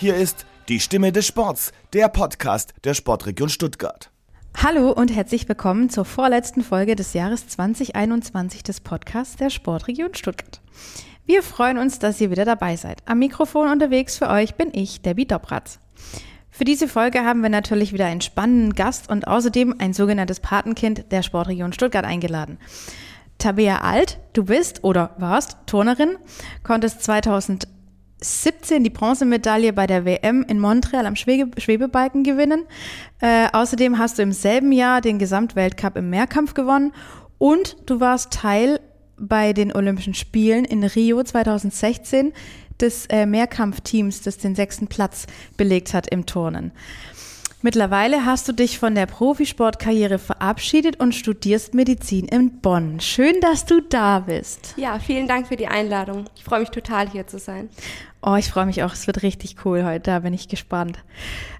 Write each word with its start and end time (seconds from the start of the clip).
Hier 0.00 0.16
ist 0.16 0.46
die 0.70 0.80
Stimme 0.80 1.12
des 1.12 1.26
Sports, 1.26 1.72
der 1.92 2.08
Podcast 2.08 2.72
der 2.84 2.94
Sportregion 2.94 3.50
Stuttgart. 3.50 4.10
Hallo 4.56 4.92
und 4.92 5.14
herzlich 5.14 5.46
willkommen 5.46 5.90
zur 5.90 6.06
vorletzten 6.06 6.62
Folge 6.62 6.96
des 6.96 7.12
Jahres 7.12 7.48
2021 7.48 8.62
des 8.62 8.80
Podcasts 8.80 9.36
der 9.36 9.50
Sportregion 9.50 10.14
Stuttgart. 10.14 10.62
Wir 11.26 11.42
freuen 11.42 11.76
uns, 11.76 11.98
dass 11.98 12.18
ihr 12.18 12.30
wieder 12.30 12.46
dabei 12.46 12.76
seid. 12.76 13.02
Am 13.04 13.18
Mikrofon 13.18 13.68
unterwegs 13.68 14.16
für 14.16 14.30
euch 14.30 14.54
bin 14.54 14.70
ich, 14.72 15.02
Debbie 15.02 15.26
Dobratz. 15.26 15.80
Für 16.48 16.64
diese 16.64 16.88
Folge 16.88 17.22
haben 17.26 17.42
wir 17.42 17.50
natürlich 17.50 17.92
wieder 17.92 18.06
einen 18.06 18.22
spannenden 18.22 18.72
Gast 18.74 19.10
und 19.10 19.28
außerdem 19.28 19.74
ein 19.80 19.92
sogenanntes 19.92 20.40
Patenkind 20.40 21.12
der 21.12 21.22
Sportregion 21.22 21.74
Stuttgart 21.74 22.06
eingeladen. 22.06 22.56
Tabea 23.36 23.82
Alt, 23.82 24.18
du 24.32 24.44
bist 24.44 24.82
oder 24.82 25.14
warst 25.18 25.58
Turnerin, 25.66 26.16
konntest 26.62 27.04
2017 28.20 28.84
die 28.84 28.90
Bronzemedaille 28.90 29.72
bei 29.72 29.86
der 29.86 30.04
WM 30.04 30.44
in 30.46 30.60
Montreal 30.60 31.06
am 31.06 31.16
Schwebe 31.16 31.60
Schwebebalken 31.60 32.22
gewinnen. 32.22 32.66
Äh, 33.20 33.48
außerdem 33.52 33.98
hast 33.98 34.18
du 34.18 34.22
im 34.22 34.32
selben 34.32 34.72
Jahr 34.72 35.00
den 35.00 35.18
Gesamtweltcup 35.18 35.96
im 35.96 36.10
Mehrkampf 36.10 36.54
gewonnen 36.54 36.92
und 37.38 37.76
du 37.86 38.00
warst 38.00 38.32
Teil 38.32 38.80
bei 39.16 39.52
den 39.52 39.72
Olympischen 39.74 40.14
Spielen 40.14 40.64
in 40.64 40.84
Rio 40.84 41.22
2016 41.22 42.32
des 42.80 43.06
äh, 43.06 43.26
Mehrkampfteams, 43.26 44.22
das 44.22 44.38
den 44.38 44.54
sechsten 44.54 44.86
Platz 44.86 45.26
belegt 45.56 45.92
hat 45.94 46.06
im 46.08 46.26
Turnen. 46.26 46.72
Mittlerweile 47.62 48.24
hast 48.24 48.48
du 48.48 48.52
dich 48.52 48.78
von 48.78 48.94
der 48.94 49.04
Profisportkarriere 49.04 50.18
verabschiedet 50.18 50.98
und 50.98 51.14
studierst 51.14 51.74
Medizin 51.74 52.26
in 52.26 52.60
Bonn. 52.60 53.00
Schön, 53.00 53.38
dass 53.42 53.66
du 53.66 53.82
da 53.82 54.20
bist. 54.20 54.72
Ja, 54.78 54.98
vielen 54.98 55.28
Dank 55.28 55.48
für 55.48 55.56
die 55.56 55.66
Einladung. 55.66 56.24
Ich 56.36 56.42
freue 56.42 56.60
mich 56.60 56.70
total, 56.70 57.10
hier 57.10 57.26
zu 57.26 57.38
sein. 57.38 57.68
Oh, 58.22 58.34
ich 58.36 58.48
freue 58.48 58.64
mich 58.64 58.82
auch. 58.82 58.94
Es 58.94 59.06
wird 59.06 59.22
richtig 59.22 59.56
cool 59.66 59.84
heute. 59.84 60.10
Da 60.10 60.20
bin 60.20 60.32
ich 60.32 60.48
gespannt. 60.48 61.00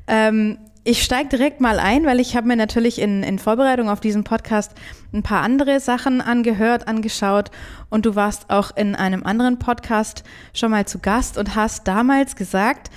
Ähm, 0.07 0.57
ich 0.85 1.03
steige 1.03 1.29
direkt 1.29 1.61
mal 1.61 1.79
ein, 1.79 2.07
weil 2.07 2.19
ich 2.19 2.35
habe 2.35 2.49
mir 2.49 2.57
natürlich 2.57 2.99
in, 2.99 3.23
in 3.23 3.39
Vorbereitung 3.39 3.91
auf 3.91 4.01
diesen 4.01 4.25
Podcast 4.25 4.73
ein 5.13 5.23
paar 5.23 5.43
andere 5.43 5.81
Sachen 5.81 6.23
angehört, 6.23 6.89
angeschaut 6.89 7.51
und 7.91 8.07
du 8.07 8.15
warst 8.15 8.49
auch 8.49 8.75
in 8.75 8.95
einem 8.95 9.23
anderen 9.23 9.59
Podcast 9.59 10.25
schon 10.55 10.71
mal 10.71 10.87
zu 10.87 10.99
Gast 10.99 11.37
und 11.37 11.55
hast 11.55 11.87
damals 11.87 12.37
gesagt, 12.37 12.91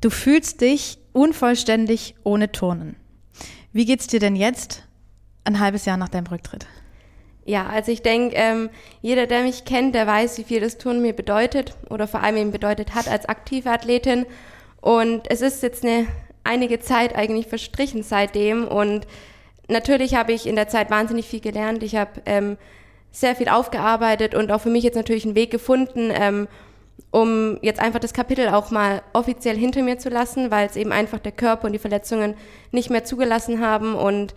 du 0.00 0.10
fühlst 0.10 0.60
dich 0.60 0.98
unvollständig 1.14 2.14
ohne 2.24 2.52
Turnen. 2.52 2.96
Wie 3.72 3.86
geht's 3.86 4.06
dir 4.06 4.20
denn 4.20 4.36
jetzt, 4.36 4.84
ein 5.44 5.58
halbes 5.60 5.86
Jahr 5.86 5.96
nach 5.96 6.10
deinem 6.10 6.26
Rücktritt? 6.26 6.66
Ja, 7.46 7.66
also 7.66 7.92
ich 7.92 8.02
denke, 8.02 8.36
ähm, 8.36 8.70
jeder, 9.02 9.26
der 9.26 9.42
mich 9.42 9.64
kennt, 9.64 9.94
der 9.94 10.06
weiß, 10.06 10.38
wie 10.38 10.44
viel 10.44 10.60
das 10.60 10.78
Turnen 10.78 11.02
mir 11.02 11.12
bedeutet 11.12 11.76
oder 11.90 12.06
vor 12.06 12.22
allem 12.22 12.36
eben 12.36 12.50
bedeutet 12.50 12.94
hat 12.94 13.08
als 13.08 13.26
aktive 13.26 13.70
Athletin. 13.70 14.26
Und 14.80 15.30
es 15.30 15.40
ist 15.40 15.62
jetzt 15.62 15.84
eine 15.84 16.06
einige 16.42 16.78
Zeit 16.80 17.14
eigentlich 17.14 17.46
verstrichen 17.46 18.02
seitdem 18.02 18.68
und 18.68 19.06
natürlich 19.68 20.14
habe 20.14 20.32
ich 20.32 20.46
in 20.46 20.56
der 20.56 20.68
Zeit 20.68 20.90
wahnsinnig 20.90 21.26
viel 21.26 21.40
gelernt. 21.40 21.82
Ich 21.82 21.96
habe 21.96 22.22
ähm, 22.26 22.56
sehr 23.10 23.34
viel 23.34 23.48
aufgearbeitet 23.48 24.34
und 24.34 24.52
auch 24.52 24.60
für 24.60 24.70
mich 24.70 24.84
jetzt 24.84 24.96
natürlich 24.96 25.24
einen 25.24 25.34
Weg 25.34 25.50
gefunden, 25.50 26.10
ähm, 26.12 26.48
um 27.10 27.58
jetzt 27.62 27.80
einfach 27.80 28.00
das 28.00 28.12
Kapitel 28.12 28.48
auch 28.48 28.70
mal 28.70 29.02
offiziell 29.12 29.56
hinter 29.56 29.82
mir 29.82 29.98
zu 29.98 30.08
lassen, 30.08 30.50
weil 30.50 30.66
es 30.66 30.76
eben 30.76 30.90
einfach 30.90 31.20
der 31.20 31.32
Körper 31.32 31.66
und 31.66 31.72
die 31.72 31.78
Verletzungen 31.78 32.34
nicht 32.72 32.90
mehr 32.90 33.04
zugelassen 33.04 33.60
haben. 33.60 33.94
Und 33.94 34.34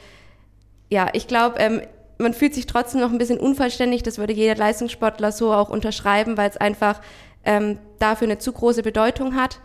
ja, 0.89 1.09
ich 1.13 1.27
glaube, 1.27 1.57
ähm, 1.59 1.81
man 2.19 2.33
fühlt 2.33 2.53
sich 2.53 2.67
trotzdem 2.67 3.01
noch 3.01 3.11
ein 3.11 3.17
bisschen 3.17 3.39
unvollständig. 3.39 4.03
Das 4.03 4.17
würde 4.17 4.33
jeder 4.33 4.55
Leistungssportler 4.55 5.31
so 5.31 5.53
auch 5.53 5.69
unterschreiben, 5.69 6.37
weil 6.37 6.49
es 6.49 6.57
einfach 6.57 7.01
ähm, 7.45 7.79
dafür 7.99 8.27
eine 8.27 8.37
zu 8.37 8.51
große 8.51 8.83
Bedeutung 8.83 9.35
hat, 9.35 9.59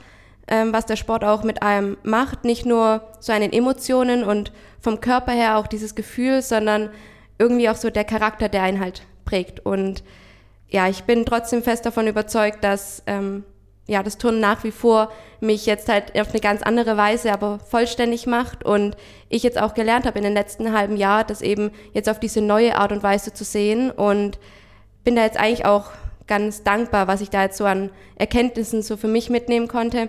ähm, 0.48 0.72
was 0.72 0.86
der 0.86 0.96
Sport 0.96 1.24
auch 1.24 1.42
mit 1.42 1.62
einem 1.62 1.96
macht. 2.02 2.44
Nicht 2.44 2.66
nur 2.66 3.02
so 3.20 3.32
einen 3.32 3.52
Emotionen 3.52 4.24
und 4.24 4.52
vom 4.80 5.00
Körper 5.00 5.32
her 5.32 5.58
auch 5.58 5.66
dieses 5.66 5.94
Gefühl, 5.94 6.42
sondern 6.42 6.90
irgendwie 7.38 7.68
auch 7.68 7.76
so 7.76 7.90
der 7.90 8.04
Charakter, 8.04 8.48
der 8.48 8.62
einen 8.62 8.80
halt 8.80 9.02
prägt. 9.24 9.60
Und 9.64 10.02
ja, 10.72 10.88
ich 10.88 11.04
bin 11.04 11.24
trotzdem 11.26 11.62
fest 11.62 11.84
davon 11.86 12.06
überzeugt, 12.06 12.64
dass 12.64 13.02
ähm, 13.06 13.44
ja, 13.86 14.02
das 14.02 14.16
Turnen 14.16 14.40
nach 14.40 14.64
wie 14.64 14.70
vor 14.70 15.12
mich 15.40 15.66
jetzt 15.66 15.88
halt 15.88 16.18
auf 16.18 16.30
eine 16.30 16.40
ganz 16.40 16.62
andere 16.62 16.96
Weise 16.96 17.32
aber 17.32 17.58
vollständig 17.58 18.26
macht 18.26 18.64
und 18.64 18.96
ich 19.28 19.42
jetzt 19.42 19.60
auch 19.60 19.74
gelernt 19.74 20.06
habe 20.06 20.18
in 20.18 20.24
den 20.24 20.32
letzten 20.32 20.72
halben 20.72 20.96
Jahr, 20.96 21.24
das 21.24 21.42
eben 21.42 21.72
jetzt 21.92 22.08
auf 22.08 22.18
diese 22.18 22.40
neue 22.40 22.76
Art 22.76 22.90
und 22.90 23.02
Weise 23.02 23.34
zu 23.34 23.44
sehen 23.44 23.90
und 23.90 24.38
bin 25.04 25.14
da 25.14 25.24
jetzt 25.24 25.36
eigentlich 25.36 25.66
auch 25.66 25.90
ganz 26.26 26.62
dankbar, 26.62 27.06
was 27.06 27.20
ich 27.20 27.28
da 27.28 27.42
jetzt 27.42 27.58
so 27.58 27.66
an 27.66 27.90
Erkenntnissen 28.16 28.82
so 28.82 28.96
für 28.96 29.08
mich 29.08 29.28
mitnehmen 29.28 29.68
konnte 29.68 30.08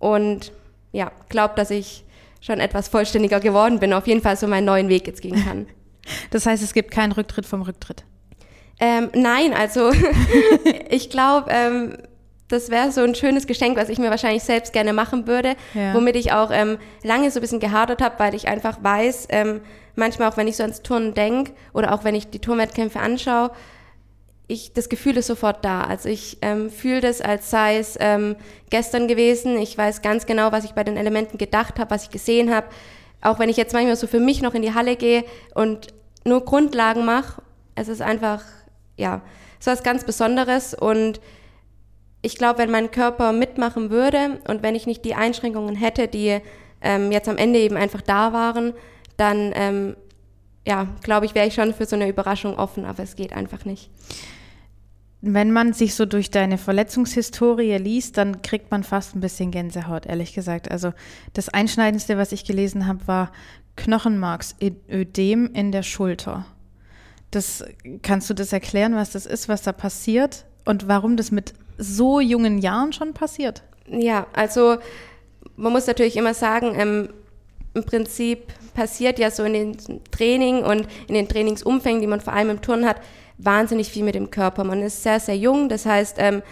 und 0.00 0.52
ja, 0.90 1.12
glaube, 1.28 1.54
dass 1.54 1.70
ich 1.70 2.04
schon 2.40 2.58
etwas 2.58 2.88
vollständiger 2.88 3.38
geworden 3.38 3.78
bin, 3.78 3.92
auf 3.92 4.08
jeden 4.08 4.22
Fall 4.22 4.36
so 4.36 4.48
meinen 4.48 4.64
neuen 4.64 4.88
Weg 4.88 5.06
jetzt 5.06 5.22
gehen 5.22 5.44
kann. 5.44 5.66
Das 6.30 6.46
heißt, 6.46 6.62
es 6.62 6.72
gibt 6.72 6.90
keinen 6.90 7.12
Rücktritt 7.12 7.46
vom 7.46 7.62
Rücktritt? 7.62 8.04
Ähm, 8.80 9.10
nein, 9.14 9.52
also 9.52 9.92
ich 10.90 11.10
glaube, 11.10 11.50
ähm, 11.50 11.98
das 12.48 12.70
wäre 12.70 12.90
so 12.90 13.02
ein 13.02 13.14
schönes 13.14 13.46
Geschenk, 13.46 13.76
was 13.76 13.88
ich 13.88 13.98
mir 13.98 14.10
wahrscheinlich 14.10 14.42
selbst 14.42 14.72
gerne 14.72 14.92
machen 14.92 15.26
würde, 15.26 15.54
ja. 15.74 15.94
womit 15.94 16.16
ich 16.16 16.32
auch 16.32 16.50
ähm, 16.50 16.78
lange 17.02 17.30
so 17.30 17.38
ein 17.38 17.42
bisschen 17.42 17.60
gehadert 17.60 18.02
habe, 18.02 18.18
weil 18.18 18.34
ich 18.34 18.48
einfach 18.48 18.82
weiß, 18.82 19.28
ähm, 19.30 19.60
manchmal 19.94 20.28
auch 20.28 20.36
wenn 20.36 20.48
ich 20.48 20.56
so 20.56 20.62
ans 20.64 20.82
Turnen 20.82 21.14
denke 21.14 21.52
oder 21.72 21.94
auch 21.94 22.04
wenn 22.04 22.14
ich 22.14 22.28
die 22.28 22.40
Turnwettkämpfe 22.40 22.98
anschaue, 22.98 23.52
ich, 24.48 24.72
das 24.72 24.88
Gefühl 24.88 25.16
ist 25.16 25.28
sofort 25.28 25.64
da. 25.64 25.82
Also 25.82 26.08
ich 26.08 26.38
ähm, 26.42 26.70
fühle 26.70 27.00
das, 27.00 27.20
als 27.20 27.50
sei 27.50 27.78
es 27.78 27.96
ähm, 28.00 28.34
gestern 28.68 29.06
gewesen. 29.06 29.56
Ich 29.58 29.78
weiß 29.78 30.02
ganz 30.02 30.26
genau, 30.26 30.50
was 30.50 30.64
ich 30.64 30.72
bei 30.72 30.82
den 30.82 30.96
Elementen 30.96 31.38
gedacht 31.38 31.78
habe, 31.78 31.90
was 31.92 32.04
ich 32.04 32.10
gesehen 32.10 32.52
habe. 32.52 32.66
Auch 33.22 33.38
wenn 33.38 33.48
ich 33.48 33.56
jetzt 33.56 33.74
manchmal 33.74 33.94
so 33.94 34.08
für 34.08 34.18
mich 34.18 34.42
noch 34.42 34.54
in 34.54 34.62
die 34.62 34.74
Halle 34.74 34.96
gehe 34.96 35.24
und 35.54 35.94
nur 36.24 36.44
Grundlagen 36.44 37.04
mache, 37.04 37.42
es 37.76 37.86
ist 37.86 38.02
einfach 38.02 38.42
ja, 39.00 39.22
so 39.58 39.70
was 39.70 39.82
ganz 39.82 40.04
Besonderes 40.04 40.74
und 40.74 41.20
ich 42.22 42.36
glaube, 42.36 42.58
wenn 42.58 42.70
mein 42.70 42.90
Körper 42.90 43.32
mitmachen 43.32 43.90
würde 43.90 44.40
und 44.46 44.62
wenn 44.62 44.74
ich 44.74 44.86
nicht 44.86 45.04
die 45.04 45.14
Einschränkungen 45.14 45.74
hätte, 45.74 46.06
die 46.06 46.40
ähm, 46.82 47.12
jetzt 47.12 47.28
am 47.28 47.38
Ende 47.38 47.58
eben 47.58 47.76
einfach 47.76 48.02
da 48.02 48.32
waren, 48.32 48.74
dann, 49.16 49.52
ähm, 49.54 49.96
ja, 50.66 50.86
glaube 51.02 51.26
ich, 51.26 51.34
wäre 51.34 51.46
ich 51.46 51.54
schon 51.54 51.74
für 51.74 51.86
so 51.86 51.96
eine 51.96 52.08
Überraschung 52.08 52.58
offen, 52.58 52.84
aber 52.84 53.02
es 53.02 53.16
geht 53.16 53.32
einfach 53.32 53.64
nicht. 53.64 53.90
Wenn 55.22 55.52
man 55.52 55.74
sich 55.74 55.94
so 55.94 56.06
durch 56.06 56.30
deine 56.30 56.56
Verletzungshistorie 56.56 57.76
liest, 57.76 58.16
dann 58.16 58.40
kriegt 58.40 58.70
man 58.70 58.84
fast 58.84 59.14
ein 59.14 59.20
bisschen 59.20 59.50
Gänsehaut, 59.50 60.06
ehrlich 60.06 60.34
gesagt. 60.34 60.70
Also 60.70 60.92
das 61.34 61.50
Einschneidendste, 61.50 62.16
was 62.16 62.32
ich 62.32 62.44
gelesen 62.44 62.86
habe, 62.86 63.06
war 63.06 63.32
Knochenmarksödem 63.76 65.50
in 65.52 65.72
der 65.72 65.82
Schulter. 65.82 66.46
Das, 67.30 67.64
kannst 68.02 68.28
du 68.28 68.34
das 68.34 68.52
erklären, 68.52 68.96
was 68.96 69.10
das 69.10 69.26
ist, 69.26 69.48
was 69.48 69.62
da 69.62 69.72
passiert 69.72 70.44
und 70.64 70.88
warum 70.88 71.16
das 71.16 71.30
mit 71.30 71.54
so 71.78 72.20
jungen 72.20 72.58
Jahren 72.58 72.92
schon 72.92 73.14
passiert? 73.14 73.62
Ja, 73.86 74.26
also 74.32 74.78
man 75.56 75.72
muss 75.72 75.86
natürlich 75.86 76.16
immer 76.16 76.34
sagen, 76.34 76.74
ähm, 76.76 77.08
im 77.74 77.84
Prinzip 77.84 78.52
passiert 78.74 79.18
ja 79.18 79.30
so 79.30 79.44
in 79.44 79.52
den 79.52 79.76
Training 80.10 80.64
und 80.64 80.88
in 81.06 81.14
den 81.14 81.28
Trainingsumfängen, 81.28 82.00
die 82.00 82.06
man 82.06 82.20
vor 82.20 82.32
allem 82.32 82.50
im 82.50 82.62
Turnen 82.62 82.86
hat, 82.86 83.00
wahnsinnig 83.38 83.90
viel 83.90 84.04
mit 84.04 84.14
dem 84.14 84.30
Körper. 84.30 84.64
Man 84.64 84.82
ist 84.82 85.02
sehr, 85.02 85.20
sehr 85.20 85.36
jung, 85.36 85.68
das 85.68 85.86
heißt, 85.86 86.16
ähm, 86.18 86.42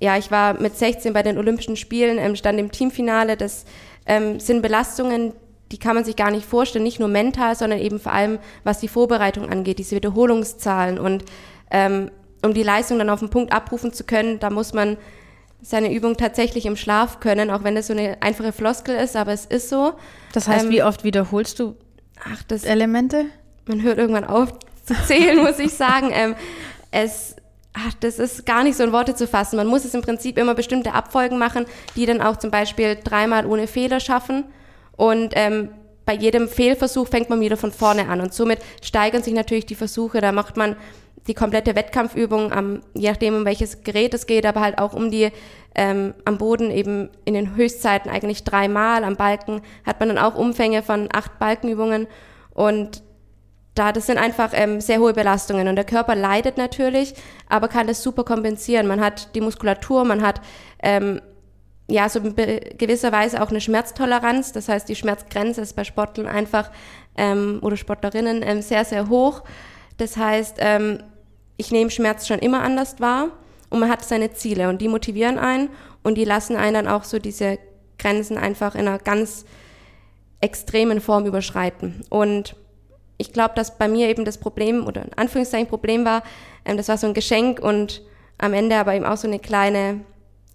ja, 0.00 0.16
ich 0.16 0.30
war 0.30 0.60
mit 0.60 0.76
16 0.76 1.12
bei 1.12 1.22
den 1.22 1.38
Olympischen 1.38 1.76
Spielen, 1.76 2.18
ähm, 2.18 2.36
stand 2.36 2.58
im 2.60 2.70
Teamfinale. 2.70 3.36
Das 3.36 3.64
ähm, 4.06 4.38
sind 4.38 4.62
Belastungen, 4.62 5.32
die 5.70 5.78
kann 5.78 5.94
man 5.94 6.04
sich 6.04 6.16
gar 6.16 6.30
nicht 6.30 6.46
vorstellen, 6.46 6.84
nicht 6.84 6.98
nur 7.00 7.08
mental, 7.08 7.54
sondern 7.54 7.78
eben 7.78 8.00
vor 8.00 8.12
allem, 8.12 8.38
was 8.64 8.80
die 8.80 8.88
Vorbereitung 8.88 9.50
angeht, 9.50 9.78
diese 9.78 9.96
Wiederholungszahlen. 9.96 10.98
Und 10.98 11.24
ähm, 11.70 12.10
um 12.42 12.54
die 12.54 12.62
Leistung 12.62 12.98
dann 12.98 13.10
auf 13.10 13.20
den 13.20 13.30
Punkt 13.30 13.52
abrufen 13.52 13.92
zu 13.92 14.04
können, 14.04 14.38
da 14.38 14.50
muss 14.50 14.72
man 14.72 14.96
seine 15.60 15.92
Übung 15.92 16.16
tatsächlich 16.16 16.66
im 16.66 16.76
Schlaf 16.76 17.20
können, 17.20 17.50
auch 17.50 17.64
wenn 17.64 17.74
das 17.74 17.88
so 17.88 17.92
eine 17.92 18.22
einfache 18.22 18.52
Floskel 18.52 18.96
ist, 18.96 19.16
aber 19.16 19.32
es 19.32 19.44
ist 19.44 19.68
so. 19.68 19.94
Das 20.32 20.46
heißt, 20.46 20.66
ähm, 20.66 20.70
wie 20.70 20.82
oft 20.82 21.04
wiederholst 21.04 21.58
du 21.58 21.74
ach, 22.24 22.42
das, 22.44 22.64
Elemente? 22.64 23.26
Man 23.66 23.82
hört 23.82 23.98
irgendwann 23.98 24.24
auf 24.24 24.52
zu 24.84 24.94
zählen, 25.06 25.36
muss 25.44 25.58
ich 25.58 25.72
sagen. 25.72 26.10
Ähm, 26.12 26.36
es 26.90 27.36
ach, 27.74 27.94
das 28.00 28.18
ist 28.18 28.46
gar 28.46 28.62
nicht 28.62 28.76
so 28.76 28.84
in 28.84 28.92
Worte 28.92 29.14
zu 29.14 29.26
fassen. 29.26 29.56
Man 29.56 29.66
muss 29.66 29.84
es 29.84 29.94
im 29.94 30.02
Prinzip 30.02 30.38
immer 30.38 30.54
bestimmte 30.54 30.92
Abfolgen 30.92 31.38
machen, 31.38 31.66
die 31.96 32.06
dann 32.06 32.20
auch 32.20 32.36
zum 32.36 32.50
Beispiel 32.50 32.96
dreimal 33.02 33.46
ohne 33.46 33.66
Fehler 33.66 34.00
schaffen. 34.00 34.44
Und 34.98 35.32
ähm, 35.36 35.70
bei 36.04 36.12
jedem 36.12 36.48
Fehlversuch 36.48 37.08
fängt 37.08 37.30
man 37.30 37.40
wieder 37.40 37.56
von 37.56 37.72
vorne 37.72 38.08
an. 38.08 38.20
Und 38.20 38.34
somit 38.34 38.58
steigern 38.82 39.22
sich 39.22 39.32
natürlich 39.32 39.64
die 39.64 39.74
Versuche. 39.74 40.20
Da 40.20 40.32
macht 40.32 40.56
man 40.56 40.76
die 41.26 41.34
komplette 41.34 41.76
Wettkampfübung, 41.76 42.52
am, 42.52 42.82
je 42.94 43.10
nachdem, 43.10 43.36
um 43.36 43.44
welches 43.44 43.84
Gerät 43.84 44.12
es 44.14 44.26
geht, 44.26 44.44
aber 44.44 44.60
halt 44.60 44.78
auch 44.78 44.94
um 44.94 45.10
die 45.10 45.30
ähm, 45.74 46.14
am 46.24 46.38
Boden 46.38 46.70
eben 46.70 47.10
in 47.24 47.34
den 47.34 47.54
Höchstzeiten 47.54 48.10
eigentlich 48.10 48.42
dreimal. 48.42 49.04
Am 49.04 49.16
Balken 49.16 49.60
hat 49.84 50.00
man 50.00 50.08
dann 50.08 50.18
auch 50.18 50.34
Umfänge 50.34 50.82
von 50.82 51.08
acht 51.12 51.38
Balkenübungen. 51.38 52.08
Und 52.54 53.02
da, 53.74 53.92
das 53.92 54.06
sind 54.06 54.18
einfach 54.18 54.50
ähm, 54.54 54.80
sehr 54.80 54.98
hohe 54.98 55.12
Belastungen. 55.12 55.68
Und 55.68 55.76
der 55.76 55.84
Körper 55.84 56.16
leidet 56.16 56.56
natürlich, 56.56 57.14
aber 57.48 57.68
kann 57.68 57.86
das 57.86 58.02
super 58.02 58.24
kompensieren. 58.24 58.88
Man 58.88 59.00
hat 59.00 59.34
die 59.36 59.40
Muskulatur, 59.40 60.04
man 60.04 60.22
hat 60.22 60.40
ähm, 60.82 61.20
ja, 61.90 62.08
so 62.08 62.20
in 62.20 62.34
gewisser 62.36 63.12
Weise 63.12 63.42
auch 63.42 63.48
eine 63.48 63.60
Schmerztoleranz. 63.60 64.52
Das 64.52 64.68
heißt, 64.68 64.88
die 64.88 64.94
Schmerzgrenze 64.94 65.62
ist 65.62 65.74
bei 65.74 65.84
Sportlern 65.84 66.26
einfach 66.26 66.70
ähm, 67.16 67.58
oder 67.62 67.76
Sportlerinnen 67.76 68.42
ähm, 68.42 68.62
sehr, 68.62 68.84
sehr 68.84 69.08
hoch. 69.08 69.42
Das 69.96 70.16
heißt, 70.16 70.56
ähm, 70.60 71.02
ich 71.56 71.72
nehme 71.72 71.90
Schmerz 71.90 72.26
schon 72.26 72.38
immer 72.38 72.62
anders 72.62 73.00
wahr 73.00 73.28
und 73.70 73.80
man 73.80 73.90
hat 73.90 74.04
seine 74.04 74.32
Ziele 74.32 74.68
und 74.68 74.80
die 74.82 74.88
motivieren 74.88 75.38
einen 75.38 75.70
und 76.02 76.16
die 76.16 76.24
lassen 76.24 76.56
einen 76.56 76.74
dann 76.74 76.88
auch 76.88 77.04
so 77.04 77.18
diese 77.18 77.58
Grenzen 77.98 78.36
einfach 78.38 78.74
in 78.74 78.86
einer 78.86 78.98
ganz 78.98 79.44
extremen 80.40 81.00
Form 81.00 81.26
überschreiten. 81.26 82.02
Und 82.10 82.54
ich 83.16 83.32
glaube, 83.32 83.54
dass 83.56 83.78
bei 83.78 83.88
mir 83.88 84.08
eben 84.08 84.24
das 84.24 84.38
Problem 84.38 84.86
oder 84.86 85.04
in 85.04 85.12
Anführungszeichen 85.14 85.68
Problem 85.68 86.04
war, 86.04 86.22
ähm, 86.66 86.76
das 86.76 86.88
war 86.88 86.98
so 86.98 87.06
ein 87.06 87.14
Geschenk 87.14 87.60
und 87.60 88.02
am 88.36 88.52
Ende 88.52 88.76
aber 88.76 88.94
eben 88.94 89.06
auch 89.06 89.16
so 89.16 89.26
eine 89.26 89.38
kleine 89.38 90.00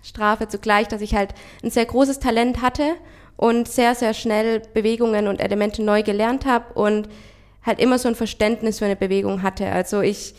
Strafe 0.04 0.48
zugleich, 0.48 0.88
dass 0.88 1.02
ich 1.02 1.16
halt 1.16 1.34
ein 1.64 1.72
sehr 1.72 1.86
großes 1.86 2.20
Talent 2.20 2.62
hatte 2.62 2.96
und 3.38 3.68
sehr, 3.68 3.96
sehr 3.96 4.14
schnell 4.14 4.62
Bewegungen 4.74 5.28
und 5.28 5.42
Elemente 5.42 5.82
neu 5.82 6.04
gelernt 6.04 6.46
habe 6.46 6.74
und 6.74 7.10
halt 7.66 7.80
immer 7.80 7.98
so 7.98 8.10
ein 8.10 8.16
Verständnis 8.16 8.80
für 8.80 8.86
eine 8.86 8.96
Bewegung 8.96 9.42
hatte. 9.42 9.72
Also 9.72 10.02
ich 10.02 10.36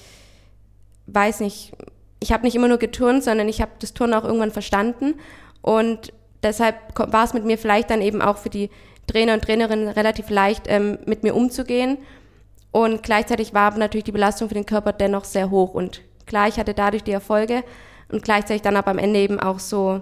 weiß 1.06 1.40
nicht, 1.40 1.72
ich 2.20 2.32
habe 2.32 2.44
nicht 2.44 2.55
immer 2.55 2.69
nur 2.69 2.78
geturnt, 2.78 3.25
sondern 3.25 3.49
ich 3.49 3.61
habe 3.61 3.72
das 3.81 3.94
Turnen 3.94 4.14
auch 4.14 4.25
irgendwann 4.25 4.52
verstanden 4.52 5.14
und 5.62 6.12
deshalb 6.43 6.76
war 6.96 7.25
es 7.25 7.34
mit 7.34 7.44
mir 7.44 7.58
vielleicht 7.58 7.90
dann 7.90 8.02
eben 8.02 8.22
auch 8.22 8.37
für 8.37 8.50
die 8.50 8.70
Trainer 9.06 9.34
und 9.34 9.43
Trainerinnen 9.43 9.88
relativ 9.88 10.31
leicht, 10.31 10.64
ähm, 10.69 10.99
mit 11.06 11.22
mir 11.22 11.34
umzugehen. 11.34 11.99
Und 12.70 13.02
gleichzeitig 13.02 13.55
war 13.55 13.76
natürlich 13.76 14.05
die 14.05 14.12
Belastung 14.12 14.49
für 14.49 14.55
den 14.55 14.66
Körper 14.66 14.93
dennoch 14.93 15.25
sehr 15.25 15.50
hoch. 15.50 15.75
Und 15.75 16.02
klar, 16.26 16.49
ich 16.49 16.58
hatte 16.58 16.75
dadurch 16.75 17.05
die 17.05 17.12
Erfolge 17.12 17.62
und 18.14 18.22
gleichzeitig 18.22 18.62
dann 18.62 18.76
aber 18.76 18.93
am 18.93 18.99
Ende 18.99 19.19
eben 19.19 19.40
auch 19.40 19.58
so, 19.58 20.00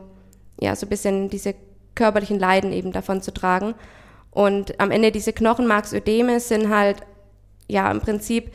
ja, 0.61 0.77
so 0.77 0.87
ein 0.87 0.91
bisschen 0.91 1.31
diese 1.31 1.55
körperlichen 1.95 2.39
Leiden 2.39 2.73
eben 2.73 2.93
davon 2.93 3.23
zu 3.23 3.33
tragen. 3.33 3.75
Und 4.31 4.79
am 4.81 4.91
Ende 4.91 5.11
diese 5.11 5.33
Knochenmarksödeme 5.33 6.41
sind 6.41 6.69
halt, 6.69 6.99
ja, 7.69 7.91
im 7.91 8.01
Prinzip 8.01 8.53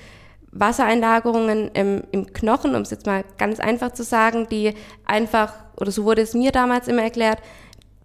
Wassereinlagerungen 0.51 1.69
im, 1.73 2.03
im 2.11 2.33
Knochen, 2.33 2.75
um 2.75 2.81
es 2.83 2.91
jetzt 2.91 3.05
mal 3.05 3.23
ganz 3.37 3.59
einfach 3.59 3.91
zu 3.91 4.03
sagen, 4.03 4.47
die 4.49 4.73
einfach, 5.05 5.53
oder 5.75 5.91
so 5.91 6.03
wurde 6.03 6.21
es 6.21 6.33
mir 6.33 6.51
damals 6.51 6.87
immer 6.87 7.03
erklärt, 7.03 7.39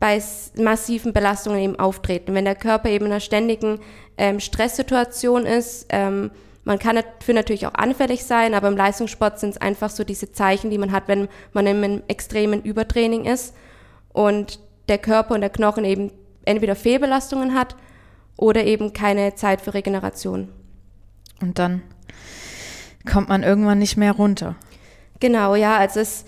bei 0.00 0.20
massiven 0.56 1.12
Belastungen 1.12 1.60
eben 1.60 1.78
auftreten. 1.78 2.34
Wenn 2.34 2.44
der 2.44 2.56
Körper 2.56 2.88
eben 2.88 3.06
in 3.06 3.12
einer 3.12 3.20
ständigen 3.20 3.78
ähm, 4.19 4.40
Stresssituation 4.40 5.46
ist, 5.46 5.87
ähm, 5.90 6.31
man 6.64 6.79
kann 6.79 6.97
dafür 6.97 7.35
natürlich 7.35 7.67
auch 7.67 7.75
anfällig 7.75 8.25
sein, 8.25 8.55
aber 8.55 8.69
im 8.69 8.76
Leistungssport 8.76 9.41
sind 9.41 9.50
es 9.50 9.61
einfach 9.61 9.91
so 9.91 10.05
diese 10.05 10.32
Zeichen, 10.32 10.70
die 10.70 10.79
man 10.79 10.93
hat, 10.93 11.09
wenn 11.09 11.29
man 11.53 11.67
in 11.67 11.82
einem 11.82 12.03
extremen 12.06 12.62
Übertraining 12.62 13.25
ist 13.25 13.55
und 14.12 14.61
der 14.88 14.99
Körper 14.99 15.35
und 15.35 15.41
der 15.41 15.50
Knochen 15.50 15.85
eben 15.85 16.12
entweder 16.44 16.76
Fehlbelastungen 16.76 17.55
hat 17.55 17.76
oder 18.37 18.64
eben 18.64 18.93
keine 18.93 19.35
Zeit 19.35 19.61
für 19.61 19.75
Regeneration. 19.75 20.49
Und 21.41 21.59
dann 21.59 21.82
kommt 23.11 23.29
man 23.29 23.43
irgendwann 23.43 23.79
nicht 23.79 23.97
mehr 23.97 24.12
runter. 24.12 24.55
Genau, 25.19 25.55
ja, 25.56 25.76
also 25.76 26.00
es 26.00 26.25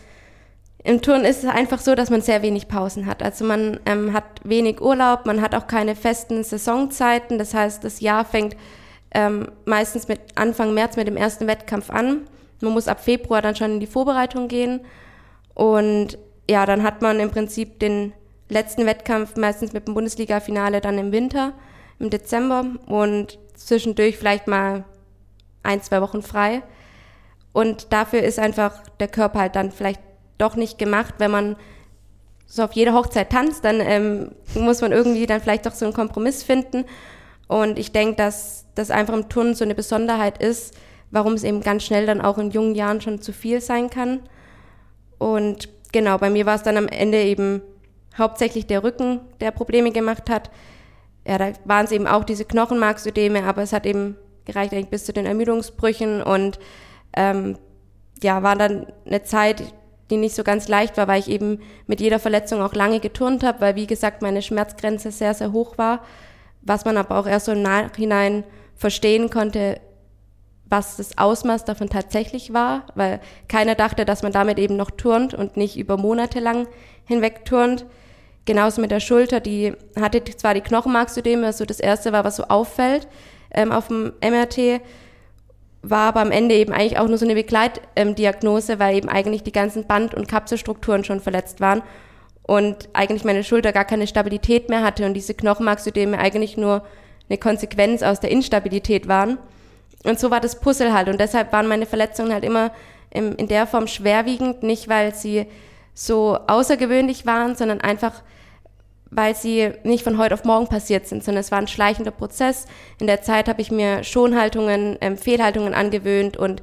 im 0.86 1.00
Turnen 1.00 1.25
ist 1.25 1.42
es 1.42 1.50
einfach 1.50 1.78
so, 1.78 1.94
dass 1.94 2.10
man 2.10 2.20
sehr 2.20 2.42
wenig 2.42 2.69
Pausen 2.69 3.06
hat. 3.06 3.22
Also 3.22 3.44
man 3.46 3.81
ähm, 3.86 4.12
hat 4.12 4.25
wenig 4.44 4.82
Urlaub, 4.82 5.25
man 5.25 5.40
hat 5.40 5.54
auch 5.54 5.66
keine 5.66 5.96
festen 5.96 6.44
Saisonzeiten. 6.44 7.38
Das 7.38 7.54
heißt, 7.54 7.82
das 7.82 8.00
Jahr 8.00 8.26
fängt 8.26 8.54
ähm, 9.14 9.49
meistens 9.64 10.08
mit 10.08 10.20
Anfang 10.34 10.75
März 10.75 10.96
mit 10.96 11.06
dem 11.06 11.16
ersten 11.16 11.46
Wettkampf 11.46 11.90
an. 11.90 12.26
Man 12.61 12.72
muss 12.72 12.88
ab 12.88 13.02
Februar 13.02 13.43
dann 13.43 13.56
schon 13.56 13.72
in 13.72 13.81
die 13.81 13.87
Vorbereitung 13.87 14.49
gehen. 14.49 14.81
Und 15.55 16.19
ja, 16.49 16.66
dann 16.66 16.82
hat 16.82 17.00
man 17.00 17.20
im 17.20 17.31
Prinzip 17.31 17.78
den 17.78 18.12
letzten 18.49 18.87
Wettkampf 18.87 19.37
meistens 19.37 19.72
mit 19.72 19.87
dem 19.87 19.94
Bundesliga-Finale 19.94 20.81
dann 20.81 20.99
im 20.99 21.12
Winter, 21.12 21.52
im 21.99 22.11
Dezember 22.11 22.64
und 22.87 23.38
zwischendurch 23.55 24.19
vielleicht 24.19 24.46
mal 24.46 24.84
ein, 25.62 25.81
zwei 25.82 26.00
Wochen 26.00 26.22
frei. 26.22 26.62
Und 27.52 27.93
dafür 27.93 28.22
ist 28.22 28.38
einfach 28.38 28.82
der 28.99 29.08
Körper 29.08 29.38
halt 29.38 29.56
dann 29.56 29.70
vielleicht 29.70 30.00
doch 30.38 30.56
nicht 30.56 30.76
gemacht, 30.78 31.14
wenn 31.19 31.31
man 31.31 31.56
so 32.46 32.62
auf 32.62 32.72
jeder 32.72 32.93
Hochzeit 32.93 33.31
tanzt, 33.31 33.64
dann 33.64 33.81
ähm, 33.81 34.32
muss 34.55 34.81
man 34.81 34.93
irgendwie 34.93 35.26
dann 35.26 35.40
vielleicht 35.40 35.67
doch 35.67 35.72
so 35.72 35.87
einen 35.87 35.94
Kompromiss 35.94 36.43
finden. 36.43 36.84
Und 37.54 37.78
ich 37.78 37.92
denke, 37.92 38.16
dass 38.16 38.66
das 38.74 38.90
einfach 38.90 39.14
im 39.14 39.28
Turnen 39.28 39.54
so 39.54 39.62
eine 39.62 39.76
Besonderheit 39.76 40.42
ist, 40.42 40.74
warum 41.12 41.34
es 41.34 41.44
eben 41.44 41.60
ganz 41.60 41.84
schnell 41.84 42.04
dann 42.04 42.20
auch 42.20 42.36
in 42.36 42.50
jungen 42.50 42.74
Jahren 42.74 43.00
schon 43.00 43.20
zu 43.20 43.32
viel 43.32 43.60
sein 43.60 43.90
kann. 43.90 44.24
Und 45.18 45.68
genau, 45.92 46.18
bei 46.18 46.30
mir 46.30 46.46
war 46.46 46.56
es 46.56 46.64
dann 46.64 46.76
am 46.76 46.88
Ende 46.88 47.22
eben 47.22 47.62
hauptsächlich 48.18 48.66
der 48.66 48.82
Rücken, 48.82 49.20
der 49.38 49.52
Probleme 49.52 49.92
gemacht 49.92 50.28
hat. 50.30 50.50
Ja, 51.24 51.38
da 51.38 51.52
waren 51.64 51.84
es 51.84 51.92
eben 51.92 52.08
auch 52.08 52.24
diese 52.24 52.44
Knochenmarksödeme, 52.44 53.44
aber 53.44 53.62
es 53.62 53.72
hat 53.72 53.86
eben 53.86 54.16
gereicht 54.46 54.72
eigentlich 54.72 54.90
bis 54.90 55.04
zu 55.04 55.12
den 55.12 55.24
Ermüdungsbrüchen 55.24 56.24
und 56.24 56.58
ähm, 57.16 57.56
ja, 58.20 58.42
war 58.42 58.56
dann 58.56 58.88
eine 59.06 59.22
Zeit, 59.22 59.62
die 60.10 60.16
nicht 60.16 60.34
so 60.34 60.42
ganz 60.42 60.66
leicht 60.66 60.96
war, 60.96 61.06
weil 61.06 61.20
ich 61.20 61.30
eben 61.30 61.60
mit 61.86 62.00
jeder 62.00 62.18
Verletzung 62.18 62.62
auch 62.62 62.74
lange 62.74 62.98
geturnt 62.98 63.44
habe, 63.44 63.60
weil 63.60 63.76
wie 63.76 63.86
gesagt 63.86 64.22
meine 64.22 64.42
Schmerzgrenze 64.42 65.12
sehr, 65.12 65.34
sehr 65.34 65.52
hoch 65.52 65.78
war, 65.78 66.00
was 66.64 66.84
man 66.84 66.96
aber 66.96 67.19
auch 67.19 67.26
erst 67.26 67.46
so 67.46 67.52
im 67.52 67.62
Nachhinein 67.62 68.44
verstehen 68.75 69.31
konnte, 69.31 69.81
was 70.66 70.96
das 70.96 71.19
Ausmaß 71.19 71.64
davon 71.64 71.88
tatsächlich 71.88 72.52
war, 72.52 72.87
weil 72.94 73.20
keiner 73.49 73.75
dachte, 73.75 74.05
dass 74.05 74.22
man 74.22 74.32
damit 74.32 74.58
eben 74.58 74.76
noch 74.76 74.90
turnt 74.90 75.34
und 75.34 75.56
nicht 75.56 75.76
über 75.76 75.96
Monate 75.96 76.40
lang 76.40 76.66
hinweg 77.05 77.44
turnt. 77.44 77.84
Genauso 78.46 78.81
mit 78.81 78.90
der 78.90 79.00
Schulter, 79.00 79.40
die 79.40 79.75
hatte 79.99 80.25
zwar 80.25 80.55
die 80.55 80.62
Knochenmarksödeme, 80.62 81.46
also 81.46 81.64
das 81.64 81.81
erste 81.81 82.12
war, 82.12 82.25
was 82.25 82.37
so 82.37 82.44
auffällt 82.44 83.08
ähm, 83.52 83.72
auf 83.72 83.88
dem 83.88 84.12
MRT, 84.22 84.81
war 85.82 86.08
aber 86.08 86.20
am 86.20 86.31
Ende 86.31 86.55
eben 86.55 86.72
eigentlich 86.72 86.99
auch 86.99 87.08
nur 87.08 87.19
so 87.19 87.26
eine 87.26 87.34
Begleitdiagnose, 87.34 88.78
weil 88.78 88.96
eben 88.96 89.08
eigentlich 89.08 89.43
die 89.43 89.52
ganzen 89.52 89.87
Band- 89.87 90.14
und 90.14 90.28
Kapselstrukturen 90.28 91.05
schon 91.05 91.20
verletzt 91.20 91.60
waren 91.60 91.82
und 92.44 92.89
eigentlich 92.93 93.24
meine 93.24 93.43
Schulter 93.43 93.72
gar 93.72 93.84
keine 93.84 94.06
Stabilität 94.06 94.69
mehr 94.69 94.82
hatte 94.82 95.06
und 95.06 95.15
diese 95.15 95.34
Knochenmarksödeme 95.34 96.19
eigentlich 96.19 96.56
nur 96.56 96.84
eine 97.29 97.39
Konsequenz 97.39 98.03
aus 98.03 98.20
der 98.20 98.31
Instabilität 98.31 99.08
waren. 99.08 99.39
Und 100.05 100.20
so 100.20 100.31
war 100.31 100.41
das 100.41 100.60
Puzzle 100.60 100.93
halt 100.93 101.08
und 101.08 101.20
deshalb 101.20 101.53
waren 101.53 101.67
meine 101.67 101.86
Verletzungen 101.86 102.32
halt 102.32 102.44
immer 102.44 102.70
in, 103.10 103.34
in 103.36 103.48
der 103.48 103.67
Form 103.67 103.86
schwerwiegend, 103.86 104.63
nicht 104.63 104.89
weil 104.89 105.15
sie 105.15 105.46
so 105.94 106.39
außergewöhnlich 106.46 107.24
waren, 107.24 107.56
sondern 107.56 107.81
einfach 107.81 108.22
weil 109.15 109.36
sie 109.36 109.70
nicht 109.84 110.03
von 110.03 110.19
heute 110.19 110.34
auf 110.34 110.44
morgen 110.44 110.67
passiert 110.67 111.06
sind, 111.06 111.22
sondern 111.22 111.41
es 111.41 111.53
war 111.53 111.58
ein 111.58 111.69
schleichender 111.69 112.10
Prozess. 112.10 112.67
In 112.98 113.06
der 113.06 113.22
Zeit 113.22 113.48
habe 113.48 113.63
ich 113.63 113.70
mir 113.70 114.03
Schonhaltungen, 114.03 114.98
ähm, 115.01 115.17
Fehlhaltungen 115.17 115.72
angewöhnt 115.72 116.36
und 116.36 116.63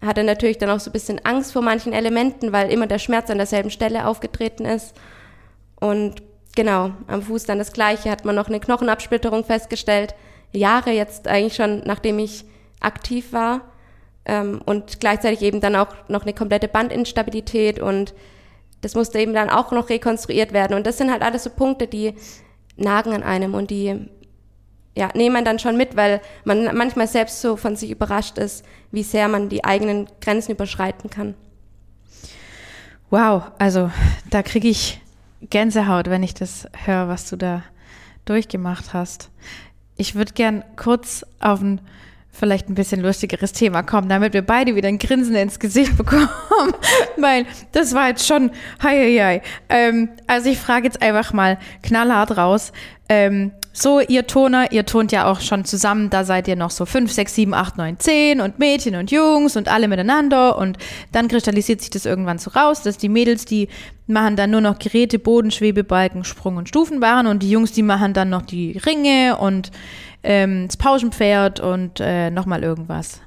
hatte 0.00 0.24
natürlich 0.24 0.56
dann 0.58 0.70
auch 0.70 0.80
so 0.80 0.88
ein 0.88 0.94
bisschen 0.94 1.24
Angst 1.24 1.52
vor 1.52 1.62
manchen 1.62 1.92
Elementen, 1.92 2.50
weil 2.50 2.72
immer 2.72 2.86
der 2.86 2.98
Schmerz 2.98 3.30
an 3.30 3.36
derselben 3.36 3.70
Stelle 3.70 4.06
aufgetreten 4.06 4.64
ist. 4.64 4.94
Und 5.82 6.22
genau, 6.54 6.92
am 7.08 7.22
Fuß 7.22 7.42
dann 7.44 7.58
das 7.58 7.72
Gleiche, 7.72 8.08
hat 8.08 8.24
man 8.24 8.36
noch 8.36 8.46
eine 8.46 8.60
Knochenabsplitterung 8.60 9.44
festgestellt. 9.44 10.14
Jahre 10.52 10.92
jetzt 10.92 11.26
eigentlich 11.26 11.56
schon, 11.56 11.82
nachdem 11.84 12.20
ich 12.20 12.44
aktiv 12.78 13.32
war. 13.32 13.62
Ähm, 14.24 14.62
und 14.64 15.00
gleichzeitig 15.00 15.42
eben 15.42 15.60
dann 15.60 15.74
auch 15.74 15.88
noch 16.06 16.22
eine 16.22 16.34
komplette 16.34 16.68
Bandinstabilität 16.68 17.80
und 17.80 18.14
das 18.80 18.94
musste 18.94 19.18
eben 19.18 19.34
dann 19.34 19.50
auch 19.50 19.72
noch 19.72 19.88
rekonstruiert 19.88 20.52
werden. 20.52 20.74
Und 20.74 20.86
das 20.86 20.98
sind 20.98 21.10
halt 21.10 21.22
alles 21.22 21.42
so 21.42 21.50
Punkte, 21.50 21.88
die 21.88 22.14
nagen 22.76 23.12
an 23.12 23.24
einem 23.24 23.54
und 23.54 23.70
die 23.70 24.08
ja, 24.94 25.08
nehmen 25.14 25.32
man 25.32 25.44
dann 25.44 25.58
schon 25.58 25.76
mit, 25.76 25.96
weil 25.96 26.20
man 26.44 26.76
manchmal 26.76 27.08
selbst 27.08 27.40
so 27.40 27.56
von 27.56 27.74
sich 27.74 27.90
überrascht 27.90 28.38
ist, 28.38 28.64
wie 28.92 29.02
sehr 29.02 29.26
man 29.26 29.48
die 29.48 29.64
eigenen 29.64 30.06
Grenzen 30.20 30.52
überschreiten 30.52 31.10
kann. 31.10 31.34
Wow, 33.10 33.50
also 33.58 33.90
da 34.30 34.44
kriege 34.44 34.68
ich 34.68 35.01
Gänsehaut, 35.50 36.08
wenn 36.08 36.22
ich 36.22 36.34
das 36.34 36.68
höre, 36.84 37.08
was 37.08 37.28
du 37.28 37.36
da 37.36 37.62
durchgemacht 38.24 38.94
hast. 38.94 39.30
Ich 39.96 40.14
würde 40.14 40.32
gern 40.32 40.64
kurz 40.76 41.24
auf 41.40 41.60
ein 41.60 41.80
vielleicht 42.32 42.68
ein 42.68 42.74
bisschen 42.74 43.02
lustigeres 43.02 43.52
Thema 43.52 43.82
kommen, 43.82 44.08
damit 44.08 44.32
wir 44.32 44.42
beide 44.42 44.74
wieder 44.74 44.88
ein 44.88 44.98
Grinsen 44.98 45.36
ins 45.36 45.60
Gesicht 45.60 45.96
bekommen. 45.98 46.28
Weil 47.18 47.46
das 47.72 47.94
war 47.94 48.08
jetzt 48.08 48.26
schon, 48.26 48.50
hei, 48.82 48.96
hei, 48.96 49.18
hei. 49.18 49.42
Ähm, 49.68 50.08
also 50.26 50.48
ich 50.48 50.58
frage 50.58 50.86
jetzt 50.86 51.02
einfach 51.02 51.32
mal 51.32 51.58
knallhart 51.82 52.36
raus. 52.36 52.72
Ähm, 53.08 53.52
so, 53.74 54.00
ihr 54.00 54.26
Toner, 54.26 54.70
ihr 54.70 54.84
tont 54.84 55.12
ja 55.12 55.30
auch 55.30 55.40
schon 55.40 55.64
zusammen, 55.64 56.10
da 56.10 56.24
seid 56.24 56.46
ihr 56.46 56.56
noch 56.56 56.70
so 56.70 56.84
fünf, 56.84 57.10
sechs, 57.10 57.34
sieben, 57.34 57.54
acht, 57.54 57.78
neun, 57.78 57.98
zehn 57.98 58.42
und 58.42 58.58
Mädchen 58.58 58.96
und 58.96 59.10
Jungs 59.10 59.56
und 59.56 59.68
alle 59.68 59.88
miteinander. 59.88 60.58
Und 60.58 60.76
dann 61.10 61.28
kristallisiert 61.28 61.80
sich 61.80 61.88
das 61.88 62.04
irgendwann 62.04 62.38
so 62.38 62.50
raus, 62.50 62.82
dass 62.82 62.98
die 62.98 63.08
Mädels, 63.08 63.46
die 63.46 63.68
machen 64.06 64.36
dann 64.36 64.50
nur 64.50 64.60
noch 64.60 64.78
Geräte, 64.78 65.18
Boden, 65.18 65.50
Schwebebalken, 65.50 66.24
Sprung- 66.24 66.58
und 66.58 66.68
Stufenbahn. 66.68 67.26
Und 67.26 67.42
die 67.42 67.50
Jungs, 67.50 67.72
die 67.72 67.82
machen 67.82 68.12
dann 68.12 68.28
noch 68.28 68.42
die 68.42 68.76
Ringe 68.84 69.38
und 69.38 69.70
ähm, 70.22 70.66
das 70.66 70.76
Pauschenpferd 70.76 71.60
und 71.60 71.98
äh, 71.98 72.30
nochmal 72.30 72.62
irgendwas. 72.62 73.20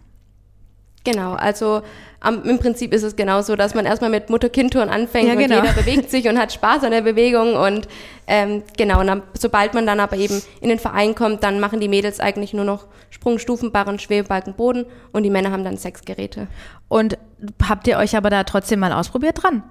Genau, 1.06 1.34
also 1.34 1.82
am, 2.26 2.44
im 2.44 2.60
Prinzip 2.60 2.94
ist 2.94 3.04
es 3.04 3.16
genauso, 3.16 3.56
dass 3.56 3.76
man 3.76 3.86
erstmal 3.86 4.10
mit 4.10 4.30
Mutter-Kind-Touren 4.30 4.90
anfängt 4.90 5.28
Ja, 5.28 5.36
genau. 5.36 5.60
und 5.60 5.66
jeder 5.66 5.76
bewegt 5.76 6.10
sich 6.10 6.28
und 6.28 6.38
hat 6.38 6.52
Spaß 6.52 6.84
an 6.84 6.92
der 6.92 7.02
Bewegung 7.02 7.56
und 7.56 7.88
ähm, 8.28 8.64
genau, 8.78 9.00
und 9.02 9.08
dann, 9.08 9.22
sobald 9.38 9.74
man 9.74 9.86
dann 9.86 10.00
aber 10.00 10.18
eben 10.18 10.42
in 10.62 10.70
den 10.70 10.80
Verein 10.80 11.16
kommt, 11.16 11.44
dann 11.44 11.60
machen 11.60 11.80
die 11.80 11.88
Mädels 11.88 12.20
eigentlich 12.20 12.54
nur 12.54 12.66
noch 12.66 12.88
Sprung, 13.10 13.40
Stufenbarren, 13.40 14.00
Schwebebalken, 14.00 14.56
Boden 14.56 14.86
und 15.12 15.24
die 15.24 15.30
Männer 15.30 15.52
haben 15.52 15.64
dann 15.64 15.78
sechs 15.78 16.02
Geräte. 16.04 16.48
Und 16.88 17.18
habt 17.68 17.88
ihr 17.88 17.98
euch 17.98 18.18
aber 18.18 18.30
da 18.30 18.44
trotzdem 18.44 18.80
mal 18.80 18.92
ausprobiert 18.92 19.44
dran? 19.44 19.64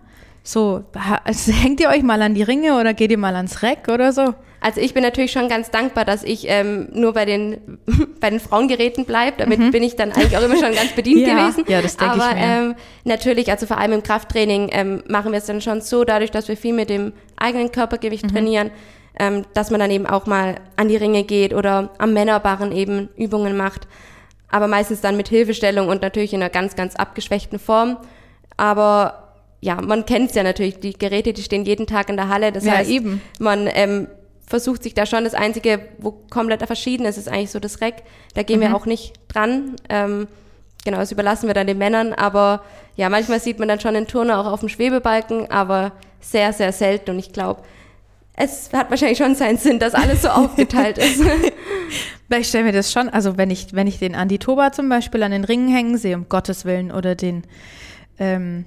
So, 0.43 0.85
hängt 1.63 1.81
ihr 1.81 1.89
euch 1.89 2.03
mal 2.03 2.23
an 2.23 2.35
die 2.35 2.43
Ringe 2.43 2.79
oder 2.79 2.95
geht 2.95 3.11
ihr 3.11 3.19
mal 3.19 3.35
ans 3.35 3.63
Reck 3.63 3.89
oder 3.89 4.13
so? 4.13 4.35
Also 4.67 4.81
ich 4.81 4.95
bin 4.95 5.03
natürlich 5.03 5.31
schon 5.31 5.51
ganz 5.51 5.71
dankbar, 5.71 6.07
dass 6.07 6.23
ich 6.23 6.47
ähm, 6.49 6.89
nur 6.95 7.13
bei 7.13 7.27
den, 7.27 7.59
bei 8.21 8.31
den 8.31 8.41
Frauengeräten 8.41 9.05
bleibe. 9.05 9.37
Damit 9.45 9.73
bin 9.73 9.83
ich 9.83 9.95
dann 9.95 10.11
eigentlich 10.11 10.39
auch 10.39 10.43
immer 10.43 10.57
schon 10.57 10.75
ganz 10.75 10.93
bedient 10.97 11.21
Mhm. 11.21 11.27
Ja, 11.29 11.39
gewesen. 11.43 11.65
ja, 11.69 11.83
das 11.83 11.99
denke 11.99 12.17
ich 12.17 12.23
Aber 12.23 12.35
mir. 12.35 12.41
ähm, 12.43 12.75
natürlich, 13.05 13.51
also 13.51 13.67
vor 13.67 13.77
allem 13.77 13.93
im 13.93 14.03
Krafttraining 14.03 14.71
ähm, 14.73 15.03
machen 15.07 15.33
wir 15.33 15.39
es 15.39 15.45
dann 15.45 15.61
schon 15.61 15.83
so, 15.83 16.05
dadurch, 16.05 16.31
dass 16.31 16.49
wir 16.49 16.57
viel 16.57 16.73
mit 16.73 16.89
dem 16.89 17.13
eigenen 17.37 17.73
Körpergewicht 17.73 18.25
Mhm. 18.25 18.29
trainieren, 18.33 18.71
ähm, 19.21 19.45
dass 19.53 19.71
man 19.71 19.81
dann 19.81 19.91
eben 19.91 20.07
auch 20.07 20.25
mal 20.25 20.55
an 20.77 20.89
die 20.89 20.97
Ringe 20.97 21.25
geht 21.25 21.53
oder 21.53 21.91
am 21.99 22.15
Männerbarren 22.15 22.73
eben 22.73 23.11
Übungen 23.19 23.59
macht. 23.59 23.87
Aber 24.51 24.67
meistens 24.67 25.03
dann 25.03 25.19
mit 25.19 25.29
Hilfestellung 25.29 25.89
und 25.89 26.01
natürlich 26.01 26.33
in 26.33 26.41
einer 26.41 26.49
ganz, 26.49 26.75
ganz 26.75 26.97
abgeschwächten 26.97 27.59
Form. 27.59 27.99
Aber 28.57 29.35
ja, 29.61 29.81
man 29.81 30.07
kennt 30.07 30.31
es 30.31 30.37
ja 30.37 30.43
natürlich, 30.43 30.81
die 30.81 30.95
Geräte, 30.95 31.35
die 31.35 31.43
stehen 31.43 31.65
jeden 31.65 31.87
Tag 31.87 32.09
in 32.09 32.17
der 32.17 32.29
Halle. 32.31 32.51
Das 32.51 32.65
Ja, 32.65 32.73
heißt, 32.77 32.91
eben. 32.91 33.21
man 33.39 33.69
ähm, 33.73 34.09
versucht 34.47 34.83
sich 34.83 34.95
da 34.95 35.07
schon, 35.07 35.25
das 35.25 35.35
Einzige, 35.35 35.81
wo 35.99 36.13
komplett 36.31 36.63
verschieden 36.67 37.07
ist, 37.07 37.17
ist 37.17 37.29
eigentlich 37.29 37.51
so 37.51 37.61
das 37.61 37.81
Reck. 37.81 38.03
Da 38.35 38.43
gehen 38.43 38.59
Mhm. 38.61 38.65
wir 38.65 38.77
auch 38.77 38.87
nicht 38.87 39.15
dran. 39.29 39.77
Ähm, 39.89 40.29
genau, 40.85 40.99
das 40.99 41.13
überlassen 41.13 41.47
wir 41.47 41.55
dann 41.55 41.67
den 41.67 41.79
Männern. 41.79 42.13
Aber 42.13 42.63
ja, 42.97 43.09
manchmal 43.09 43.41
sieht 43.41 43.59
man 43.59 43.69
dann 43.69 43.81
schon 43.81 43.95
den 43.95 44.07
Turner 44.07 44.39
auch 44.41 44.47
auf 44.53 44.61
dem 44.61 44.69
Schwebebalken, 44.69 45.51
aber 45.51 45.93
sehr, 46.21 46.53
sehr 46.53 46.73
selten. 46.73 47.11
Und 47.13 47.19
ich 47.19 47.33
glaube, 47.33 47.63
es 48.37 48.73
hat 48.73 48.91
wahrscheinlich 48.91 49.19
schon 49.19 49.35
seinen 49.35 49.59
Sinn, 49.59 49.79
dass 49.79 49.95
alles 49.95 50.23
so 50.23 50.29
aufgeteilt 50.31 50.99
ist. 50.99 51.21
Weil 52.29 52.41
ich 52.41 52.49
stelle 52.49 52.65
mir 52.65 52.73
das 52.73 52.93
schon, 52.93 53.09
also 53.09 53.37
wenn 53.37 53.51
ich, 53.51 53.73
wenn 53.75 53.87
ich 53.87 53.99
den 53.99 54.15
Andi 54.15 54.39
Toba 54.39 54.73
zum 54.73 54.89
Beispiel 54.89 55.23
an 55.23 55.31
den 55.31 55.45
Ringen 55.45 55.69
hängen 55.69 55.97
sehe, 55.99 56.17
um 56.17 56.29
Gottes 56.29 56.65
Willen, 56.65 56.91
oder 56.91 57.15
den, 57.15 57.45
ähm, 58.19 58.65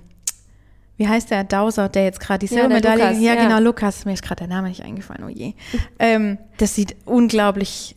wie 0.98 1.08
heißt 1.08 1.32
der, 1.32 1.44
Dowser, 1.44 1.90
der 1.90 2.04
jetzt 2.06 2.20
gerade 2.20 2.46
die 2.46 2.54
Ja, 2.54 2.62
Silbermedaille, 2.62 3.04
Lukas, 3.04 3.20
ja, 3.22 3.34
ja. 3.36 3.44
genau, 3.44 3.60
Lukas, 3.60 4.06
mir 4.06 4.14
ist 4.14 4.24
gerade 4.24 4.40
der 4.40 4.48
Name 4.48 4.68
nicht 4.70 4.84
eingefallen, 4.84 5.24
oh 5.26 5.30
je. 5.30 5.54
ähm, 6.00 6.38
das 6.58 6.76
sieht 6.76 6.96
unglaublich, 7.06 7.96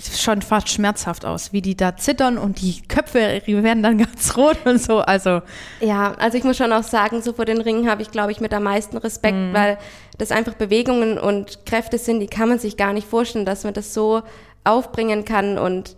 schon 0.00 0.40
fast 0.40 0.70
schmerzhaft 0.70 1.26
aus, 1.26 1.52
wie 1.52 1.60
die 1.60 1.76
da 1.76 1.96
zittern 1.98 2.38
und 2.38 2.62
die 2.62 2.80
Köpfe 2.88 3.42
werden 3.46 3.82
dann 3.82 3.98
ganz 3.98 4.36
rot 4.38 4.56
und 4.64 4.80
so, 4.80 5.00
also 5.00 5.42
Ja, 5.80 6.14
also 6.14 6.38
ich 6.38 6.44
muss 6.44 6.56
schon 6.56 6.72
auch 6.72 6.82
sagen, 6.82 7.20
so 7.20 7.34
vor 7.34 7.44
den 7.44 7.60
Ringen 7.60 7.90
habe 7.90 8.00
ich, 8.00 8.10
glaube 8.10 8.32
ich, 8.32 8.40
mit 8.40 8.54
am 8.54 8.62
meisten 8.62 8.96
Respekt, 8.96 9.36
Mhm. 9.36 9.52
weil 9.52 9.76
das 10.16 10.30
einfach 10.30 10.54
Bewegungen 10.54 11.18
und 11.18 11.66
Kräfte 11.66 11.98
sind, 11.98 12.20
die 12.20 12.26
kann 12.26 12.48
man 12.48 12.58
sich 12.58 12.76
gar 12.78 12.92
nicht 12.94 13.06
vorstellen, 13.06 13.44
dass 13.44 13.64
man 13.64 13.74
das 13.74 13.92
so 13.92 14.22
aufbringen 14.64 15.24
kann. 15.26 15.58
Und 15.58 15.96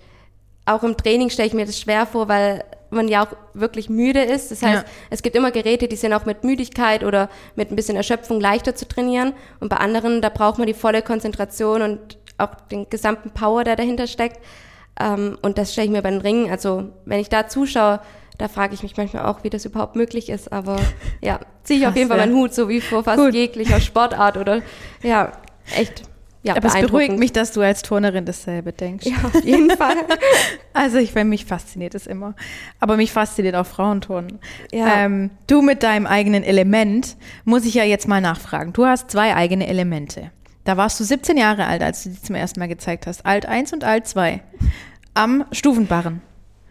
auch 0.66 0.82
im 0.82 0.96
Training 0.96 1.30
stelle 1.30 1.46
ich 1.48 1.54
mir 1.54 1.66
das 1.66 1.78
schwer 1.78 2.06
vor, 2.06 2.26
weil 2.28 2.64
man 2.94 3.08
ja 3.08 3.24
auch 3.24 3.32
wirklich 3.54 3.88
müde 3.88 4.22
ist. 4.22 4.50
Das 4.50 4.62
heißt, 4.62 4.82
Ja. 4.84 4.88
es 5.10 5.22
gibt 5.22 5.36
immer 5.36 5.50
Geräte, 5.50 5.88
die 5.88 5.96
sind 5.96 6.12
auch 6.12 6.24
mit 6.24 6.44
Müdigkeit 6.44 7.04
oder 7.04 7.28
mit 7.56 7.70
ein 7.70 7.76
bisschen 7.76 7.96
Erschöpfung 7.96 8.40
leichter 8.40 8.74
zu 8.74 8.86
trainieren. 8.88 9.32
Und 9.60 9.68
bei 9.68 9.76
anderen, 9.76 10.22
da 10.22 10.28
braucht 10.28 10.58
man 10.58 10.66
die 10.66 10.74
volle 10.74 11.02
Konzentration 11.02 11.82
und 11.82 12.18
auch 12.38 12.54
den 12.70 12.88
gesamten 12.90 13.30
Power, 13.30 13.64
der 13.64 13.76
dahinter 13.76 14.06
steckt. 14.06 14.40
Ähm, 15.00 15.38
und 15.42 15.58
das 15.58 15.72
stelle 15.72 15.86
ich 15.86 15.92
mir 15.92 16.02
bei 16.02 16.10
den 16.10 16.20
Ringen, 16.20 16.50
also 16.50 16.84
wenn 17.04 17.18
ich 17.20 17.28
da 17.28 17.48
zuschaue, 17.48 18.00
da 18.38 18.48
frage 18.48 18.74
ich 18.74 18.82
mich 18.82 18.96
manchmal 18.96 19.26
auch, 19.26 19.44
wie 19.44 19.50
das 19.50 19.64
überhaupt 19.64 19.94
möglich 19.96 20.28
ist. 20.28 20.52
Aber 20.52 20.76
ja, 21.20 21.40
ziehe 21.62 21.78
ich 21.80 21.86
auf 21.86 21.92
Krass, 21.92 21.98
jeden 21.98 22.08
Fall 22.10 22.18
ja. 22.18 22.26
meinen 22.26 22.34
Hut, 22.36 22.54
so 22.54 22.68
wie 22.68 22.80
vor 22.80 23.04
fast 23.04 23.18
Gut. 23.18 23.34
jeglicher 23.34 23.80
Sportart 23.80 24.36
oder 24.36 24.62
ja, 25.02 25.32
echt. 25.76 26.02
Ja, 26.44 26.56
aber 26.56 26.68
es 26.68 26.74
beruhigt 26.74 27.18
mich, 27.18 27.32
dass 27.32 27.52
du 27.52 27.62
als 27.62 27.80
Turnerin 27.80 28.26
dasselbe 28.26 28.72
denkst. 28.72 29.06
Ja, 29.06 29.16
auf 29.24 29.44
jeden 29.44 29.70
Fall. 29.70 29.96
Also 30.74 30.98
ich, 30.98 31.14
weil 31.14 31.24
mich 31.24 31.46
fasziniert 31.46 31.94
es 31.94 32.06
immer. 32.06 32.34
Aber 32.80 32.98
mich 32.98 33.12
fasziniert 33.12 33.54
auch 33.54 33.64
Frauenturnen. 33.64 34.38
Ja. 34.70 35.04
Ähm, 35.04 35.30
du 35.46 35.62
mit 35.62 35.82
deinem 35.82 36.06
eigenen 36.06 36.42
Element, 36.42 37.16
muss 37.44 37.64
ich 37.64 37.72
ja 37.72 37.84
jetzt 37.84 38.06
mal 38.08 38.20
nachfragen. 38.20 38.74
Du 38.74 38.84
hast 38.84 39.10
zwei 39.10 39.34
eigene 39.34 39.66
Elemente. 39.66 40.32
Da 40.64 40.76
warst 40.76 41.00
du 41.00 41.04
17 41.04 41.38
Jahre 41.38 41.66
alt, 41.66 41.82
als 41.82 42.02
du 42.02 42.10
die 42.10 42.20
zum 42.20 42.34
ersten 42.34 42.60
Mal 42.60 42.68
gezeigt 42.68 43.06
hast. 43.06 43.24
Alt 43.24 43.46
1 43.46 43.72
und 43.72 43.82
Alt 43.82 44.06
2. 44.06 44.42
Am 45.14 45.46
Stufenbarren. 45.50 46.20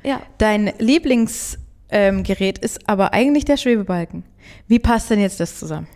Ja. 0.03 0.21
Dein 0.37 0.71
Lieblingsgerät 0.77 2.57
ähm, 2.59 2.63
ist 2.63 2.87
aber 2.87 3.13
eigentlich 3.13 3.45
der 3.45 3.57
Schwebebalken. 3.57 4.23
Wie 4.67 4.77
passt 4.77 5.09
denn 5.09 5.19
jetzt 5.19 5.39
das 5.39 5.57
zusammen? 5.57 5.87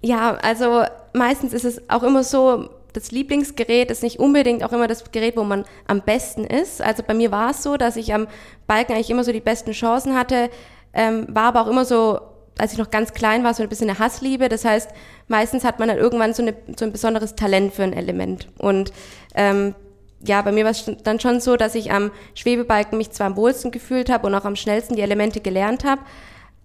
Ja, 0.00 0.34
also 0.42 0.84
meistens 1.12 1.52
ist 1.52 1.64
es 1.64 1.90
auch 1.90 2.02
immer 2.02 2.24
so, 2.24 2.70
das 2.92 3.10
Lieblingsgerät 3.10 3.90
ist 3.90 4.02
nicht 4.02 4.18
unbedingt 4.18 4.64
auch 4.64 4.72
immer 4.72 4.88
das 4.88 5.10
Gerät, 5.10 5.36
wo 5.36 5.44
man 5.44 5.64
am 5.86 6.02
besten 6.02 6.44
ist. 6.44 6.80
Also 6.82 7.02
bei 7.06 7.14
mir 7.14 7.30
war 7.30 7.50
es 7.50 7.62
so, 7.62 7.76
dass 7.76 7.96
ich 7.96 8.14
am 8.14 8.26
Balken 8.66 8.92
eigentlich 8.94 9.10
immer 9.10 9.24
so 9.24 9.32
die 9.32 9.40
besten 9.40 9.72
Chancen 9.72 10.16
hatte, 10.16 10.50
ähm, 10.94 11.26
war 11.28 11.44
aber 11.44 11.62
auch 11.62 11.68
immer 11.68 11.84
so, 11.84 12.20
als 12.58 12.72
ich 12.72 12.78
noch 12.78 12.90
ganz 12.90 13.12
klein 13.12 13.44
war, 13.44 13.54
so 13.54 13.62
ein 13.62 13.68
bisschen 13.68 13.90
eine 13.90 13.98
Hassliebe. 13.98 14.48
Das 14.48 14.64
heißt, 14.64 14.90
meistens 15.28 15.64
hat 15.64 15.78
man 15.78 15.88
dann 15.88 15.98
irgendwann 15.98 16.34
so, 16.34 16.42
eine, 16.42 16.54
so 16.76 16.84
ein 16.84 16.92
besonderes 16.92 17.36
Talent 17.36 17.72
für 17.72 17.84
ein 17.84 17.92
Element. 17.92 18.48
Und 18.58 18.92
ähm, 19.34 19.74
ja, 20.20 20.42
bei 20.42 20.50
mir 20.50 20.64
war 20.64 20.72
es 20.72 20.90
dann 21.04 21.20
schon 21.20 21.40
so, 21.40 21.56
dass 21.56 21.74
ich 21.74 21.92
am 21.92 22.10
Schwebebalken 22.34 22.98
mich 22.98 23.10
zwar 23.12 23.28
am 23.28 23.36
wohlsten 23.36 23.70
gefühlt 23.70 24.10
habe 24.10 24.26
und 24.26 24.34
auch 24.34 24.44
am 24.44 24.56
schnellsten 24.56 24.96
die 24.96 25.02
Elemente 25.02 25.40
gelernt 25.40 25.84
habe, 25.84 26.02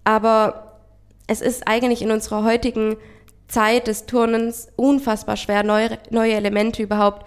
aber 0.02 0.80
es 1.26 1.40
ist 1.40 1.66
eigentlich 1.66 2.02
in 2.02 2.10
unserer 2.10 2.44
heutigen 2.44 2.96
Zeit 3.48 3.86
des 3.86 4.06
Turnens 4.06 4.68
unfassbar 4.76 5.36
schwer, 5.36 5.62
neue, 5.62 5.98
neue 6.10 6.34
Elemente 6.34 6.82
überhaupt 6.82 7.26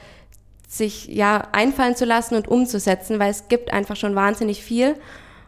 sich 0.67 1.07
ja 1.07 1.47
einfallen 1.53 1.95
zu 1.95 2.05
lassen 2.05 2.35
und 2.35 2.47
umzusetzen, 2.47 3.19
weil 3.19 3.31
es 3.31 3.47
gibt 3.47 3.71
einfach 3.71 3.95
schon 3.95 4.15
wahnsinnig 4.15 4.63
viel. 4.63 4.95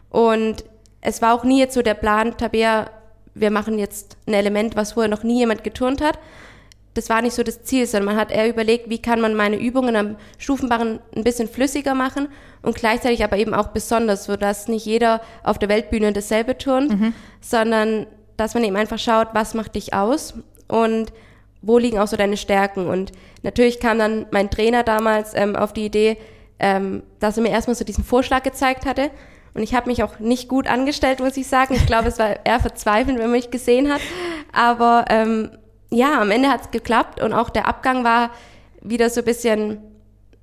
Und 0.08 0.64
es 1.02 1.20
war 1.20 1.34
auch 1.34 1.44
nie 1.44 1.60
jetzt 1.60 1.74
so 1.74 1.82
der 1.82 1.94
Plan, 1.94 2.36
Tabea, 2.36 2.90
wir 3.34 3.50
machen 3.50 3.78
jetzt 3.78 4.16
ein 4.26 4.34
Element, 4.34 4.76
was 4.76 4.92
vorher 4.92 5.10
noch 5.10 5.22
nie 5.22 5.38
jemand 5.38 5.62
geturnt 5.62 6.00
hat. 6.00 6.18
Das 6.94 7.08
war 7.08 7.22
nicht 7.22 7.34
so 7.34 7.42
das 7.42 7.62
Ziel, 7.62 7.86
sondern 7.86 8.14
man 8.14 8.20
hat 8.20 8.32
eher 8.32 8.48
überlegt, 8.48 8.90
wie 8.90 9.00
kann 9.00 9.20
man 9.20 9.34
meine 9.34 9.56
Übungen 9.60 9.94
am 9.94 10.16
Stufenbarren 10.38 10.98
ein 11.14 11.22
bisschen 11.22 11.48
flüssiger 11.48 11.94
machen 11.94 12.28
und 12.62 12.74
gleichzeitig 12.74 13.22
aber 13.22 13.36
eben 13.36 13.54
auch 13.54 13.68
besonders, 13.68 14.24
sodass 14.24 14.66
nicht 14.66 14.86
jeder 14.86 15.20
auf 15.44 15.58
der 15.58 15.68
Weltbühne 15.68 16.12
dasselbe 16.12 16.58
turnt, 16.58 16.92
sondern 17.40 18.06
dass 18.36 18.54
man 18.54 18.64
eben 18.64 18.76
einfach 18.76 18.98
schaut, 18.98 19.28
was 19.34 19.54
macht 19.54 19.76
dich 19.76 19.94
aus 19.94 20.34
und 20.70 21.12
wo 21.62 21.78
liegen 21.78 21.98
auch 21.98 22.06
so 22.06 22.16
deine 22.16 22.36
Stärken. 22.36 22.86
Und 22.86 23.12
natürlich 23.42 23.80
kam 23.80 23.98
dann 23.98 24.26
mein 24.30 24.50
Trainer 24.50 24.82
damals 24.82 25.34
ähm, 25.34 25.56
auf 25.56 25.72
die 25.72 25.84
Idee, 25.84 26.16
ähm, 26.58 27.02
dass 27.18 27.36
er 27.36 27.42
mir 27.42 27.50
erstmal 27.50 27.74
so 27.74 27.84
diesen 27.84 28.04
Vorschlag 28.04 28.42
gezeigt 28.42 28.86
hatte. 28.86 29.10
Und 29.52 29.62
ich 29.62 29.74
habe 29.74 29.88
mich 29.88 30.02
auch 30.02 30.18
nicht 30.20 30.48
gut 30.48 30.68
angestellt, 30.68 31.20
muss 31.20 31.36
ich 31.36 31.48
sagen. 31.48 31.74
Ich 31.74 31.86
glaube, 31.86 32.08
es 32.08 32.18
war 32.18 32.44
eher 32.46 32.60
verzweifelnd, 32.60 33.18
wenn 33.18 33.26
man 33.26 33.36
mich 33.36 33.50
gesehen 33.50 33.92
hat. 33.92 34.00
Aber 34.52 35.06
ähm, 35.08 35.50
ja, 35.90 36.20
am 36.20 36.30
Ende 36.30 36.48
hat 36.48 36.62
es 36.62 36.70
geklappt 36.70 37.20
und 37.20 37.32
auch 37.32 37.50
der 37.50 37.66
Abgang 37.66 38.04
war 38.04 38.30
wieder 38.80 39.10
so 39.10 39.20
ein 39.20 39.24
bisschen, 39.24 39.78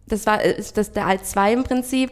das 0.08 0.26
war 0.26 0.42
ist 0.42 0.78
das 0.78 0.92
der 0.92 1.08
Alt 1.08 1.26
2 1.26 1.54
im 1.54 1.64
Prinzip, 1.64 2.12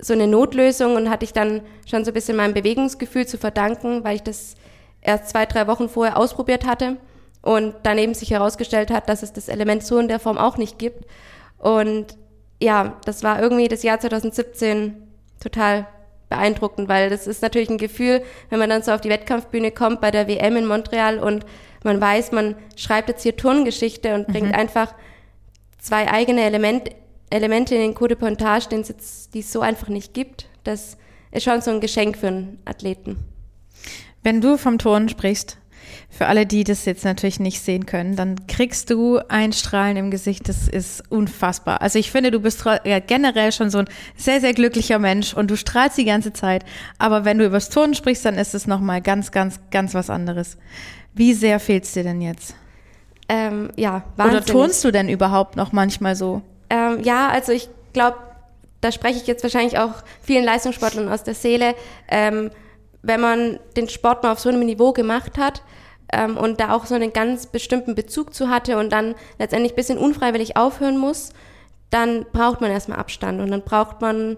so 0.00 0.12
eine 0.12 0.26
Notlösung 0.26 0.94
und 0.94 1.10
hatte 1.10 1.24
ich 1.24 1.32
dann 1.32 1.60
schon 1.84 2.04
so 2.04 2.12
ein 2.12 2.14
bisschen 2.14 2.36
meinem 2.36 2.54
Bewegungsgefühl 2.54 3.26
zu 3.26 3.36
verdanken, 3.36 4.04
weil 4.04 4.16
ich 4.16 4.22
das 4.22 4.54
erst 5.02 5.28
zwei, 5.28 5.46
drei 5.46 5.66
Wochen 5.66 5.88
vorher 5.88 6.16
ausprobiert 6.16 6.64
hatte 6.64 6.96
und 7.42 7.74
daneben 7.82 8.14
sich 8.14 8.30
herausgestellt 8.30 8.90
hat, 8.90 9.08
dass 9.08 9.22
es 9.22 9.32
das 9.32 9.48
Element 9.48 9.84
so 9.84 9.98
in 9.98 10.08
der 10.08 10.20
Form 10.20 10.38
auch 10.38 10.56
nicht 10.56 10.78
gibt. 10.78 11.06
Und 11.58 12.16
ja, 12.60 12.98
das 13.04 13.22
war 13.22 13.40
irgendwie 13.40 13.68
das 13.68 13.82
Jahr 13.82 13.98
2017 13.98 14.96
total 15.40 15.86
beeindruckend, 16.28 16.88
weil 16.88 17.10
das 17.10 17.26
ist 17.26 17.42
natürlich 17.42 17.70
ein 17.70 17.78
Gefühl, 17.78 18.22
wenn 18.50 18.58
man 18.58 18.70
dann 18.70 18.82
so 18.82 18.92
auf 18.92 19.00
die 19.00 19.08
Wettkampfbühne 19.08 19.72
kommt 19.72 20.00
bei 20.00 20.10
der 20.10 20.28
WM 20.28 20.56
in 20.56 20.66
Montreal 20.66 21.18
und 21.18 21.44
man 21.82 22.00
weiß, 22.00 22.32
man 22.32 22.56
schreibt 22.76 23.08
jetzt 23.08 23.22
hier 23.22 23.36
Turngeschichte 23.36 24.14
und 24.14 24.28
bringt 24.28 24.54
einfach 24.54 24.94
zwei 25.78 26.10
eigene 26.10 26.42
Element, 26.42 26.90
Elemente 27.30 27.74
in 27.74 27.80
den 27.80 27.94
Coup 27.94 28.08
de 28.08 28.16
Pontage, 28.16 28.68
den 28.68 28.80
es 28.82 28.88
jetzt, 28.88 29.34
die 29.34 29.40
es 29.40 29.52
so 29.52 29.60
einfach 29.60 29.88
nicht 29.88 30.14
gibt. 30.14 30.48
Das 30.62 30.98
ist 31.32 31.44
schon 31.44 31.62
so 31.62 31.70
ein 31.70 31.80
Geschenk 31.80 32.18
für 32.18 32.28
einen 32.28 32.58
Athleten. 32.64 33.18
Wenn 34.22 34.40
du 34.40 34.58
vom 34.58 34.78
Turnen 34.78 35.08
sprichst, 35.08 35.56
für 36.08 36.26
alle, 36.26 36.46
die 36.46 36.64
das 36.64 36.84
jetzt 36.84 37.04
natürlich 37.04 37.40
nicht 37.40 37.60
sehen 37.60 37.86
können, 37.86 38.16
dann 38.16 38.46
kriegst 38.46 38.90
du 38.90 39.18
ein 39.28 39.52
Strahlen 39.52 39.96
im 39.96 40.10
Gesicht, 40.10 40.48
das 40.48 40.68
ist 40.68 41.02
unfassbar. 41.10 41.82
Also 41.82 41.98
ich 41.98 42.10
finde, 42.10 42.30
du 42.30 42.40
bist 42.40 42.64
ja, 42.84 42.98
generell 42.98 43.52
schon 43.52 43.70
so 43.70 43.78
ein 43.78 43.88
sehr, 44.16 44.40
sehr 44.40 44.52
glücklicher 44.52 44.98
Mensch 44.98 45.34
und 45.34 45.50
du 45.50 45.56
strahlst 45.56 45.98
die 45.98 46.04
ganze 46.04 46.32
Zeit. 46.32 46.64
Aber 46.98 47.24
wenn 47.24 47.38
du 47.38 47.46
übers 47.46 47.70
Turnen 47.70 47.94
sprichst, 47.94 48.24
dann 48.24 48.36
ist 48.36 48.54
es 48.54 48.66
nochmal 48.66 49.00
ganz, 49.00 49.32
ganz, 49.32 49.60
ganz 49.70 49.94
was 49.94 50.10
anderes. 50.10 50.56
Wie 51.14 51.34
sehr 51.34 51.60
fehlt's 51.60 51.92
dir 51.92 52.02
denn 52.02 52.20
jetzt? 52.20 52.54
Ähm, 53.28 53.70
ja, 53.76 54.04
Oder 54.16 54.24
wahnsinnig. 54.24 54.46
turnst 54.46 54.84
du 54.84 54.90
denn 54.90 55.08
überhaupt 55.08 55.56
noch 55.56 55.72
manchmal 55.72 56.16
so? 56.16 56.42
Ähm, 56.68 57.02
ja, 57.02 57.28
also 57.28 57.52
ich 57.52 57.68
glaube, 57.92 58.16
da 58.80 58.92
spreche 58.92 59.18
ich 59.18 59.26
jetzt 59.26 59.42
wahrscheinlich 59.42 59.78
auch 59.78 59.94
vielen 60.22 60.44
Leistungssportlern 60.44 61.08
aus 61.08 61.22
der 61.22 61.34
Seele, 61.34 61.74
ähm, 62.08 62.50
wenn 63.02 63.20
man 63.20 63.58
den 63.76 63.88
Sport 63.88 64.22
mal 64.22 64.32
auf 64.32 64.40
so 64.40 64.48
einem 64.48 64.64
Niveau 64.64 64.92
gemacht 64.92 65.38
hat 65.38 65.62
ähm, 66.12 66.36
und 66.36 66.60
da 66.60 66.72
auch 66.72 66.86
so 66.86 66.94
einen 66.94 67.12
ganz 67.12 67.46
bestimmten 67.46 67.94
Bezug 67.94 68.34
zu 68.34 68.48
hatte 68.48 68.78
und 68.78 68.90
dann 68.90 69.14
letztendlich 69.38 69.72
ein 69.72 69.76
bisschen 69.76 69.98
unfreiwillig 69.98 70.56
aufhören 70.56 70.98
muss, 70.98 71.30
dann 71.90 72.26
braucht 72.32 72.60
man 72.60 72.70
erstmal 72.70 72.98
Abstand 72.98 73.40
und 73.40 73.50
dann 73.50 73.62
braucht 73.62 74.00
man 74.00 74.36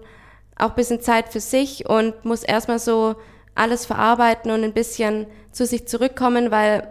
auch 0.57 0.69
ein 0.69 0.75
bisschen 0.75 1.01
Zeit 1.01 1.29
für 1.29 1.39
sich 1.39 1.89
und 1.89 2.25
muss 2.25 2.43
erstmal 2.43 2.79
so 2.79 3.15
alles 3.55 3.85
verarbeiten 3.85 4.51
und 4.51 4.63
ein 4.63 4.73
bisschen 4.73 5.27
zu 5.51 5.65
sich 5.65 5.87
zurückkommen, 5.87 6.51
weil 6.51 6.87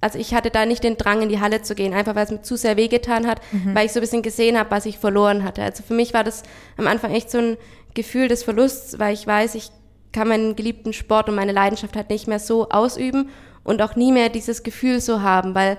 also 0.00 0.18
ich 0.18 0.34
hatte 0.34 0.50
da 0.50 0.66
nicht 0.66 0.84
den 0.84 0.98
Drang, 0.98 1.22
in 1.22 1.30
die 1.30 1.40
Halle 1.40 1.62
zu 1.62 1.74
gehen, 1.74 1.94
einfach 1.94 2.14
weil 2.14 2.24
es 2.24 2.30
mir 2.30 2.42
zu 2.42 2.56
sehr 2.56 2.76
wehgetan 2.76 3.26
hat, 3.26 3.40
mhm. 3.50 3.74
weil 3.74 3.86
ich 3.86 3.92
so 3.92 3.98
ein 3.98 4.02
bisschen 4.02 4.22
gesehen 4.22 4.58
habe, 4.58 4.70
was 4.70 4.86
ich 4.86 4.98
verloren 4.98 5.42
hatte. 5.42 5.62
Also 5.62 5.82
für 5.82 5.94
mich 5.94 6.12
war 6.12 6.22
das 6.22 6.42
am 6.76 6.86
Anfang 6.86 7.12
echt 7.12 7.30
so 7.30 7.38
ein 7.38 7.56
Gefühl 7.94 8.28
des 8.28 8.44
Verlusts, 8.44 8.98
weil 8.98 9.14
ich 9.14 9.26
weiß, 9.26 9.54
ich 9.54 9.70
kann 10.12 10.28
meinen 10.28 10.54
geliebten 10.54 10.92
Sport 10.92 11.28
und 11.28 11.34
meine 11.34 11.52
Leidenschaft 11.52 11.96
halt 11.96 12.10
nicht 12.10 12.28
mehr 12.28 12.38
so 12.38 12.68
ausüben 12.68 13.30
und 13.66 13.82
auch 13.82 13.96
nie 13.96 14.12
mehr 14.12 14.28
dieses 14.28 14.62
Gefühl 14.62 15.00
so 15.00 15.22
haben, 15.22 15.54
weil 15.54 15.78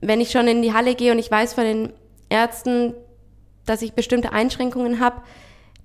wenn 0.00 0.20
ich 0.20 0.30
schon 0.30 0.48
in 0.48 0.62
die 0.62 0.72
Halle 0.72 0.94
gehe 0.94 1.12
und 1.12 1.18
ich 1.18 1.30
weiß 1.30 1.54
von 1.54 1.64
den 1.64 1.92
Ärzten, 2.28 2.94
dass 3.64 3.82
ich 3.82 3.92
bestimmte 3.92 4.32
Einschränkungen 4.32 5.00
habe, 5.00 5.22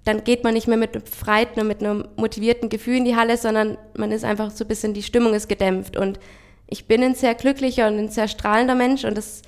dann 0.04 0.24
geht 0.24 0.44
man 0.44 0.54
nicht 0.54 0.68
mehr 0.68 0.78
mit 0.78 0.96
einem 0.96 1.06
freiten 1.06 1.60
und 1.60 1.68
mit 1.68 1.82
einem 1.82 2.08
motivierten 2.16 2.70
Gefühl 2.70 2.98
in 2.98 3.06
die 3.06 3.16
Halle, 3.16 3.38
sondern 3.38 3.78
man 3.96 4.12
ist 4.12 4.24
einfach 4.24 4.52
so 4.52 4.64
ein 4.64 4.68
bisschen, 4.68 4.94
die 4.94 5.04
Stimmung 5.04 5.34
ist 5.34 5.50
gedämpft. 5.50 5.98
Und 5.98 6.20
ich 6.68 6.88
bin 6.88 7.04
ein 7.04 7.16
sehr 7.16 7.36
glücklicher 7.36 7.88
und 7.88 7.98
ein 7.98 8.10
sehr 8.10 8.28
strahlender 8.28 8.76
Mensch 8.76 9.04
und 9.04 9.18
das 9.18 9.42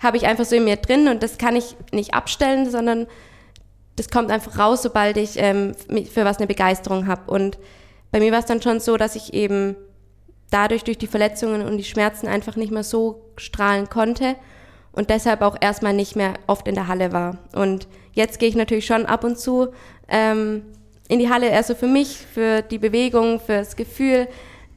habe 0.00 0.16
ich 0.16 0.26
einfach 0.26 0.44
so 0.44 0.56
in 0.56 0.64
mir 0.64 0.76
drin 0.76 1.08
und 1.08 1.22
das 1.22 1.38
kann 1.38 1.56
ich 1.56 1.76
nicht 1.92 2.14
abstellen, 2.14 2.70
sondern 2.70 3.06
das 3.96 4.10
kommt 4.10 4.30
einfach 4.30 4.58
raus, 4.58 4.82
sobald 4.82 5.16
ich 5.16 5.32
ähm, 5.36 5.74
für 6.12 6.24
was 6.24 6.38
eine 6.38 6.46
Begeisterung 6.46 7.06
habe. 7.06 7.30
Und 7.30 7.58
bei 8.10 8.20
mir 8.20 8.30
war 8.30 8.38
es 8.38 8.46
dann 8.46 8.62
schon 8.62 8.80
so, 8.80 8.96
dass 8.96 9.16
ich 9.16 9.34
eben 9.34 9.76
dadurch 10.50 10.84
durch 10.84 10.98
die 10.98 11.06
Verletzungen 11.06 11.62
und 11.62 11.76
die 11.76 11.84
Schmerzen 11.84 12.26
einfach 12.26 12.56
nicht 12.56 12.72
mehr 12.72 12.84
so 12.84 13.22
strahlen 13.36 13.88
konnte 13.88 14.36
und 14.92 15.10
deshalb 15.10 15.42
auch 15.42 15.56
erstmal 15.60 15.92
nicht 15.92 16.16
mehr 16.16 16.34
oft 16.46 16.66
in 16.66 16.74
der 16.74 16.88
Halle 16.88 17.12
war. 17.12 17.38
Und 17.52 17.86
jetzt 18.12 18.38
gehe 18.38 18.48
ich 18.48 18.56
natürlich 18.56 18.86
schon 18.86 19.06
ab 19.06 19.24
und 19.24 19.38
zu 19.38 19.68
ähm, 20.08 20.62
in 21.08 21.18
die 21.18 21.30
Halle, 21.30 21.52
also 21.52 21.74
für 21.74 21.86
mich, 21.86 22.18
für 22.18 22.62
die 22.62 22.78
Bewegung, 22.78 23.40
für 23.40 23.58
das 23.58 23.76
Gefühl. 23.76 24.28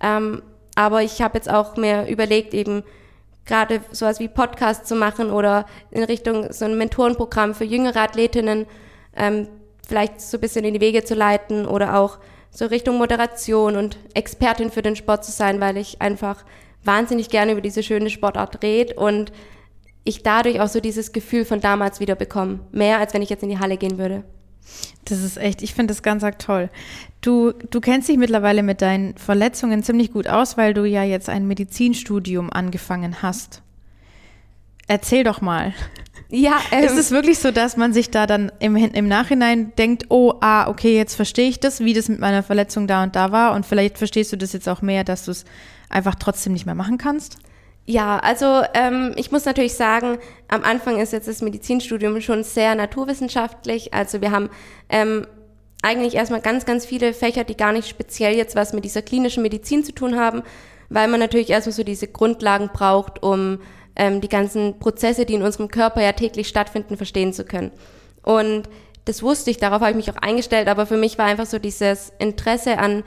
Ähm, 0.01 0.41
aber 0.75 1.03
ich 1.03 1.21
habe 1.21 1.37
jetzt 1.37 1.49
auch 1.49 1.75
mir 1.75 2.07
überlegt, 2.07 2.53
eben 2.53 2.83
gerade 3.45 3.81
sowas 3.91 4.19
wie 4.19 4.27
Podcast 4.27 4.87
zu 4.87 4.95
machen 4.95 5.31
oder 5.31 5.65
in 5.89 6.03
Richtung 6.03 6.51
so 6.53 6.65
ein 6.65 6.77
Mentorenprogramm 6.77 7.53
für 7.53 7.65
jüngere 7.65 7.97
Athletinnen 7.97 8.65
ähm, 9.15 9.47
vielleicht 9.87 10.21
so 10.21 10.37
ein 10.37 10.41
bisschen 10.41 10.63
in 10.63 10.73
die 10.73 10.81
Wege 10.81 11.03
zu 11.03 11.15
leiten 11.15 11.65
oder 11.65 11.97
auch 11.97 12.19
so 12.51 12.65
Richtung 12.65 12.97
Moderation 12.97 13.77
und 13.77 13.97
Expertin 14.13 14.69
für 14.69 14.81
den 14.81 14.95
Sport 14.95 15.25
zu 15.25 15.31
sein, 15.31 15.59
weil 15.59 15.77
ich 15.77 16.01
einfach 16.01 16.43
wahnsinnig 16.83 17.29
gerne 17.29 17.53
über 17.53 17.61
diese 17.61 17.81
schöne 17.81 18.09
Sportart 18.09 18.61
rede 18.61 18.95
und 18.95 19.31
ich 20.03 20.23
dadurch 20.23 20.59
auch 20.59 20.67
so 20.67 20.79
dieses 20.79 21.13
Gefühl 21.13 21.45
von 21.45 21.61
damals 21.61 21.99
wieder 21.99 22.15
bekomme. 22.15 22.59
Mehr 22.71 22.99
als 22.99 23.13
wenn 23.13 23.21
ich 23.21 23.29
jetzt 23.29 23.43
in 23.43 23.49
die 23.49 23.59
Halle 23.59 23.77
gehen 23.77 23.97
würde. 23.97 24.23
Das 25.05 25.21
ist 25.21 25.37
echt, 25.37 25.61
ich 25.61 25.73
finde 25.73 25.93
das 25.93 26.03
ganz 26.03 26.23
arg 26.23 26.39
toll. 26.39 26.69
Du, 27.21 27.51
du 27.51 27.81
kennst 27.81 28.09
dich 28.09 28.17
mittlerweile 28.17 28.63
mit 28.63 28.81
deinen 28.81 29.17
Verletzungen 29.17 29.83
ziemlich 29.83 30.11
gut 30.11 30.27
aus, 30.27 30.57
weil 30.57 30.73
du 30.73 30.85
ja 30.85 31.03
jetzt 31.03 31.29
ein 31.29 31.47
Medizinstudium 31.47 32.51
angefangen 32.51 33.21
hast. 33.21 33.61
Erzähl 34.87 35.23
doch 35.23 35.41
mal. 35.41 35.73
Ja, 36.31 36.61
ähm, 36.71 36.85
ist 36.85 36.97
es 36.97 37.11
wirklich 37.11 37.39
so, 37.39 37.51
dass 37.51 37.75
man 37.75 37.91
sich 37.91 38.09
da 38.09 38.25
dann 38.25 38.51
im, 38.59 38.75
im 38.77 39.07
Nachhinein 39.07 39.73
denkt, 39.77 40.05
oh, 40.09 40.35
ah, 40.39 40.69
okay, 40.69 40.95
jetzt 40.95 41.15
verstehe 41.15 41.49
ich 41.49 41.59
das, 41.59 41.81
wie 41.81 41.93
das 41.93 42.07
mit 42.07 42.19
meiner 42.19 42.41
Verletzung 42.41 42.87
da 42.87 43.03
und 43.03 43.15
da 43.17 43.33
war 43.33 43.53
und 43.53 43.65
vielleicht 43.65 43.97
verstehst 43.97 44.31
du 44.31 44.37
das 44.37 44.53
jetzt 44.53 44.69
auch 44.69 44.81
mehr, 44.81 45.03
dass 45.03 45.25
du 45.25 45.31
es 45.31 45.43
einfach 45.89 46.15
trotzdem 46.15 46.53
nicht 46.53 46.65
mehr 46.65 46.75
machen 46.75 46.97
kannst? 46.97 47.37
Ja, 47.85 48.19
also 48.19 48.61
ähm, 48.73 49.11
ich 49.17 49.31
muss 49.31 49.43
natürlich 49.43 49.73
sagen, 49.73 50.19
am 50.47 50.63
Anfang 50.63 50.99
ist 50.99 51.11
jetzt 51.11 51.27
das 51.27 51.41
Medizinstudium 51.41 52.21
schon 52.21 52.43
sehr 52.43 52.75
naturwissenschaftlich. 52.75 53.93
Also 53.93 54.21
wir 54.21 54.31
haben 54.31 54.49
ähm, 54.87 55.27
eigentlich 55.81 56.15
erstmal 56.15 56.41
ganz, 56.41 56.65
ganz 56.65 56.85
viele 56.85 57.13
Fächer, 57.13 57.43
die 57.43 57.57
gar 57.57 57.73
nicht 57.73 57.89
speziell 57.89 58.35
jetzt 58.35 58.55
was 58.55 58.71
mit 58.71 58.85
dieser 58.85 59.01
klinischen 59.01 59.43
Medizin 59.43 59.83
zu 59.83 59.93
tun 59.93 60.17
haben, 60.17 60.43
weil 60.89 61.09
man 61.09 61.19
natürlich 61.19 61.49
erstmal 61.49 61.73
so 61.73 61.83
diese 61.83 62.07
Grundlagen 62.07 62.69
braucht, 62.71 63.21
um 63.23 63.59
ähm, 63.95 64.21
die 64.21 64.29
ganzen 64.29 64.79
Prozesse, 64.79 65.25
die 65.25 65.33
in 65.33 65.43
unserem 65.43 65.67
Körper 65.67 66.01
ja 66.01 66.13
täglich 66.13 66.47
stattfinden, 66.47 66.97
verstehen 66.97 67.33
zu 67.33 67.43
können. 67.43 67.71
Und 68.23 68.63
das 69.05 69.23
wusste 69.23 69.51
ich, 69.51 69.57
darauf 69.57 69.81
habe 69.81 69.91
ich 69.91 69.95
mich 69.95 70.11
auch 70.11 70.21
eingestellt, 70.21 70.67
aber 70.67 70.85
für 70.85 70.97
mich 70.97 71.17
war 71.17 71.25
einfach 71.25 71.45
so 71.45 71.59
dieses 71.59 72.13
Interesse 72.19 72.77
an 72.77 73.03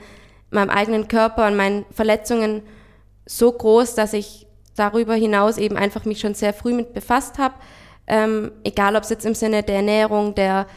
meinem 0.51 0.69
eigenen 0.69 1.07
Körper, 1.07 1.43
an 1.43 1.55
meinen 1.55 1.85
Verletzungen 1.91 2.61
so 3.25 3.51
groß, 3.51 3.95
dass 3.95 4.13
ich 4.13 4.45
darüber 4.75 5.15
hinaus 5.15 5.57
eben 5.57 5.77
einfach 5.77 6.05
mich 6.05 6.19
schon 6.19 6.33
sehr 6.33 6.53
früh 6.53 6.73
mit 6.73 6.93
befasst 6.93 7.37
habe. 7.37 7.55
Ähm, 8.07 8.51
egal 8.63 8.95
ob 8.95 9.03
es 9.03 9.09
jetzt 9.09 9.25
im 9.25 9.33
Sinne 9.33 9.63
der 9.63 9.77
Ernährung, 9.77 10.35
der 10.35 10.67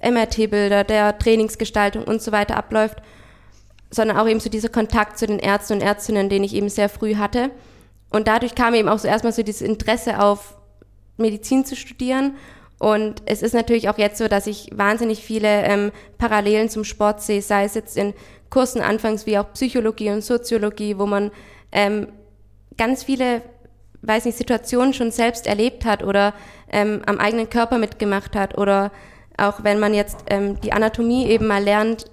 MRT-Bilder, 0.00 0.84
der 0.84 1.18
Trainingsgestaltung 1.18 2.04
und 2.04 2.22
so 2.22 2.32
weiter 2.32 2.56
abläuft, 2.56 2.98
sondern 3.90 4.18
auch 4.18 4.28
eben 4.28 4.40
so 4.40 4.50
dieser 4.50 4.68
Kontakt 4.68 5.18
zu 5.18 5.26
den 5.26 5.38
Ärzten 5.38 5.74
und 5.74 5.80
Ärztinnen, 5.80 6.28
den 6.28 6.44
ich 6.44 6.54
eben 6.54 6.68
sehr 6.68 6.88
früh 6.88 7.16
hatte. 7.16 7.50
Und 8.10 8.28
dadurch 8.28 8.54
kam 8.54 8.74
eben 8.74 8.88
auch 8.88 8.98
so 8.98 9.08
erstmal 9.08 9.32
so 9.32 9.42
dieses 9.42 9.62
Interesse 9.62 10.20
auf 10.20 10.56
Medizin 11.16 11.64
zu 11.64 11.76
studieren. 11.76 12.36
Und 12.78 13.22
es 13.24 13.42
ist 13.42 13.54
natürlich 13.54 13.88
auch 13.88 13.98
jetzt 13.98 14.18
so, 14.18 14.28
dass 14.28 14.46
ich 14.46 14.70
wahnsinnig 14.74 15.22
viele 15.22 15.62
ähm, 15.64 15.92
Parallelen 16.18 16.68
zum 16.68 16.84
Sport 16.84 17.22
sehe, 17.22 17.40
sei 17.40 17.64
es 17.64 17.74
jetzt 17.74 17.96
in 17.96 18.12
Kursen 18.50 18.82
anfangs 18.82 19.26
wie 19.26 19.38
auch 19.38 19.52
Psychologie 19.54 20.10
und 20.10 20.22
Soziologie, 20.22 20.98
wo 20.98 21.06
man 21.06 21.30
ähm, 21.72 22.08
ganz 22.76 23.04
viele, 23.04 23.42
weiß 24.02 24.26
nicht, 24.26 24.36
Situationen 24.36 24.92
schon 24.92 25.10
selbst 25.10 25.46
erlebt 25.46 25.84
hat 25.84 26.02
oder 26.02 26.34
ähm, 26.70 27.02
am 27.06 27.18
eigenen 27.18 27.48
Körper 27.48 27.78
mitgemacht 27.78 28.36
hat 28.36 28.58
oder 28.58 28.92
auch 29.38 29.64
wenn 29.64 29.78
man 29.78 29.94
jetzt 29.94 30.18
ähm, 30.28 30.60
die 30.60 30.72
Anatomie 30.72 31.26
eben 31.26 31.46
mal 31.46 31.62
lernt, 31.62 32.10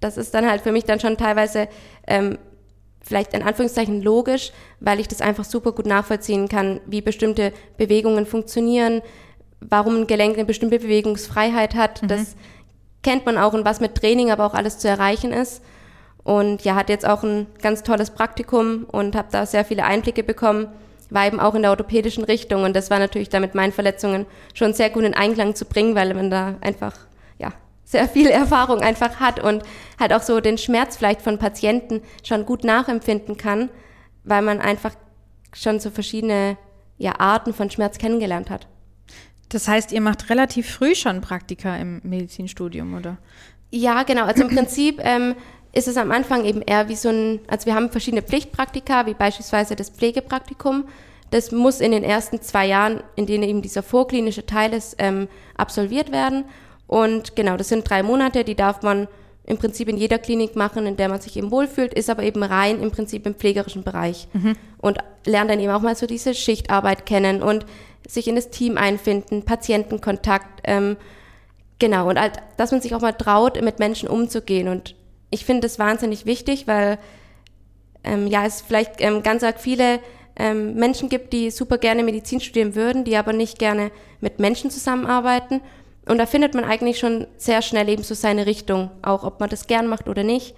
das 0.00 0.16
ist 0.16 0.34
dann 0.34 0.48
halt 0.48 0.62
für 0.62 0.72
mich 0.72 0.84
dann 0.84 1.00
schon 1.00 1.18
teilweise 1.18 1.68
ähm, 2.06 2.38
vielleicht 3.02 3.34
in 3.34 3.42
Anführungszeichen 3.42 4.02
logisch, 4.02 4.52
weil 4.78 5.00
ich 5.00 5.08
das 5.08 5.20
einfach 5.20 5.44
super 5.44 5.72
gut 5.72 5.86
nachvollziehen 5.86 6.48
kann, 6.48 6.80
wie 6.86 7.00
bestimmte 7.00 7.52
Bewegungen 7.76 8.26
funktionieren, 8.26 9.02
warum 9.60 9.96
ein 9.96 10.06
Gelenk 10.06 10.36
eine 10.36 10.44
bestimmte 10.44 10.78
Bewegungsfreiheit 10.78 11.74
hat. 11.74 12.02
Mhm. 12.02 12.08
Das 12.08 12.36
kennt 13.02 13.26
man 13.26 13.38
auch 13.38 13.52
und 13.52 13.64
was 13.64 13.80
mit 13.80 13.94
Training 13.94 14.30
aber 14.30 14.44
auch 14.44 14.54
alles 14.54 14.78
zu 14.78 14.88
erreichen 14.88 15.32
ist. 15.32 15.62
Und 16.22 16.62
ja, 16.64 16.74
hat 16.74 16.90
jetzt 16.90 17.06
auch 17.06 17.22
ein 17.22 17.46
ganz 17.62 17.82
tolles 17.82 18.10
Praktikum 18.10 18.84
und 18.84 19.16
habe 19.16 19.28
da 19.30 19.46
sehr 19.46 19.64
viele 19.64 19.84
Einblicke 19.84 20.22
bekommen, 20.22 20.68
war 21.08 21.26
eben 21.26 21.40
auch 21.40 21.54
in 21.54 21.62
der 21.62 21.70
orthopädischen 21.70 22.24
Richtung 22.24 22.62
und 22.62 22.76
das 22.76 22.90
war 22.90 22.98
natürlich 22.98 23.30
da 23.30 23.40
mit 23.40 23.54
meinen 23.54 23.72
Verletzungen 23.72 24.26
schon 24.54 24.74
sehr 24.74 24.90
gut 24.90 25.04
in 25.04 25.14
Einklang 25.14 25.54
zu 25.54 25.64
bringen, 25.64 25.94
weil 25.94 26.14
man 26.14 26.30
da 26.30 26.56
einfach, 26.60 26.92
sehr 27.90 28.08
viel 28.08 28.28
Erfahrung 28.28 28.80
einfach 28.80 29.18
hat 29.18 29.40
und 29.40 29.64
halt 29.98 30.12
auch 30.12 30.22
so 30.22 30.40
den 30.40 30.58
Schmerz 30.58 30.96
vielleicht 30.96 31.22
von 31.22 31.38
Patienten 31.38 32.02
schon 32.22 32.46
gut 32.46 32.62
nachempfinden 32.62 33.36
kann, 33.36 33.68
weil 34.22 34.42
man 34.42 34.60
einfach 34.60 34.94
schon 35.52 35.80
so 35.80 35.90
verschiedene 35.90 36.56
ja, 36.98 37.18
Arten 37.18 37.52
von 37.52 37.68
Schmerz 37.68 37.98
kennengelernt 37.98 38.48
hat. 38.48 38.68
Das 39.48 39.66
heißt, 39.66 39.90
ihr 39.90 40.00
macht 40.00 40.30
relativ 40.30 40.70
früh 40.70 40.94
schon 40.94 41.20
Praktika 41.20 41.76
im 41.76 42.00
Medizinstudium, 42.04 42.94
oder? 42.94 43.18
Ja, 43.70 44.04
genau. 44.04 44.24
Also 44.24 44.44
im 44.44 44.48
Prinzip 44.54 45.00
ähm, 45.02 45.34
ist 45.72 45.88
es 45.88 45.96
am 45.96 46.12
Anfang 46.12 46.44
eben 46.44 46.62
eher 46.62 46.88
wie 46.88 46.94
so 46.94 47.08
ein, 47.08 47.40
also 47.48 47.66
wir 47.66 47.74
haben 47.74 47.90
verschiedene 47.90 48.22
Pflichtpraktika, 48.22 49.06
wie 49.06 49.14
beispielsweise 49.14 49.74
das 49.74 49.90
Pflegepraktikum. 49.90 50.84
Das 51.30 51.50
muss 51.50 51.80
in 51.80 51.90
den 51.90 52.04
ersten 52.04 52.40
zwei 52.40 52.66
Jahren, 52.66 53.02
in 53.16 53.26
denen 53.26 53.42
eben 53.42 53.62
dieser 53.62 53.82
vorklinische 53.82 54.46
Teil 54.46 54.72
ist, 54.72 54.94
ähm, 54.98 55.26
absolviert 55.56 56.12
werden. 56.12 56.44
Und 56.90 57.36
genau, 57.36 57.56
das 57.56 57.68
sind 57.68 57.88
drei 57.88 58.02
Monate, 58.02 58.42
die 58.42 58.56
darf 58.56 58.82
man 58.82 59.06
im 59.46 59.58
Prinzip 59.58 59.88
in 59.88 59.96
jeder 59.96 60.18
Klinik 60.18 60.56
machen, 60.56 60.86
in 60.86 60.96
der 60.96 61.08
man 61.08 61.20
sich 61.20 61.36
eben 61.36 61.52
wohlfühlt, 61.52 61.94
ist 61.94 62.10
aber 62.10 62.24
eben 62.24 62.42
rein 62.42 62.82
im 62.82 62.90
Prinzip 62.90 63.26
im 63.26 63.36
pflegerischen 63.36 63.84
Bereich. 63.84 64.26
Mhm. 64.32 64.56
Und 64.78 64.98
lernt 65.24 65.52
dann 65.52 65.60
eben 65.60 65.72
auch 65.72 65.82
mal 65.82 65.94
so 65.94 66.08
diese 66.08 66.34
Schichtarbeit 66.34 67.06
kennen 67.06 67.44
und 67.44 67.64
sich 68.08 68.26
in 68.26 68.34
das 68.34 68.50
Team 68.50 68.76
einfinden, 68.76 69.44
Patientenkontakt, 69.44 70.62
ähm, 70.64 70.96
genau, 71.78 72.08
und 72.08 72.18
halt, 72.18 72.32
dass 72.56 72.72
man 72.72 72.80
sich 72.80 72.92
auch 72.92 73.02
mal 73.02 73.12
traut, 73.12 73.62
mit 73.62 73.78
Menschen 73.78 74.08
umzugehen 74.08 74.66
und 74.66 74.96
ich 75.30 75.44
finde 75.44 75.60
das 75.60 75.78
wahnsinnig 75.78 76.26
wichtig, 76.26 76.66
weil 76.66 76.98
ähm, 78.02 78.26
ja, 78.26 78.44
es 78.44 78.62
vielleicht 78.62 78.94
ähm, 78.98 79.22
ganz 79.22 79.44
arg 79.44 79.60
viele 79.60 80.00
ähm, 80.34 80.74
Menschen 80.74 81.08
gibt, 81.08 81.32
die 81.32 81.52
super 81.52 81.78
gerne 81.78 82.02
Medizin 82.02 82.40
studieren 82.40 82.74
würden, 82.74 83.04
die 83.04 83.16
aber 83.16 83.32
nicht 83.32 83.60
gerne 83.60 83.92
mit 84.20 84.40
Menschen 84.40 84.70
zusammenarbeiten. 84.70 85.60
Und 86.10 86.18
da 86.18 86.26
findet 86.26 86.54
man 86.54 86.64
eigentlich 86.64 86.98
schon 86.98 87.28
sehr 87.36 87.62
schnell 87.62 87.88
eben 87.88 88.02
so 88.02 88.16
seine 88.16 88.44
Richtung, 88.44 88.90
auch 89.00 89.22
ob 89.22 89.38
man 89.38 89.48
das 89.48 89.68
gern 89.68 89.86
macht 89.86 90.08
oder 90.08 90.24
nicht. 90.24 90.56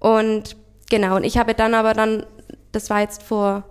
Und 0.00 0.54
genau, 0.90 1.16
und 1.16 1.24
ich 1.24 1.38
habe 1.38 1.54
dann 1.54 1.72
aber 1.72 1.94
dann, 1.94 2.26
das 2.72 2.90
war 2.90 3.00
jetzt 3.00 3.22
vor, 3.22 3.64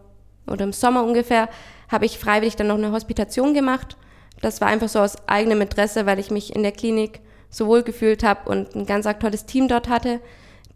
oder 0.47 0.63
im 0.63 0.73
Sommer 0.73 1.03
ungefähr, 1.03 1.47
habe 1.91 2.07
ich 2.07 2.17
freiwillig 2.17 2.55
dann 2.55 2.69
noch 2.69 2.77
eine 2.79 2.91
Hospitation 2.91 3.53
gemacht. 3.53 3.97
das 4.41 4.61
war 4.61 4.67
einfach 4.67 4.89
so 4.89 4.97
aus 4.97 5.27
eigenem 5.27 5.61
Interesse, 5.61 6.07
weil 6.07 6.17
ich 6.17 6.31
mich 6.31 6.55
in 6.55 6.63
der 6.63 6.71
Klinik 6.71 7.19
so 7.51 7.67
wohl 7.67 7.83
gefühlt 7.83 8.23
habe 8.23 8.49
und 8.49 8.75
ein 8.75 8.87
ganz 8.87 9.07
tolles 9.19 9.45
Team 9.45 9.67
dort 9.67 9.89
hatte 9.89 10.21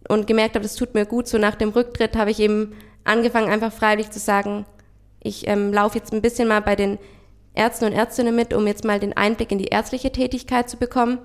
und 0.08 0.28
gemerkt 0.28 0.54
habe, 0.54 0.62
das 0.62 0.76
tut 0.76 0.94
mir 0.94 1.08
gut. 1.08 1.28
So 1.28 1.40
nach 1.40 1.56
dem 1.56 1.70
Rücktritt 1.70 2.16
habe 2.16 2.30
ich 2.30 2.40
eben 2.40 2.76
angefangen, 3.04 3.50
einfach 3.50 3.74
freiwillig 3.74 4.12
zu 4.12 4.20
sagen, 4.20 4.68
ich 5.22 5.48
ähm, 5.48 5.74
laufe 5.74 5.98
jetzt 5.98 6.14
ein 6.14 6.22
bisschen 6.22 6.48
mal 6.48 6.62
bei 6.62 6.76
den 6.76 7.00
Ärzten 7.56 7.86
und 7.86 7.94
Ärztinnen 7.94 8.36
mit, 8.36 8.54
um 8.54 8.68
jetzt 8.68 8.84
mal 8.84 9.00
den 9.00 9.16
Einblick 9.16 9.52
in 9.52 9.58
die 9.58 9.68
ärztliche 9.68 10.12
Tätigkeit 10.12 10.70
zu 10.70 10.78
bekommen. 10.78 11.20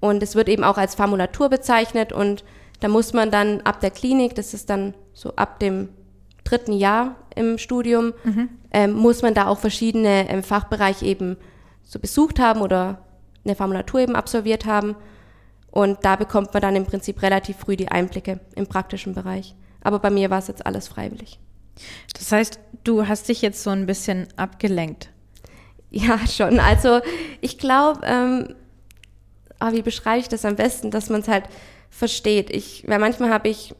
Und 0.00 0.22
es 0.22 0.34
wird 0.34 0.48
eben 0.48 0.64
auch 0.64 0.78
als 0.78 0.94
Formulatur 0.94 1.48
bezeichnet 1.48 2.12
und 2.12 2.44
da 2.80 2.88
muss 2.88 3.12
man 3.12 3.30
dann 3.30 3.60
ab 3.62 3.80
der 3.80 3.90
Klinik, 3.90 4.34
das 4.36 4.54
ist 4.54 4.70
dann 4.70 4.94
so 5.12 5.34
ab 5.34 5.58
dem 5.58 5.88
dritten 6.44 6.72
Jahr 6.72 7.16
im 7.34 7.58
Studium, 7.58 8.14
mhm. 8.24 8.48
ähm, 8.70 8.92
muss 8.92 9.22
man 9.22 9.34
da 9.34 9.48
auch 9.48 9.58
verschiedene 9.58 10.28
ähm, 10.28 10.42
Fachbereiche 10.42 11.04
eben 11.04 11.36
so 11.82 11.98
besucht 11.98 12.38
haben 12.38 12.60
oder 12.60 13.04
eine 13.44 13.56
Formulatur 13.56 14.00
eben 14.00 14.16
absolviert 14.16 14.64
haben. 14.64 14.94
Und 15.70 15.98
da 16.02 16.16
bekommt 16.16 16.52
man 16.54 16.62
dann 16.62 16.76
im 16.76 16.86
Prinzip 16.86 17.20
relativ 17.22 17.56
früh 17.56 17.76
die 17.76 17.88
Einblicke 17.88 18.40
im 18.54 18.66
praktischen 18.66 19.14
Bereich. 19.14 19.54
Aber 19.80 19.98
bei 19.98 20.10
mir 20.10 20.30
war 20.30 20.38
es 20.38 20.48
jetzt 20.48 20.64
alles 20.66 20.88
freiwillig. 20.88 21.38
Das 22.14 22.32
heißt, 22.32 22.58
du 22.84 23.06
hast 23.06 23.28
dich 23.28 23.42
jetzt 23.42 23.62
so 23.62 23.70
ein 23.70 23.86
bisschen 23.86 24.28
abgelenkt. 24.36 25.10
Ja, 25.90 26.18
schon. 26.26 26.60
Also 26.60 27.00
ich 27.40 27.56
glaube, 27.56 28.00
ähm, 28.04 28.54
ah, 29.58 29.72
wie 29.72 29.82
beschreibe 29.82 30.20
ich 30.20 30.28
das 30.28 30.44
am 30.44 30.56
besten, 30.56 30.90
dass 30.90 31.08
man 31.08 31.22
es 31.22 31.28
halt 31.28 31.44
versteht. 31.90 32.50
Ich, 32.50 32.84
weil 32.86 32.98
manchmal 32.98 33.30
habe 33.30 33.48
ich 33.48 33.74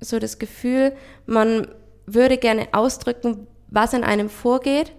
so 0.00 0.18
das 0.18 0.38
Gefühl, 0.38 0.92
man 1.26 1.68
würde 2.06 2.36
gerne 2.36 2.68
ausdrücken, 2.72 3.46
was 3.68 3.92
in 3.92 4.04
einem 4.04 4.28
vorgeht, 4.28 4.92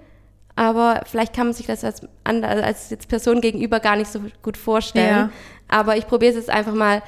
aber 0.55 1.01
vielleicht 1.05 1.33
kann 1.33 1.47
man 1.47 1.53
sich 1.53 1.67
das 1.67 1.83
als, 1.83 2.01
als 2.23 2.89
jetzt 2.89 3.09
Person 3.09 3.41
gegenüber 3.41 3.79
gar 3.79 3.95
nicht 3.95 4.11
so 4.11 4.21
gut 4.41 4.57
vorstellen. 4.57 5.09
Ja. 5.09 5.29
Aber 5.67 5.97
ich 5.97 6.07
probiere 6.07 6.31
es 6.31 6.37
jetzt 6.37 6.49
einfach 6.49 6.73
mal. 6.73 7.03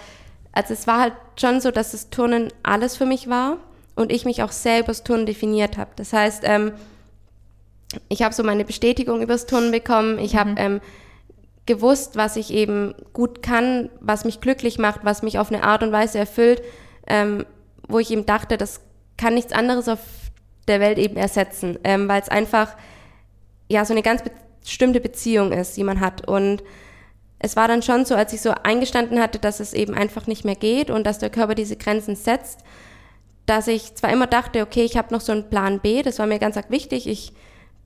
Also 0.52 0.74
es 0.74 0.86
war 0.86 1.00
halt 1.00 1.14
schon 1.40 1.62
so, 1.62 1.72
dass 1.72 1.92
das 1.92 2.10
Turnen 2.10 2.50
alles 2.64 2.98
für 2.98 3.06
mich 3.06 3.30
war 3.30 3.58
und 3.96 4.12
ich 4.12 4.26
mich 4.26 4.44
auch 4.44 4.52
sehr 4.52 4.82
übers 4.82 5.04
Turnen 5.04 5.26
definiert 5.26 5.78
habe. 5.78 5.92
Das 5.96 6.12
heißt, 6.12 6.44
ähm, 6.46 6.74
ich 8.10 8.22
habe 8.22 8.34
so 8.34 8.44
meine 8.44 8.66
Bestätigung 8.66 9.22
übers 9.22 9.46
Turnen 9.46 9.72
bekommen. 9.72 10.20
Ich 10.20 10.36
habe 10.36 10.52
mhm. 10.52 10.58
ähm, 10.58 10.82
gewusst, 11.66 12.16
was 12.16 12.36
ich 12.36 12.54
eben 12.54 12.96
gut 13.14 13.42
kann, 13.42 13.90
was 14.00 14.26
mich 14.26 14.42
glücklich 14.42 14.80
macht, 14.80 15.02
was 15.04 15.22
mich 15.22 15.40
auf 15.40 15.52
eine 15.52 15.64
Art 15.64 15.84
und 15.84 15.92
Weise 15.92 16.18
erfüllt, 16.18 16.62
ähm, 17.08 17.46
wo 17.88 18.00
ich 18.00 18.12
eben 18.12 18.26
dachte, 18.26 18.58
das 18.58 18.82
kann 19.18 19.34
nichts 19.34 19.54
anderes 19.54 19.88
auf 19.88 20.00
der 20.68 20.80
Welt 20.80 20.98
eben 20.98 21.18
ersetzen, 21.18 21.78
ähm, 21.84 22.08
weil 22.08 22.22
es 22.22 22.30
einfach 22.30 22.76
ja 23.70 23.86
so 23.86 23.94
eine 23.94 24.02
ganz 24.02 24.24
bestimmte 24.62 25.00
Beziehung 25.00 25.52
ist, 25.52 25.78
die 25.78 25.84
man 25.84 26.00
hat. 26.00 26.28
Und 26.28 26.64
es 27.40 27.56
war 27.56 27.68
dann 27.68 27.82
schon 27.82 28.06
so, 28.06 28.16
als 28.16 28.34
ich 28.34 28.42
so 28.42 28.52
eingestanden 28.64 29.20
hatte, 29.20 29.40
dass 29.40 29.60
es 29.60 29.74
eben 29.74 29.94
einfach 29.94 30.28
nicht 30.28 30.46
mehr 30.46 30.56
geht 30.56 30.90
und 30.90 31.06
dass 31.06 31.20
der 31.20 31.30
Körper 31.30 31.56
diese 31.56 31.78
Grenzen 31.78 32.16
setzt, 32.16 32.62
dass 33.46 33.68
ich 33.68 33.96
zwar 33.96 34.12
immer 34.12 34.28
dachte, 34.28 34.62
okay, 34.62 34.84
ich 34.84 34.98
habe 34.98 35.14
noch 35.14 35.22
so 35.22 35.32
einen 35.32 35.50
Plan 35.50 35.80
B, 35.80 36.02
das 36.02 36.20
war 36.20 36.28
mir 36.28 36.40
ganz 36.40 36.58
wichtig. 36.70 37.08
Ich 37.08 37.34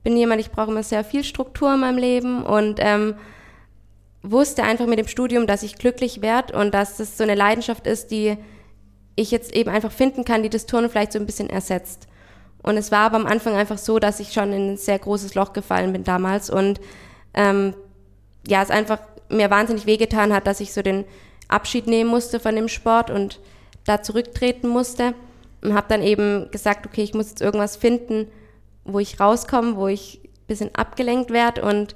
bin 0.02 0.16
jemand, 0.16 0.40
ich 0.40 0.50
brauche 0.50 0.70
immer 0.70 0.82
sehr 0.82 1.04
viel 1.04 1.24
Struktur 1.24 1.74
in 1.74 1.80
meinem 1.80 1.98
Leben 1.98 2.44
und 2.44 2.78
ähm, 2.80 3.14
wusste 4.22 4.62
einfach 4.62 4.86
mit 4.86 4.98
dem 4.98 5.08
Studium, 5.08 5.46
dass 5.46 5.62
ich 5.62 5.76
glücklich 5.76 6.22
werde 6.22 6.56
und 6.58 6.72
dass 6.72 6.96
das 6.96 7.16
so 7.16 7.24
eine 7.24 7.34
Leidenschaft 7.34 7.86
ist, 7.86 8.10
die 8.10 8.36
ich 9.16 9.30
jetzt 9.30 9.54
eben 9.54 9.70
einfach 9.70 9.92
finden 9.92 10.24
kann, 10.24 10.42
die 10.42 10.48
das 10.48 10.66
Turnen 10.66 10.90
vielleicht 10.90 11.12
so 11.12 11.18
ein 11.18 11.26
bisschen 11.26 11.50
ersetzt. 11.50 12.08
Und 12.62 12.76
es 12.76 12.92
war 12.92 13.00
aber 13.00 13.16
am 13.16 13.26
Anfang 13.26 13.54
einfach 13.54 13.78
so, 13.78 13.98
dass 13.98 14.20
ich 14.20 14.32
schon 14.32 14.52
in 14.52 14.72
ein 14.72 14.76
sehr 14.76 14.98
großes 14.98 15.34
Loch 15.34 15.52
gefallen 15.52 15.92
bin 15.92 16.04
damals 16.04 16.48
und 16.48 16.80
ähm, 17.34 17.74
ja, 18.46 18.62
es 18.62 18.70
einfach 18.70 18.98
mir 19.28 19.50
wahnsinnig 19.50 19.86
wehgetan 19.86 20.32
hat, 20.32 20.46
dass 20.46 20.60
ich 20.60 20.72
so 20.72 20.82
den 20.82 21.04
Abschied 21.48 21.86
nehmen 21.86 22.10
musste 22.10 22.38
von 22.40 22.54
dem 22.54 22.68
Sport 22.68 23.10
und 23.10 23.40
da 23.84 24.02
zurücktreten 24.02 24.68
musste 24.68 25.14
und 25.62 25.74
habe 25.74 25.86
dann 25.88 26.02
eben 26.02 26.50
gesagt, 26.50 26.86
okay, 26.86 27.02
ich 27.02 27.14
muss 27.14 27.30
jetzt 27.30 27.42
irgendwas 27.42 27.76
finden, 27.76 28.28
wo 28.84 28.98
ich 28.98 29.20
rauskomme, 29.20 29.76
wo 29.76 29.88
ich 29.88 30.20
ein 30.24 30.46
bisschen 30.46 30.74
abgelenkt 30.74 31.30
werde 31.30 31.62
und 31.62 31.94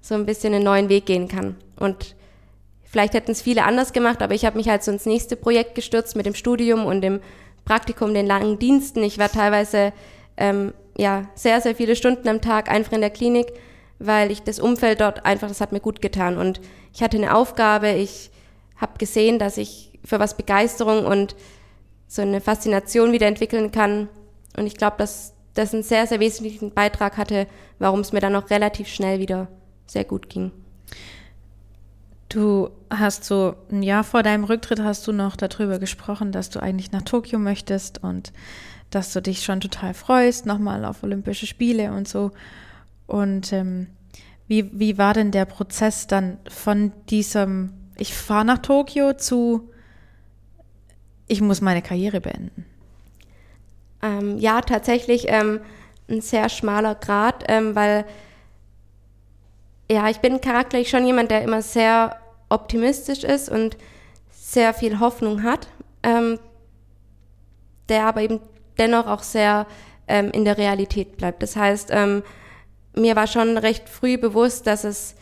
so 0.00 0.14
ein 0.14 0.26
bisschen 0.26 0.54
einen 0.54 0.64
neuen 0.64 0.88
Weg 0.88 1.06
gehen 1.06 1.28
kann. 1.28 1.56
Und 1.76 2.16
vielleicht 2.84 3.14
hätten 3.14 3.32
es 3.32 3.42
viele 3.42 3.64
anders 3.64 3.92
gemacht, 3.92 4.22
aber 4.22 4.34
ich 4.34 4.44
habe 4.44 4.56
mich 4.56 4.68
halt 4.68 4.82
so 4.82 4.90
ins 4.90 5.06
nächste 5.06 5.36
Projekt 5.36 5.74
gestürzt 5.74 6.16
mit 6.16 6.26
dem 6.26 6.34
Studium 6.34 6.86
und 6.86 7.02
dem 7.02 7.20
Praktikum, 7.64 8.14
den 8.14 8.26
langen 8.26 8.58
Diensten. 8.58 9.02
Ich 9.02 9.18
war 9.18 9.30
teilweise 9.30 9.92
ähm, 10.36 10.72
ja 10.96 11.28
sehr, 11.34 11.60
sehr 11.60 11.74
viele 11.74 11.96
Stunden 11.96 12.28
am 12.28 12.40
Tag 12.40 12.70
einfach 12.70 12.92
in 12.92 13.00
der 13.00 13.10
Klinik, 13.10 13.52
weil 13.98 14.30
ich 14.30 14.42
das 14.42 14.58
Umfeld 14.58 15.00
dort 15.00 15.26
einfach, 15.26 15.48
das 15.48 15.60
hat 15.60 15.72
mir 15.72 15.80
gut 15.80 16.00
getan. 16.00 16.38
Und 16.38 16.60
ich 16.94 17.02
hatte 17.02 17.16
eine 17.16 17.34
Aufgabe, 17.34 17.90
ich 17.90 18.30
habe 18.76 18.98
gesehen, 18.98 19.38
dass 19.38 19.58
ich 19.58 19.98
für 20.04 20.18
was 20.18 20.36
Begeisterung 20.36 21.04
und 21.04 21.36
so 22.08 22.22
eine 22.22 22.40
Faszination 22.40 23.12
wieder 23.12 23.26
entwickeln 23.26 23.70
kann. 23.70 24.08
Und 24.56 24.66
ich 24.66 24.76
glaube, 24.76 24.96
dass 24.98 25.34
das 25.54 25.74
einen 25.74 25.82
sehr, 25.82 26.06
sehr 26.06 26.20
wesentlichen 26.20 26.72
Beitrag 26.72 27.16
hatte, 27.16 27.46
warum 27.78 28.00
es 28.00 28.12
mir 28.12 28.20
dann 28.20 28.36
auch 28.36 28.50
relativ 28.50 28.88
schnell 28.88 29.18
wieder 29.18 29.48
sehr 29.86 30.04
gut 30.04 30.28
ging. 30.28 30.52
Du 32.28 32.70
hast 32.90 33.24
so 33.24 33.56
ein 33.72 33.82
Jahr 33.82 34.04
vor 34.04 34.22
deinem 34.22 34.44
Rücktritt 34.44 34.80
hast 34.80 35.06
du 35.08 35.12
noch 35.12 35.34
darüber 35.34 35.80
gesprochen, 35.80 36.30
dass 36.30 36.48
du 36.48 36.60
eigentlich 36.60 36.92
nach 36.92 37.02
Tokio 37.02 37.40
möchtest 37.40 38.02
und 38.04 38.32
dass 38.90 39.12
du 39.12 39.20
dich 39.20 39.42
schon 39.42 39.60
total 39.60 39.94
freust, 39.94 40.46
nochmal 40.46 40.84
auf 40.84 41.02
Olympische 41.02 41.46
Spiele 41.46 41.92
und 41.92 42.06
so. 42.06 42.30
Und 43.08 43.52
ähm, 43.52 43.88
wie, 44.46 44.78
wie 44.78 44.96
war 44.96 45.14
denn 45.14 45.32
der 45.32 45.44
Prozess 45.44 46.06
dann 46.06 46.38
von 46.48 46.92
diesem, 47.08 47.72
ich 47.96 48.14
fahre 48.14 48.44
nach 48.44 48.58
Tokio 48.58 49.14
zu, 49.14 49.70
ich 51.26 51.40
muss 51.40 51.60
meine 51.60 51.82
Karriere 51.82 52.20
beenden? 52.20 52.64
Ähm, 54.02 54.38
ja, 54.38 54.60
tatsächlich 54.60 55.26
ähm, 55.28 55.60
ein 56.08 56.20
sehr 56.20 56.48
schmaler 56.48 56.94
Grad, 56.94 57.44
ähm, 57.48 57.74
weil 57.74 58.04
ja, 59.90 60.08
ich 60.08 60.20
bin 60.20 60.40
charakterlich 60.40 60.88
schon 60.88 61.06
jemand, 61.06 61.30
der 61.30 61.42
immer 61.42 61.62
sehr 61.62 62.16
optimistisch 62.48 63.24
ist 63.24 63.48
und 63.48 63.76
sehr 64.30 64.72
viel 64.74 65.00
Hoffnung 65.00 65.42
hat, 65.42 65.68
ähm, 66.02 66.38
der 67.88 68.06
aber 68.06 68.22
eben 68.22 68.40
dennoch 68.78 69.06
auch 69.06 69.22
sehr 69.22 69.66
ähm, 70.08 70.30
in 70.32 70.44
der 70.44 70.58
Realität 70.58 71.16
bleibt. 71.16 71.42
Das 71.42 71.56
heißt, 71.56 71.90
ähm, 71.92 72.22
mir 72.94 73.16
war 73.16 73.26
schon 73.26 73.56
recht 73.58 73.88
früh 73.88 74.18
bewusst, 74.18 74.66
dass 74.66 74.84
es 74.84 75.14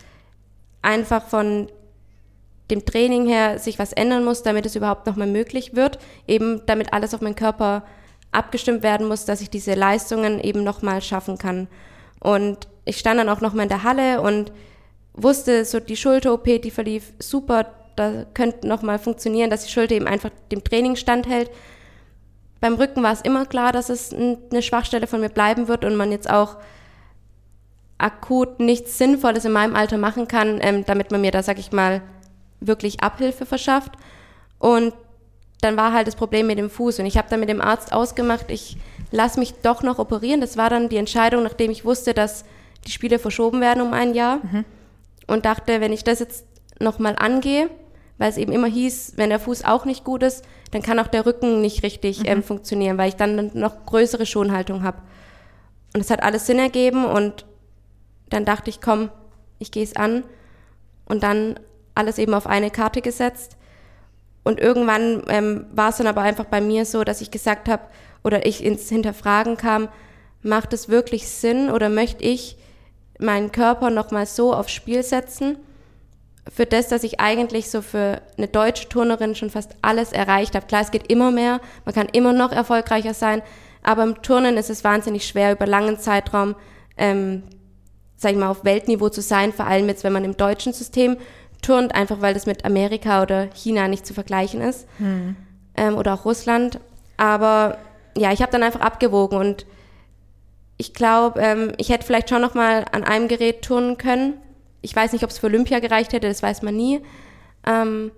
einfach 0.83 1.27
von 1.27 1.69
dem 2.71 2.85
Training 2.85 3.27
her 3.27 3.59
sich 3.59 3.79
was 3.79 3.93
ändern 3.93 4.25
muss, 4.25 4.43
damit 4.43 4.67
es 4.67 4.77
überhaupt 4.77 5.07
nochmal 5.07 5.27
möglich 5.27 5.75
wird, 5.75 5.99
eben 6.27 6.63
damit 6.67 6.93
alles 6.93 7.15
auf 7.15 7.21
meinen 7.21 7.35
Körper 7.35 7.85
abgestimmt 8.33 8.83
werden 8.83 9.09
muss, 9.09 9.25
dass 9.25 9.41
ich 9.41 9.51
diese 9.51 9.75
Leistungen 9.75 10.41
eben 10.41 10.65
nochmal 10.65 11.03
schaffen 11.03 11.39
kann. 11.39 11.69
Und 12.21 12.69
ich 12.85 12.99
stand 12.99 13.19
dann 13.19 13.29
auch 13.29 13.41
nochmal 13.41 13.65
in 13.65 13.69
der 13.69 13.83
Halle 13.83 14.21
und 14.21 14.53
wusste, 15.15 15.65
so 15.65 15.81
die 15.81 15.97
Schulter-OP, 15.97 16.45
die 16.63 16.71
verlief 16.71 17.13
super, 17.19 17.67
da 17.97 18.25
könnte 18.35 18.67
nochmal 18.67 18.99
funktionieren, 18.99 19.51
dass 19.51 19.65
die 19.65 19.73
Schulter 19.73 19.95
eben 19.95 20.07
einfach 20.07 20.31
dem 20.53 20.63
Training 20.63 20.97
standhält. 20.97 21.51
Beim 22.61 22.75
Rücken 22.75 23.03
war 23.03 23.13
es 23.13 23.21
immer 23.23 23.47
klar, 23.47 23.73
dass 23.73 23.89
es 23.89 24.13
eine 24.13 24.63
Schwachstelle 24.63 25.07
von 25.07 25.21
mir 25.21 25.29
bleiben 25.29 25.69
wird 25.69 25.85
und 25.85 25.97
man 25.97 26.13
jetzt 26.13 26.31
auch 26.31 26.57
akut 27.99 28.61
nichts 28.61 28.97
Sinnvolles 28.99 29.45
in 29.45 29.53
meinem 29.53 29.75
Alter 29.75 29.99
machen 29.99 30.29
kann, 30.29 30.59
ähm, 30.63 30.85
damit 30.85 31.11
man 31.11 31.21
mir 31.21 31.33
da, 31.33 31.43
sag 31.43 31.59
ich 31.59 31.73
mal, 31.73 32.03
wirklich 32.61 33.03
Abhilfe 33.03 33.45
verschafft. 33.45 33.93
Und 34.59 34.95
dann 35.61 35.77
war 35.77 35.93
halt 35.93 36.07
das 36.07 36.17
Problem 36.17 36.47
mit 36.47 36.59
dem 36.59 36.71
Fuß 36.71 37.01
und 37.01 37.07
ich 37.07 37.17
habe 37.17 37.29
dann 37.29 37.41
mit 37.41 37.49
dem 37.49 37.61
Arzt 37.61 37.93
ausgemacht, 37.93 38.47
ich 38.49 38.77
lasse 39.11 39.39
mich 39.41 39.55
doch 39.63 39.83
noch 39.83 39.99
operieren. 39.99 40.41
Das 40.41 40.57
war 40.57 40.71
dann 40.71 40.89
die 40.89 40.97
Entscheidung, 40.97 41.43
nachdem 41.43 41.71
ich 41.71 41.85
wusste, 41.85 42.15
dass 42.15 42.45
die 42.87 42.93
Spiele 42.93 43.19
verschoben 43.19 43.61
werden 43.61 43.83
um 43.83 43.93
ein 43.93 44.15
Jahr. 44.15 44.39
Mhm. 44.43 44.65
Und 45.27 45.45
dachte, 45.45 45.81
wenn 45.81 45.93
ich 45.93 46.05
das 46.05 46.21
jetzt 46.21 46.47
nochmal 46.81 47.17
angehe, 47.19 47.69
weil 48.19 48.31
es 48.31 48.37
eben 48.37 48.53
immer 48.53 48.67
hieß, 48.67 49.15
wenn 49.17 49.31
der 49.31 49.41
Fuß 49.41 49.65
auch 49.65 49.85
nicht 49.85 50.05
gut 50.05 50.23
ist, 50.23 50.45
dann 50.71 50.83
kann 50.83 50.99
auch 50.99 51.07
der 51.07 51.27
Rücken 51.27 51.61
nicht 51.61 51.83
richtig 51.83 52.21
mhm. 52.21 52.27
ähm, 52.27 52.43
funktionieren, 52.43 52.99
weil 52.99 53.09
ich 53.09 53.17
dann 53.17 53.51
noch 53.55 53.87
größere 53.87 54.27
Schonhaltung 54.27 54.83
habe. 54.83 54.99
Und 55.95 56.01
es 56.01 56.11
hat 56.11 56.23
alles 56.23 56.47
Sinn 56.47 56.59
ergeben 56.59 57.05
und 57.05 57.47
dann 58.31 58.45
dachte 58.45 58.71
ich, 58.71 58.81
komm, 58.81 59.11
ich 59.59 59.71
gehe 59.71 59.85
es 59.85 59.97
an 59.97 60.25
und 61.07 61.23
dann 61.23 61.59
alles 61.95 62.19
eben 62.19 62.35
auf 62.35 62.47
eine 62.47 62.71
Karte 62.71 63.01
gesetzt. 63.01 63.57
Und 64.49 64.61
irgendwann 64.61 65.25
ähm, 65.29 65.67
war 65.75 65.91
es 65.91 65.99
dann 65.99 66.07
aber 66.07 66.23
einfach 66.23 66.47
bei 66.47 66.63
mir 66.63 66.87
so, 66.87 67.05
dass 67.05 67.21
ich 67.21 67.31
gesagt 67.31 67.69
habe, 67.69 67.83
oder 68.25 68.47
ich 68.47 68.65
ins 68.65 68.89
Hinterfragen 68.89 69.59
kam, 69.59 69.89
macht 70.41 70.73
es 70.73 70.89
wirklich 70.89 71.29
Sinn 71.29 71.71
oder 71.71 71.91
möchte 71.91 72.25
ich 72.25 72.57
meinen 73.19 73.53
Körper 73.53 73.91
nochmal 73.91 74.25
so 74.25 74.55
aufs 74.55 74.73
Spiel 74.73 75.03
setzen, 75.03 75.59
für 76.51 76.65
das, 76.65 76.89
dass 76.89 77.05
ich 77.05 77.21
eigentlich 77.21 77.69
so 77.69 77.83
für 77.83 78.23
eine 78.39 78.49
deutsche 78.49 78.89
Turnerin 78.89 79.35
schon 79.35 79.51
fast 79.51 79.73
alles 79.83 80.13
erreicht 80.13 80.55
habe. 80.55 80.67
Klar, 80.67 80.81
es 80.81 80.93
geht 80.93 81.13
immer 81.13 81.31
mehr, 81.31 81.61
man 81.85 81.95
kann 81.95 82.09
immer 82.11 82.33
noch 82.33 82.51
erfolgreicher 82.51 83.13
sein, 83.13 83.43
aber 83.83 84.03
im 84.03 84.23
Turnen 84.23 84.57
ist 84.57 84.71
es 84.71 84.83
wahnsinnig 84.83 85.27
schwer, 85.27 85.53
über 85.53 85.67
langen 85.67 85.99
Zeitraum 85.99 86.55
ähm, 86.97 87.43
sag 88.17 88.33
ich 88.33 88.39
mal, 88.39 88.49
auf 88.49 88.65
Weltniveau 88.65 89.11
zu 89.11 89.21
sein, 89.21 89.53
vor 89.53 89.67
allem 89.67 89.89
jetzt, 89.89 90.05
wenn 90.05 90.13
man 90.13 90.25
im 90.25 90.37
deutschen 90.37 90.73
System 90.73 91.17
turnt, 91.63 91.95
einfach 91.95 92.21
weil 92.21 92.35
das 92.35 92.47
mit 92.47 92.65
Amerika 92.65 93.23
oder 93.23 93.49
China 93.55 93.89
nicht 93.89 94.07
zu 94.07 94.15
vergleichen 94.15 94.61
ist. 94.61 94.87
Hm. 94.99 95.37
Ähm, 95.77 95.97
oder 95.97 96.15
auch 96.15 96.25
Russland. 96.25 96.81
Aber 97.17 97.79
ja, 98.17 98.33
ich 98.33 98.43
habe 98.43 98.53
dann 98.53 98.63
einfach 98.63 98.81
abgewogen 98.81 99.39
und 99.39 99.67
ich 100.77 100.95
glaube, 100.95 101.41
ähm, 101.41 101.73
ich 101.77 101.89
hätte 101.89 102.07
vielleicht 102.07 102.31
schon 102.31 102.41
noch 102.41 102.55
mal 102.55 102.85
an 102.93 103.05
einem 103.05 103.29
Gerät 103.29 103.63
turnen 103.63 103.99
können. 103.99 104.35
Ich 104.81 104.95
weiß 104.95 105.13
nicht, 105.13 105.25
ob 105.25 105.31
es 105.31 105.39
für 105.39 105.47
Olympia 105.47 105.81
gereicht 105.81 106.13
hätte, 106.13 106.29
das 106.29 106.43
weiß 106.43 106.63
man 106.63 106.77
nie. 106.77 107.01
Ähm, 107.67 108.13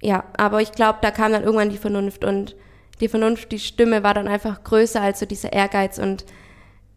ja, 0.00 0.24
aber 0.36 0.62
ich 0.62 0.72
glaube, 0.72 1.00
da 1.02 1.10
kam 1.10 1.32
dann 1.32 1.42
irgendwann 1.42 1.70
die 1.70 1.78
Vernunft 1.78 2.24
und 2.24 2.54
die 3.00 3.08
Vernunft, 3.08 3.50
die 3.50 3.58
Stimme 3.58 4.02
war 4.02 4.14
dann 4.14 4.28
einfach 4.28 4.62
größer 4.62 5.00
als 5.00 5.20
so 5.20 5.26
dieser 5.26 5.52
Ehrgeiz 5.52 5.98
und 5.98 6.24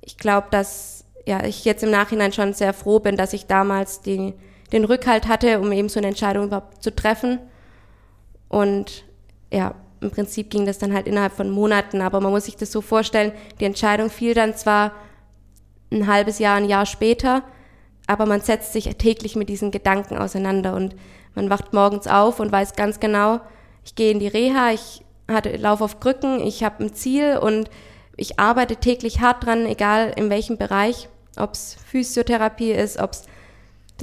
ich 0.01 0.17
glaube, 0.17 0.47
dass 0.51 1.05
ja, 1.25 1.43
ich 1.45 1.65
jetzt 1.65 1.83
im 1.83 1.91
Nachhinein 1.91 2.33
schon 2.33 2.53
sehr 2.53 2.73
froh 2.73 2.99
bin, 2.99 3.15
dass 3.15 3.33
ich 3.33 3.47
damals 3.47 4.01
die, 4.01 4.33
den 4.73 4.83
Rückhalt 4.83 5.27
hatte, 5.27 5.61
um 5.61 5.71
eben 5.71 5.87
so 5.87 5.99
eine 5.99 6.07
Entscheidung 6.07 6.47
überhaupt 6.47 6.83
zu 6.83 6.93
treffen. 6.93 7.39
Und 8.49 9.05
ja, 9.51 9.75
im 10.01 10.11
Prinzip 10.11 10.49
ging 10.49 10.65
das 10.65 10.79
dann 10.79 10.93
halt 10.93 11.07
innerhalb 11.07 11.33
von 11.33 11.49
Monaten, 11.49 12.01
aber 12.01 12.19
man 12.19 12.31
muss 12.31 12.45
sich 12.45 12.57
das 12.57 12.71
so 12.71 12.81
vorstellen, 12.81 13.31
die 13.59 13.65
Entscheidung 13.65 14.09
fiel 14.09 14.33
dann 14.33 14.55
zwar 14.55 14.91
ein 15.91 16.07
halbes 16.07 16.39
Jahr, 16.39 16.57
ein 16.57 16.67
Jahr 16.67 16.85
später, 16.85 17.43
aber 18.07 18.25
man 18.25 18.41
setzt 18.41 18.73
sich 18.73 18.85
täglich 18.97 19.35
mit 19.35 19.47
diesen 19.47 19.71
Gedanken 19.71 20.17
auseinander 20.17 20.75
und 20.75 20.95
man 21.35 21.49
wacht 21.49 21.71
morgens 21.71 22.07
auf 22.07 22.39
und 22.39 22.51
weiß 22.51 22.73
ganz 22.73 22.99
genau, 22.99 23.39
ich 23.85 23.95
gehe 23.95 24.11
in 24.11 24.19
die 24.19 24.27
Reha, 24.27 24.71
ich 24.71 25.03
hatte 25.29 25.55
Lauf 25.55 25.81
auf 25.81 25.99
Krücken, 25.99 26.41
ich 26.41 26.63
habe 26.63 26.83
ein 26.83 26.93
Ziel 26.93 27.37
und 27.37 27.69
ich 28.17 28.39
arbeite 28.39 28.75
täglich 28.75 29.21
hart 29.21 29.45
dran, 29.45 29.65
egal 29.65 30.13
in 30.15 30.29
welchem 30.29 30.57
Bereich, 30.57 31.07
ob 31.37 31.53
es 31.53 31.75
Physiotherapie 31.85 32.71
ist, 32.71 32.99
ob 32.99 33.11
es 33.11 33.25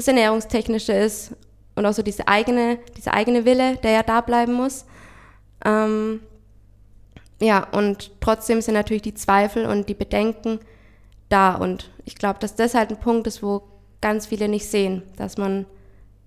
das 0.01 0.09
Ernährungstechnische 0.09 0.93
ist 0.93 1.33
und 1.75 1.87
auch 1.87 1.93
so 1.93 2.03
diese 2.03 2.27
eigene, 2.27 2.79
dieser 2.97 3.15
eigene 3.15 3.45
Wille, 3.45 3.77
der 3.77 3.93
ja 3.93 4.03
da 4.03 4.21
bleiben 4.21 4.55
muss. 4.55 4.85
Ähm, 5.65 6.21
ja, 7.41 7.67
und 7.73 8.11
trotzdem 8.21 8.61
sind 8.61 8.75
natürlich 8.75 9.03
die 9.03 9.15
Zweifel 9.15 9.67
und 9.67 9.89
die 9.89 9.95
Bedenken 9.95 10.61
da. 11.29 11.55
Und 11.55 11.91
ich 12.05 12.17
glaube, 12.17 12.39
dass 12.39 12.55
das 12.55 12.75
halt 12.75 12.91
ein 12.91 13.01
Punkt 13.01 13.27
ist, 13.27 13.43
wo 13.43 13.63
ganz 14.01 14.27
viele 14.27 14.49
nicht 14.49 14.67
sehen, 14.67 15.03
dass 15.17 15.37
man 15.37 15.67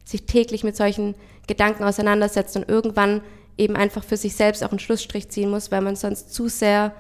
sich 0.05 0.25
täglich 0.25 0.63
mit 0.63 0.75
solchen 0.75 1.15
Gedanken 1.47 1.83
auseinandersetzt 1.83 2.55
und 2.55 2.67
irgendwann 2.67 3.21
eben 3.57 3.75
einfach 3.75 4.03
für 4.03 4.17
sich 4.17 4.35
selbst 4.35 4.63
auch 4.63 4.69
einen 4.69 4.79
Schlussstrich 4.79 5.29
ziehen 5.29 5.49
muss, 5.49 5.71
weil 5.71 5.81
man 5.81 5.95
sonst 5.95 6.33
zu 6.33 6.47
sehr 6.47 6.93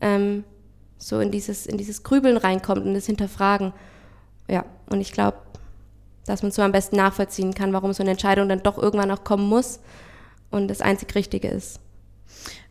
ähm, 0.00 0.44
so 0.98 1.20
in 1.20 1.30
dieses, 1.30 1.66
in 1.66 1.78
dieses 1.78 2.02
Grübeln 2.02 2.36
reinkommt 2.36 2.84
und 2.84 2.94
das 2.94 3.06
Hinterfragen. 3.06 3.72
Ja, 4.48 4.64
und 4.88 5.00
ich 5.00 5.12
glaube, 5.12 5.38
dass 6.26 6.42
man 6.42 6.52
so 6.52 6.62
am 6.62 6.72
besten 6.72 6.96
nachvollziehen 6.96 7.54
kann, 7.54 7.72
warum 7.72 7.92
so 7.92 8.02
eine 8.02 8.12
Entscheidung 8.12 8.48
dann 8.48 8.62
doch 8.62 8.78
irgendwann 8.78 9.10
auch 9.10 9.24
kommen 9.24 9.48
muss 9.48 9.80
und 10.50 10.68
das 10.68 10.80
einzig 10.80 11.14
Richtige 11.14 11.48
ist. 11.48 11.80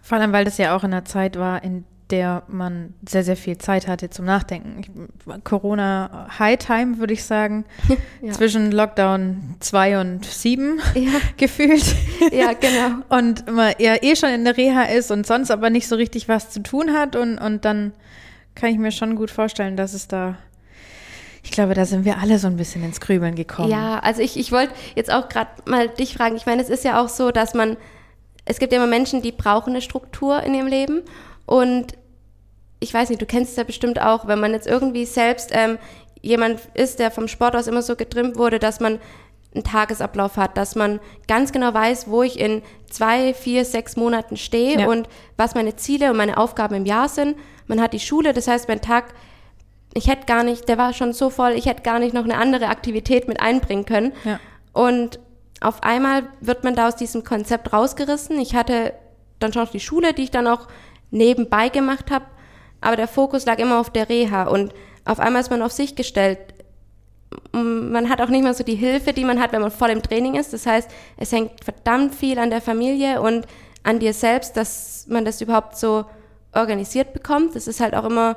Vor 0.01 0.17
allem, 0.17 0.31
weil 0.31 0.45
das 0.45 0.57
ja 0.57 0.75
auch 0.75 0.83
in 0.83 0.93
einer 0.93 1.05
Zeit 1.05 1.37
war, 1.37 1.63
in 1.63 1.85
der 2.09 2.43
man 2.47 2.95
sehr, 3.07 3.23
sehr 3.23 3.35
viel 3.35 3.57
Zeit 3.57 3.87
hatte 3.87 4.09
zum 4.09 4.25
Nachdenken. 4.25 5.09
Corona 5.43 6.27
High 6.39 6.57
Time, 6.57 6.97
würde 6.97 7.13
ich 7.13 7.23
sagen, 7.23 7.65
ja. 8.21 8.31
zwischen 8.31 8.71
Lockdown 8.71 9.55
2 9.59 10.01
und 10.01 10.25
7 10.25 10.79
ja. 10.95 11.11
gefühlt. 11.37 11.95
Ja, 12.31 12.53
genau. 12.53 13.03
und 13.09 13.51
man 13.51 13.73
ja 13.77 13.95
eh 14.01 14.15
schon 14.15 14.29
in 14.29 14.43
der 14.43 14.57
Reha 14.57 14.83
ist 14.83 15.11
und 15.11 15.27
sonst 15.27 15.51
aber 15.51 15.69
nicht 15.69 15.87
so 15.87 15.95
richtig 15.95 16.27
was 16.27 16.49
zu 16.49 16.63
tun 16.63 16.93
hat 16.93 17.15
und, 17.15 17.37
und 17.37 17.65
dann 17.65 17.93
kann 18.55 18.71
ich 18.71 18.77
mir 18.77 18.91
schon 18.91 19.15
gut 19.15 19.31
vorstellen, 19.31 19.77
dass 19.77 19.93
es 19.93 20.07
da 20.07 20.37
ich 21.43 21.51
glaube, 21.51 21.73
da 21.73 21.85
sind 21.85 22.05
wir 22.05 22.17
alle 22.17 22.37
so 22.37 22.47
ein 22.47 22.57
bisschen 22.57 22.83
ins 22.83 22.99
Grübeln 22.99 23.35
gekommen. 23.35 23.69
Ja, 23.69 23.99
also 23.99 24.21
ich, 24.21 24.37
ich 24.37 24.51
wollte 24.51 24.73
jetzt 24.95 25.11
auch 25.11 25.29
gerade 25.29 25.49
mal 25.65 25.89
dich 25.89 26.13
fragen. 26.13 26.35
Ich 26.35 26.45
meine, 26.45 26.61
es 26.61 26.69
ist 26.69 26.83
ja 26.83 27.01
auch 27.01 27.09
so, 27.09 27.31
dass 27.31 27.53
man, 27.53 27.77
es 28.45 28.59
gibt 28.59 28.73
ja 28.73 28.79
immer 28.79 28.87
Menschen, 28.87 29.21
die 29.21 29.31
brauchen 29.31 29.71
eine 29.71 29.81
Struktur 29.81 30.43
in 30.43 30.53
ihrem 30.53 30.67
Leben. 30.67 31.01
Und 31.45 31.93
ich 32.79 32.93
weiß 32.93 33.09
nicht, 33.09 33.21
du 33.21 33.25
kennst 33.25 33.51
es 33.51 33.57
ja 33.57 33.63
bestimmt 33.63 34.01
auch, 34.01 34.27
wenn 34.27 34.39
man 34.39 34.51
jetzt 34.51 34.67
irgendwie 34.67 35.05
selbst 35.05 35.51
ähm, 35.53 35.77
jemand 36.21 36.61
ist, 36.73 36.99
der 36.99 37.11
vom 37.11 37.27
Sport 37.27 37.55
aus 37.55 37.67
immer 37.67 37.81
so 37.81 37.95
getrimmt 37.95 38.37
wurde, 38.37 38.59
dass 38.59 38.79
man 38.79 38.99
einen 39.53 39.63
Tagesablauf 39.63 40.37
hat, 40.37 40.57
dass 40.57 40.75
man 40.75 40.99
ganz 41.27 41.51
genau 41.51 41.73
weiß, 41.73 42.07
wo 42.07 42.21
ich 42.21 42.39
in 42.39 42.61
zwei, 42.89 43.33
vier, 43.33 43.65
sechs 43.65 43.95
Monaten 43.95 44.37
stehe 44.37 44.81
ja. 44.81 44.87
und 44.87 45.09
was 45.37 45.55
meine 45.55 45.75
Ziele 45.75 46.11
und 46.11 46.17
meine 46.17 46.37
Aufgaben 46.37 46.75
im 46.75 46.85
Jahr 46.85 47.09
sind. 47.09 47.35
Man 47.65 47.81
hat 47.81 47.93
die 47.93 47.99
Schule, 47.99 48.33
das 48.33 48.47
heißt, 48.47 48.67
mein 48.67 48.81
Tag, 48.81 49.13
ich 49.93 50.07
hätte 50.07 50.25
gar 50.25 50.43
nicht, 50.43 50.69
der 50.69 50.77
war 50.77 50.93
schon 50.93 51.13
so 51.13 51.29
voll, 51.29 51.51
ich 51.51 51.65
hätte 51.65 51.81
gar 51.81 51.99
nicht 51.99 52.13
noch 52.13 52.23
eine 52.23 52.37
andere 52.37 52.67
Aktivität 52.67 53.27
mit 53.27 53.39
einbringen 53.39 53.85
können. 53.85 54.13
Ja. 54.23 54.39
Und 54.73 55.19
auf 55.61 55.83
einmal 55.83 56.23
wird 56.41 56.63
man 56.63 56.75
da 56.75 56.87
aus 56.87 56.95
diesem 56.95 57.23
Konzept 57.23 57.73
rausgerissen. 57.73 58.39
Ich 58.39 58.55
hatte 58.55 58.93
dann 59.39 59.51
schon 59.51 59.63
noch 59.63 59.71
die 59.71 59.79
Schule, 59.79 60.13
die 60.13 60.23
ich 60.23 60.31
dann 60.31 60.47
auch 60.47 60.67
nebenbei 61.11 61.69
gemacht 61.69 62.11
habe 62.11 62.25
aber 62.81 62.95
der 62.95 63.07
Fokus 63.07 63.45
lag 63.45 63.59
immer 63.59 63.79
auf 63.79 63.89
der 63.89 64.09
Reha 64.09 64.43
und 64.43 64.73
auf 65.05 65.19
einmal 65.19 65.41
ist 65.41 65.49
man 65.49 65.61
auf 65.61 65.71
sich 65.71 65.95
gestellt. 65.95 66.39
Man 67.51 68.09
hat 68.09 68.21
auch 68.21 68.29
nicht 68.29 68.43
mehr 68.43 68.53
so 68.53 68.63
die 68.63 68.75
Hilfe, 68.75 69.13
die 69.13 69.25
man 69.25 69.39
hat, 69.39 69.51
wenn 69.51 69.61
man 69.61 69.71
voll 69.71 69.89
im 69.89 70.01
Training 70.01 70.35
ist. 70.35 70.53
Das 70.53 70.65
heißt, 70.65 70.89
es 71.17 71.31
hängt 71.31 71.63
verdammt 71.63 72.15
viel 72.15 72.39
an 72.39 72.49
der 72.49 72.61
Familie 72.61 73.21
und 73.21 73.45
an 73.83 73.99
dir 73.99 74.13
selbst, 74.13 74.57
dass 74.57 75.05
man 75.07 75.25
das 75.25 75.41
überhaupt 75.41 75.77
so 75.77 76.05
organisiert 76.53 77.13
bekommt. 77.13 77.55
Das 77.55 77.67
ist 77.67 77.79
halt 77.79 77.95
auch 77.95 78.05
immer 78.05 78.35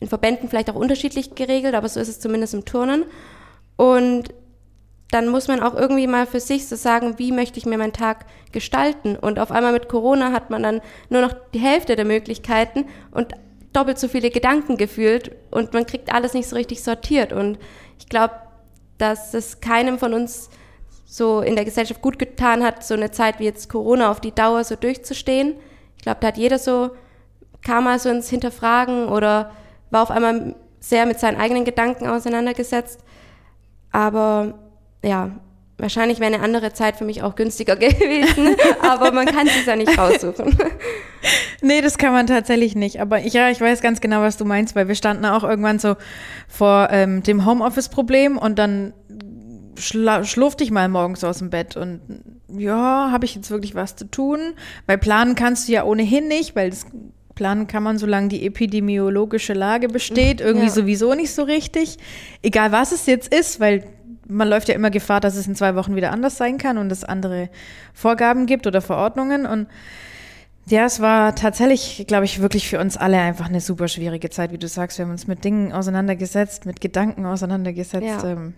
in 0.00 0.08
Verbänden 0.08 0.48
vielleicht 0.48 0.70
auch 0.70 0.74
unterschiedlich 0.74 1.34
geregelt, 1.34 1.74
aber 1.74 1.88
so 1.88 2.00
ist 2.00 2.08
es 2.08 2.20
zumindest 2.20 2.54
im 2.54 2.64
Turnen. 2.64 3.04
Und 3.76 4.34
dann 5.10 5.28
muss 5.28 5.48
man 5.48 5.60
auch 5.60 5.74
irgendwie 5.74 6.06
mal 6.06 6.26
für 6.26 6.40
sich 6.40 6.68
so 6.68 6.76
sagen, 6.76 7.18
wie 7.18 7.32
möchte 7.32 7.58
ich 7.58 7.66
mir 7.66 7.78
meinen 7.78 7.92
Tag 7.92 8.26
gestalten. 8.52 9.16
Und 9.16 9.38
auf 9.38 9.50
einmal 9.50 9.72
mit 9.72 9.88
Corona 9.88 10.32
hat 10.32 10.50
man 10.50 10.62
dann 10.62 10.80
nur 11.08 11.20
noch 11.20 11.34
die 11.52 11.58
Hälfte 11.58 11.96
der 11.96 12.04
Möglichkeiten 12.04 12.86
und 13.10 13.34
doppelt 13.72 13.98
so 13.98 14.08
viele 14.08 14.30
Gedanken 14.30 14.76
gefühlt 14.76 15.32
und 15.50 15.72
man 15.72 15.86
kriegt 15.86 16.12
alles 16.12 16.34
nicht 16.34 16.48
so 16.48 16.56
richtig 16.56 16.82
sortiert. 16.82 17.32
Und 17.32 17.58
ich 17.98 18.08
glaube, 18.08 18.34
dass 18.98 19.34
es 19.34 19.60
keinem 19.60 19.98
von 19.98 20.14
uns 20.14 20.50
so 21.04 21.40
in 21.40 21.56
der 21.56 21.64
Gesellschaft 21.64 22.02
gut 22.02 22.18
getan 22.18 22.62
hat, 22.62 22.84
so 22.84 22.94
eine 22.94 23.10
Zeit 23.10 23.40
wie 23.40 23.44
jetzt 23.44 23.68
Corona 23.68 24.10
auf 24.10 24.20
die 24.20 24.32
Dauer 24.32 24.62
so 24.64 24.76
durchzustehen. 24.76 25.56
Ich 25.96 26.02
glaube, 26.02 26.18
da 26.20 26.28
hat 26.28 26.38
jeder 26.38 26.58
so, 26.58 26.90
kam 27.62 27.84
mal 27.84 27.98
so 27.98 28.08
ins 28.10 28.30
Hinterfragen 28.30 29.08
oder 29.08 29.50
war 29.90 30.02
auf 30.02 30.10
einmal 30.10 30.54
sehr 30.80 31.06
mit 31.06 31.20
seinen 31.20 31.38
eigenen 31.38 31.64
Gedanken 31.64 32.06
auseinandergesetzt. 32.06 33.00
Aber 33.92 34.54
ja, 35.04 35.30
wahrscheinlich 35.80 36.20
wäre 36.20 36.34
eine 36.34 36.42
andere 36.42 36.72
Zeit 36.72 36.96
für 36.96 37.04
mich 37.04 37.22
auch 37.22 37.34
günstiger 37.34 37.76
gewesen, 37.76 38.56
aber 38.82 39.12
man 39.12 39.26
kann 39.26 39.46
es 39.46 39.66
ja 39.66 39.76
nicht 39.76 39.96
raussuchen. 39.98 40.56
nee, 41.62 41.80
das 41.80 41.98
kann 41.98 42.12
man 42.12 42.26
tatsächlich 42.26 42.74
nicht. 42.74 43.00
Aber 43.00 43.20
ich, 43.20 43.32
ja, 43.32 43.50
ich 43.50 43.60
weiß 43.60 43.80
ganz 43.80 44.00
genau, 44.00 44.20
was 44.20 44.36
du 44.36 44.44
meinst, 44.44 44.74
weil 44.74 44.88
wir 44.88 44.94
standen 44.94 45.24
auch 45.24 45.44
irgendwann 45.44 45.78
so 45.78 45.96
vor 46.48 46.88
ähm, 46.90 47.22
dem 47.22 47.44
Homeoffice-Problem 47.44 48.38
und 48.38 48.58
dann 48.58 48.92
schlurfte 49.78 50.62
ich 50.62 50.70
mal 50.70 50.88
morgens 50.88 51.24
aus 51.24 51.38
dem 51.38 51.48
Bett 51.48 51.76
und 51.76 52.00
ja, 52.48 53.10
habe 53.10 53.24
ich 53.24 53.34
jetzt 53.34 53.50
wirklich 53.50 53.74
was 53.74 53.96
zu 53.96 54.10
tun? 54.10 54.54
Weil 54.86 54.98
planen 54.98 55.34
kannst 55.34 55.68
du 55.68 55.72
ja 55.72 55.84
ohnehin 55.84 56.28
nicht, 56.28 56.54
weil 56.54 56.70
das 56.70 56.86
planen 57.40 57.66
kann 57.66 57.82
man, 57.82 57.96
solange 57.96 58.28
die 58.28 58.44
epidemiologische 58.44 59.54
Lage 59.54 59.88
besteht, 59.88 60.42
irgendwie 60.42 60.66
ja. 60.66 60.72
sowieso 60.72 61.14
nicht 61.14 61.32
so 61.32 61.42
richtig. 61.42 61.96
Egal 62.42 62.70
was 62.70 62.92
es 62.92 63.06
jetzt 63.06 63.32
ist, 63.32 63.60
weil 63.60 63.82
man 64.28 64.46
läuft 64.46 64.68
ja 64.68 64.74
immer 64.74 64.90
Gefahr, 64.90 65.20
dass 65.22 65.36
es 65.36 65.46
in 65.46 65.54
zwei 65.54 65.74
Wochen 65.74 65.96
wieder 65.96 66.12
anders 66.12 66.36
sein 66.36 66.58
kann 66.58 66.76
und 66.76 66.92
es 66.92 67.02
andere 67.02 67.48
Vorgaben 67.94 68.44
gibt 68.44 68.66
oder 68.66 68.82
Verordnungen. 68.82 69.46
Und 69.46 69.68
ja, 70.66 70.84
es 70.84 71.00
war 71.00 71.34
tatsächlich, 71.34 72.04
glaube 72.06 72.26
ich, 72.26 72.42
wirklich 72.42 72.68
für 72.68 72.78
uns 72.78 72.98
alle 72.98 73.18
einfach 73.18 73.48
eine 73.48 73.62
super 73.62 73.88
schwierige 73.88 74.28
Zeit, 74.28 74.52
wie 74.52 74.58
du 74.58 74.68
sagst. 74.68 74.98
Wir 74.98 75.06
haben 75.06 75.12
uns 75.12 75.26
mit 75.26 75.42
Dingen 75.42 75.72
auseinandergesetzt, 75.72 76.66
mit 76.66 76.82
Gedanken 76.82 77.24
auseinandergesetzt. 77.24 78.22
Ja, 78.22 78.32
ähm, 78.32 78.52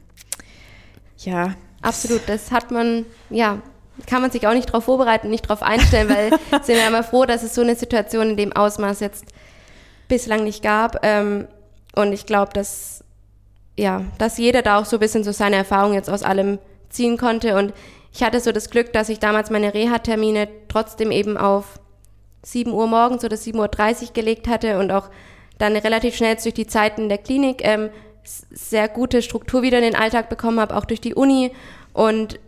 ja. 1.19 1.55
absolut. 1.83 2.23
Das 2.27 2.51
hat 2.51 2.73
man, 2.73 3.07
ja, 3.31 3.63
kann 4.07 4.23
man 4.23 4.31
sich 4.31 4.47
auch 4.47 4.55
nicht 4.55 4.69
darauf 4.69 4.85
vorbereiten, 4.85 5.31
nicht 5.31 5.45
darauf 5.45 5.63
einstellen, 5.63 6.09
weil 6.09 6.31
sind 6.63 6.79
ja 6.79 6.89
immer 6.89 7.03
froh, 7.03 7.25
dass 7.25 7.43
es 7.43 7.55
so 7.55 7.63
eine 7.63 7.77
Situation 7.77 8.31
in 8.31 8.37
dem 8.37 8.53
Ausmaß 8.53 9.01
jetzt 9.01 9.25
bislang 10.09 10.45
nicht 10.45 10.63
gab. 10.63 11.05
Ähm, 11.05 11.49
und 11.95 12.13
ich 12.13 12.27
glaube, 12.27 12.53
dass 12.53 13.03
ja, 13.77 14.05
dass 14.19 14.39
jeder 14.39 14.63
da 14.63 14.79
auch 14.79 14.85
so 14.85 14.97
ein 14.97 15.01
bisschen 15.01 15.25
so 15.25 15.33
seine 15.33 15.57
Erfahrungen 15.57 15.95
jetzt 15.95 16.11
aus 16.11 16.23
allem 16.23 16.59
ziehen 16.91 17.17
konnte. 17.17 17.57
Und 17.57 17.73
ich 18.13 18.23
hatte 18.23 18.41
so 18.41 18.53
das 18.53 18.71
Glück, 18.71 18.93
dass 18.93 19.09
ich 19.09 19.19
damals 19.19 19.51
meine 19.51 19.73
Reha-Termine 19.73 20.49
trotzdem 20.69 21.11
eben 21.11 21.37
auf 21.37 21.81
7 22.43 22.73
Uhr 22.73 22.87
morgens 22.87 23.25
oder 23.25 23.37
7.30 23.37 24.09
Uhr 24.09 24.13
gelegt 24.13 24.49
hatte 24.49 24.79
und 24.79 24.91
auch 24.91 25.09
dann 25.59 25.77
relativ 25.77 26.17
schnell 26.17 26.37
durch 26.37 26.55
die 26.55 26.67
Zeiten 26.67 27.09
der 27.09 27.19
Klinik 27.19 27.63
ähm, 27.65 27.91
sehr 28.25 28.89
gute 28.89 29.23
Struktur 29.23 29.63
wieder 29.63 29.79
in 29.79 29.85
den 29.85 29.97
Alltag 29.97 30.29
bekommen 30.29 30.61
habe, 30.61 30.77
auch 30.77 30.85
durch 30.85 31.01
die 31.01 31.15
Uni. 31.15 31.53
Und 31.93 32.39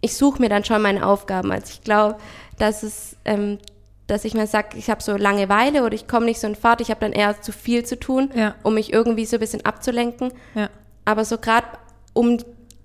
ich 0.00 0.16
suche 0.16 0.40
mir 0.40 0.48
dann 0.48 0.64
schon 0.64 0.80
meine 0.82 1.06
Aufgaben. 1.06 1.50
Also 1.52 1.66
ich 1.72 1.82
glaube, 1.82 2.16
dass 2.58 2.82
es 2.82 3.16
ähm, 3.24 3.58
dass 4.06 4.24
ich 4.24 4.32
mal 4.32 4.46
sage, 4.46 4.78
ich 4.78 4.88
habe 4.88 5.02
so 5.02 5.16
Langeweile 5.18 5.84
oder 5.84 5.94
ich 5.94 6.08
komme 6.08 6.24
nicht 6.24 6.40
so 6.40 6.46
in 6.46 6.54
Fahrt, 6.54 6.80
ich 6.80 6.88
habe 6.90 7.00
dann 7.00 7.12
eher 7.12 7.40
zu 7.42 7.52
viel 7.52 7.84
zu 7.84 8.00
tun, 8.00 8.30
Ja. 8.34 8.54
um 8.62 8.72
mich 8.74 8.90
irgendwie 8.90 9.26
so 9.26 9.36
ein 9.36 9.40
bisschen 9.40 9.66
abzulenken. 9.66 10.32
Ja. 10.54 10.70
Aber 11.04 11.26
so 11.26 11.36
gerade 11.36 11.66
um, 12.14 12.38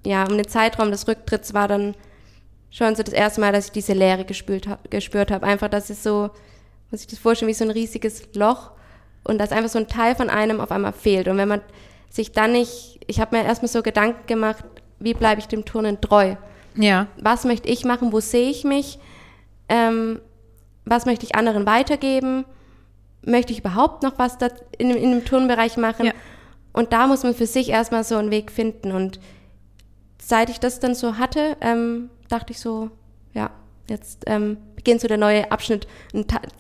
ja, 0.06 0.24
um 0.26 0.36
den 0.36 0.48
Zeitraum 0.50 0.92
des 0.92 1.08
Rücktritts 1.08 1.54
war 1.54 1.70
dann 1.70 1.96
schon 2.70 2.94
so 2.98 3.04
das 3.04 3.14
erste 3.14 3.40
Mal, 3.40 3.54
dass 3.54 3.68
ich 3.68 3.72
diese 3.72 3.94
Leere 3.94 4.26
gespürt, 4.26 4.68
hab, 4.68 4.92
gespürt 4.92 5.32
habe. 5.32 5.46
Einfach, 5.46 5.70
dass 5.70 5.90
es 5.90 6.04
so, 6.04 6.30
muss 6.92 7.00
ich 7.02 7.08
das 7.08 7.20
vorstellen, 7.20 7.48
wie 7.50 7.54
so 7.54 7.64
ein 7.64 7.72
riesiges 7.72 8.24
Loch 8.36 8.72
und 9.24 9.38
dass 9.38 9.54
einfach 9.54 9.70
so 9.70 9.80
ein 9.80 9.88
Teil 9.88 10.16
von 10.16 10.30
einem 10.30 10.60
auf 10.60 10.72
einmal 10.72 10.92
fehlt. 10.92 11.30
Und 11.30 11.38
wenn 11.38 11.48
man 11.48 11.62
sich 12.10 12.34
dann 12.34 12.52
nicht, 12.52 13.00
ich 13.08 13.22
habe 13.22 13.38
mir 13.38 13.46
erstmal 13.46 13.70
so 13.70 13.82
Gedanken 13.82 14.28
gemacht, 14.28 14.66
wie 15.00 15.14
bleibe 15.14 15.40
ich 15.40 15.48
dem 15.48 15.64
Turnen 15.64 16.02
treu? 16.02 16.36
Ja. 16.76 17.08
Was 17.22 17.44
möchte 17.46 17.70
ich 17.70 17.86
machen? 17.86 18.12
Wo 18.12 18.20
sehe 18.20 18.50
ich 18.50 18.64
mich? 18.64 19.00
Ähm, 19.70 20.20
was 20.86 21.06
möchte 21.06 21.26
ich 21.26 21.36
anderen 21.36 21.66
weitergeben? 21.66 22.46
Möchte 23.26 23.54
ich 23.54 23.60
überhaupt 23.60 24.04
noch 24.04 24.20
was 24.20 24.38
in, 24.78 24.90
dem- 24.90 24.98
in 24.98 25.12
dem 25.12 25.26
Turnbereich 25.26 25.78
machen? 25.78 26.08
Ja. 26.08 26.12
Und 26.74 26.92
da 26.92 27.08
muss 27.08 27.24
man 27.24 27.34
für 27.36 27.46
sich 27.46 27.70
erstmal 27.70 28.04
so 28.04 28.16
einen 28.18 28.32
Weg 28.32 28.52
finden. 28.52 28.92
Und 28.92 29.20
seit 30.22 30.50
ich 30.50 30.60
das 30.60 30.80
dann 30.80 30.96
so 30.96 31.18
hatte, 31.18 31.56
ähm, 31.62 32.10
dachte 32.30 32.52
ich 32.52 32.60
so, 32.60 32.90
ja, 33.34 33.52
jetzt 33.90 34.24
ähm, 34.26 34.58
beginnt 34.76 35.02
so 35.02 35.08
der 35.08 35.18
neue 35.18 35.52
Abschnitt, 35.52 35.88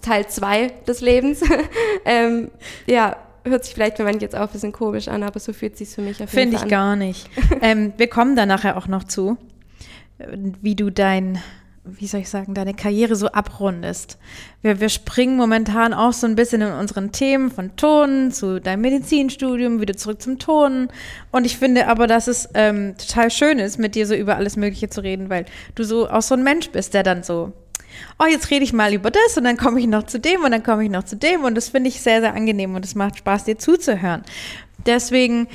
Teil 0.01 0.27
2 0.27 0.67
des 0.87 1.01
Lebens. 1.01 1.41
ähm, 2.05 2.51
ja, 2.85 3.17
hört 3.43 3.65
sich 3.65 3.73
vielleicht 3.73 3.97
für 3.97 4.03
manche 4.03 4.21
jetzt 4.21 4.35
auch 4.35 4.41
ein 4.47 4.49
bisschen 4.53 4.71
komisch 4.71 5.07
an, 5.09 5.23
aber 5.23 5.39
so 5.39 5.51
fühlt 5.51 5.75
sich 5.77 5.89
für 5.89 6.01
mich 6.01 6.21
auf 6.23 6.31
jeden 6.31 6.51
Finde 6.51 6.57
Fall 6.57 6.67
ich 6.67 6.73
an. 6.73 6.79
gar 6.79 6.95
nicht. 6.95 7.29
ähm, 7.61 7.93
wir 7.97 8.07
kommen 8.07 8.35
da 8.35 8.45
nachher 8.45 8.77
auch 8.77 8.87
noch 8.87 9.03
zu, 9.03 9.37
wie 10.61 10.75
du 10.75 10.89
dein, 10.89 11.39
wie 11.83 12.07
soll 12.07 12.21
ich 12.21 12.29
sagen, 12.29 12.53
deine 12.53 12.73
Karriere 12.73 13.15
so 13.15 13.27
abrundest. 13.27 14.17
Wir, 14.61 14.79
wir 14.79 14.89
springen 14.89 15.37
momentan 15.37 15.93
auch 15.93 16.13
so 16.13 16.27
ein 16.27 16.35
bisschen 16.35 16.61
in 16.61 16.71
unseren 16.71 17.11
Themen 17.11 17.51
von 17.51 17.75
Tonen 17.75 18.31
zu 18.31 18.61
deinem 18.61 18.81
Medizinstudium, 18.81 19.81
wieder 19.81 19.97
zurück 19.97 20.21
zum 20.21 20.39
Tonen. 20.39 20.87
Und 21.31 21.45
ich 21.45 21.57
finde 21.57 21.87
aber, 21.87 22.07
dass 22.07 22.27
es 22.27 22.49
ähm, 22.53 22.95
total 22.97 23.31
schön 23.31 23.59
ist, 23.59 23.79
mit 23.79 23.95
dir 23.95 24.07
so 24.07 24.15
über 24.15 24.37
alles 24.37 24.55
Mögliche 24.55 24.89
zu 24.89 25.01
reden, 25.01 25.29
weil 25.29 25.45
du 25.75 25.83
so 25.83 26.09
auch 26.09 26.21
so 26.21 26.35
ein 26.35 26.43
Mensch 26.43 26.69
bist, 26.69 26.93
der 26.93 27.03
dann 27.03 27.23
so 27.23 27.53
oh, 28.19 28.25
jetzt 28.25 28.49
rede 28.49 28.63
ich 28.63 28.73
mal 28.73 28.93
über 28.93 29.11
das 29.11 29.37
und 29.37 29.43
dann 29.43 29.57
komme 29.57 29.79
ich 29.79 29.87
noch 29.87 30.03
zu 30.03 30.19
dem 30.19 30.43
und 30.43 30.51
dann 30.51 30.63
komme 30.63 30.83
ich 30.83 30.89
noch 30.89 31.03
zu 31.03 31.15
dem 31.15 31.43
und 31.43 31.55
das 31.55 31.69
finde 31.69 31.89
ich 31.89 32.01
sehr, 32.01 32.21
sehr 32.21 32.33
angenehm 32.33 32.75
und 32.75 32.85
es 32.85 32.95
macht 32.95 33.17
Spaß, 33.17 33.45
dir 33.45 33.57
zuzuhören. 33.57 34.23
Deswegen 34.85 35.47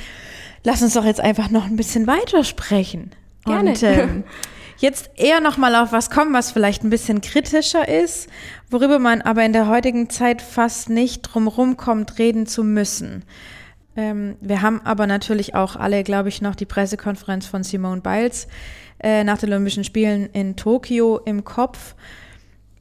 lass 0.64 0.82
uns 0.82 0.94
doch 0.94 1.04
jetzt 1.04 1.20
einfach 1.20 1.50
noch 1.50 1.66
ein 1.66 1.76
bisschen 1.76 2.06
weitersprechen. 2.06 3.12
Gerne. 3.44 3.70
Und 3.70 3.82
ähm, 3.82 4.24
jetzt 4.78 5.10
eher 5.16 5.40
noch 5.40 5.56
mal 5.56 5.74
auf 5.74 5.92
was 5.92 6.10
kommen, 6.10 6.32
was 6.32 6.52
vielleicht 6.52 6.84
ein 6.84 6.90
bisschen 6.90 7.20
kritischer 7.20 7.88
ist, 7.88 8.28
worüber 8.70 8.98
man 8.98 9.22
aber 9.22 9.44
in 9.44 9.52
der 9.52 9.68
heutigen 9.68 10.10
Zeit 10.10 10.42
fast 10.42 10.88
nicht 10.90 11.22
drumherum 11.22 11.76
kommt, 11.76 12.18
reden 12.18 12.46
zu 12.46 12.64
müssen. 12.64 13.24
Ähm, 13.96 14.36
wir 14.40 14.62
haben 14.62 14.80
aber 14.84 15.06
natürlich 15.06 15.54
auch 15.54 15.74
alle, 15.74 16.04
glaube 16.04 16.28
ich, 16.28 16.40
noch 16.40 16.54
die 16.54 16.66
Pressekonferenz 16.66 17.46
von 17.46 17.64
Simone 17.64 18.00
Biles 18.00 18.46
äh, 19.00 19.24
nach 19.24 19.38
den 19.38 19.50
Olympischen 19.50 19.84
Spielen 19.84 20.30
in 20.32 20.56
Tokio 20.56 21.18
im 21.18 21.44
Kopf. 21.44 21.94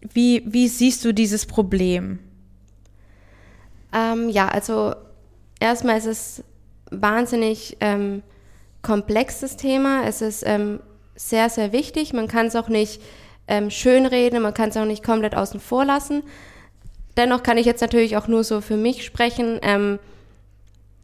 Wie, 0.02 0.44
wie 0.46 0.68
siehst 0.68 1.04
du 1.04 1.14
dieses 1.14 1.46
Problem? 1.48 2.20
Ähm, 3.94 4.30
ja, 4.30 4.48
also 4.48 4.94
erstmal 5.60 5.98
ist 5.98 6.06
es 6.06 6.44
wahnsinnig 6.92 7.78
ähm, 7.80 8.22
komplexes 8.88 9.58
Thema. 9.58 10.06
Es 10.06 10.22
ist 10.22 10.44
ähm, 10.48 10.80
sehr, 11.16 11.50
sehr 11.50 11.74
wichtig. 11.74 12.14
Man 12.14 12.30
kann 12.30 12.46
es 12.46 12.56
auch 12.56 12.70
nicht 12.70 13.02
ähm, 13.50 13.70
schönreden, 13.70 14.42
man 14.42 14.54
kann 14.54 14.70
es 14.70 14.78
auch 14.78 14.86
nicht 14.86 15.04
komplett 15.04 15.36
außen 15.36 15.60
vor 15.60 15.84
lassen. 15.84 16.24
Dennoch 17.18 17.44
kann 17.44 17.58
ich 17.58 17.66
jetzt 17.66 17.82
natürlich 17.82 18.16
auch 18.16 18.30
nur 18.30 18.46
so 18.46 18.62
für 18.62 18.78
mich 18.78 19.04
sprechen. 19.04 19.60
Ähm, 19.62 20.00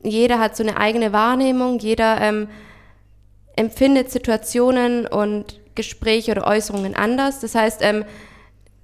jeder 0.02 0.39
hat 0.39 0.56
so 0.56 0.63
eine 0.63 0.78
eigene 0.78 1.12
Wahrnehmung, 1.12 1.80
jeder 1.80 2.22
ähm, 2.22 2.48
empfindet 3.58 4.12
Situationen 4.12 5.06
und 5.06 5.60
Gespräche 5.76 6.32
oder 6.32 6.48
Äußerungen 6.48 6.96
anders. 6.96 7.41
Das 7.41 7.54
heißt, 7.54 7.82
ähm, 7.82 8.06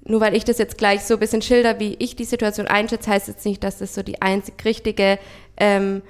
nur 0.04 0.20
weil 0.20 0.36
ich 0.36 0.44
das 0.44 0.58
jetzt 0.58 0.78
gleich 0.78 1.04
so 1.04 1.14
ein 1.14 1.20
bisschen 1.22 1.42
schilder, 1.42 1.80
wie 1.80 1.96
ich 2.00 2.18
die 2.18 2.26
Situation 2.26 2.68
einschätze, 2.68 3.12
heißt 3.12 3.30
jetzt 3.30 3.46
nicht, 3.46 3.64
dass 3.64 3.78
das 3.78 3.96
so 3.96 4.04
die 4.04 4.22
einzig 4.22 4.56
richtige 4.66 5.20
ähm, 5.56 6.02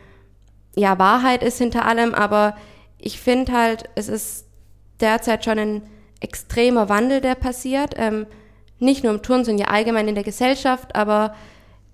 ja, 0.76 0.98
Wahrheit 0.98 1.44
ist 1.44 1.60
hinter 1.60 1.86
allem, 1.86 2.16
aber 2.16 2.56
ich 3.00 3.20
finde 3.20 3.54
halt, 3.54 3.90
es 3.96 4.10
ist 4.10 4.46
derzeit 5.00 5.46
schon 5.46 5.60
ein 5.60 5.82
extremer 6.20 6.90
Wandel, 6.90 7.22
der 7.22 7.36
passiert. 7.36 7.94
Ähm, 7.98 8.28
nicht 8.80 9.04
nur 9.04 9.14
im 9.14 9.22
Turnen, 9.22 9.46
sondern 9.46 9.68
ja 9.68 9.74
allgemein 9.74 10.08
in 10.08 10.16
der 10.16 10.24
Gesellschaft, 10.24 10.96
aber 10.96 11.36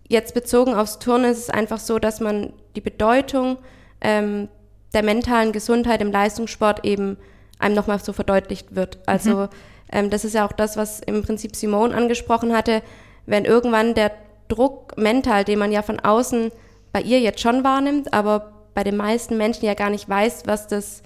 jetzt 0.08 0.34
bezogen 0.34 0.76
aufs 0.76 1.00
Turnen 1.00 1.32
ist 1.32 1.40
es 1.40 1.50
einfach 1.50 1.80
so, 1.80 1.98
dass 2.00 2.20
man 2.20 2.54
die 2.76 2.82
Bedeutung 2.82 3.58
ähm, 4.02 4.50
der 4.94 5.04
mentalen 5.04 5.52
Gesundheit 5.52 6.02
im 6.02 6.12
Leistungssport 6.12 6.86
eben 6.86 7.18
einem 7.58 7.76
nochmal 7.76 8.00
so 8.00 8.14
verdeutlicht 8.14 8.76
wird. 8.76 9.00
Also 9.08 9.50
ähm, 9.92 10.10
das 10.10 10.26
ist 10.26 10.34
ja 10.34 10.46
auch 10.46 10.52
das, 10.52 10.78
was 10.78 11.00
im 11.00 11.24
Prinzip 11.24 11.56
Simone 11.56 11.96
angesprochen 11.96 12.56
hatte, 12.56 12.82
wenn 13.26 13.46
irgendwann 13.46 13.96
der 13.96 14.12
Druck 14.48 14.96
mental, 14.98 15.44
den 15.44 15.58
man 15.58 15.72
ja 15.72 15.82
von 15.82 16.00
außen 16.00 16.52
bei 16.92 17.02
ihr 17.02 17.20
jetzt 17.20 17.42
schon 17.42 17.64
wahrnimmt, 17.64 18.14
aber 18.14 18.54
bei 18.76 18.84
den 18.84 18.98
meisten 18.98 19.38
Menschen 19.38 19.66
ja 19.66 19.74
gar 19.74 19.90
nicht 19.90 20.08
weiß, 20.08 20.44
was 20.46 20.68
das 20.68 21.02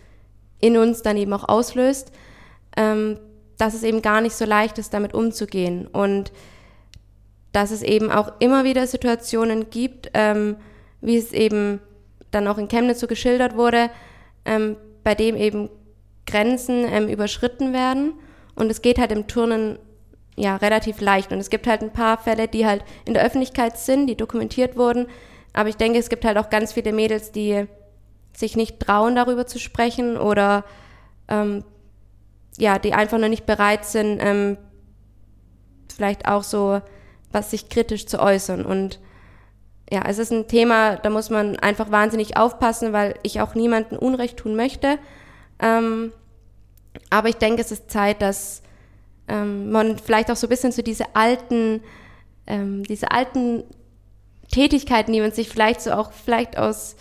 in 0.60 0.76
uns 0.76 1.02
dann 1.02 1.16
eben 1.16 1.32
auch 1.32 1.48
auslöst, 1.48 2.12
ähm, 2.76 3.18
dass 3.58 3.74
es 3.74 3.84
eben 3.84 4.02
gar 4.02 4.20
nicht 4.20 4.36
so 4.36 4.44
leicht 4.44 4.78
ist, 4.78 4.94
damit 4.94 5.14
umzugehen. 5.14 5.88
Und 5.88 6.34
dass 7.54 7.72
es 7.72 7.82
eben 7.82 8.12
auch 8.12 8.34
immer 8.40 8.64
wieder 8.64 8.86
Situationen 8.88 9.70
gibt, 9.70 10.12
ähm, 10.14 10.58
wie 11.00 11.18
es 11.18 11.32
eben 11.32 11.80
dann 12.32 12.48
auch 12.48 12.58
in 12.58 12.68
Chemnitz 12.68 13.00
so 13.00 13.08
geschildert 13.08 13.56
wurde, 13.56 13.90
ähm, 14.46 14.76
bei 15.04 15.16
dem 15.16 15.36
eben 15.36 15.70
Grenzen 16.26 16.86
ähm, 16.88 17.08
überschritten 17.08 17.72
werden. 17.72 18.14
Und 18.56 18.70
es 18.70 18.82
geht 18.82 19.00
halt 19.00 19.12
im 19.12 19.28
Turnen 19.28 19.80
ja 20.36 20.56
relativ 20.58 21.02
leicht. 21.02 21.32
Und 21.32 21.40
es 21.40 21.50
gibt 21.50 21.68
halt 21.68 21.82
ein 21.82 21.94
paar 21.94 22.18
Fälle, 22.18 22.48
die 22.48 22.66
halt 22.66 22.84
in 23.06 23.14
der 23.14 23.24
Öffentlichkeit 23.24 23.78
sind, 23.78 24.08
die 24.08 24.16
dokumentiert 24.16 24.76
wurden. 24.76 25.08
Aber 25.54 25.70
ich 25.70 25.78
denke, 25.78 26.00
es 26.00 26.10
gibt 26.10 26.26
halt 26.26 26.38
auch 26.38 26.50
ganz 26.50 26.74
viele 26.74 26.94
Mädels, 26.94 27.32
die 27.32 27.66
sich 28.34 28.56
nicht 28.56 28.80
trauen, 28.80 29.16
darüber 29.16 29.46
zu 29.48 29.60
sprechen 29.60 30.18
oder 30.18 30.64
ähm, 31.28 31.64
ja, 32.58 32.80
die 32.80 32.94
einfach 32.94 33.18
noch 33.18 33.30
nicht 33.30 33.46
bereit 33.46 33.86
sind, 33.86 34.20
ähm, 34.22 34.58
vielleicht 35.88 36.28
auch 36.28 36.44
so 36.44 36.82
was 37.32 37.52
sich 37.52 37.70
kritisch 37.70 38.08
zu 38.08 38.20
äußern. 38.20 38.66
Und 38.66 39.00
ja, 39.92 40.04
es 40.08 40.18
ist 40.18 40.32
ein 40.32 40.48
Thema, 40.48 40.98
da 40.98 41.10
muss 41.10 41.30
man 41.30 41.58
einfach 41.58 41.92
wahnsinnig 41.92 42.38
aufpassen, 42.38 42.94
weil 42.94 43.16
ich 43.24 43.42
auch 43.42 43.56
niemandem 43.56 43.98
Unrecht 43.98 44.38
tun 44.38 44.56
möchte. 44.56 44.98
Ähm, 45.60 46.12
aber 47.10 47.30
ich 47.30 47.36
denke, 47.36 47.62
es 47.62 47.72
ist 47.72 47.92
Zeit, 47.92 48.22
dass 48.22 48.62
ähm, 49.28 49.72
man 49.72 49.98
vielleicht 49.98 50.32
auch 50.32 50.36
so 50.36 50.48
ein 50.48 50.50
bisschen 50.50 50.72
zu 50.72 50.84
diese 50.84 51.16
alten, 51.16 51.82
ähm, 52.48 52.84
diese 52.84 53.12
alten 53.12 53.64
Tätigkeiten, 54.52 55.14
die 55.14 55.22
man 55.22 55.32
sich 55.32 55.50
vielleicht 55.50 55.82
so 55.82 55.92
auch 55.92 56.12
vielleicht 56.12 56.58
aus 56.58 56.96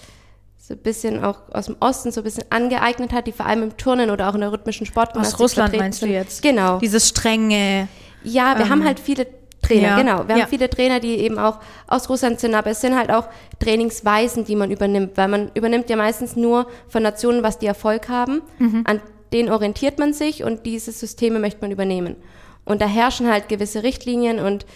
so 0.59 0.75
ein 0.75 0.81
bisschen 0.81 1.25
auch 1.25 1.39
aus 1.53 1.67
dem 1.67 1.77
Osten 1.81 2.13
so 2.13 2.21
ein 2.21 2.25
bisschen 2.25 2.45
angeeignet 2.51 3.13
hat, 3.13 3.27
die 3.27 3.33
vor 3.33 3.47
allem 3.47 3.63
im 3.63 3.77
Turnen 3.79 4.11
oder 4.11 4.29
auch 4.29 4.35
in 4.35 4.41
der 4.43 4.53
rhythmischen 4.53 4.85
Sportgymnastik 4.87 5.37
Aus 5.37 5.41
Russland 5.41 5.77
meinst 5.77 6.03
du 6.03 6.07
sind. 6.07 6.15
jetzt? 6.15 6.43
Genau. 6.43 6.79
Dieses 6.79 7.09
strenge, 7.09 7.89
Ja, 8.23 8.57
wir 8.59 8.67
Ähm, 8.67 8.71
haben 8.71 8.85
halt 8.85 9.01
viele 9.01 9.27
Trainer, 9.63 9.89
ja, 9.89 9.97
genau. 9.97 10.29
Wir 10.29 10.37
ja. 10.37 10.43
haben 10.43 10.51
viele 10.51 10.69
Trainer, 10.69 11.01
die 11.01 11.17
eben 11.17 11.39
auch 11.39 11.59
aus 11.87 12.09
Russland 12.11 12.39
sind, 12.39 12.55
aber 12.55 12.71
es 12.71 12.81
sind 12.83 12.97
halt 12.97 13.11
auch 13.11 13.29
Trainingsweisen, 13.61 14.45
die 14.45 14.57
man 14.57 14.71
übernimmt, 14.71 15.17
weil 15.17 15.29
man 15.29 15.51
übernimmt 15.55 15.89
ja 15.91 15.97
meistens 15.97 16.37
nur 16.37 16.67
von 16.89 17.03
Nationen, 17.03 17.43
was 17.43 17.59
die 17.59 17.67
Erfolg 17.67 18.09
haben. 18.09 18.43
Mhm. 18.59 18.83
An 18.87 19.01
denen 19.33 19.51
orientiert 19.51 19.99
man 19.99 20.13
sich 20.13 20.45
und 20.45 20.65
diese 20.67 20.93
Systeme 20.93 21.39
möchte 21.39 21.61
man 21.63 21.71
übernehmen. 21.71 22.17
Und 22.65 22.83
da 22.83 22.87
herrschen 22.87 23.31
halt 23.31 23.49
gewisse 23.49 23.83
Richtlinien 23.83 24.39
und 24.39 24.67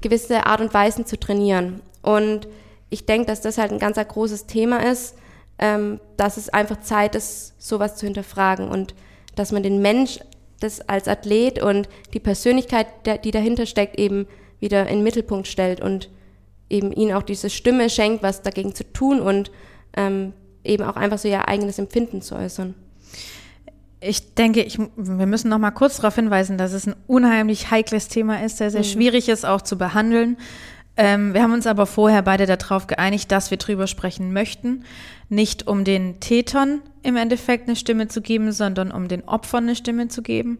gewisse 0.00 0.46
Art 0.46 0.60
und 0.60 0.72
Weisen 0.74 1.06
zu 1.06 1.18
trainieren. 1.18 1.80
Und 2.04 2.46
ich 2.90 3.06
denke, 3.06 3.26
dass 3.26 3.40
das 3.40 3.58
halt 3.58 3.72
ein 3.72 3.78
ganz 3.78 3.96
großes 3.96 4.46
Thema 4.46 4.78
ist, 4.88 5.16
ähm, 5.58 6.00
dass 6.16 6.36
es 6.36 6.48
einfach 6.48 6.80
Zeit 6.80 7.14
ist, 7.14 7.54
sowas 7.58 7.96
zu 7.96 8.06
hinterfragen 8.06 8.68
und 8.68 8.94
dass 9.36 9.52
man 9.52 9.62
den 9.62 9.82
Mensch 9.82 10.20
das 10.60 10.80
als 10.88 11.08
Athlet 11.08 11.62
und 11.62 11.88
die 12.12 12.20
Persönlichkeit, 12.20 12.86
die 13.24 13.30
dahinter 13.30 13.66
steckt, 13.66 13.98
eben 13.98 14.26
wieder 14.60 14.86
in 14.88 14.98
den 14.98 15.02
Mittelpunkt 15.02 15.46
stellt 15.46 15.80
und 15.80 16.10
eben 16.70 16.92
ihnen 16.92 17.12
auch 17.12 17.22
diese 17.22 17.50
Stimme 17.50 17.90
schenkt, 17.90 18.22
was 18.22 18.42
dagegen 18.42 18.74
zu 18.74 18.84
tun 18.92 19.20
und 19.20 19.50
ähm, 19.96 20.32
eben 20.64 20.84
auch 20.84 20.96
einfach 20.96 21.18
so 21.18 21.28
ihr 21.28 21.48
eigenes 21.48 21.78
Empfinden 21.78 22.22
zu 22.22 22.34
äußern. 22.34 22.74
Ich 24.00 24.34
denke, 24.34 24.62
ich, 24.62 24.78
wir 24.78 25.26
müssen 25.26 25.48
noch 25.48 25.58
mal 25.58 25.70
kurz 25.70 25.96
darauf 25.96 26.14
hinweisen, 26.14 26.58
dass 26.58 26.72
es 26.72 26.86
ein 26.86 26.96
unheimlich 27.06 27.70
heikles 27.70 28.08
Thema 28.08 28.42
ist, 28.42 28.58
sehr, 28.58 28.70
sehr 28.70 28.84
schwierig 28.84 29.28
ist 29.28 29.46
auch 29.46 29.62
zu 29.62 29.78
behandeln. 29.78 30.36
Ähm, 30.96 31.34
wir 31.34 31.42
haben 31.42 31.52
uns 31.52 31.66
aber 31.66 31.86
vorher 31.86 32.22
beide 32.22 32.46
darauf 32.46 32.86
geeinigt, 32.86 33.32
dass 33.32 33.50
wir 33.50 33.58
drüber 33.58 33.86
sprechen 33.86 34.32
möchten. 34.32 34.84
Nicht 35.28 35.66
um 35.66 35.84
den 35.84 36.20
Tätern 36.20 36.82
im 37.02 37.16
Endeffekt 37.16 37.68
eine 37.68 37.76
Stimme 37.76 38.08
zu 38.08 38.20
geben, 38.20 38.52
sondern 38.52 38.92
um 38.92 39.08
den 39.08 39.24
Opfern 39.26 39.64
eine 39.64 39.76
Stimme 39.76 40.08
zu 40.08 40.22
geben. 40.22 40.58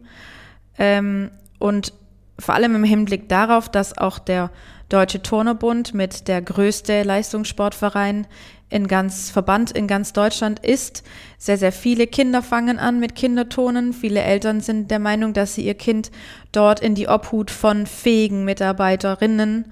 Ähm, 0.77 1.31
und 1.59 1.93
vor 2.37 2.53
allem 2.53 2.75
im 2.75 2.83
Hinblick 2.83 3.29
darauf, 3.29 3.69
dass 3.69 3.97
auch 3.97 4.19
der 4.19 4.51
Deutsche 4.89 5.21
Turnerbund 5.21 5.93
mit 5.93 6.27
der 6.27 6.41
größte 6.41 7.03
Leistungssportverein 7.03 8.27
in 8.69 8.87
ganz 8.87 9.29
Verband 9.29 9.71
in 9.71 9.87
ganz 9.87 10.11
Deutschland 10.11 10.59
ist. 10.59 11.03
Sehr, 11.37 11.57
sehr 11.57 11.71
viele 11.71 12.07
Kinder 12.07 12.41
fangen 12.41 12.77
an 12.77 12.99
mit 12.99 13.15
Kinderturnen. 13.15 13.93
Viele 13.93 14.21
Eltern 14.21 14.59
sind 14.59 14.91
der 14.91 14.99
Meinung, 14.99 15.33
dass 15.33 15.55
sie 15.55 15.65
ihr 15.65 15.75
Kind 15.75 16.11
dort 16.51 16.81
in 16.81 16.93
die 16.93 17.07
Obhut 17.07 17.51
von 17.51 17.85
fähigen 17.85 18.43
Mitarbeiterinnen 18.43 19.71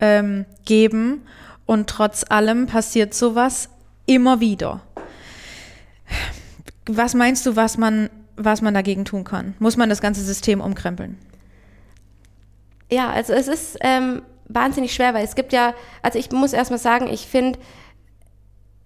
ähm, 0.00 0.46
geben. 0.64 1.26
Und 1.66 1.88
trotz 1.88 2.24
allem 2.28 2.66
passiert 2.66 3.14
sowas 3.14 3.68
immer 4.06 4.40
wieder. 4.40 4.80
Was 6.86 7.14
meinst 7.14 7.44
du, 7.44 7.56
was 7.56 7.76
man, 7.76 8.08
was 8.36 8.62
man 8.62 8.72
dagegen 8.72 9.04
tun 9.04 9.24
kann? 9.24 9.54
Muss 9.58 9.76
man 9.76 9.88
das 9.90 10.00
ganze 10.00 10.22
System 10.22 10.60
umkrempeln? 10.60 11.18
Ja, 12.90 13.10
also 13.10 13.34
es 13.34 13.48
ist 13.48 13.76
ähm, 13.82 14.22
wahnsinnig 14.48 14.94
schwer, 14.94 15.12
weil 15.12 15.24
es 15.24 15.34
gibt 15.34 15.52
ja, 15.52 15.74
also 16.02 16.18
ich 16.18 16.30
muss 16.30 16.54
erstmal 16.54 16.78
sagen, 16.78 17.06
ich 17.08 17.26
finde, 17.26 17.58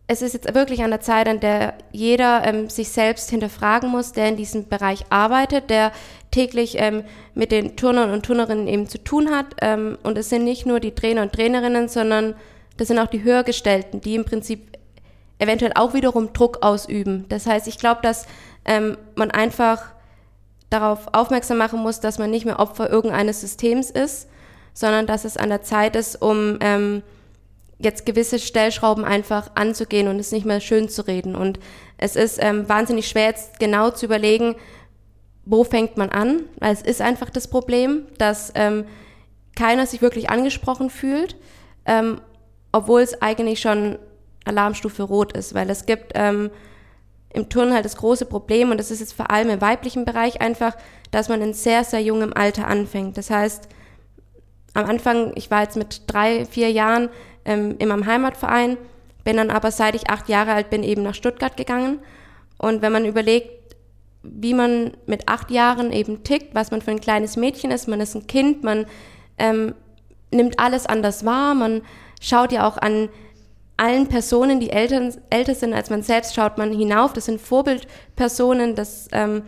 es 0.06 0.20
ist 0.20 0.34
jetzt 0.34 0.54
wirklich 0.54 0.82
an 0.82 0.90
der 0.90 1.00
Zeit, 1.00 1.28
an 1.28 1.40
der 1.40 1.74
jeder 1.92 2.44
ähm, 2.44 2.68
sich 2.68 2.90
selbst 2.90 3.30
hinterfragen 3.30 3.88
muss, 3.88 4.12
der 4.12 4.28
in 4.28 4.36
diesem 4.36 4.68
Bereich 4.68 5.04
arbeitet, 5.10 5.70
der 5.70 5.92
täglich 6.30 6.76
ähm, 6.78 7.04
mit 7.34 7.52
den 7.52 7.76
Turnern 7.76 8.10
und 8.10 8.24
Turnerinnen 8.24 8.66
eben 8.66 8.88
zu 8.88 9.02
tun 9.02 9.30
hat. 9.30 9.46
Ähm, 9.60 9.96
und 10.02 10.18
es 10.18 10.28
sind 10.28 10.44
nicht 10.44 10.66
nur 10.66 10.80
die 10.80 10.94
Trainer 10.94 11.22
und 11.22 11.32
Trainerinnen, 11.32 11.88
sondern 11.88 12.34
das 12.76 12.88
sind 12.88 12.98
auch 12.98 13.06
die 13.06 13.22
Höhergestellten, 13.22 14.00
die 14.00 14.14
im 14.14 14.24
Prinzip 14.24 14.78
eventuell 15.38 15.72
auch 15.74 15.94
wiederum 15.94 16.32
Druck 16.32 16.62
ausüben. 16.62 17.26
Das 17.28 17.46
heißt, 17.46 17.68
ich 17.68 17.78
glaube, 17.78 18.00
dass 18.02 18.26
ähm, 18.64 18.96
man 19.14 19.30
einfach 19.30 19.92
darauf 20.70 21.08
aufmerksam 21.12 21.58
machen 21.58 21.80
muss, 21.80 22.00
dass 22.00 22.18
man 22.18 22.30
nicht 22.30 22.44
mehr 22.46 22.58
Opfer 22.58 22.90
irgendeines 22.90 23.40
Systems 23.40 23.90
ist, 23.90 24.28
sondern 24.74 25.06
dass 25.06 25.24
es 25.24 25.36
an 25.36 25.50
der 25.50 25.62
Zeit 25.62 25.96
ist, 25.96 26.20
um 26.20 26.58
ähm, 26.60 27.02
jetzt 27.82 28.06
gewisse 28.06 28.38
Stellschrauben 28.38 29.04
einfach 29.04 29.50
anzugehen 29.54 30.08
und 30.08 30.18
es 30.18 30.32
nicht 30.32 30.46
mehr 30.46 30.60
schön 30.60 30.88
zu 30.88 31.06
reden. 31.06 31.34
Und 31.34 31.58
es 31.98 32.16
ist 32.16 32.38
ähm, 32.42 32.68
wahnsinnig 32.68 33.08
schwer, 33.08 33.26
jetzt 33.26 33.58
genau 33.58 33.90
zu 33.90 34.06
überlegen, 34.06 34.54
wo 35.44 35.64
fängt 35.64 35.96
man 35.96 36.10
an, 36.10 36.42
weil 36.58 36.72
es 36.72 36.82
ist 36.82 37.00
einfach 37.00 37.30
das 37.30 37.48
Problem, 37.48 38.06
dass 38.18 38.52
ähm, 38.54 38.84
keiner 39.56 39.86
sich 39.86 40.02
wirklich 40.02 40.30
angesprochen 40.30 40.90
fühlt, 40.90 41.36
ähm, 41.84 42.20
obwohl 42.70 43.00
es 43.02 43.20
eigentlich 43.20 43.60
schon 43.60 43.98
Alarmstufe 44.44 45.02
Rot 45.02 45.32
ist, 45.36 45.54
weil 45.54 45.68
es 45.70 45.86
gibt 45.86 46.12
ähm, 46.14 46.50
im 47.30 47.48
Turnen 47.48 47.74
halt 47.74 47.84
das 47.84 47.96
große 47.96 48.26
Problem 48.26 48.70
und 48.70 48.78
das 48.78 48.90
ist 48.90 49.00
jetzt 49.00 49.14
vor 49.14 49.30
allem 49.30 49.50
im 49.50 49.60
weiblichen 49.60 50.04
Bereich 50.04 50.40
einfach, 50.40 50.76
dass 51.10 51.28
man 51.28 51.42
in 51.42 51.54
sehr, 51.54 51.84
sehr 51.84 52.02
jungem 52.02 52.32
Alter 52.32 52.66
anfängt. 52.66 53.16
Das 53.16 53.30
heißt, 53.30 53.68
am 54.74 54.86
Anfang, 54.86 55.32
ich 55.34 55.50
war 55.50 55.62
jetzt 55.62 55.76
mit 55.76 56.02
drei, 56.06 56.46
vier 56.46 56.70
Jahren 56.70 57.10
ähm, 57.44 57.76
in 57.78 57.88
meinem 57.88 58.06
Heimatverein, 58.06 58.76
bin 59.24 59.36
dann 59.36 59.50
aber 59.50 59.70
seit 59.70 59.94
ich 59.94 60.10
acht 60.10 60.28
Jahre 60.28 60.52
alt 60.52 60.70
bin 60.70 60.82
eben 60.82 61.02
nach 61.02 61.14
Stuttgart 61.14 61.56
gegangen. 61.56 62.00
Und 62.58 62.82
wenn 62.82 62.92
man 62.92 63.04
überlegt, 63.04 63.76
wie 64.22 64.54
man 64.54 64.92
mit 65.06 65.28
acht 65.28 65.50
Jahren 65.50 65.92
eben 65.92 66.22
tickt, 66.22 66.54
was 66.54 66.70
man 66.70 66.80
für 66.80 66.92
ein 66.92 67.00
kleines 67.00 67.36
Mädchen 67.36 67.70
ist, 67.70 67.88
man 67.88 68.00
ist 68.00 68.14
ein 68.14 68.26
Kind, 68.26 68.62
man 68.62 68.86
ähm, 69.38 69.74
nimmt 70.30 70.58
alles 70.58 70.86
anders 70.86 71.24
wahr, 71.24 71.54
man 71.54 71.82
schaut 72.20 72.52
ja 72.52 72.66
auch 72.66 72.78
an 72.78 73.08
allen 73.76 74.06
Personen, 74.06 74.60
die 74.60 74.70
Eltern, 74.70 75.12
älter 75.30 75.54
sind 75.54 75.74
als 75.74 75.90
man 75.90 76.02
selbst, 76.02 76.34
schaut 76.34 76.56
man 76.56 76.72
hinauf. 76.72 77.12
Das 77.12 77.24
sind 77.24 77.40
Vorbildpersonen, 77.40 78.76
das, 78.76 79.08
ähm, 79.12 79.42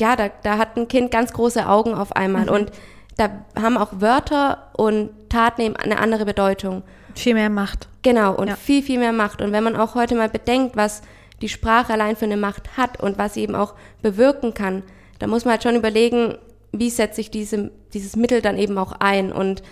ja, 0.00 0.16
da, 0.16 0.30
da 0.42 0.58
hat 0.58 0.76
ein 0.76 0.88
Kind 0.88 1.10
ganz 1.10 1.32
große 1.32 1.68
Augen 1.68 1.94
auf 1.94 2.16
einmal. 2.16 2.46
Mhm. 2.46 2.48
Und 2.50 2.72
da 3.16 3.30
haben 3.60 3.76
auch 3.76 3.90
Wörter 3.92 4.70
und 4.72 5.10
Taten 5.28 5.62
eben 5.62 5.76
eine 5.76 5.98
andere 5.98 6.24
Bedeutung. 6.24 6.82
Viel 7.14 7.34
mehr 7.34 7.50
Macht. 7.50 7.88
Genau, 8.02 8.34
und 8.34 8.48
ja. 8.48 8.56
viel, 8.56 8.82
viel 8.82 8.98
mehr 8.98 9.12
Macht. 9.12 9.40
Und 9.40 9.52
wenn 9.52 9.64
man 9.64 9.76
auch 9.76 9.94
heute 9.94 10.14
mal 10.14 10.28
bedenkt, 10.28 10.76
was 10.76 11.02
die 11.40 11.48
Sprache 11.48 11.92
allein 11.92 12.16
für 12.16 12.24
eine 12.24 12.36
Macht 12.36 12.76
hat 12.76 13.00
und 13.00 13.18
was 13.18 13.34
sie 13.34 13.42
eben 13.42 13.54
auch 13.54 13.74
bewirken 14.02 14.54
kann, 14.54 14.82
da 15.18 15.26
muss 15.26 15.44
man 15.44 15.52
halt 15.52 15.62
schon 15.62 15.76
überlegen, 15.76 16.36
wie 16.72 16.90
setze 16.90 17.20
ich 17.20 17.30
diese, 17.30 17.70
dieses 17.92 18.16
Mittel 18.16 18.42
dann 18.42 18.58
eben 18.58 18.76
auch 18.78 18.92
ein. 18.98 19.32
Und 19.32 19.62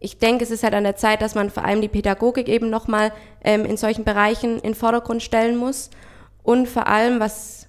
ich 0.00 0.18
denke, 0.18 0.44
es 0.44 0.50
ist 0.50 0.62
halt 0.62 0.74
an 0.74 0.84
der 0.84 0.96
Zeit, 0.96 1.20
dass 1.20 1.34
man 1.34 1.50
vor 1.50 1.64
allem 1.64 1.82
die 1.82 1.88
Pädagogik 1.88 2.48
eben 2.48 2.70
nochmal 2.70 3.12
ähm, 3.44 3.64
in 3.64 3.76
solchen 3.76 4.04
Bereichen 4.04 4.56
in 4.56 4.72
den 4.72 4.74
Vordergrund 4.74 5.22
stellen 5.22 5.56
muss. 5.56 5.90
Und 6.42 6.68
vor 6.68 6.86
allem, 6.86 7.20
was 7.20 7.67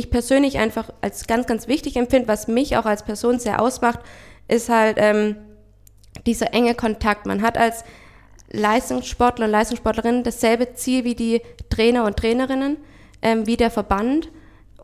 ich 0.00 0.10
persönlich 0.10 0.58
einfach 0.58 0.90
als 1.00 1.26
ganz, 1.26 1.46
ganz 1.46 1.68
wichtig 1.68 1.96
empfinde, 1.96 2.28
was 2.28 2.48
mich 2.48 2.76
auch 2.76 2.86
als 2.86 3.04
Person 3.04 3.38
sehr 3.38 3.60
ausmacht, 3.62 4.00
ist 4.48 4.68
halt 4.68 4.96
ähm, 4.98 5.36
dieser 6.26 6.52
enge 6.52 6.74
Kontakt. 6.74 7.26
Man 7.26 7.42
hat 7.42 7.56
als 7.56 7.84
Leistungssportler 8.52 9.46
und 9.46 9.52
Leistungssportlerin 9.52 10.24
dasselbe 10.24 10.74
Ziel 10.74 11.04
wie 11.04 11.14
die 11.14 11.40
Trainer 11.68 12.04
und 12.04 12.16
Trainerinnen, 12.16 12.76
ähm, 13.22 13.46
wie 13.46 13.56
der 13.56 13.70
Verband. 13.70 14.28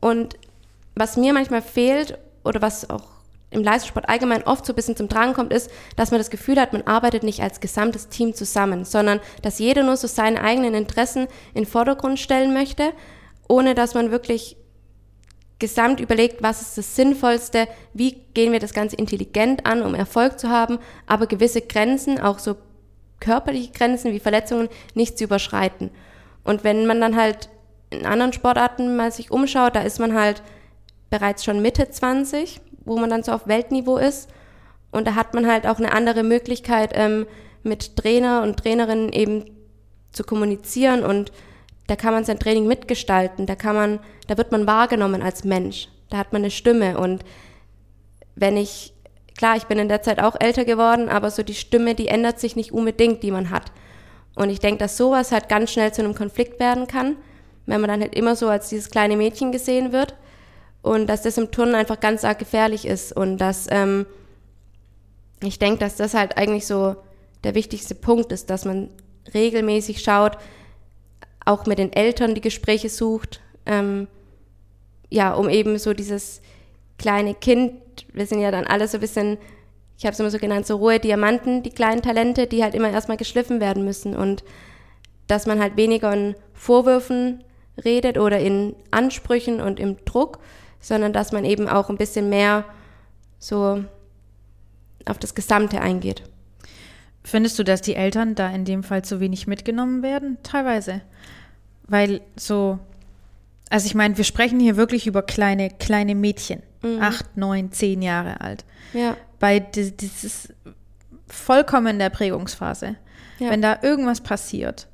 Und 0.00 0.36
was 0.94 1.16
mir 1.16 1.32
manchmal 1.32 1.62
fehlt 1.62 2.18
oder 2.44 2.62
was 2.62 2.88
auch 2.88 3.16
im 3.50 3.62
Leistungssport 3.62 4.08
allgemein 4.08 4.42
oft 4.44 4.66
so 4.66 4.72
ein 4.72 4.76
bisschen 4.76 4.96
zum 4.96 5.08
Tragen 5.08 5.32
kommt, 5.32 5.52
ist, 5.52 5.70
dass 5.96 6.10
man 6.10 6.18
das 6.18 6.30
Gefühl 6.30 6.60
hat, 6.60 6.72
man 6.72 6.82
arbeitet 6.82 7.22
nicht 7.22 7.40
als 7.42 7.60
gesamtes 7.60 8.08
Team 8.08 8.34
zusammen, 8.34 8.84
sondern 8.84 9.20
dass 9.42 9.58
jeder 9.58 9.82
nur 9.82 9.96
so 9.96 10.06
seine 10.06 10.42
eigenen 10.42 10.74
Interessen 10.74 11.22
in 11.54 11.62
den 11.62 11.66
Vordergrund 11.66 12.18
stellen 12.18 12.52
möchte, 12.52 12.92
ohne 13.48 13.74
dass 13.74 13.94
man 13.94 14.10
wirklich 14.10 14.56
gesamt 15.58 16.00
überlegt, 16.00 16.42
was 16.42 16.60
ist 16.60 16.78
das 16.78 16.96
Sinnvollste, 16.96 17.66
wie 17.94 18.12
gehen 18.34 18.52
wir 18.52 18.60
das 18.60 18.74
Ganze 18.74 18.96
intelligent 18.96 19.64
an, 19.64 19.82
um 19.82 19.94
Erfolg 19.94 20.38
zu 20.38 20.50
haben, 20.50 20.78
aber 21.06 21.26
gewisse 21.26 21.62
Grenzen, 21.62 22.20
auch 22.20 22.38
so 22.38 22.56
körperliche 23.20 23.72
Grenzen 23.72 24.12
wie 24.12 24.20
Verletzungen, 24.20 24.68
nicht 24.94 25.16
zu 25.16 25.24
überschreiten. 25.24 25.90
Und 26.44 26.64
wenn 26.64 26.86
man 26.86 27.00
dann 27.00 27.16
halt 27.16 27.48
in 27.90 28.04
anderen 28.04 28.32
Sportarten 28.32 28.96
mal 28.96 29.10
sich 29.10 29.30
umschaut, 29.30 29.74
da 29.74 29.80
ist 29.80 29.98
man 29.98 30.14
halt 30.14 30.42
bereits 31.08 31.44
schon 31.44 31.62
Mitte 31.62 31.88
20 31.88 32.60
wo 32.86 32.96
man 32.96 33.10
dann 33.10 33.22
so 33.22 33.32
auf 33.32 33.46
Weltniveau 33.46 33.98
ist. 33.98 34.30
Und 34.90 35.06
da 35.06 35.14
hat 35.14 35.34
man 35.34 35.46
halt 35.46 35.66
auch 35.66 35.78
eine 35.78 35.92
andere 35.92 36.22
Möglichkeit, 36.22 36.92
ähm, 36.94 37.26
mit 37.62 37.96
Trainer 37.96 38.42
und 38.42 38.56
Trainerinnen 38.56 39.12
eben 39.12 39.44
zu 40.12 40.24
kommunizieren 40.24 41.04
und 41.04 41.32
da 41.86 41.96
kann 41.96 42.12
man 42.12 42.24
sein 42.24 42.38
Training 42.38 42.66
mitgestalten, 42.66 43.46
da 43.46 43.54
kann 43.54 43.76
man, 43.76 44.00
da 44.26 44.36
wird 44.36 44.52
man 44.52 44.66
wahrgenommen 44.66 45.22
als 45.22 45.44
Mensch, 45.44 45.88
da 46.10 46.18
hat 46.18 46.32
man 46.32 46.42
eine 46.42 46.50
Stimme. 46.50 46.98
Und 46.98 47.24
wenn 48.34 48.56
ich, 48.56 48.92
klar, 49.36 49.56
ich 49.56 49.64
bin 49.64 49.78
in 49.78 49.88
der 49.88 50.02
Zeit 50.02 50.20
auch 50.20 50.36
älter 50.38 50.64
geworden, 50.64 51.08
aber 51.08 51.30
so 51.30 51.42
die 51.42 51.54
Stimme, 51.54 51.94
die 51.94 52.08
ändert 52.08 52.40
sich 52.40 52.56
nicht 52.56 52.72
unbedingt, 52.72 53.22
die 53.22 53.30
man 53.30 53.50
hat. 53.50 53.72
Und 54.34 54.50
ich 54.50 54.60
denke, 54.60 54.78
dass 54.78 54.96
sowas 54.96 55.32
halt 55.32 55.48
ganz 55.48 55.72
schnell 55.72 55.92
zu 55.92 56.02
einem 56.02 56.14
Konflikt 56.14 56.60
werden 56.60 56.86
kann, 56.86 57.16
wenn 57.64 57.80
man 57.80 57.88
dann 57.88 58.00
halt 58.00 58.14
immer 58.14 58.36
so 58.36 58.48
als 58.48 58.68
dieses 58.68 58.90
kleine 58.90 59.16
Mädchen 59.16 59.50
gesehen 59.50 59.92
wird. 59.92 60.14
Und 60.82 61.08
dass 61.08 61.22
das 61.22 61.38
im 61.38 61.50
Turnen 61.50 61.74
einfach 61.74 61.98
ganz 61.98 62.22
arg 62.22 62.38
gefährlich 62.38 62.86
ist. 62.86 63.12
Und 63.12 63.38
dass 63.38 63.66
ähm, 63.70 64.06
ich 65.42 65.58
denke, 65.58 65.78
dass 65.78 65.96
das 65.96 66.14
halt 66.14 66.36
eigentlich 66.36 66.66
so 66.66 66.96
der 67.44 67.54
wichtigste 67.54 67.94
Punkt 67.94 68.30
ist, 68.30 68.50
dass 68.50 68.64
man 68.64 68.90
regelmäßig 69.34 70.02
schaut, 70.02 70.38
auch 71.46 71.64
mit 71.64 71.78
den 71.78 71.92
Eltern 71.92 72.34
die 72.34 72.42
Gespräche 72.42 72.90
sucht, 72.90 73.40
ähm, 73.64 74.08
ja, 75.08 75.32
um 75.32 75.48
eben 75.48 75.78
so 75.78 75.94
dieses 75.94 76.42
kleine 76.98 77.34
Kind, 77.34 77.72
wir 78.12 78.26
sind 78.26 78.40
ja 78.40 78.50
dann 78.50 78.66
alle 78.66 78.88
so 78.88 78.98
ein 78.98 79.00
bisschen, 79.00 79.38
ich 79.96 80.04
habe 80.04 80.12
es 80.12 80.20
immer 80.20 80.30
so 80.30 80.38
genannt, 80.38 80.66
so 80.66 80.76
rohe 80.76 80.98
Diamanten, 80.98 81.62
die 81.62 81.70
kleinen 81.70 82.02
Talente, 82.02 82.46
die 82.46 82.62
halt 82.62 82.74
immer 82.74 82.90
erstmal 82.90 83.16
geschliffen 83.16 83.60
werden 83.60 83.84
müssen 83.84 84.14
und 84.14 84.44
dass 85.28 85.46
man 85.46 85.60
halt 85.60 85.76
weniger 85.76 86.12
in 86.12 86.34
Vorwürfen 86.52 87.42
redet 87.82 88.18
oder 88.18 88.38
in 88.40 88.74
Ansprüchen 88.90 89.60
und 89.60 89.78
im 89.80 90.04
Druck, 90.04 90.38
sondern 90.80 91.12
dass 91.12 91.32
man 91.32 91.44
eben 91.44 91.68
auch 91.68 91.90
ein 91.90 91.96
bisschen 91.96 92.28
mehr 92.28 92.64
so 93.38 93.84
auf 95.04 95.18
das 95.18 95.34
Gesamte 95.34 95.80
eingeht. 95.80 96.22
Findest 97.26 97.58
du, 97.58 97.64
dass 97.64 97.80
die 97.80 97.96
Eltern 97.96 98.36
da 98.36 98.48
in 98.50 98.64
dem 98.64 98.84
Fall 98.84 99.04
zu 99.04 99.18
wenig 99.18 99.48
mitgenommen 99.48 100.04
werden? 100.04 100.38
Teilweise. 100.44 101.00
Weil 101.88 102.20
so, 102.36 102.78
also 103.68 103.86
ich 103.86 103.96
meine, 103.96 104.16
wir 104.16 104.22
sprechen 104.22 104.60
hier 104.60 104.76
wirklich 104.76 105.08
über 105.08 105.22
kleine, 105.22 105.70
kleine 105.70 106.14
Mädchen, 106.14 106.62
mhm. 106.82 107.02
acht, 107.02 107.36
neun, 107.36 107.72
zehn 107.72 108.00
Jahre 108.00 108.40
alt. 108.42 108.64
Ja. 108.92 109.16
Bei 109.40 109.58
dieses 109.58 110.54
vollkommen 111.26 111.88
in 111.88 111.98
der 111.98 112.10
Prägungsphase. 112.10 112.94
Ja. 113.40 113.50
Wenn 113.50 113.60
da 113.60 113.80
irgendwas 113.82 114.20
passiert, 114.20 114.86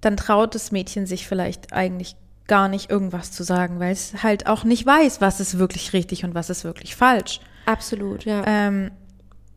dann 0.00 0.16
traut 0.16 0.54
das 0.54 0.70
Mädchen 0.70 1.04
sich 1.04 1.26
vielleicht 1.26 1.72
eigentlich 1.72 2.14
gar 2.46 2.68
nicht 2.68 2.92
irgendwas 2.92 3.32
zu 3.32 3.42
sagen, 3.42 3.80
weil 3.80 3.90
es 3.90 4.22
halt 4.22 4.46
auch 4.46 4.62
nicht 4.62 4.86
weiß, 4.86 5.20
was 5.20 5.40
ist 5.40 5.58
wirklich 5.58 5.92
richtig 5.94 6.24
und 6.24 6.36
was 6.36 6.48
ist 6.48 6.62
wirklich 6.62 6.94
falsch. 6.94 7.40
Absolut, 7.64 8.24
ja. 8.24 8.44
Ähm, 8.46 8.92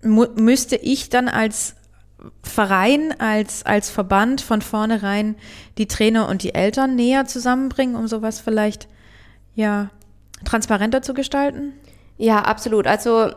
müsste 0.02 0.76
ich 0.76 1.10
dann 1.10 1.30
als 1.30 1.76
Verein, 2.44 3.14
als, 3.20 3.66
als 3.66 3.90
Verband 3.90 4.42
von 4.42 4.62
vornherein 4.62 5.36
die 5.78 5.88
Trainer 5.88 6.28
und 6.28 6.44
die 6.44 6.54
Eltern 6.54 6.96
näher 6.96 7.26
zusammenbringen, 7.26 7.96
um 7.96 8.08
sowas 8.08 8.40
vielleicht 8.40 8.88
ja 9.56 9.90
transparenter 10.46 11.02
zu 11.02 11.14
gestalten? 11.14 11.74
Ja, 12.18 12.40
absolut. 12.40 12.88
Also 12.88 13.32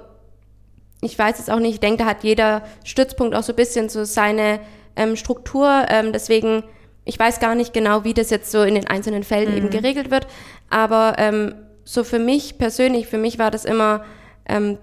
ich 1.01 1.18
weiß 1.18 1.39
es 1.39 1.49
auch 1.49 1.59
nicht, 1.59 1.74
ich 1.74 1.80
denke, 1.80 2.05
da 2.05 2.09
hat 2.09 2.22
jeder 2.22 2.62
Stützpunkt 2.85 3.35
auch 3.35 3.43
so 3.43 3.53
ein 3.53 3.57
bisschen 3.57 3.89
so 3.89 4.05
seine 4.05 4.61
ähm, 4.97 5.16
Struktur. 5.16 5.87
Ähm, 5.89 6.12
deswegen, 6.12 6.62
ich 7.05 7.18
weiß 7.18 7.41
gar 7.41 7.55
nicht 7.55 7.72
genau, 7.72 8.05
wie 8.05 8.14
das 8.14 8.30
jetzt 8.30 8.51
so 8.51 8.62
in 8.62 8.74
den 8.74 8.87
einzelnen 8.87 9.24
Fällen 9.24 9.51
mhm. 9.51 9.57
eben 9.57 9.70
geregelt 9.70 10.11
wird. 10.11 10.26
Aber 10.70 11.16
ähm, 11.18 11.55
so 11.85 12.05
für 12.05 12.20
mich 12.20 12.59
persönlich, 12.59 13.09
für 13.09 13.18
mich 13.18 13.39
war 13.39 13.51
das 13.51 13.64
immer 13.64 14.05
ähm, 14.49 14.78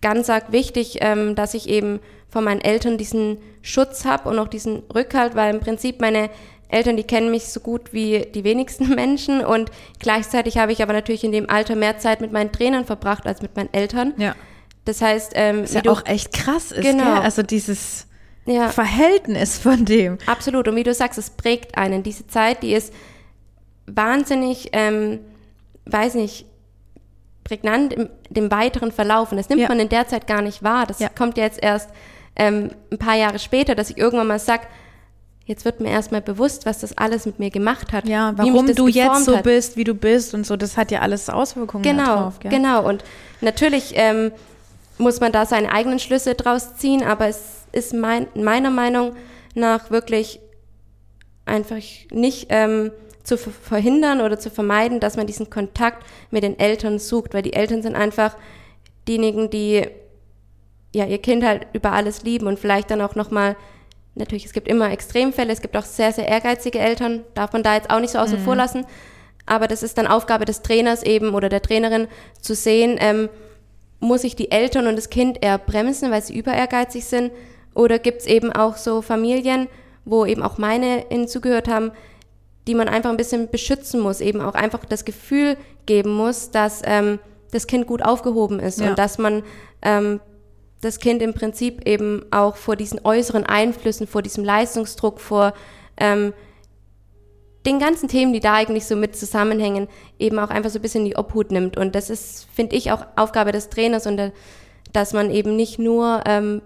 ganz 0.00 0.30
arg 0.30 0.52
wichtig, 0.52 0.98
ähm, 1.00 1.34
dass 1.34 1.54
ich 1.54 1.68
eben 1.68 2.00
von 2.28 2.44
meinen 2.44 2.60
Eltern 2.60 2.98
diesen 2.98 3.38
Schutz 3.62 4.04
habe 4.04 4.28
und 4.28 4.38
auch 4.38 4.48
diesen 4.48 4.82
Rückhalt, 4.94 5.34
weil 5.34 5.54
im 5.54 5.60
Prinzip 5.60 6.00
meine 6.00 6.30
Eltern, 6.68 6.96
die 6.96 7.04
kennen 7.04 7.30
mich 7.30 7.46
so 7.46 7.60
gut 7.60 7.92
wie 7.92 8.26
die 8.34 8.44
wenigsten 8.44 8.88
Menschen 8.94 9.44
und 9.44 9.70
gleichzeitig 9.98 10.58
habe 10.58 10.72
ich 10.72 10.82
aber 10.82 10.92
natürlich 10.92 11.24
in 11.24 11.32
dem 11.32 11.48
Alter 11.48 11.76
mehr 11.76 11.98
Zeit 11.98 12.20
mit 12.20 12.32
meinen 12.32 12.52
Trainern 12.52 12.84
verbracht 12.84 13.26
als 13.26 13.42
mit 13.42 13.56
meinen 13.56 13.72
Eltern. 13.72 14.14
Ja. 14.18 14.34
Das 14.84 15.02
heißt, 15.02 15.32
ähm, 15.34 15.62
Was 15.62 15.74
ja 15.74 15.82
auch 15.86 16.06
echt 16.06 16.32
krass 16.32 16.72
ist, 16.72 16.82
genau. 16.82 17.04
Gell? 17.04 17.22
also 17.22 17.42
dieses 17.42 18.06
ja. 18.46 18.68
Verhältnis 18.68 19.58
von 19.58 19.84
dem. 19.84 20.18
Absolut. 20.26 20.68
Und 20.68 20.76
wie 20.76 20.82
du 20.82 20.94
sagst, 20.94 21.18
es 21.18 21.30
prägt 21.30 21.76
einen. 21.76 22.02
Diese 22.02 22.26
Zeit, 22.26 22.62
die 22.62 22.72
ist 22.72 22.92
wahnsinnig, 23.86 24.70
ähm, 24.72 25.20
weiß 25.84 26.14
nicht, 26.14 26.46
prägnant 27.48 27.94
im 27.94 28.08
dem 28.28 28.50
weiteren 28.50 28.92
Verlauf. 28.92 29.32
Und 29.32 29.38
das 29.38 29.48
nimmt 29.48 29.62
ja. 29.62 29.68
man 29.68 29.80
in 29.80 29.88
der 29.88 30.06
Zeit 30.06 30.26
gar 30.26 30.42
nicht 30.42 30.62
wahr. 30.62 30.86
Das 30.86 30.98
ja. 30.98 31.08
kommt 31.08 31.38
ja 31.38 31.44
jetzt 31.44 31.62
erst 31.62 31.88
ähm, 32.36 32.70
ein 32.92 32.98
paar 32.98 33.16
Jahre 33.16 33.38
später, 33.38 33.74
dass 33.74 33.88
ich 33.88 33.96
irgendwann 33.96 34.26
mal 34.26 34.38
sage, 34.38 34.64
jetzt 35.46 35.64
wird 35.64 35.80
mir 35.80 35.90
erstmal 35.90 36.20
bewusst, 36.20 36.66
was 36.66 36.80
das 36.80 36.96
alles 36.98 37.24
mit 37.24 37.38
mir 37.38 37.50
gemacht 37.50 37.92
hat. 37.92 38.06
Ja, 38.06 38.34
warum 38.36 38.66
du 38.66 38.86
jetzt 38.86 39.24
so 39.24 39.38
hat. 39.38 39.44
bist, 39.44 39.78
wie 39.78 39.84
du 39.84 39.94
bist 39.94 40.34
und 40.34 40.46
so, 40.46 40.56
das 40.56 40.76
hat 40.76 40.90
ja 40.90 41.00
alles 41.00 41.30
Auswirkungen 41.30 41.82
genau, 41.82 42.04
darauf. 42.04 42.38
Gell? 42.38 42.50
Genau, 42.50 42.86
und 42.86 43.02
natürlich 43.40 43.92
ähm, 43.94 44.30
muss 44.98 45.20
man 45.20 45.32
da 45.32 45.46
seine 45.46 45.72
eigenen 45.72 45.98
Schlüsse 45.98 46.34
draus 46.34 46.76
ziehen, 46.76 47.02
aber 47.02 47.28
es 47.28 47.64
ist 47.72 47.94
mein, 47.94 48.26
meiner 48.34 48.70
Meinung 48.70 49.16
nach 49.54 49.90
wirklich 49.90 50.38
einfach 51.46 51.76
nicht 52.12 52.48
ähm, 52.50 52.92
zu 53.28 53.36
verhindern 53.36 54.20
oder 54.20 54.38
zu 54.38 54.50
vermeiden, 54.50 55.00
dass 55.00 55.16
man 55.16 55.26
diesen 55.26 55.50
Kontakt 55.50 56.04
mit 56.30 56.42
den 56.42 56.58
Eltern 56.58 56.98
sucht, 56.98 57.34
weil 57.34 57.42
die 57.42 57.52
Eltern 57.52 57.82
sind 57.82 57.94
einfach 57.94 58.36
diejenigen, 59.06 59.50
die 59.50 59.86
ja 60.94 61.04
ihr 61.04 61.18
Kind 61.18 61.44
halt 61.44 61.66
über 61.74 61.92
alles 61.92 62.22
lieben 62.22 62.46
und 62.46 62.58
vielleicht 62.58 62.90
dann 62.90 63.02
auch 63.02 63.14
noch 63.14 63.30
mal 63.30 63.56
natürlich 64.14 64.46
es 64.46 64.54
gibt 64.54 64.66
immer 64.66 64.90
Extremfälle, 64.90 65.52
es 65.52 65.60
gibt 65.60 65.76
auch 65.76 65.84
sehr 65.84 66.12
sehr 66.12 66.26
ehrgeizige 66.26 66.78
Eltern, 66.78 67.24
darf 67.34 67.52
man 67.52 67.62
da 67.62 67.74
jetzt 67.74 67.90
auch 67.90 68.00
nicht 68.00 68.12
so 68.12 68.18
außen 68.18 68.40
mhm. 68.40 68.44
vor 68.44 68.56
lassen, 68.56 68.86
aber 69.44 69.68
das 69.68 69.82
ist 69.82 69.98
dann 69.98 70.06
Aufgabe 70.06 70.46
des 70.46 70.62
Trainers 70.62 71.02
eben 71.02 71.34
oder 71.34 71.50
der 71.50 71.62
Trainerin 71.62 72.08
zu 72.40 72.54
sehen, 72.54 72.96
ähm, 72.98 73.28
muss 74.00 74.24
ich 74.24 74.36
die 74.36 74.50
Eltern 74.50 74.86
und 74.86 74.96
das 74.96 75.10
Kind 75.10 75.44
eher 75.44 75.58
bremsen, 75.58 76.10
weil 76.10 76.22
sie 76.22 76.36
über 76.36 76.54
ehrgeizig 76.54 77.04
sind 77.04 77.30
oder 77.74 77.98
gibt 77.98 78.22
es 78.22 78.26
eben 78.26 78.52
auch 78.52 78.78
so 78.78 79.02
Familien, 79.02 79.68
wo 80.06 80.24
eben 80.24 80.42
auch 80.42 80.56
meine 80.56 81.04
hinzugehört 81.10 81.68
haben, 81.68 81.92
die 82.68 82.74
man 82.74 82.86
einfach 82.86 83.10
ein 83.10 83.16
bisschen 83.16 83.48
beschützen 83.48 83.98
muss, 83.98 84.20
eben 84.20 84.40
auch 84.42 84.54
einfach 84.54 84.84
das 84.84 85.04
Gefühl 85.04 85.56
geben 85.86 86.12
muss, 86.14 86.50
dass 86.50 86.82
ähm, 86.84 87.18
das 87.50 87.66
Kind 87.66 87.86
gut 87.86 88.04
aufgehoben 88.04 88.60
ist 88.60 88.78
ja. 88.78 88.90
und 88.90 88.98
dass 88.98 89.16
man 89.16 89.42
ähm, 89.80 90.20
das 90.82 91.00
Kind 91.00 91.22
im 91.22 91.32
Prinzip 91.32 91.88
eben 91.88 92.26
auch 92.30 92.56
vor 92.56 92.76
diesen 92.76 93.00
äußeren 93.02 93.44
Einflüssen, 93.44 94.06
vor 94.06 94.20
diesem 94.20 94.44
Leistungsdruck, 94.44 95.18
vor 95.18 95.54
ähm, 95.96 96.34
den 97.64 97.78
ganzen 97.78 98.08
Themen, 98.08 98.34
die 98.34 98.40
da 98.40 98.54
eigentlich 98.54 98.86
so 98.86 98.96
mit 98.96 99.16
zusammenhängen, 99.16 99.88
eben 100.18 100.38
auch 100.38 100.50
einfach 100.50 100.70
so 100.70 100.78
ein 100.78 100.82
bisschen 100.82 101.06
die 101.06 101.16
Obhut 101.16 101.50
nimmt. 101.50 101.76
Und 101.78 101.94
das 101.94 102.10
ist, 102.10 102.46
finde 102.52 102.76
ich, 102.76 102.92
auch 102.92 103.04
Aufgabe 103.16 103.50
des 103.50 103.70
Trainers 103.70 104.06
und 104.06 104.18
der, 104.18 104.32
dass 104.92 105.14
man 105.14 105.30
eben 105.30 105.56
nicht 105.56 105.78
nur 105.78 106.22
ähm, 106.26 106.60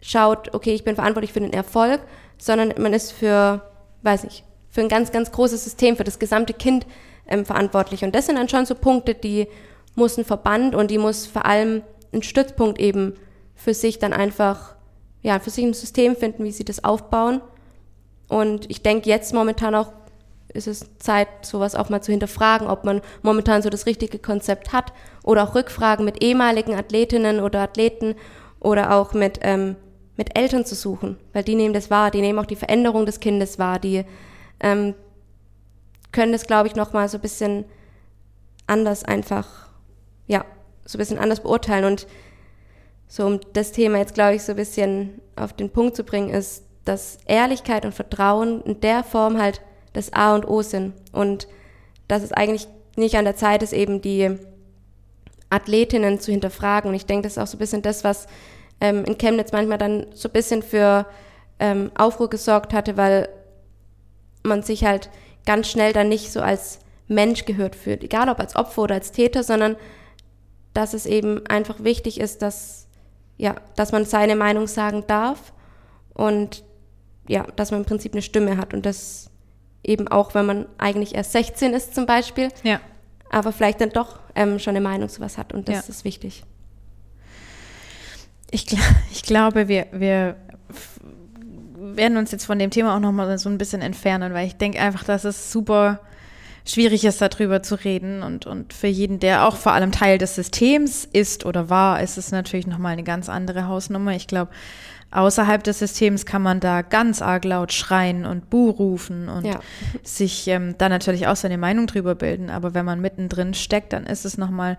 schaut, 0.00 0.54
okay, 0.54 0.74
ich 0.74 0.84
bin 0.84 0.94
verantwortlich 0.94 1.32
für 1.32 1.40
den 1.40 1.52
Erfolg, 1.52 2.00
sondern 2.38 2.72
man 2.80 2.92
ist 2.92 3.12
für, 3.12 3.62
weiß 4.02 4.24
nicht, 4.24 4.44
für 4.74 4.80
ein 4.80 4.88
ganz, 4.88 5.12
ganz 5.12 5.30
großes 5.30 5.62
System, 5.62 5.96
für 5.96 6.02
das 6.02 6.18
gesamte 6.18 6.52
Kind 6.52 6.84
ähm, 7.28 7.44
verantwortlich. 7.44 8.02
Und 8.02 8.12
das 8.12 8.26
sind 8.26 8.34
dann 8.34 8.48
schon 8.48 8.66
so 8.66 8.74
Punkte, 8.74 9.14
die 9.14 9.46
muss 9.94 10.18
ein 10.18 10.24
Verband 10.24 10.74
und 10.74 10.90
die 10.90 10.98
muss 10.98 11.26
vor 11.26 11.46
allem 11.46 11.82
ein 12.12 12.24
Stützpunkt 12.24 12.80
eben 12.80 13.14
für 13.54 13.72
sich 13.72 14.00
dann 14.00 14.12
einfach, 14.12 14.74
ja, 15.22 15.38
für 15.38 15.50
sich 15.50 15.64
ein 15.64 15.74
System 15.74 16.16
finden, 16.16 16.42
wie 16.42 16.50
sie 16.50 16.64
das 16.64 16.82
aufbauen. 16.82 17.40
Und 18.26 18.68
ich 18.68 18.82
denke 18.82 19.08
jetzt 19.08 19.32
momentan 19.32 19.76
auch 19.76 19.92
ist 20.52 20.66
es 20.66 20.98
Zeit, 20.98 21.28
sowas 21.42 21.74
auch 21.74 21.88
mal 21.88 22.00
zu 22.00 22.12
hinterfragen, 22.12 22.68
ob 22.68 22.84
man 22.84 23.00
momentan 23.22 23.62
so 23.62 23.70
das 23.70 23.86
richtige 23.86 24.18
Konzept 24.18 24.72
hat 24.72 24.92
oder 25.22 25.44
auch 25.44 25.54
Rückfragen 25.54 26.04
mit 26.04 26.22
ehemaligen 26.22 26.74
Athletinnen 26.74 27.40
oder 27.40 27.60
Athleten 27.60 28.14
oder 28.60 28.94
auch 28.94 29.14
mit 29.14 29.40
ähm, 29.42 29.76
mit 30.16 30.38
Eltern 30.38 30.64
zu 30.64 30.76
suchen, 30.76 31.16
weil 31.32 31.42
die 31.42 31.56
nehmen 31.56 31.74
das 31.74 31.90
wahr, 31.90 32.10
die 32.10 32.20
nehmen 32.20 32.38
auch 32.38 32.46
die 32.46 32.56
Veränderung 32.56 33.04
des 33.04 33.18
Kindes 33.18 33.58
wahr, 33.58 33.80
die 33.80 34.04
ähm, 34.60 34.94
können 36.12 36.32
das, 36.32 36.46
glaube 36.46 36.68
ich, 36.68 36.74
nochmal 36.74 37.08
so 37.08 37.18
ein 37.18 37.22
bisschen 37.22 37.64
anders 38.66 39.04
einfach, 39.04 39.68
ja, 40.26 40.44
so 40.84 40.96
ein 40.96 41.00
bisschen 41.00 41.18
anders 41.18 41.40
beurteilen. 41.40 41.84
Und 41.84 42.06
so 43.08 43.26
um 43.26 43.40
das 43.52 43.72
Thema 43.72 43.98
jetzt, 43.98 44.14
glaube 44.14 44.36
ich, 44.36 44.42
so 44.42 44.52
ein 44.52 44.56
bisschen 44.56 45.20
auf 45.36 45.52
den 45.52 45.70
Punkt 45.70 45.96
zu 45.96 46.04
bringen, 46.04 46.30
ist, 46.30 46.64
dass 46.84 47.18
Ehrlichkeit 47.26 47.84
und 47.84 47.94
Vertrauen 47.94 48.62
in 48.62 48.80
der 48.80 49.04
Form 49.04 49.40
halt 49.40 49.60
das 49.92 50.12
A 50.12 50.34
und 50.34 50.46
O 50.46 50.62
sind. 50.62 50.94
Und 51.12 51.48
dass 52.08 52.22
es 52.22 52.32
eigentlich 52.32 52.68
nicht 52.96 53.16
an 53.16 53.24
der 53.24 53.36
Zeit 53.36 53.62
ist, 53.62 53.72
eben 53.72 54.00
die 54.00 54.38
Athletinnen 55.50 56.20
zu 56.20 56.30
hinterfragen. 56.30 56.90
Und 56.90 56.94
ich 56.94 57.06
denke, 57.06 57.24
das 57.24 57.32
ist 57.32 57.38
auch 57.38 57.46
so 57.46 57.56
ein 57.56 57.60
bisschen 57.60 57.82
das, 57.82 58.04
was 58.04 58.26
ähm, 58.80 59.04
in 59.04 59.18
Chemnitz 59.18 59.52
manchmal 59.52 59.78
dann 59.78 60.06
so 60.14 60.28
ein 60.28 60.32
bisschen 60.32 60.62
für 60.62 61.06
ähm, 61.58 61.90
Aufruhr 61.96 62.28
gesorgt 62.28 62.74
hatte, 62.74 62.96
weil 62.96 63.28
man 64.44 64.62
sich 64.62 64.84
halt 64.84 65.10
ganz 65.46 65.68
schnell 65.68 65.92
dann 65.92 66.08
nicht 66.08 66.32
so 66.32 66.40
als 66.40 66.78
Mensch 67.08 67.44
gehört 67.44 67.76
fühlt, 67.76 68.02
egal 68.02 68.28
ob 68.28 68.38
als 68.40 68.56
Opfer 68.56 68.82
oder 68.82 68.94
als 68.94 69.12
Täter, 69.12 69.42
sondern 69.42 69.76
dass 70.72 70.94
es 70.94 71.06
eben 71.06 71.46
einfach 71.46 71.84
wichtig 71.84 72.20
ist, 72.20 72.42
dass, 72.42 72.86
ja, 73.36 73.56
dass 73.76 73.92
man 73.92 74.04
seine 74.04 74.36
Meinung 74.36 74.66
sagen 74.66 75.04
darf 75.06 75.52
und 76.14 76.64
ja, 77.28 77.46
dass 77.56 77.70
man 77.70 77.80
im 77.80 77.86
Prinzip 77.86 78.12
eine 78.12 78.22
Stimme 78.22 78.56
hat 78.56 78.74
und 78.74 78.84
das 78.84 79.30
eben 79.82 80.08
auch, 80.08 80.34
wenn 80.34 80.46
man 80.46 80.66
eigentlich 80.78 81.14
erst 81.14 81.32
16 81.32 81.74
ist 81.74 81.94
zum 81.94 82.06
Beispiel, 82.06 82.48
ja. 82.62 82.80
aber 83.30 83.52
vielleicht 83.52 83.80
dann 83.80 83.90
doch 83.90 84.18
ähm, 84.34 84.58
schon 84.58 84.72
eine 84.76 84.80
Meinung 84.80 85.08
zu 85.08 85.20
was 85.20 85.38
hat 85.38 85.52
und 85.52 85.68
das 85.68 85.86
ja. 85.86 85.90
ist 85.90 86.04
wichtig. 86.04 86.44
Ich, 88.50 88.66
ich 89.12 89.22
glaube, 89.22 89.68
wir, 89.68 89.86
wir 89.92 90.36
werden 91.96 92.16
uns 92.16 92.32
jetzt 92.32 92.46
von 92.46 92.58
dem 92.58 92.70
Thema 92.70 92.96
auch 92.96 93.00
nochmal 93.00 93.38
so 93.38 93.48
ein 93.48 93.58
bisschen 93.58 93.82
entfernen, 93.82 94.34
weil 94.34 94.46
ich 94.46 94.56
denke 94.56 94.80
einfach, 94.80 95.04
dass 95.04 95.24
es 95.24 95.52
super 95.52 96.00
schwierig 96.66 97.04
ist, 97.04 97.20
darüber 97.20 97.62
zu 97.62 97.74
reden. 97.74 98.22
Und, 98.22 98.46
und 98.46 98.72
für 98.72 98.86
jeden, 98.86 99.20
der 99.20 99.46
auch 99.46 99.56
vor 99.56 99.72
allem 99.72 99.92
Teil 99.92 100.18
des 100.18 100.34
Systems 100.34 101.06
ist 101.12 101.44
oder 101.44 101.68
war, 101.68 102.02
ist 102.02 102.16
es 102.16 102.32
natürlich 102.32 102.66
nochmal 102.66 102.92
eine 102.92 103.04
ganz 103.04 103.28
andere 103.28 103.68
Hausnummer. 103.68 104.12
Ich 104.14 104.26
glaube, 104.26 104.50
außerhalb 105.14 105.62
des 105.62 105.78
Systems 105.78 106.26
kann 106.26 106.42
man 106.42 106.60
da 106.60 106.82
ganz 106.82 107.22
arg 107.22 107.44
laut 107.44 107.72
schreien 107.72 108.26
und 108.26 108.50
Buh 108.50 108.70
rufen 108.70 109.28
und 109.28 109.46
ja. 109.46 109.60
sich 110.02 110.48
ähm, 110.48 110.74
da 110.76 110.88
natürlich 110.88 111.28
auch 111.28 111.36
seine 111.36 111.56
Meinung 111.56 111.86
drüber 111.86 112.14
bilden. 112.14 112.50
Aber 112.50 112.74
wenn 112.74 112.84
man 112.84 113.00
mittendrin 113.00 113.54
steckt, 113.54 113.92
dann 113.92 114.04
ist 114.06 114.24
es 114.24 114.36
nochmal 114.36 114.76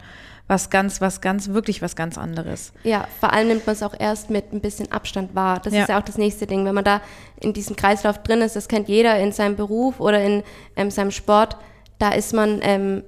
was 0.48 0.70
ganz, 0.70 1.02
was 1.02 1.22
ganz, 1.22 1.50
wirklich 1.50 1.82
was 1.82 1.96
ganz 1.96 2.18
anderes. 2.18 2.74
Ja, 2.84 3.08
vor 3.20 3.34
allem 3.34 3.48
nimmt 3.48 3.66
man 3.66 3.74
es 3.74 3.82
auch 3.82 3.96
erst 3.98 4.30
mit 4.30 4.54
ein 4.54 4.62
bisschen 4.62 4.92
Abstand 4.92 5.34
wahr. 5.34 5.60
Das 5.64 5.74
ja. 5.74 5.84
ist 5.84 5.90
ja 5.90 5.98
auch 5.98 6.04
das 6.04 6.18
nächste 6.18 6.46
Ding. 6.46 6.66
Wenn 6.66 6.76
man 6.76 6.84
da 6.84 7.02
in 7.40 7.54
diesem 7.54 7.76
Kreislauf 7.76 8.22
drin 8.22 8.42
ist, 8.42 8.56
das 8.56 8.68
kennt 8.68 8.90
jeder 8.90 9.18
in 9.18 9.32
seinem 9.32 9.56
Beruf 9.56 10.00
oder 10.00 10.22
in 10.22 10.44
ähm, 10.76 10.92
seinem 10.92 11.12
Sport, 11.12 11.58
da 11.98 12.10
ist 12.10 12.34
man, 12.34 12.60
ähm, 12.62 13.04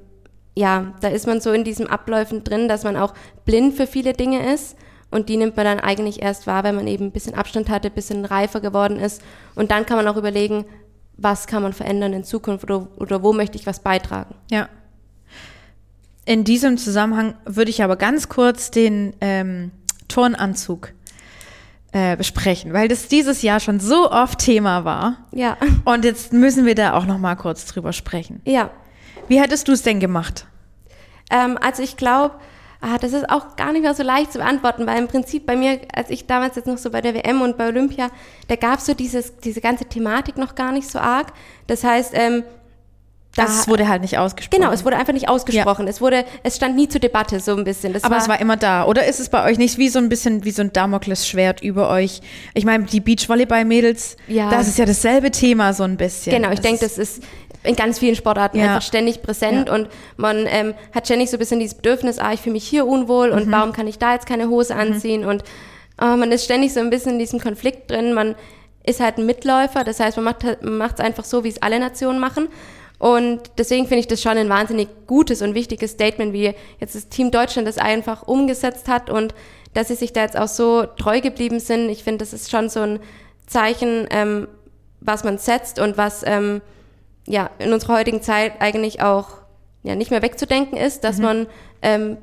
ja, 0.56 0.94
da 1.02 1.10
ist 1.10 1.28
man 1.28 1.42
so 1.42 1.52
in 1.52 1.66
diesen 1.66 1.88
Abläufen 1.88 2.44
drin, 2.44 2.68
dass 2.70 2.84
man 2.84 2.96
auch 2.96 3.14
blind 3.46 3.76
für 3.76 3.86
viele 3.86 4.14
Dinge 4.14 4.54
ist. 4.54 4.78
Und 5.18 5.30
die 5.30 5.38
nimmt 5.38 5.57
man 5.57 5.65
dann 5.65 5.80
eigentlich 5.80 6.22
erst 6.22 6.45
wahr, 6.45 6.63
wenn 6.63 6.76
man 6.76 6.86
eben 6.86 7.05
ein 7.05 7.11
bisschen 7.11 7.34
Abstand 7.34 7.70
hatte, 7.70 7.88
ein 7.88 7.95
bisschen 7.95 8.24
reifer 8.24 8.61
geworden 8.61 8.99
ist. 8.99 9.24
Und 9.55 9.72
dann 9.72 9.88
kann 9.88 9.97
man 9.97 10.07
auch 10.07 10.15
überlegen, 10.15 10.63
was 11.18 11.47
kann 11.47 11.63
man 11.63 11.74
verändern 11.74 12.13
in 12.13 12.24
Zukunft 12.24 12.63
oder, 12.63 12.88
oder 12.97 13.24
wo 13.24 13.34
möchte 13.34 13.57
ich 13.57 13.65
was 13.65 13.80
beitragen. 13.80 14.36
Ja. 14.51 14.70
In 16.24 16.43
diesem 16.43 16.78
Zusammenhang 16.78 17.34
würde 17.45 17.72
ich 17.72 17.82
aber 17.82 17.95
ganz 17.95 18.30
kurz 18.30 18.70
den 18.70 19.15
ähm, 19.20 19.72
Turnanzug 20.07 20.93
äh, 21.93 22.15
besprechen, 22.15 22.72
weil 22.72 22.88
das 22.88 23.07
dieses 23.07 23.41
Jahr 23.41 23.59
schon 23.59 23.80
so 23.80 24.11
oft 24.11 24.38
Thema 24.38 24.86
war. 24.86 25.26
Ja. 25.32 25.57
Und 25.84 26.05
jetzt 26.05 26.32
müssen 26.32 26.68
wir 26.68 26.76
da 26.76 26.93
auch 26.93 27.07
noch 27.07 27.18
mal 27.18 27.34
kurz 27.34 27.65
drüber 27.65 27.91
sprechen. 27.91 28.39
Ja. 28.45 28.70
Wie 29.28 29.41
hättest 29.41 29.68
du 29.68 29.72
es 29.72 29.82
denn 29.82 29.99
gemacht? 29.99 30.45
Ähm, 31.32 31.57
also 31.59 31.82
ich 31.82 31.97
glaube, 31.97 32.36
ah, 32.82 32.98
das 32.98 33.14
ist 33.14 33.30
auch 33.30 33.56
gar 33.56 33.72
nicht 33.72 33.82
mehr 33.82 33.94
so 33.94 34.04
leicht 34.04 34.32
zu 34.32 34.40
beantworten, 34.40 34.86
weil 34.86 34.98
im 35.00 35.08
Prinzip 35.08 35.46
bei 35.46 35.56
mir, 35.56 35.80
als 35.94 36.10
ich 36.10 36.28
damals 36.28 36.56
jetzt 36.56 36.68
noch 36.68 36.78
so 36.78 36.90
bei 36.90 37.02
der 37.02 37.14
WM 37.14 37.42
und 37.42 37.58
bei 37.58 37.68
Olympia, 37.68 38.10
da 38.48 38.56
gab 38.56 38.80
es 38.80 38.86
so 38.86 38.94
dieses, 38.94 39.38
diese 39.38 39.62
ganze 39.62 39.86
Thematik 39.86 40.38
noch 40.38 40.56
gar 40.56 40.72
nicht 40.72 40.90
so 40.90 41.00
arg. 41.00 41.34
Das 41.68 41.84
heißt, 41.84 42.12
ähm, 42.14 42.44
da, 43.38 43.44
also 43.44 43.60
es 43.60 43.68
wurde 43.68 43.88
halt 43.88 44.02
nicht 44.02 44.18
ausgesprochen. 44.18 44.62
Genau, 44.62 44.74
es 44.74 44.84
wurde 44.84 44.98
einfach 44.98 45.14
nicht 45.14 45.30
ausgesprochen. 45.30 45.86
Ja. 45.86 45.90
Es 45.92 46.02
wurde, 46.02 46.26
es 46.42 46.56
stand 46.56 46.76
nie 46.76 46.90
zur 46.90 47.00
Debatte 47.00 47.40
so 47.40 47.56
ein 47.56 47.64
bisschen. 47.64 47.94
Das 47.94 48.04
Aber 48.04 48.16
war, 48.16 48.22
es 48.22 48.28
war 48.28 48.42
immer 48.42 48.58
da. 48.58 48.86
Oder 48.86 49.06
ist 49.06 49.20
es 49.20 49.30
bei 49.30 49.44
euch 49.46 49.60
nicht 49.60 49.78
wie 49.78 49.90
so 49.90 50.00
ein 50.00 50.10
bisschen 50.10 50.44
wie 50.44 50.50
so 50.50 50.64
ein 50.64 50.74
Damoklesschwert 50.74 51.62
über 51.62 51.90
euch? 51.90 52.22
Ich 52.56 52.66
meine, 52.66 52.86
die 52.86 53.00
Beachvolleyball-Mädels, 53.00 54.18
ja. 54.28 54.50
das 54.50 54.68
ist 54.68 54.80
ja 54.80 54.86
dasselbe 54.86 55.30
Thema 55.30 55.74
so 55.74 55.84
ein 55.84 55.98
bisschen. 55.98 56.34
Genau, 56.34 56.52
ich 56.52 56.62
denke, 56.62 56.80
das 56.80 56.98
ist 56.98 57.22
in 57.68 57.76
ganz 57.76 57.99
vielen 57.99 58.15
Sportarten 58.15 58.57
ja. 58.57 58.65
einfach 58.65 58.82
ständig 58.82 59.22
präsent 59.22 59.68
ja. 59.68 59.76
und 59.76 59.89
man 60.15 60.45
ähm, 60.47 60.74
hat 60.93 61.05
ständig 61.05 61.30
so 61.30 61.38
ein 61.38 61.39
bisschen 61.39 61.59
dieses 61.59 61.76
Bedürfnis, 61.76 62.20
ah, 62.20 62.34
ich 62.34 62.41
fühle 62.41 62.53
mich 62.53 62.68
hier 62.68 62.88
unwohl 62.88 63.30
und 63.30 63.47
mhm. 63.47 63.51
warum 63.51 63.74
kann 63.74 63.88
ich 63.88 63.99
da 63.99 64.13
jetzt 64.13 64.26
keine 64.26 64.49
Hose 64.49 64.74
mhm. 64.74 64.80
anziehen 64.80 65.22
mhm. 65.22 65.28
und 65.28 65.43
oh, 66.01 66.15
man 66.15 66.32
ist 66.32 66.45
ständig 66.45 66.74
so 66.74 66.80
ein 66.80 66.89
bisschen 66.89 67.13
in 67.13 67.20
diesem 67.20 67.39
Konflikt 67.39 67.91
drin. 67.91 68.13
Man 68.13 68.36
ist 68.84 68.99
halt 68.99 69.18
ein 69.18 69.26
Mitläufer, 69.26 69.84
das 69.84 69.99
heißt, 69.99 70.18
man 70.18 70.36
macht 70.61 70.99
es 70.99 70.99
einfach 70.99 71.26
so, 71.26 71.43
wie 71.43 71.49
es 71.49 71.61
alle 71.61 71.80
Nationen 71.80 72.20
machen. 72.20 72.47
Und 72.99 73.41
deswegen 73.57 73.86
finde 73.86 73.99
ich 73.99 74.07
das 74.07 74.22
schon 74.22 74.38
ein 74.38 74.49
wahnsinnig 74.49 74.88
gutes 75.05 75.41
und 75.43 75.53
wichtiges 75.53 75.91
Statement, 75.91 76.34
wie 76.34 76.53
jetzt 76.80 76.95
das 76.95 77.09
Team 77.09 77.30
Deutschland 77.30 77.68
das 77.68 77.78
einfach 77.78 78.24
umgesetzt 78.24 78.88
hat 78.88 79.09
und 79.09 79.36
dass 79.76 79.89
sie 79.89 79.95
sich 79.95 80.13
da 80.13 80.22
jetzt 80.22 80.38
auch 80.38 80.47
so 80.47 80.86
treu 80.86 81.22
geblieben 81.22 81.59
sind. 81.59 81.89
Ich 81.89 82.03
finde, 82.03 82.20
das 82.20 82.34
ist 82.34 82.49
schon 82.49 82.70
so 82.70 82.80
ein 82.80 82.99
Zeichen, 83.45 84.07
ähm, 84.09 84.47
was 84.99 85.24
man 85.24 85.38
setzt 85.38 85.78
und 85.80 85.97
was 85.97 86.24
ähm, 86.26 86.61
ja 87.28 87.50
in 87.60 87.74
unserer 87.74 87.98
heutigen 87.98 88.22
Zeit 88.22 88.54
eigentlich 88.60 89.02
auch 89.02 89.28
ja 89.84 89.96
nicht 89.96 90.12
mehr 90.12 90.22
wegzudenken 90.22 90.78
ist, 90.78 91.04
dass 91.04 91.18
mhm. 91.18 91.24
man 91.24 91.48
ähm, 91.82 92.18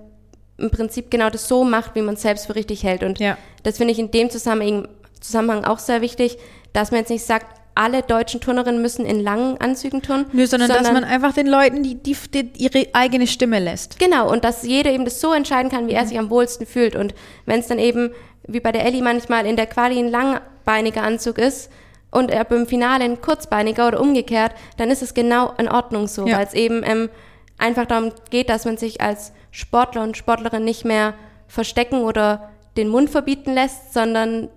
im 0.59 0.71
Prinzip 0.71 1.11
genau 1.11 1.31
das 1.31 1.49
so 1.49 1.65
macht, 1.65 1.95
wie 1.95 2.03
man 2.03 2.15
es 2.15 2.23
selbst 2.23 2.47
für 2.47 2.55
richtig 2.55 2.83
hält. 2.83 3.03
Und 3.03 3.19
ja. 3.19 3.37
das 3.63 3.79
finde 3.79 3.93
ich 3.93 3.99
in 3.99 4.11
dem 4.11 4.31
Zusammenhang, 4.31 4.89
Zusammenhang 5.21 5.65
auch 5.65 5.79
sehr 5.79 6.01
wichtig, 6.01 6.39
dass 6.73 6.91
man 6.91 7.01
jetzt 7.01 7.11
nicht 7.11 7.25
sagt, 7.25 7.61
alle 7.77 8.03
deutschen 8.03 8.41
Turnerinnen 8.41 8.81
müssen 8.81 9.05
in 9.05 9.21
langen 9.21 9.59
Anzügen 9.61 10.01
turnen. 10.01 10.27
Nö, 10.33 10.47
sondern, 10.47 10.69
sondern 10.69 10.85
dass 10.85 10.93
man 10.93 11.05
einfach 11.05 11.33
den 11.33 11.49
Leuten 11.49 11.83
die, 11.83 11.97
die, 11.97 12.17
die, 12.33 12.51
ihre 12.57 12.87
eigene 12.93 13.27
Stimme 13.27 13.59
lässt. 13.59 13.99
Genau, 13.99 14.31
und 14.31 14.45
dass 14.45 14.63
jeder 14.63 14.93
eben 14.93 15.05
das 15.05 15.21
so 15.21 15.33
entscheiden 15.33 15.73
kann, 15.73 15.89
wie 15.89 15.93
mhm. 15.93 15.99
er 15.99 16.07
sich 16.07 16.19
am 16.19 16.31
wohlsten 16.31 16.67
fühlt. 16.67 16.95
Und 16.95 17.15
wenn 17.47 17.59
es 17.59 17.67
dann 17.67 17.81
eben, 17.81 18.13
wie 18.47 18.61
bei 18.61 18.71
der 18.71 18.85
Ellie 18.85 19.03
manchmal 19.03 19.45
in 19.45 19.57
der 19.57 19.67
Quali 19.67 19.99
ein 19.99 20.09
langbeiniger 20.09 21.03
Anzug 21.03 21.39
ist 21.39 21.69
und 22.15 22.31
er 22.31 22.45
beim 22.45 22.67
Finale 22.67 23.05
ein 23.05 23.21
kurzbeiniger 23.21 23.89
oder 23.89 24.01
umgekehrt, 24.01 24.53
dann 24.77 24.91
ist 24.91 25.03
es 25.03 25.15
genau 25.15 25.53
in 25.59 25.69
Ordnung 25.69 26.07
so, 26.07 26.27
ja. 26.27 26.39
weil 26.39 26.47
es 26.47 26.55
eben 26.55 26.83
ähm, 26.85 27.11
einfach 27.59 27.87
darum 27.87 28.13
geht, 28.31 28.49
dass 28.49 28.65
man 28.65 28.77
sich 28.77 29.01
als 29.01 29.33
Sportler 29.51 30.03
und 30.03 30.17
Sportlerin 30.17 30.65
nicht 30.65 30.85
mehr 30.85 31.15
verstecken 31.49 32.03
oder 32.03 32.51
den 32.77 32.89
Mund 32.89 33.11
verbieten 33.11 33.53
lässt, 33.53 33.93
sondern 33.93 34.49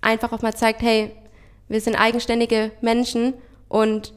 einfach 0.00 0.32
auch 0.32 0.42
mal 0.42 0.54
zeigt, 0.54 0.82
hey, 0.82 1.12
wir 1.68 1.80
sind 1.80 1.96
eigenständige 1.96 2.72
Menschen 2.80 3.34
und 3.68 4.14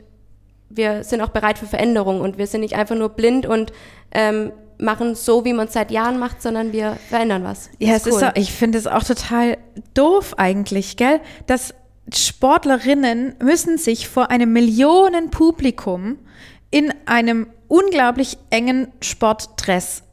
wir 0.70 1.04
sind 1.04 1.22
auch 1.22 1.30
bereit 1.30 1.58
für 1.58 1.68
Veränderung 1.68 2.22
und 2.22 2.38
wir 2.38 2.48
sind 2.48 2.62
nicht 2.62 2.76
einfach 2.76 2.96
nur 2.96 3.10
blind 3.10 3.46
und 3.46 3.72
ähm, 4.12 4.52
machen 4.78 5.16
so, 5.16 5.46
wie 5.46 5.54
man 5.54 5.68
es 5.68 5.74
seit 5.74 5.92
Jahren 5.92 6.18
macht, 6.18 6.42
sondern 6.42 6.72
wir 6.72 6.98
verändern 7.10 7.44
was. 7.44 7.70
Ja, 7.80 7.96
es 7.96 8.06
cool. 8.06 8.14
ist 8.14 8.24
auch, 8.24 8.36
ich 8.36 8.52
finde 8.52 8.78
es 8.78 8.88
auch 8.88 9.04
total 9.04 9.58
doof 9.94 10.34
eigentlich, 10.38 10.98
gell, 10.98 11.20
dass 11.46 11.74
Sportlerinnen 12.14 13.36
müssen 13.42 13.78
sich 13.78 14.08
vor 14.08 14.30
einem 14.30 14.54
Millionenpublikum 14.54 16.18
in 16.72 16.94
einem 17.06 17.48
unglaublich 17.68 18.38
engen 18.50 18.90
Sportdress 19.02 20.04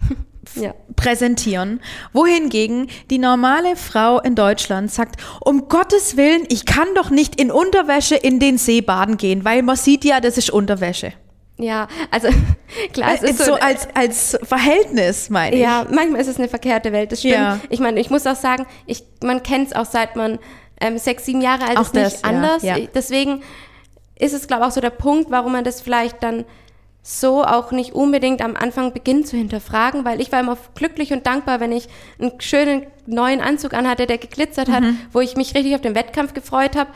ja. 0.54 0.74
präsentieren. 0.94 1.80
Wohingegen 2.12 2.88
die 3.10 3.18
normale 3.18 3.76
Frau 3.76 4.20
in 4.20 4.34
Deutschland 4.34 4.90
sagt, 4.90 5.20
um 5.40 5.68
Gottes 5.68 6.16
Willen, 6.16 6.44
ich 6.48 6.64
kann 6.64 6.88
doch 6.94 7.10
nicht 7.10 7.40
in 7.40 7.50
Unterwäsche 7.50 8.14
in 8.16 8.40
den 8.40 8.58
See 8.58 8.80
baden 8.80 9.16
gehen, 9.16 9.44
weil 9.44 9.62
man 9.62 9.76
sieht 9.76 10.04
ja, 10.04 10.20
das 10.20 10.38
ist 10.38 10.50
Unterwäsche. 10.50 11.12
Ja, 11.58 11.88
also 12.10 12.28
klar, 12.92 13.14
es 13.14 13.22
ist 13.22 13.38
so, 13.38 13.44
so 13.44 13.54
als, 13.54 13.88
als 13.94 14.38
Verhältnis, 14.42 15.30
meine 15.30 15.56
ich. 15.56 15.62
Ja, 15.62 15.86
manchmal 15.90 16.20
ist 16.20 16.28
es 16.28 16.38
eine 16.38 16.48
verkehrte 16.48 16.92
Welt, 16.92 17.12
das 17.12 17.20
stimmt. 17.20 17.34
Ja. 17.34 17.60
Ich 17.70 17.80
meine, 17.80 17.98
ich 17.98 18.10
muss 18.10 18.26
auch 18.26 18.36
sagen, 18.36 18.66
ich, 18.86 19.04
man 19.22 19.42
kennt 19.42 19.68
es 19.68 19.72
auch 19.74 19.86
seit 19.86 20.16
man 20.16 20.38
ähm, 20.80 20.98
sechs, 20.98 21.24
sieben 21.24 21.40
Jahre 21.40 21.64
alt 21.64 21.78
auch 21.78 21.82
ist, 21.82 21.96
das, 21.96 22.12
nicht 22.12 22.24
anders. 22.24 22.62
Ja. 22.62 22.76
Deswegen 22.94 23.42
ist 24.18 24.34
es, 24.34 24.46
glaube 24.46 24.62
ich, 24.62 24.68
auch 24.68 24.72
so 24.72 24.80
der 24.80 24.90
Punkt, 24.90 25.30
warum 25.30 25.52
man 25.52 25.64
das 25.64 25.80
vielleicht 25.80 26.22
dann 26.22 26.44
so 27.02 27.44
auch 27.44 27.70
nicht 27.70 27.92
unbedingt 27.92 28.42
am 28.42 28.56
Anfang 28.56 28.92
beginnt 28.92 29.28
zu 29.28 29.36
hinterfragen, 29.36 30.04
weil 30.04 30.20
ich 30.20 30.32
war 30.32 30.40
immer 30.40 30.58
glücklich 30.74 31.12
und 31.12 31.24
dankbar, 31.24 31.60
wenn 31.60 31.70
ich 31.70 31.88
einen 32.18 32.40
schönen 32.40 32.84
neuen 33.06 33.40
Anzug 33.40 33.74
anhatte, 33.74 34.06
der 34.06 34.18
geglitzert 34.18 34.68
hat, 34.68 34.82
mhm. 34.82 34.98
wo 35.12 35.20
ich 35.20 35.36
mich 35.36 35.54
richtig 35.54 35.76
auf 35.76 35.80
den 35.80 35.94
Wettkampf 35.94 36.34
gefreut 36.34 36.74
habe. 36.74 36.90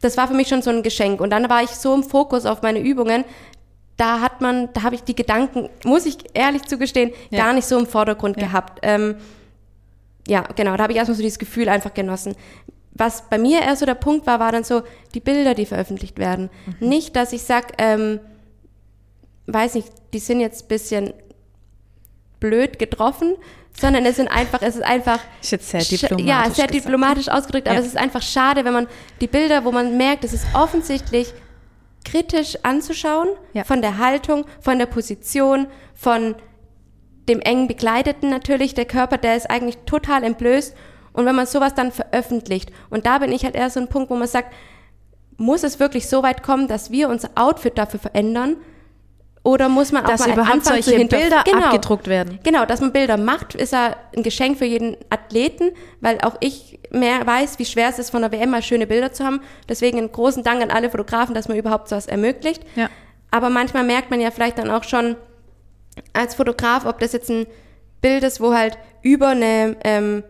Das 0.00 0.16
war 0.16 0.26
für 0.26 0.34
mich 0.34 0.48
schon 0.48 0.62
so 0.62 0.70
ein 0.70 0.82
Geschenk. 0.82 1.20
Und 1.20 1.30
dann 1.30 1.50
war 1.50 1.62
ich 1.62 1.70
so 1.70 1.94
im 1.94 2.02
Fokus 2.02 2.46
auf 2.46 2.62
meine 2.62 2.80
Übungen, 2.80 3.24
da 3.98 4.20
hat 4.20 4.40
man, 4.40 4.72
da 4.72 4.84
habe 4.84 4.94
ich 4.94 5.04
die 5.04 5.14
Gedanken, 5.14 5.68
muss 5.84 6.06
ich 6.06 6.16
ehrlich 6.32 6.62
zugestehen, 6.62 7.12
ja. 7.30 7.44
gar 7.44 7.52
nicht 7.52 7.66
so 7.66 7.78
im 7.78 7.86
Vordergrund 7.86 8.36
ja. 8.38 8.46
gehabt. 8.46 8.78
Ähm, 8.82 9.16
ja, 10.26 10.42
genau, 10.56 10.76
da 10.76 10.84
habe 10.84 10.92
ich 10.92 10.98
erstmal 10.98 11.16
so 11.16 11.22
dieses 11.22 11.38
Gefühl 11.38 11.68
einfach 11.68 11.92
genossen. 11.92 12.34
Was 12.94 13.28
bei 13.28 13.38
mir 13.38 13.62
eher 13.62 13.76
so 13.76 13.86
der 13.86 13.94
Punkt 13.94 14.26
war, 14.26 14.38
war 14.38 14.52
dann 14.52 14.64
so 14.64 14.82
die 15.14 15.20
Bilder, 15.20 15.54
die 15.54 15.66
veröffentlicht 15.66 16.18
werden. 16.18 16.50
Mhm. 16.80 16.88
Nicht, 16.88 17.16
dass 17.16 17.32
ich 17.32 17.42
sag, 17.42 17.72
ähm, 17.78 18.20
weiß 19.46 19.74
nicht, 19.74 19.88
die 20.12 20.18
sind 20.18 20.40
jetzt 20.40 20.64
ein 20.64 20.68
bisschen 20.68 21.14
blöd 22.38 22.78
getroffen, 22.78 23.36
sondern 23.78 24.04
es 24.04 24.16
sind 24.16 24.28
einfach, 24.28 24.60
es 24.62 24.76
ist 24.76 24.82
einfach. 24.82 25.20
Ist 25.40 25.52
jetzt 25.52 25.70
sehr 25.70 25.80
diplomatisch. 25.80 26.26
Ja, 26.26 26.42
sehr 26.42 26.66
gesagt. 26.66 26.74
diplomatisch 26.74 27.28
ausgedrückt, 27.28 27.68
aber 27.68 27.76
ja. 27.76 27.80
es 27.80 27.86
ist 27.86 27.96
einfach 27.96 28.22
schade, 28.22 28.64
wenn 28.64 28.72
man 28.72 28.86
die 29.20 29.26
Bilder, 29.26 29.64
wo 29.64 29.72
man 29.72 29.96
merkt, 29.96 30.24
es 30.24 30.32
ist 30.32 30.46
offensichtlich 30.54 31.32
kritisch 32.04 32.58
anzuschauen, 32.62 33.28
ja. 33.54 33.64
von 33.64 33.80
der 33.80 33.98
Haltung, 33.98 34.44
von 34.60 34.78
der 34.78 34.86
Position, 34.86 35.66
von 35.94 36.34
dem 37.28 37.40
eng 37.40 37.68
Begleiteten 37.68 38.28
natürlich, 38.28 38.74
der 38.74 38.84
Körper, 38.84 39.16
der 39.16 39.36
ist 39.36 39.48
eigentlich 39.48 39.78
total 39.86 40.24
entblößt. 40.24 40.74
Und 41.12 41.26
wenn 41.26 41.34
man 41.34 41.46
sowas 41.46 41.74
dann 41.74 41.92
veröffentlicht, 41.92 42.70
und 42.90 43.06
da 43.06 43.18
bin 43.18 43.32
ich 43.32 43.44
halt 43.44 43.54
eher 43.54 43.70
so 43.70 43.80
ein 43.80 43.88
Punkt, 43.88 44.10
wo 44.10 44.16
man 44.16 44.28
sagt, 44.28 44.52
muss 45.36 45.62
es 45.62 45.80
wirklich 45.80 46.08
so 46.08 46.22
weit 46.22 46.42
kommen, 46.42 46.68
dass 46.68 46.90
wir 46.90 47.08
unser 47.08 47.30
Outfit 47.34 47.76
dafür 47.76 48.00
verändern, 48.00 48.56
oder 49.44 49.68
muss 49.68 49.90
man 49.90 50.04
auch 50.04 50.10
dass 50.10 50.20
mal 50.20 50.34
überhaupt 50.34 50.64
solche 50.64 51.04
Bilder 51.04 51.42
genau, 51.44 51.66
abgedruckt 51.66 52.06
werden? 52.06 52.38
Genau, 52.44 52.64
dass 52.64 52.80
man 52.80 52.92
Bilder 52.92 53.16
macht, 53.16 53.56
ist 53.56 53.72
ja 53.72 53.96
ein 54.16 54.22
Geschenk 54.22 54.56
für 54.56 54.64
jeden 54.64 54.96
Athleten, 55.10 55.72
weil 56.00 56.20
auch 56.20 56.36
ich 56.38 56.78
mehr 56.90 57.26
weiß, 57.26 57.58
wie 57.58 57.64
schwer 57.64 57.88
es 57.88 57.98
ist, 57.98 58.10
von 58.10 58.22
der 58.22 58.30
WM 58.30 58.50
mal 58.50 58.62
schöne 58.62 58.86
Bilder 58.86 59.12
zu 59.12 59.24
haben. 59.24 59.40
Deswegen 59.68 59.98
einen 59.98 60.12
großen 60.12 60.44
Dank 60.44 60.62
an 60.62 60.70
alle 60.70 60.90
Fotografen, 60.90 61.34
dass 61.34 61.48
man 61.48 61.56
überhaupt 61.56 61.88
sowas 61.88 62.06
ermöglicht. 62.06 62.62
Ja. 62.76 62.88
Aber 63.32 63.50
manchmal 63.50 63.82
merkt 63.82 64.10
man 64.10 64.20
ja 64.20 64.30
vielleicht 64.30 64.58
dann 64.58 64.70
auch 64.70 64.84
schon 64.84 65.16
als 66.12 66.36
Fotograf, 66.36 66.86
ob 66.86 67.00
das 67.00 67.12
jetzt 67.12 67.28
ein 67.28 67.46
Bild 68.00 68.22
ist, 68.22 68.40
wo 68.40 68.54
halt 68.54 68.78
über 69.02 69.28
eine 69.28 69.76
ähm, 69.82 70.22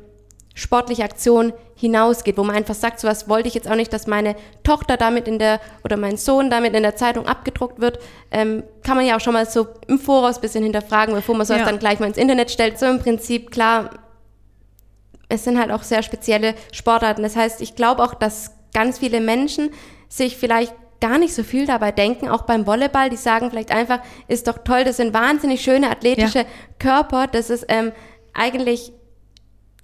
sportliche 0.54 1.04
Aktion 1.04 1.52
hinausgeht, 1.74 2.36
wo 2.36 2.44
man 2.44 2.56
einfach 2.56 2.74
sagt, 2.74 3.00
so 3.00 3.08
was 3.08 3.28
wollte 3.28 3.48
ich 3.48 3.54
jetzt 3.54 3.68
auch 3.68 3.74
nicht, 3.74 3.92
dass 3.92 4.06
meine 4.06 4.36
Tochter 4.62 4.96
damit 4.96 5.26
in 5.26 5.38
der 5.38 5.60
oder 5.84 5.96
mein 5.96 6.16
Sohn 6.16 6.50
damit 6.50 6.74
in 6.74 6.82
der 6.82 6.96
Zeitung 6.96 7.26
abgedruckt 7.26 7.80
wird, 7.80 7.98
ähm, 8.30 8.62
kann 8.82 8.96
man 8.96 9.06
ja 9.06 9.16
auch 9.16 9.20
schon 9.20 9.32
mal 9.32 9.46
so 9.46 9.66
im 9.88 9.98
Voraus 9.98 10.36
ein 10.36 10.40
bisschen 10.42 10.62
hinterfragen, 10.62 11.14
bevor 11.14 11.34
man 11.34 11.46
sowas 11.46 11.60
ja. 11.60 11.66
dann 11.66 11.78
gleich 11.78 11.98
mal 12.00 12.06
ins 12.06 12.18
Internet 12.18 12.50
stellt. 12.50 12.78
So 12.78 12.86
im 12.86 12.98
Prinzip, 12.98 13.50
klar, 13.50 13.90
es 15.28 15.44
sind 15.44 15.58
halt 15.58 15.70
auch 15.70 15.82
sehr 15.82 16.02
spezielle 16.02 16.54
Sportarten. 16.72 17.22
Das 17.22 17.36
heißt, 17.36 17.60
ich 17.62 17.74
glaube 17.74 18.02
auch, 18.02 18.14
dass 18.14 18.52
ganz 18.74 18.98
viele 18.98 19.20
Menschen 19.20 19.70
sich 20.08 20.36
vielleicht 20.36 20.74
gar 21.00 21.18
nicht 21.18 21.34
so 21.34 21.42
viel 21.42 21.66
dabei 21.66 21.90
denken, 21.90 22.28
auch 22.28 22.42
beim 22.42 22.66
Volleyball, 22.66 23.10
die 23.10 23.16
sagen 23.16 23.50
vielleicht 23.50 23.72
einfach, 23.72 23.98
ist 24.28 24.46
doch 24.46 24.58
toll, 24.58 24.84
das 24.84 24.98
sind 24.98 25.12
wahnsinnig 25.12 25.60
schöne 25.60 25.90
athletische 25.90 26.40
ja. 26.40 26.44
Körper, 26.78 27.26
das 27.26 27.50
ist 27.50 27.64
ähm, 27.68 27.90
eigentlich 28.34 28.92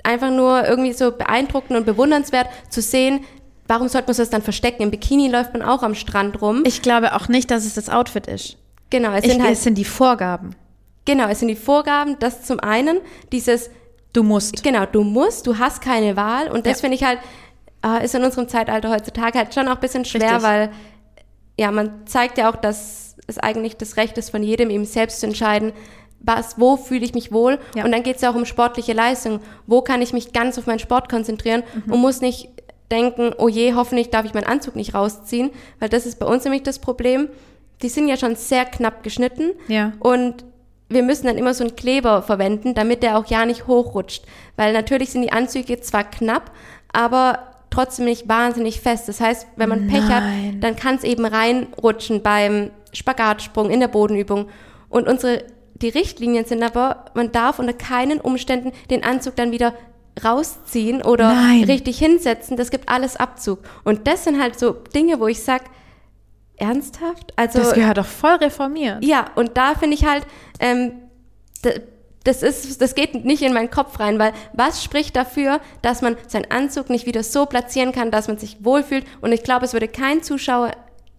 einfach 0.09 0.31
nur 0.31 0.67
irgendwie 0.67 0.93
so 0.93 1.13
beeindruckend 1.13 1.79
und 1.79 1.87
bewundernswert 1.87 2.49
zu 2.71 2.83
sehen, 2.83 3.25
warum 3.67 3.89
sollte 3.89 4.09
man 4.09 4.17
das 4.17 4.31
dann 4.31 4.43
verstecken? 4.43 4.83
Im 4.83 4.91
Bikini 4.91 5.29
läuft 5.29 5.53
man 5.53 5.63
auch 5.63 5.83
am 5.83 5.95
Strand 5.95 6.41
rum. 6.43 6.63
Ich 6.67 6.83
glaube 6.83 7.15
auch 7.15 7.29
nicht, 7.29 7.51
dass 7.51 7.65
es 7.65 7.75
das 7.75 7.89
Outfit 7.89 8.27
ist. 8.27 8.57
Genau, 8.91 9.13
es 9.13 9.25
sind, 9.25 9.43
halt, 9.43 9.53
es 9.53 9.63
sind 9.63 9.77
die 9.77 9.85
Vorgaben. 9.85 10.57
Genau, 11.05 11.29
es 11.29 11.41
sind 11.41 11.49
die 11.49 11.57
Vorgaben. 11.57 12.17
Das 12.19 12.43
zum 12.43 12.59
einen, 12.61 13.01
dieses 13.33 13.71
Du 14.13 14.23
musst. 14.23 14.63
Genau, 14.63 14.87
du 14.87 15.05
musst, 15.05 15.47
du 15.47 15.59
hast 15.59 15.83
keine 15.83 16.17
Wahl. 16.17 16.51
Und 16.51 16.67
das 16.67 16.79
ja. 16.79 16.81
finde 16.81 16.97
ich 16.97 17.05
halt, 17.05 17.19
äh, 17.85 18.05
ist 18.05 18.15
in 18.15 18.25
unserem 18.25 18.49
Zeitalter 18.49 18.91
heutzutage 18.91 19.39
halt 19.39 19.55
schon 19.55 19.69
auch 19.69 19.75
ein 19.75 19.81
bisschen 19.81 20.05
schwer, 20.05 20.35
Richtig. 20.35 20.43
weil 20.43 20.71
ja, 21.59 21.71
man 21.71 22.07
zeigt 22.07 22.39
ja 22.39 22.51
auch, 22.51 22.57
dass 22.57 23.17
es 23.27 23.39
eigentlich 23.39 23.77
das 23.77 23.97
Recht 23.97 24.17
ist 24.17 24.31
von 24.31 24.43
jedem, 24.43 24.71
eben 24.71 24.85
selbst 24.85 25.21
zu 25.21 25.27
entscheiden, 25.27 25.73
was, 26.21 26.59
wo 26.59 26.77
fühle 26.77 27.05
ich 27.05 27.15
mich 27.15 27.33
wohl? 27.33 27.59
Ja. 27.75 27.85
Und 27.85 27.93
dann 27.93 28.03
geht 28.03 28.17
es 28.17 28.23
ja 28.23 28.31
auch 28.31 28.35
um 28.35 28.45
sportliche 28.45 28.93
Leistung. 28.93 29.41
Wo 29.67 29.83
kann 29.83 30.03
ich 30.03 30.13
mich 30.13 30.33
ganz 30.33 30.59
auf 30.59 30.67
meinen 30.67 30.79
Sport 30.79 31.09
konzentrieren 31.09 31.63
mhm. 31.87 31.93
und 31.93 32.01
muss 32.01 32.21
nicht 32.21 32.49
denken, 32.91 33.33
oh 33.39 33.49
je, 33.49 33.75
hoffentlich 33.75 34.11
darf 34.11 34.25
ich 34.25 34.35
meinen 34.35 34.47
Anzug 34.47 34.77
nicht 34.77 34.95
rausziehen, 34.95 35.51
weil 35.79 35.89
das 35.89 36.07
ist 36.07 36.19
bei 36.19 36.27
uns 36.27 36.45
nämlich 36.45 36.63
das 36.63 36.79
Problem. 36.79 37.29
Die 37.83 37.89
sind 37.89 38.09
ja 38.09 38.17
schon 38.17 38.35
sehr 38.35 38.65
knapp 38.65 39.03
geschnitten 39.03 39.53
ja. 39.69 39.93
und 40.01 40.45
wir 40.89 41.03
müssen 41.03 41.27
dann 41.27 41.37
immer 41.37 41.55
so 41.55 41.65
einen 41.65 41.77
Kleber 41.77 42.23
verwenden, 42.23 42.75
damit 42.75 43.03
der 43.03 43.19
auch 43.19 43.27
ja 43.27 43.45
nicht 43.45 43.67
hochrutscht. 43.67 44.25
Weil 44.57 44.73
natürlich 44.73 45.11
sind 45.11 45.23
die 45.23 45.33
Anzüge 45.33 45.81
zwar 45.81 46.05
knapp, 46.05 46.51
aber 46.93 47.41
trotzdem 47.71 48.07
nicht 48.07 48.29
wahnsinnig 48.29 48.81
fest. 48.81 49.09
Das 49.09 49.21
heißt, 49.21 49.47
wenn 49.57 49.69
man 49.69 49.87
Pech 49.87 50.05
hat, 50.05 50.23
dann 50.61 50.77
kann 50.77 50.97
es 50.97 51.05
eben 51.05 51.27
reinrutschen 51.27 52.23
beim 52.23 52.71
Spagatsprung, 52.93 53.71
in 53.71 53.81
der 53.81 53.89
Bodenübung. 53.89 54.49
Und 54.89 55.07
unsere, 55.07 55.45
die 55.83 55.89
Richtlinien 55.89 56.45
sind 56.45 56.63
aber, 56.63 57.07
man 57.15 57.33
darf 57.33 57.59
unter 57.59 57.73
keinen 57.73 58.21
Umständen 58.21 58.73
den 58.91 59.05
Anzug 59.05 59.37
dann 59.37 59.53
wieder 59.53 59.75
rausziehen 60.25 61.03
oder 61.03 61.33
Nein. 61.33 61.65
richtig 61.65 61.99
hinsetzen. 61.99 62.57
Das 62.57 62.71
gibt 62.71 62.89
alles 62.89 63.17
Abzug. 63.17 63.61
Und 63.85 64.07
das 64.07 64.25
sind 64.25 64.41
halt 64.41 64.59
so 64.59 64.73
Dinge, 64.73 65.21
wo 65.21 65.29
ich 65.29 65.43
sag, 65.43 65.63
ernsthaft? 66.57 67.33
Also 67.37 67.61
Das 67.61 67.75
gehört 67.75 67.99
doch 67.99 68.07
voll 68.07 68.35
reformiert. 68.35 69.05
ja, 69.05 69.27
und 69.37 69.57
da 69.57 69.75
finde 69.75 69.95
ich 69.97 70.05
halt, 70.05 70.27
ähm, 70.61 70.93
das 72.25 72.43
ist, 72.43 72.81
das 72.83 72.95
geht 72.95 73.25
nicht 73.25 73.43
in 73.43 73.53
meinen 73.53 73.71
Kopf 73.71 74.01
rein, 74.01 74.19
weil 74.19 74.33
was 74.53 74.83
spricht 74.83 75.17
dafür, 75.17 75.61
dass 75.83 76.03
man 76.03 76.17
seinen 76.27 76.51
Anzug 76.51 76.91
nicht 76.91 77.07
wieder 77.07 77.23
so 77.23 77.47
platzieren 77.47 77.93
kann, 77.93 78.11
dass 78.11 78.29
man 78.29 78.39
sich 78.39 78.65
wohlfühlt? 78.65 79.07
Und 79.21 79.33
ich 79.33 79.43
glaube, 79.43 79.65
es 79.65 79.73
würde 79.73 79.89
kein 79.89 80.23
Zuschauer 80.23 80.73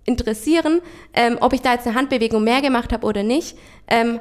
interessieren, 0.05 0.81
ähm, 1.13 1.37
ob 1.39 1.53
ich 1.53 1.61
da 1.61 1.73
jetzt 1.73 1.87
eine 1.87 1.95
Handbewegung 1.95 2.43
mehr 2.43 2.61
gemacht 2.61 2.91
habe 2.91 3.05
oder 3.05 3.23
nicht. 3.23 3.57
Ähm, 3.87 4.19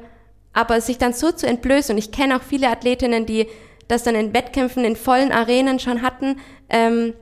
aber 0.53 0.81
sich 0.81 0.99
dann 0.99 1.13
so 1.13 1.31
zu 1.33 1.47
entblößen, 1.47 1.95
und 1.95 1.99
ich 1.99 2.11
kenne 2.11 2.37
auch 2.37 2.43
viele 2.43 2.69
Athletinnen, 2.69 3.27
die 3.27 3.47
das 3.87 4.03
dann 4.03 4.15
in 4.15 4.35
Wettkämpfen 4.35 4.85
in 4.85 4.97
vollen 4.97 5.33
Arenen 5.33 5.79
schon 5.79 6.03
hatten, 6.03 6.37
ähm, 6.69 7.15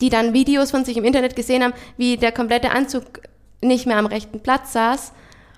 die 0.00 0.10
dann 0.10 0.32
Videos 0.32 0.70
von 0.70 0.84
sich 0.84 0.96
im 0.96 1.04
Internet 1.04 1.36
gesehen 1.36 1.62
haben, 1.62 1.74
wie 1.96 2.16
der 2.16 2.32
komplette 2.32 2.70
Anzug 2.70 3.04
nicht 3.62 3.86
mehr 3.86 3.96
am 3.96 4.06
rechten 4.06 4.40
Platz 4.40 4.72
saß 4.72 5.12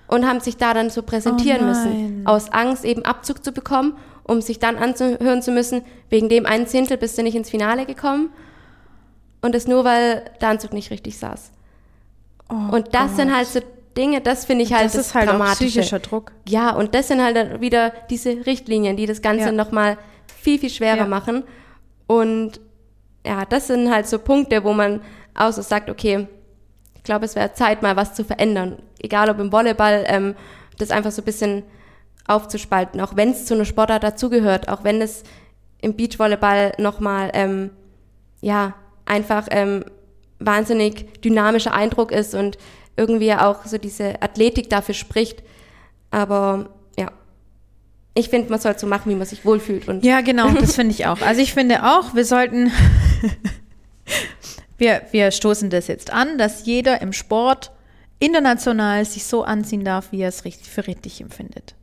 und 0.07 0.27
haben 0.27 0.39
sich 0.39 0.57
da 0.57 0.73
dann 0.73 0.89
so 0.89 1.03
präsentieren 1.03 1.61
Oh 1.61 1.65
müssen, 1.65 2.21
aus 2.25 2.51
Angst 2.51 2.83
eben 2.85 3.05
Abzug 3.05 3.43
zu 3.43 3.51
bekommen, 3.51 3.97
um 4.23 4.41
sich 4.41 4.59
dann 4.59 4.77
anzuhören 4.77 5.41
zu 5.41 5.51
müssen, 5.51 5.83
wegen 6.09 6.29
dem 6.29 6.45
einen 6.45 6.67
Zehntel 6.67 6.97
bist 6.97 7.17
du 7.17 7.23
nicht 7.23 7.35
ins 7.35 7.49
Finale 7.49 7.85
gekommen 7.85 8.29
und 9.41 9.55
das 9.55 9.67
nur, 9.67 9.83
weil 9.83 10.25
der 10.39 10.49
Anzug 10.49 10.73
nicht 10.73 10.91
richtig 10.91 11.17
saß. 11.17 11.51
Oh 12.49 12.75
und 12.75 12.93
das 12.93 13.15
sind 13.15 13.29
Gott. 13.29 13.37
halt 13.37 13.47
so 13.47 13.59
Dinge, 13.97 14.21
das 14.21 14.45
finde 14.45 14.63
ich 14.63 14.73
halt 14.73 14.85
das 14.85 14.93
das, 14.93 15.07
ist 15.07 15.15
halt 15.15 15.29
Dramatische. 15.29 15.65
psychischer 15.65 15.99
Druck. 15.99 16.31
Ja, 16.47 16.71
und 16.75 16.95
das 16.95 17.07
sind 17.09 17.21
halt 17.23 17.35
dann 17.35 17.61
wieder 17.61 17.91
diese 18.09 18.45
Richtlinien, 18.45 18.95
die 18.97 19.05
das 19.05 19.21
Ganze 19.21 19.45
Ja. 19.47 19.51
nochmal 19.51 19.97
viel, 20.41 20.59
viel 20.59 20.69
schwerer 20.69 20.97
Ja. 20.97 21.05
machen. 21.07 21.43
Und 22.07 22.59
ja, 23.25 23.45
das 23.45 23.67
sind 23.67 23.91
halt 23.91 24.07
so 24.07 24.19
Punkte, 24.19 24.63
wo 24.63 24.73
man 24.73 25.01
auch 25.35 25.51
so 25.51 25.61
sagt, 25.61 25.89
okay, 25.89 26.27
ich 26.95 27.03
glaube, 27.03 27.25
es 27.25 27.35
wäre 27.35 27.53
Zeit, 27.53 27.81
mal 27.81 27.95
was 27.95 28.13
zu 28.13 28.23
verändern. 28.23 28.77
Egal 28.99 29.29
ob 29.29 29.39
im 29.39 29.51
Volleyball, 29.51 30.03
ähm, 30.07 30.35
das 30.77 30.91
einfach 30.91 31.11
so 31.11 31.21
ein 31.21 31.25
bisschen 31.25 31.63
aufzuspalten, 32.27 33.01
auch 33.01 33.15
wenn 33.15 33.31
es 33.31 33.45
zu 33.45 33.55
einer 33.55 33.65
Sportart 33.65 34.03
dazugehört, 34.03 34.69
auch 34.69 34.83
wenn 34.83 35.01
es 35.01 35.23
im 35.81 35.95
Beachvolleyball 35.95 36.73
nochmal, 36.77 37.31
ähm, 37.33 37.71
ja, 38.41 38.73
einfach 39.05 39.47
ähm, 39.51 39.83
wahnsinnig 40.39 41.21
dynamischer 41.21 41.73
Eindruck 41.73 42.11
ist 42.11 42.33
und 42.35 42.57
irgendwie 42.95 43.33
auch 43.33 43.65
so 43.65 43.77
diese 43.77 44.21
Athletik 44.21 44.69
dafür 44.69 44.95
spricht. 44.95 45.43
Aber 46.09 46.69
ja, 46.97 47.11
ich 48.13 48.29
finde, 48.29 48.49
man 48.49 48.59
soll 48.59 48.77
so 48.77 48.87
machen, 48.87 49.11
wie 49.11 49.15
man 49.15 49.25
sich 49.25 49.45
wohlfühlt. 49.45 49.87
Und 49.87 50.03
Ja, 50.03 50.21
genau, 50.21 50.49
das 50.59 50.75
finde 50.75 50.93
ich 50.93 51.05
auch. 51.05 51.21
Also 51.21 51.41
ich 51.41 51.53
finde 51.53 51.83
auch, 51.83 52.13
wir 52.13 52.25
sollten, 52.25 52.71
wir, 54.77 55.01
wir 55.11 55.31
stoßen 55.31 55.69
das 55.69 55.87
jetzt 55.87 56.11
an, 56.11 56.37
dass 56.37 56.65
jeder 56.65 57.01
im 57.01 57.13
Sport 57.13 57.71
international 58.19 59.03
sich 59.05 59.25
so 59.25 59.43
anziehen 59.43 59.83
darf, 59.83 60.11
wie 60.11 60.21
er 60.21 60.29
es 60.29 60.45
richtig 60.45 60.69
für 60.69 60.85
richtig 60.87 61.21
empfindet. 61.21 61.75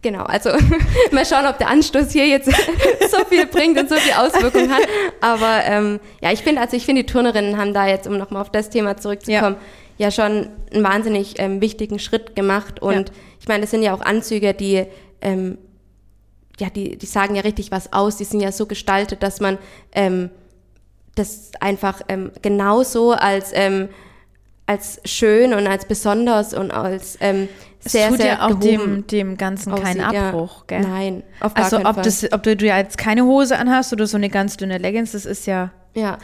Genau, 0.00 0.22
also 0.24 0.50
mal 1.12 1.26
schauen, 1.26 1.46
ob 1.46 1.58
der 1.58 1.68
Anstoß 1.68 2.12
hier 2.12 2.26
jetzt 2.26 2.46
so 3.10 3.24
viel 3.28 3.46
bringt 3.46 3.78
und 3.80 3.88
so 3.88 3.96
viel 3.96 4.12
Auswirkung 4.12 4.70
hat. 4.70 4.82
Aber 5.20 5.64
ähm, 5.64 5.98
ja, 6.20 6.30
ich 6.32 6.40
finde, 6.40 6.60
also 6.60 6.76
ich 6.76 6.84
finde, 6.86 7.02
die 7.02 7.12
Turnerinnen 7.12 7.56
haben 7.58 7.74
da 7.74 7.86
jetzt, 7.86 8.06
um 8.06 8.16
nochmal 8.16 8.42
auf 8.42 8.50
das 8.50 8.70
Thema 8.70 8.96
zurückzukommen, 8.96 9.56
ja, 9.96 10.12
schon 10.12 10.50
einen 10.72 10.84
wahnsinnig 10.84 11.40
ähm, 11.40 11.60
wichtigen 11.60 11.98
Schritt 11.98 12.36
gemacht. 12.36 12.80
Und 12.80 13.08
Ja. 13.08 13.14
ich 13.40 13.48
meine, 13.48 13.62
das 13.62 13.72
sind 13.72 13.82
ja 13.82 13.92
auch 13.92 14.00
Anzüge, 14.00 14.54
die 14.54 14.84
ähm, 15.20 15.58
ja, 16.60 16.70
die, 16.70 16.96
die 16.96 17.06
sagen 17.06 17.34
ja 17.34 17.42
richtig 17.42 17.70
was 17.70 17.92
aus. 17.92 18.16
Die 18.16 18.24
sind 18.24 18.40
ja 18.40 18.52
so 18.52 18.66
gestaltet, 18.66 19.22
dass 19.22 19.40
man 19.40 19.58
ähm, 19.92 20.30
das 21.16 21.50
einfach 21.60 22.00
ähm, 22.08 22.30
genauso 22.42 23.12
als 23.12 23.50
ähm, 23.52 23.88
als 24.66 25.00
schön 25.04 25.54
und 25.54 25.66
als 25.66 25.86
besonders 25.86 26.52
und 26.54 26.70
als 26.70 27.16
ähm, 27.20 27.48
Es 27.84 27.92
sehr, 27.92 28.08
tut 28.08 28.18
sehr 28.18 28.26
ja 28.26 28.46
auch 28.46 28.58
dem, 28.58 29.06
dem 29.06 29.36
Ganzen 29.36 29.74
keinen 29.74 30.00
aussieht, 30.00 30.14
ja. 30.20 30.28
Abbruch, 30.28 30.66
gell? 30.66 30.80
Nein, 30.80 31.22
auf 31.40 31.54
gar 31.54 31.64
Also 31.64 31.76
keinen 31.76 31.86
ob, 31.86 31.94
Fall. 31.94 32.04
das, 32.04 32.32
ob 32.32 32.42
du, 32.42 32.56
du 32.56 32.66
ja 32.66 32.78
jetzt 32.78 32.98
keine 32.98 33.24
Hose 33.24 33.58
anhast 33.58 33.92
oder 33.92 34.06
so 34.06 34.16
eine 34.16 34.28
ganz 34.28 34.56
dünne 34.56 34.78
Leggings, 34.78 35.12
das 35.12 35.24
ist 35.26 35.46
ja, 35.46 35.70
Ja, 35.94 36.18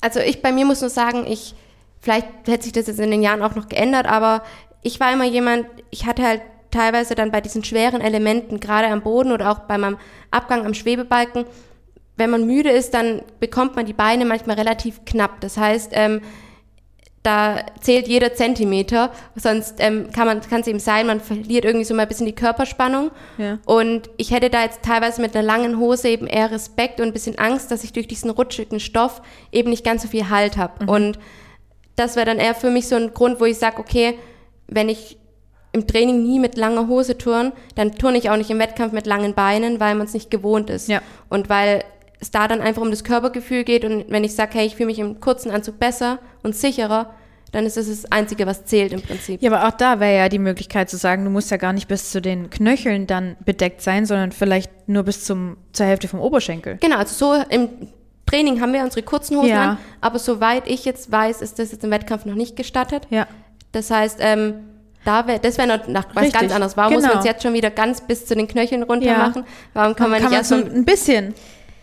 also 0.00 0.20
ich 0.20 0.42
bei 0.42 0.52
mir 0.52 0.66
muss 0.66 0.80
nur 0.80 0.90
sagen, 0.90 1.26
ich 1.26 1.54
vielleicht 2.00 2.26
hätte 2.46 2.64
sich 2.64 2.72
das 2.72 2.88
jetzt 2.88 3.00
in 3.00 3.10
den 3.10 3.22
Jahren 3.22 3.42
auch 3.42 3.54
noch 3.54 3.68
geändert, 3.68 4.06
aber 4.06 4.42
ich 4.82 5.00
war 5.00 5.12
immer 5.12 5.24
jemand, 5.24 5.66
ich 5.90 6.06
hatte 6.06 6.22
halt 6.22 6.42
teilweise 6.70 7.14
dann 7.14 7.30
bei 7.30 7.40
diesen 7.40 7.62
schweren 7.64 8.00
Elementen, 8.00 8.58
gerade 8.60 8.88
am 8.88 9.02
Boden 9.02 9.30
oder 9.32 9.50
auch 9.50 9.60
bei 9.60 9.78
meinem 9.78 9.98
Abgang 10.30 10.66
am 10.66 10.74
Schwebebalken, 10.74 11.44
wenn 12.16 12.30
man 12.30 12.46
müde 12.46 12.70
ist, 12.70 12.94
dann 12.94 13.22
bekommt 13.40 13.76
man 13.76 13.86
die 13.86 13.92
Beine 13.92 14.24
manchmal 14.24 14.56
relativ 14.56 15.04
knapp. 15.04 15.40
Das 15.40 15.56
heißt, 15.56 15.92
ähm, 15.94 16.20
da 17.22 17.60
zählt 17.80 18.08
jeder 18.08 18.34
Zentimeter, 18.34 19.12
sonst 19.36 19.76
ähm, 19.78 20.10
kann 20.12 20.26
man 20.26 20.40
kann 20.40 20.62
es 20.62 20.66
eben 20.66 20.80
sein, 20.80 21.06
man 21.06 21.20
verliert 21.20 21.64
irgendwie 21.64 21.84
so 21.84 21.94
mal 21.94 22.02
ein 22.02 22.08
bisschen 22.08 22.26
die 22.26 22.34
Körperspannung. 22.34 23.12
Ja. 23.38 23.58
Und 23.64 24.10
ich 24.16 24.32
hätte 24.32 24.50
da 24.50 24.62
jetzt 24.64 24.82
teilweise 24.82 25.20
mit 25.20 25.36
einer 25.36 25.46
langen 25.46 25.78
Hose 25.78 26.08
eben 26.08 26.26
eher 26.26 26.50
Respekt 26.50 27.00
und 27.00 27.06
ein 27.06 27.12
bisschen 27.12 27.38
Angst, 27.38 27.70
dass 27.70 27.84
ich 27.84 27.92
durch 27.92 28.08
diesen 28.08 28.30
rutschigen 28.30 28.80
Stoff 28.80 29.22
eben 29.52 29.70
nicht 29.70 29.84
ganz 29.84 30.02
so 30.02 30.08
viel 30.08 30.30
Halt 30.30 30.56
habe. 30.56 30.90
Und 30.90 31.18
das 31.94 32.16
wäre 32.16 32.26
dann 32.26 32.38
eher 32.38 32.56
für 32.56 32.70
mich 32.70 32.88
so 32.88 32.96
ein 32.96 33.14
Grund, 33.14 33.38
wo 33.38 33.44
ich 33.44 33.58
sage, 33.58 33.78
okay, 33.78 34.18
wenn 34.66 34.88
ich 34.88 35.18
im 35.72 35.86
Training 35.86 36.22
nie 36.22 36.38
mit 36.38 36.56
langer 36.56 36.88
Hose 36.88 37.16
turn, 37.16 37.52
dann 37.76 37.92
turne 37.92 38.18
ich 38.18 38.30
auch 38.30 38.36
nicht 38.36 38.50
im 38.50 38.58
Wettkampf 38.58 38.92
mit 38.92 39.06
langen 39.06 39.34
Beinen, 39.34 39.78
weil 39.78 39.94
man 39.94 40.06
es 40.06 40.12
nicht 40.12 40.30
gewohnt 40.30 40.70
ist. 40.70 40.88
Ja. 40.88 41.00
Und 41.28 41.48
weil 41.48 41.84
es 42.22 42.30
da 42.30 42.48
dann 42.48 42.60
einfach 42.60 42.80
um 42.80 42.90
das 42.90 43.04
Körpergefühl 43.04 43.64
geht 43.64 43.84
und 43.84 44.06
wenn 44.08 44.24
ich 44.24 44.34
sage, 44.34 44.52
hey, 44.54 44.66
ich 44.66 44.76
fühle 44.76 44.86
mich 44.86 45.00
im 45.00 45.20
kurzen 45.20 45.50
Anzug 45.50 45.78
besser 45.78 46.20
und 46.42 46.54
sicherer, 46.56 47.12
dann 47.50 47.66
ist 47.66 47.76
das 47.76 47.88
das 47.88 48.10
Einzige, 48.10 48.46
was 48.46 48.64
zählt 48.64 48.92
im 48.92 49.02
Prinzip. 49.02 49.42
Ja, 49.42 49.52
aber 49.52 49.68
auch 49.68 49.76
da 49.76 50.00
wäre 50.00 50.16
ja 50.16 50.28
die 50.30 50.38
Möglichkeit 50.38 50.88
zu 50.88 50.96
sagen, 50.96 51.24
du 51.24 51.30
musst 51.30 51.50
ja 51.50 51.58
gar 51.58 51.72
nicht 51.74 51.88
bis 51.88 52.10
zu 52.10 52.22
den 52.22 52.48
Knöcheln 52.48 53.06
dann 53.06 53.36
bedeckt 53.44 53.82
sein, 53.82 54.06
sondern 54.06 54.32
vielleicht 54.32 54.70
nur 54.88 55.02
bis 55.02 55.24
zum, 55.24 55.56
zur 55.72 55.84
Hälfte 55.84 56.08
vom 56.08 56.20
Oberschenkel. 56.20 56.78
Genau, 56.80 56.96
also 56.96 57.34
so 57.36 57.44
im 57.50 57.68
Training 58.24 58.60
haben 58.60 58.72
wir 58.72 58.82
unsere 58.82 59.02
kurzen 59.02 59.36
Hosen 59.36 59.48
Ja. 59.50 59.70
an, 59.72 59.78
aber 60.00 60.18
soweit 60.18 60.66
ich 60.66 60.84
jetzt 60.84 61.10
weiß, 61.10 61.42
ist 61.42 61.58
das 61.58 61.72
jetzt 61.72 61.84
im 61.84 61.90
Wettkampf 61.90 62.24
noch 62.24 62.36
nicht 62.36 62.56
gestattet. 62.56 63.06
Ja. 63.10 63.26
Das 63.72 63.90
heißt, 63.90 64.18
ähm, 64.20 64.54
da 65.04 65.26
wär, 65.26 65.38
das 65.40 65.58
wäre 65.58 65.66
noch 65.66 65.88
nach 65.88 66.06
was 66.14 66.24
Richtig, 66.24 66.40
ganz 66.40 66.52
anderes. 66.54 66.76
Warum 66.76 66.94
muss 66.94 67.02
genau. 67.02 67.14
man 67.14 67.20
es 67.20 67.26
jetzt 67.26 67.42
schon 67.42 67.52
wieder 67.52 67.70
ganz 67.70 68.00
bis 68.00 68.24
zu 68.24 68.36
den 68.36 68.46
Knöcheln 68.46 68.84
runter 68.84 69.06
Ja. 69.06 69.18
machen? 69.18 69.44
Warum 69.74 69.96
kann 69.96 70.10
man 70.10 70.20
kann 70.20 70.30
nicht 70.30 70.38
erst 70.38 70.50
so 70.50 70.54
ein 70.54 70.84
bisschen. 70.84 71.34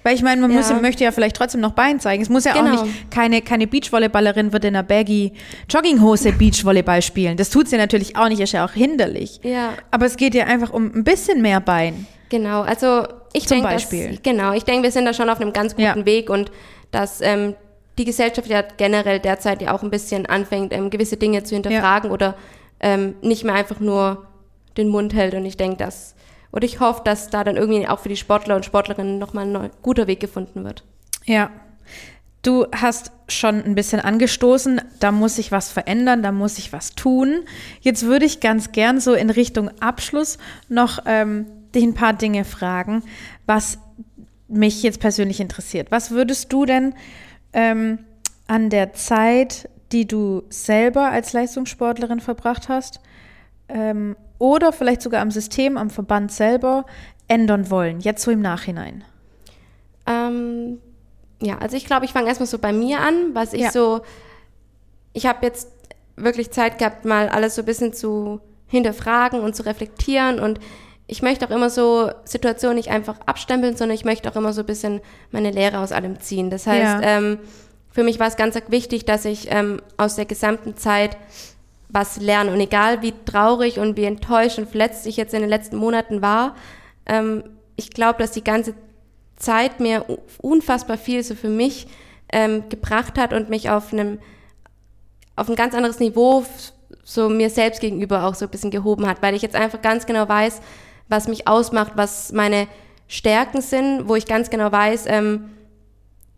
Weil 0.03 0.15
ich 0.15 0.21
meine, 0.23 0.39
man 0.41 0.51
muss, 0.51 0.69
Ja. 0.69 0.79
möchte 0.79 1.03
ja 1.03 1.11
vielleicht 1.11 1.35
trotzdem 1.35 1.59
noch 1.61 1.71
Bein 1.73 1.99
zeigen. 1.99 2.21
Es 2.23 2.29
muss 2.29 2.45
ja 2.45 2.53
Genau. 2.53 2.77
auch 2.79 2.83
nicht, 2.85 3.11
keine, 3.11 3.41
keine 3.41 3.67
Beachvolleyballerin 3.67 4.53
wird 4.53 4.63
in 4.65 4.75
einer 4.75 4.83
baggy 4.83 5.33
Jogginghose 5.69 6.31
Beachvolleyball 6.31 7.01
spielen. 7.01 7.35
Das 7.37 7.49
tut 7.49 7.67
sie 7.67 7.77
natürlich 7.77 8.15
auch 8.15 8.29
nicht, 8.29 8.39
ist 8.39 8.53
ja 8.53 8.65
auch 8.65 8.71
hinderlich. 8.71 9.39
Ja. 9.43 9.73
Aber 9.91 10.05
es 10.05 10.15
geht 10.17 10.35
ja 10.35 10.45
einfach 10.45 10.71
um 10.71 10.85
ein 10.95 11.03
bisschen 11.03 11.41
mehr 11.41 11.59
Bein. 11.59 12.07
Genau, 12.29 12.61
also 12.61 13.03
ich 13.33 13.47
Zum 13.47 13.57
denke, 13.57 13.73
Beispiel. 13.73 14.09
dass- 14.11 14.23
genau, 14.23 14.53
ich 14.53 14.63
denke, 14.63 14.83
wir 14.83 14.91
sind 14.91 15.05
da 15.05 15.13
schon 15.13 15.29
auf 15.29 15.41
einem 15.41 15.51
ganz 15.53 15.73
guten 15.75 15.83
Ja. 15.99 16.05
Weg 16.05 16.29
und 16.29 16.51
dass 16.91 17.21
ähm, 17.21 17.55
die 17.97 18.05
Gesellschaft 18.05 18.47
ja 18.47 18.63
generell 18.77 19.19
derzeit 19.19 19.61
ja 19.61 19.73
auch 19.75 19.83
ein 19.83 19.89
bisschen 19.89 20.25
anfängt, 20.25 20.71
ähm, 20.73 20.89
gewisse 20.89 21.17
Dinge 21.17 21.43
zu 21.43 21.55
hinterfragen 21.55 22.11
oder 22.11 22.35
ähm, 22.79 23.15
nicht 23.21 23.43
mehr 23.43 23.55
einfach 23.55 23.79
nur 23.81 24.25
den 24.77 24.87
Mund 24.87 25.13
hält. 25.13 25.33
Und 25.33 25.45
ich 25.45 25.57
denke, 25.57 25.77
dass 25.77 26.15
oder 26.51 26.65
ich 26.65 26.79
hoffe, 26.79 27.01
dass 27.05 27.29
da 27.29 27.43
dann 27.43 27.57
irgendwie 27.57 27.87
auch 27.87 27.99
für 27.99 28.09
die 28.09 28.17
Sportler 28.17 28.55
und 28.55 28.65
Sportlerinnen 28.65 29.19
nochmal 29.19 29.55
ein 29.55 29.69
guter 29.81 30.07
Weg 30.07 30.19
gefunden 30.19 30.63
wird. 30.63 30.83
Ja. 31.25 31.51
Du 32.41 32.65
hast 32.71 33.11
schon 33.27 33.61
ein 33.61 33.75
bisschen 33.75 33.99
angestoßen, 33.99 34.81
da 35.01 35.11
muss 35.11 35.35
sich 35.35 35.51
was 35.51 35.71
verändern, 35.71 36.23
da 36.23 36.31
muss 36.31 36.55
sich 36.55 36.71
was 36.71 36.95
tun. 36.95 37.41
Jetzt 37.81 38.03
würde 38.03 38.25
ich 38.25 38.39
ganz 38.39 38.71
gern 38.71 39.01
so 39.01 39.13
in 39.13 39.29
Richtung 39.29 39.69
Abschluss 39.81 40.37
noch 40.69 40.99
ähm, 41.05 41.47
dich 41.75 41.83
ein 41.83 41.95
paar 41.95 42.13
Dinge 42.13 42.45
fragen, 42.45 43.03
was 43.45 43.77
mich 44.47 44.81
jetzt 44.83 45.01
persönlich 45.01 45.41
interessiert. 45.41 45.91
Was 45.91 46.11
würdest 46.11 46.51
du 46.53 46.65
denn 46.65 46.95
ähm, 47.51 47.99
an 48.47 48.69
der 48.69 48.93
Zeit, 48.93 49.69
die 49.91 50.07
du 50.07 50.43
selber 50.49 51.09
als 51.09 51.33
Leistungssportlerin 51.33 52.19
verbracht 52.21 52.69
hast, 52.69 53.01
ähm, 53.67 54.15
oder 54.39 54.71
vielleicht 54.73 55.01
sogar 55.03 55.21
am 55.21 55.29
System, 55.31 55.77
am 55.77 55.89
Verband 55.91 56.31
selber 56.31 56.85
ändern 57.27 57.69
wollen, 57.69 57.99
jetzt 57.99 58.23
so 58.23 58.31
im 58.31 58.41
Nachhinein? 58.41 59.03
Ähm, 60.07 60.79
ja, 61.41 61.57
also 61.59 61.77
ich 61.77 61.85
glaube, 61.85 62.05
ich 62.05 62.11
fange 62.13 62.27
erstmal 62.27 62.47
so 62.47 62.57
bei 62.57 62.73
mir 62.73 62.99
an, 63.01 63.33
was 63.35 63.53
ich 63.53 63.61
Ja. 63.61 63.71
so, 63.71 64.01
ich 65.13 65.25
habe 65.25 65.45
jetzt 65.45 65.69
wirklich 66.15 66.51
Zeit 66.51 66.77
gehabt, 66.79 67.05
mal 67.05 67.29
alles 67.29 67.55
so 67.55 67.61
ein 67.61 67.65
bisschen 67.65 67.93
zu 67.93 68.41
hinterfragen 68.67 69.39
und 69.41 69.55
zu 69.55 69.65
reflektieren 69.65 70.39
und 70.39 70.59
ich 71.07 71.21
möchte 71.23 71.45
auch 71.45 71.49
immer 71.49 71.69
so 71.71 72.11
Situationen 72.23 72.77
nicht 72.77 72.91
einfach 72.91 73.15
abstempeln, 73.25 73.75
sondern 73.75 73.95
ich 73.95 74.05
möchte 74.05 74.29
auch 74.29 74.35
immer 74.35 74.53
so 74.53 74.61
ein 74.61 74.67
bisschen 74.67 75.01
meine 75.31 75.49
Lehre 75.49 75.79
aus 75.79 75.91
allem 75.91 76.19
ziehen. 76.19 76.51
Das 76.51 76.67
heißt, 76.67 77.01
Ja. 77.03 77.17
ähm, 77.17 77.39
für 77.89 78.03
mich 78.03 78.19
war 78.19 78.27
es 78.27 78.35
ganz 78.35 78.55
wichtig, 78.67 79.05
dass 79.05 79.25
ich 79.25 79.47
ähm, 79.51 79.81
aus 79.97 80.15
der 80.17 80.25
gesamten 80.25 80.77
Zeit 80.77 81.17
was 81.89 82.21
lernen. 82.21 82.53
Und 82.53 82.59
egal 82.59 83.01
wie 83.01 83.13
traurig 83.25 83.79
und 83.79 83.97
wie 83.97 84.05
enttäuscht 84.05 84.59
und 84.59 84.69
verletzt 84.69 85.05
ich 85.07 85.17
jetzt 85.17 85.33
in 85.33 85.41
den 85.41 85.49
letzten 85.49 85.77
Monaten 85.77 86.21
war, 86.21 86.55
ähm, 87.05 87.43
ich 87.75 87.89
glaube, 87.91 88.19
dass 88.19 88.31
die 88.31 88.43
ganze 88.43 88.75
Zeit 89.35 89.79
mir 89.79 90.05
unfassbar 90.41 90.97
viel 90.97 91.23
so 91.23 91.35
für 91.35 91.49
mich 91.49 91.87
ähm, 92.31 92.69
gebracht 92.69 93.17
hat 93.17 93.33
und 93.33 93.49
mich 93.49 93.69
auf 93.69 93.91
einem 93.91 94.19
auf 95.35 95.49
ein 95.49 95.55
ganz 95.55 95.73
anderes 95.73 95.99
Niveau 95.99 96.43
so 97.03 97.29
mir 97.29 97.49
selbst 97.49 97.79
gegenüber 97.79 98.25
auch 98.25 98.35
so 98.35 98.45
ein 98.45 98.51
bisschen 98.51 98.71
gehoben 98.71 99.07
hat, 99.07 99.21
weil 99.21 99.33
ich 99.33 99.41
jetzt 99.41 99.55
einfach 99.55 99.81
ganz 99.81 100.05
genau 100.05 100.27
weiß, 100.27 100.59
was 101.07 101.29
mich 101.29 101.47
ausmacht, 101.47 101.93
was 101.95 102.33
meine 102.33 102.67
Stärken 103.07 103.61
sind, 103.61 104.07
wo 104.07 104.15
ich 104.15 104.25
ganz 104.25 104.49
genau 104.49 104.71
weiß, 104.71 105.05
ähm, 105.07 105.49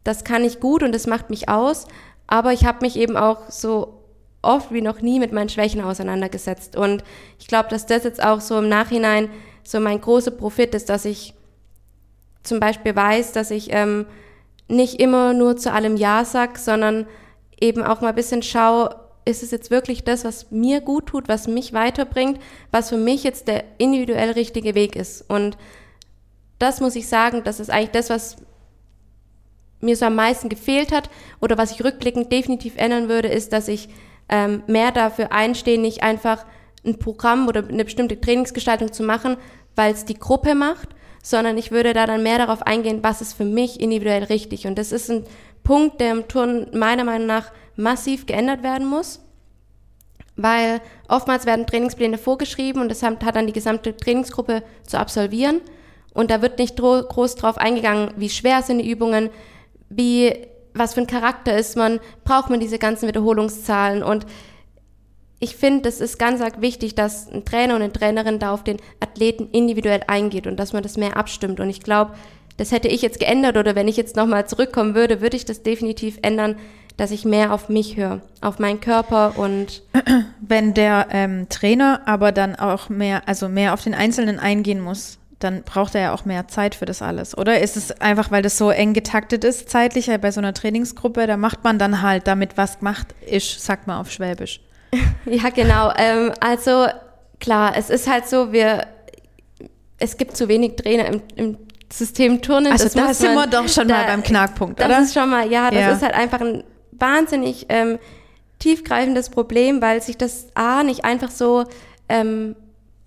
das 0.03 0.23
kann 0.23 0.45
ich 0.45 0.59
gut 0.59 0.83
und 0.83 0.93
das 0.93 1.07
macht 1.07 1.29
mich 1.29 1.49
aus. 1.49 1.87
Aber 2.27 2.53
ich 2.53 2.65
habe 2.65 2.85
mich 2.85 2.95
eben 2.95 3.17
auch 3.17 3.49
so 3.49 4.00
oft 4.41 4.71
wie 4.71 4.81
noch 4.81 5.01
nie 5.01 5.19
mit 5.19 5.31
meinen 5.31 5.49
Schwächen 5.49 5.81
auseinandergesetzt. 5.81 6.75
Und 6.75 7.03
ich 7.39 7.47
glaube, 7.47 7.69
dass 7.69 7.85
das 7.85 8.03
jetzt 8.03 8.23
auch 8.23 8.41
so 8.41 8.57
im 8.57 8.69
Nachhinein 8.69 9.29
so 9.63 9.79
mein 9.79 10.01
großer 10.01 10.31
Profit 10.31 10.73
ist, 10.73 10.89
dass 10.89 11.05
ich 11.05 11.33
zum 12.43 12.59
Beispiel 12.59 12.95
weiß, 12.95 13.33
dass 13.33 13.51
ich 13.51 13.71
ähm, 13.71 14.05
nicht 14.67 14.99
immer 14.99 15.33
nur 15.33 15.57
zu 15.57 15.71
allem 15.71 15.95
Ja 15.95 16.25
sag, 16.25 16.57
sondern 16.57 17.05
eben 17.59 17.83
auch 17.83 18.01
mal 18.01 18.09
ein 18.09 18.15
bisschen 18.15 18.41
schaue, 18.41 18.95
ist 19.25 19.43
es 19.43 19.51
jetzt 19.51 19.69
wirklich 19.69 20.03
das, 20.03 20.25
was 20.25 20.49
mir 20.49 20.81
gut 20.81 21.07
tut, 21.07 21.27
was 21.27 21.47
mich 21.47 21.73
weiterbringt, 21.73 22.39
was 22.71 22.89
für 22.89 22.97
mich 22.97 23.23
jetzt 23.23 23.47
der 23.47 23.63
individuell 23.77 24.31
richtige 24.31 24.73
Weg 24.73 24.95
ist. 24.95 25.29
Und 25.29 25.57
das 26.57 26.81
muss 26.81 26.95
ich 26.95 27.07
sagen, 27.07 27.43
das 27.43 27.59
ist 27.59 27.69
eigentlich 27.69 27.91
das, 27.91 28.09
was 28.09 28.37
mir 29.79 29.95
so 29.95 30.05
am 30.05 30.15
meisten 30.15 30.49
gefehlt 30.49 30.91
hat 30.91 31.09
oder 31.39 31.57
was 31.57 31.71
ich 31.71 31.83
rückblickend 31.83 32.31
definitiv 32.31 32.77
ändern 32.77 33.09
würde, 33.09 33.27
ist, 33.27 33.53
dass 33.53 33.67
ich 33.67 33.89
ähm, 34.29 34.63
mehr 34.67 34.91
dafür 34.91 35.31
einstehe, 35.31 35.79
nicht 35.79 36.03
einfach 36.03 36.45
ein 36.85 36.97
Programm 36.97 37.47
oder 37.47 37.67
eine 37.67 37.85
bestimmte 37.85 38.19
Trainingsgestaltung 38.19 38.91
zu 38.91 39.03
machen, 39.03 39.37
weil 39.75 39.93
es 39.93 40.05
die 40.05 40.17
Gruppe 40.17 40.55
macht, 40.55 40.89
sondern 41.23 41.57
ich 41.57 41.71
würde 41.71 41.93
da 41.93 42.07
dann 42.07 42.23
mehr 42.23 42.39
darauf 42.39 42.63
eingehen, 42.63 43.03
was 43.03 43.21
ist 43.21 43.33
für 43.33 43.45
mich 43.45 43.79
individuell 43.79 44.23
richtig. 44.23 44.65
Und 44.65 44.77
das 44.77 44.91
ist 44.91 45.09
ein 45.09 45.25
Punkt, 45.63 46.01
der 46.01 46.11
im 46.11 46.27
Turn 46.27 46.67
meiner 46.73 47.03
Meinung 47.03 47.27
nach 47.27 47.51
massiv 47.75 48.25
geändert 48.25 48.63
werden 48.63 48.87
muss, 48.87 49.21
weil 50.35 50.81
oftmals 51.07 51.45
werden 51.45 51.67
Trainingspläne 51.67 52.17
vorgeschrieben 52.17 52.81
und 52.81 52.89
das 52.89 53.03
hat 53.03 53.35
dann 53.35 53.47
die 53.47 53.53
gesamte 53.53 53.95
Trainingsgruppe 53.95 54.63
zu 54.85 54.97
absolvieren. 54.97 55.61
Und 56.13 56.29
da 56.29 56.41
wird 56.41 56.59
nicht 56.59 56.75
groß 56.77 57.35
drauf 57.35 57.57
eingegangen, 57.57 58.11
wie 58.17 58.29
schwer 58.29 58.61
sind 58.63 58.79
die 58.79 58.89
Übungen, 58.89 59.29
wie, 59.89 60.33
was 60.73 60.93
für 60.93 61.01
ein 61.01 61.07
Charakter 61.07 61.55
ist 61.57 61.75
man, 61.75 61.99
braucht 62.23 62.49
man 62.49 62.59
diese 62.59 62.79
ganzen 62.79 63.07
Wiederholungszahlen 63.07 64.03
und 64.03 64.25
ich 65.43 65.55
finde, 65.55 65.89
es 65.89 65.99
ist 65.99 66.19
ganz 66.19 66.39
wichtig, 66.59 66.93
dass 66.93 67.27
ein 67.27 67.43
Trainer 67.45 67.75
und 67.75 67.81
eine 67.81 67.91
Trainerin 67.91 68.37
da 68.37 68.53
auf 68.53 68.63
den 68.63 68.77
Athleten 68.99 69.49
individuell 69.51 70.01
eingeht 70.05 70.45
und 70.45 70.57
dass 70.57 70.71
man 70.71 70.83
das 70.83 70.97
mehr 70.97 71.17
abstimmt. 71.17 71.59
Und 71.59 71.67
ich 71.67 71.81
glaube, 71.81 72.11
das 72.57 72.71
hätte 72.71 72.87
ich 72.87 73.01
jetzt 73.01 73.19
geändert 73.19 73.57
oder 73.57 73.73
wenn 73.73 73.87
ich 73.87 73.97
jetzt 73.97 74.15
nochmal 74.15 74.47
zurückkommen 74.47 74.93
würde, 74.93 75.19
würde 75.19 75.35
ich 75.35 75.45
das 75.45 75.63
definitiv 75.63 76.19
ändern, 76.21 76.57
dass 76.95 77.09
ich 77.09 77.25
mehr 77.25 77.53
auf 77.53 77.69
mich 77.69 77.97
höre, 77.97 78.21
auf 78.41 78.59
meinen 78.59 78.81
Körper 78.81 79.33
und 79.35 79.81
wenn 80.47 80.75
der 80.75 81.07
ähm, 81.09 81.47
Trainer 81.49 82.01
aber 82.05 82.31
dann 82.31 82.55
auch 82.55 82.89
mehr, 82.89 83.27
also 83.27 83.49
mehr 83.49 83.73
auf 83.73 83.83
den 83.83 83.95
Einzelnen 83.95 84.37
eingehen 84.37 84.79
muss, 84.79 85.17
dann 85.43 85.63
braucht 85.63 85.95
er 85.95 86.01
ja 86.01 86.13
auch 86.13 86.25
mehr 86.25 86.47
Zeit 86.47 86.75
für 86.75 86.85
das 86.85 87.01
alles, 87.01 87.37
oder? 87.37 87.59
Ist 87.59 87.77
es 87.77 87.91
einfach, 87.99 88.31
weil 88.31 88.41
das 88.41 88.57
so 88.57 88.69
eng 88.69 88.93
getaktet 88.93 89.43
ist, 89.43 89.69
zeitlich 89.69 90.09
bei 90.21 90.31
so 90.31 90.39
einer 90.39 90.53
Trainingsgruppe, 90.53 91.27
da 91.27 91.37
macht 91.37 91.63
man 91.63 91.79
dann 91.79 92.01
halt 92.01 92.27
damit, 92.27 92.57
was 92.57 92.79
gemacht 92.79 93.07
ist, 93.25 93.63
sagt 93.63 93.87
man 93.87 93.97
auf 93.97 94.11
Schwäbisch. 94.11 94.61
Ja, 95.25 95.49
genau. 95.49 95.93
Ähm, 95.95 96.31
also 96.41 96.87
klar, 97.39 97.73
es 97.77 97.89
ist 97.89 98.09
halt 98.09 98.27
so, 98.27 98.51
wir, 98.51 98.87
es 99.99 100.17
gibt 100.17 100.35
zu 100.35 100.49
wenig 100.49 100.75
Trainer 100.75 101.05
im, 101.05 101.21
im 101.35 101.57
System 101.91 102.41
Turnen. 102.41 102.71
Also 102.71 102.85
das 102.85 102.93
da 102.93 103.13
sind 103.13 103.35
man, 103.35 103.49
wir 103.49 103.61
doch 103.61 103.69
schon 103.69 103.87
da, 103.87 103.97
mal 103.97 104.05
beim 104.07 104.23
Knackpunkt, 104.23 104.79
das 104.79 104.87
oder? 104.87 104.97
Das 104.97 105.07
ist 105.07 105.13
schon 105.13 105.29
mal, 105.29 105.49
ja, 105.49 105.69
das 105.69 105.79
ja. 105.79 105.91
ist 105.91 106.01
halt 106.01 106.13
einfach 106.13 106.41
ein 106.41 106.63
wahnsinnig 106.91 107.67
ähm, 107.69 107.99
tiefgreifendes 108.59 109.29
Problem, 109.29 109.81
weil 109.81 110.01
sich 110.01 110.17
das 110.17 110.47
A 110.55 110.83
nicht 110.83 111.05
einfach 111.05 111.31
so 111.31 111.65
ähm, 112.09 112.55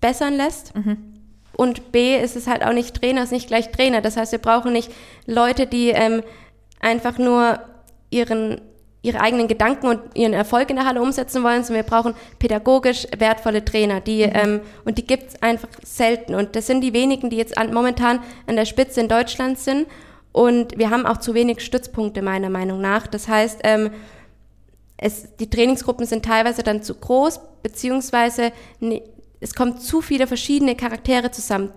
bessern 0.01 0.35
lässt. 0.35 0.75
Mhm. 0.75 1.14
Und 1.55 1.91
B 1.91 2.17
ist 2.17 2.35
es 2.35 2.47
halt 2.47 2.63
auch 2.63 2.73
nicht 2.73 2.95
Trainer, 2.95 3.23
ist 3.23 3.31
nicht 3.31 3.47
gleich 3.47 3.71
Trainer. 3.71 4.01
Das 4.01 4.17
heißt, 4.17 4.31
wir 4.31 4.39
brauchen 4.39 4.73
nicht 4.73 4.91
Leute, 5.25 5.67
die 5.67 5.89
ähm, 5.89 6.23
einfach 6.79 7.17
nur 7.17 7.59
ihren 8.09 8.61
ihre 9.05 9.21
eigenen 9.21 9.47
Gedanken 9.47 9.85
und 9.85 9.99
ihren 10.15 10.33
Erfolg 10.33 10.71
in 10.71 10.77
der 10.77 10.85
Halle 10.85 10.99
umsetzen 10.99 11.43
wollen, 11.43 11.63
sondern 11.63 11.85
wir 11.85 11.91
brauchen 11.91 12.15
pädagogisch 12.39 13.05
wertvolle 13.15 13.63
Trainer, 13.63 14.01
die 14.01 14.25
mhm. 14.25 14.31
ähm, 14.33 14.61
und 14.83 14.97
die 14.97 15.05
gibt's 15.05 15.39
einfach 15.43 15.69
selten 15.83 16.33
und 16.33 16.55
das 16.55 16.65
sind 16.65 16.81
die 16.81 16.91
wenigen, 16.91 17.29
die 17.29 17.37
jetzt 17.37 17.55
an, 17.55 17.71
momentan 17.71 18.19
an 18.47 18.55
der 18.55 18.65
Spitze 18.65 19.01
in 19.01 19.07
Deutschland 19.07 19.59
sind 19.59 19.85
und 20.31 20.77
wir 20.79 20.89
haben 20.89 21.05
auch 21.05 21.17
zu 21.17 21.35
wenig 21.35 21.61
Stützpunkte 21.61 22.23
meiner 22.23 22.49
Meinung 22.49 22.81
nach. 22.81 23.05
Das 23.05 23.27
heißt, 23.27 23.59
ähm, 23.63 23.91
es, 24.97 25.35
die 25.35 25.49
Trainingsgruppen 25.49 26.07
sind 26.07 26.25
teilweise 26.25 26.63
dann 26.63 26.81
zu 26.81 26.95
groß 26.95 27.39
beziehungsweise 27.61 28.51
es 29.45 29.53
kommen 29.53 29.77
zu 29.77 30.01
viele 30.01 30.27
verschiedene 30.27 30.75
Charaktere 30.75 31.31
zusammen 31.31 31.71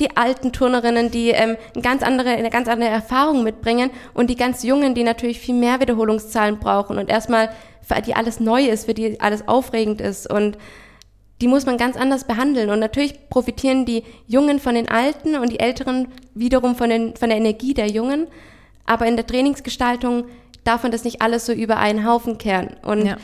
die 0.00 0.16
alten 0.16 0.52
Turnerinnen, 0.52 1.10
die 1.10 1.28
ähm, 1.28 1.56
eine, 1.74 1.82
ganz 1.82 2.02
andere, 2.02 2.30
eine 2.30 2.50
ganz 2.50 2.68
andere 2.68 2.88
Erfahrung 2.88 3.44
mitbringen 3.44 3.90
und 4.14 4.30
die 4.30 4.36
ganz 4.36 4.62
Jungen, 4.62 4.94
die 4.94 5.04
natürlich 5.04 5.38
viel 5.38 5.54
mehr 5.54 5.78
Wiederholungszahlen 5.80 6.58
brauchen 6.58 6.98
und 6.98 7.10
erstmal, 7.10 7.50
für 7.82 8.00
die 8.00 8.14
alles 8.14 8.40
neu 8.40 8.66
ist, 8.66 8.86
für 8.86 8.94
die 8.94 9.20
alles 9.20 9.46
aufregend 9.46 10.00
ist 10.00 10.30
und 10.30 10.56
die 11.40 11.48
muss 11.48 11.66
man 11.66 11.76
ganz 11.76 11.96
anders 11.96 12.24
behandeln. 12.24 12.70
Und 12.70 12.80
natürlich 12.80 13.30
profitieren 13.30 13.86
die 13.86 14.04
Jungen 14.26 14.60
von 14.60 14.74
den 14.74 14.88
Alten 14.88 15.36
und 15.36 15.50
die 15.50 15.60
Älteren 15.60 16.08
wiederum 16.34 16.76
von, 16.76 16.90
den, 16.90 17.16
von 17.16 17.30
der 17.30 17.38
Energie 17.38 17.72
der 17.72 17.86
Jungen. 17.86 18.26
Aber 18.84 19.06
in 19.06 19.16
der 19.16 19.26
Trainingsgestaltung 19.26 20.26
darf 20.64 20.82
man 20.82 20.92
das 20.92 21.04
nicht 21.04 21.22
alles 21.22 21.46
so 21.46 21.52
über 21.52 21.78
einen 21.78 22.06
Haufen 22.06 22.36
kehren. 22.36 22.76
Und 22.82 23.06
ja. 23.06 23.16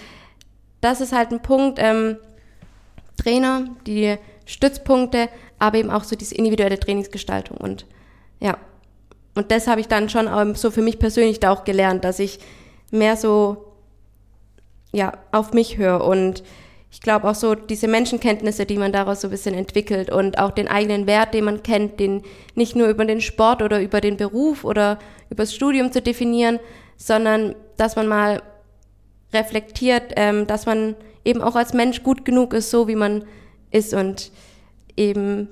das 0.81 1.03
ist 1.03 1.13
halt 1.13 1.31
ein 1.31 1.43
Punkt, 1.43 1.79
ähm, 1.79 2.17
Trainer, 3.17 3.64
die 3.87 4.17
Stützpunkte, 4.45 5.29
aber 5.59 5.79
eben 5.79 5.91
auch 5.91 6.05
so 6.05 6.17
diese 6.17 6.35
individuelle 6.35 6.79
Trainingsgestaltung 6.79 7.57
und 7.57 7.87
ja. 8.41 8.59
Und 9.35 9.51
das 9.51 9.67
habe 9.67 9.81
ich 9.81 9.89
dann 9.89 10.09
schon 10.09 10.55
so 10.55 10.71
für 10.71 10.83
mich 10.83 10.99
persönlich 10.99 11.41
da 11.41 11.51
auch 11.51 11.64
gelernt, 11.64 12.05
dass 12.05 12.19
ich 12.19 12.39
mehr 12.91 13.17
so 13.17 13.75
ja, 14.93 15.12
auf 15.31 15.53
mich 15.53 15.77
höre 15.77 16.05
und 16.05 16.43
ich 16.91 17.03
glaube 17.03 17.29
auch 17.29 17.35
so 17.35 17.55
diese 17.55 17.89
Menschenkenntnisse, 17.89 18.64
die 18.64 18.79
man 18.79 18.93
daraus 18.93 19.21
so 19.21 19.29
ein 19.29 19.31
bisschen 19.31 19.55
entwickelt 19.55 20.11
und 20.11 20.39
auch 20.39 20.53
den 20.53 20.69
eigenen 20.69 21.07
Wert, 21.07 21.35
den 21.35 21.45
man 21.45 21.62
kennt, 21.62 22.01
den 22.01 22.23
nicht 22.55 22.75
nur 22.75 22.89
über 22.89 23.05
den 23.05 23.21
Sport 23.21 23.61
oder 23.61 23.83
über 23.83 24.01
den 24.01 24.17
Beruf 24.17 24.64
oder 24.64 24.99
über 25.29 25.43
das 25.43 25.55
Studium 25.55 25.93
zu 25.93 26.01
definieren, 26.01 26.59
sondern 26.97 27.55
dass 27.77 27.97
man 27.97 28.07
mal 28.07 28.43
reflektiert, 29.35 30.14
ähm, 30.17 30.47
dass 30.47 30.64
man 30.64 30.95
eben 31.27 31.43
auch 31.43 31.57
als 31.57 31.74
Mensch 31.74 32.03
gut 32.03 32.24
genug 32.24 32.55
ist, 32.55 32.70
so 32.70 32.89
wie 32.89 32.95
man 32.95 33.24
ist 33.70 33.93
und 33.93 34.31
eben, 34.97 35.49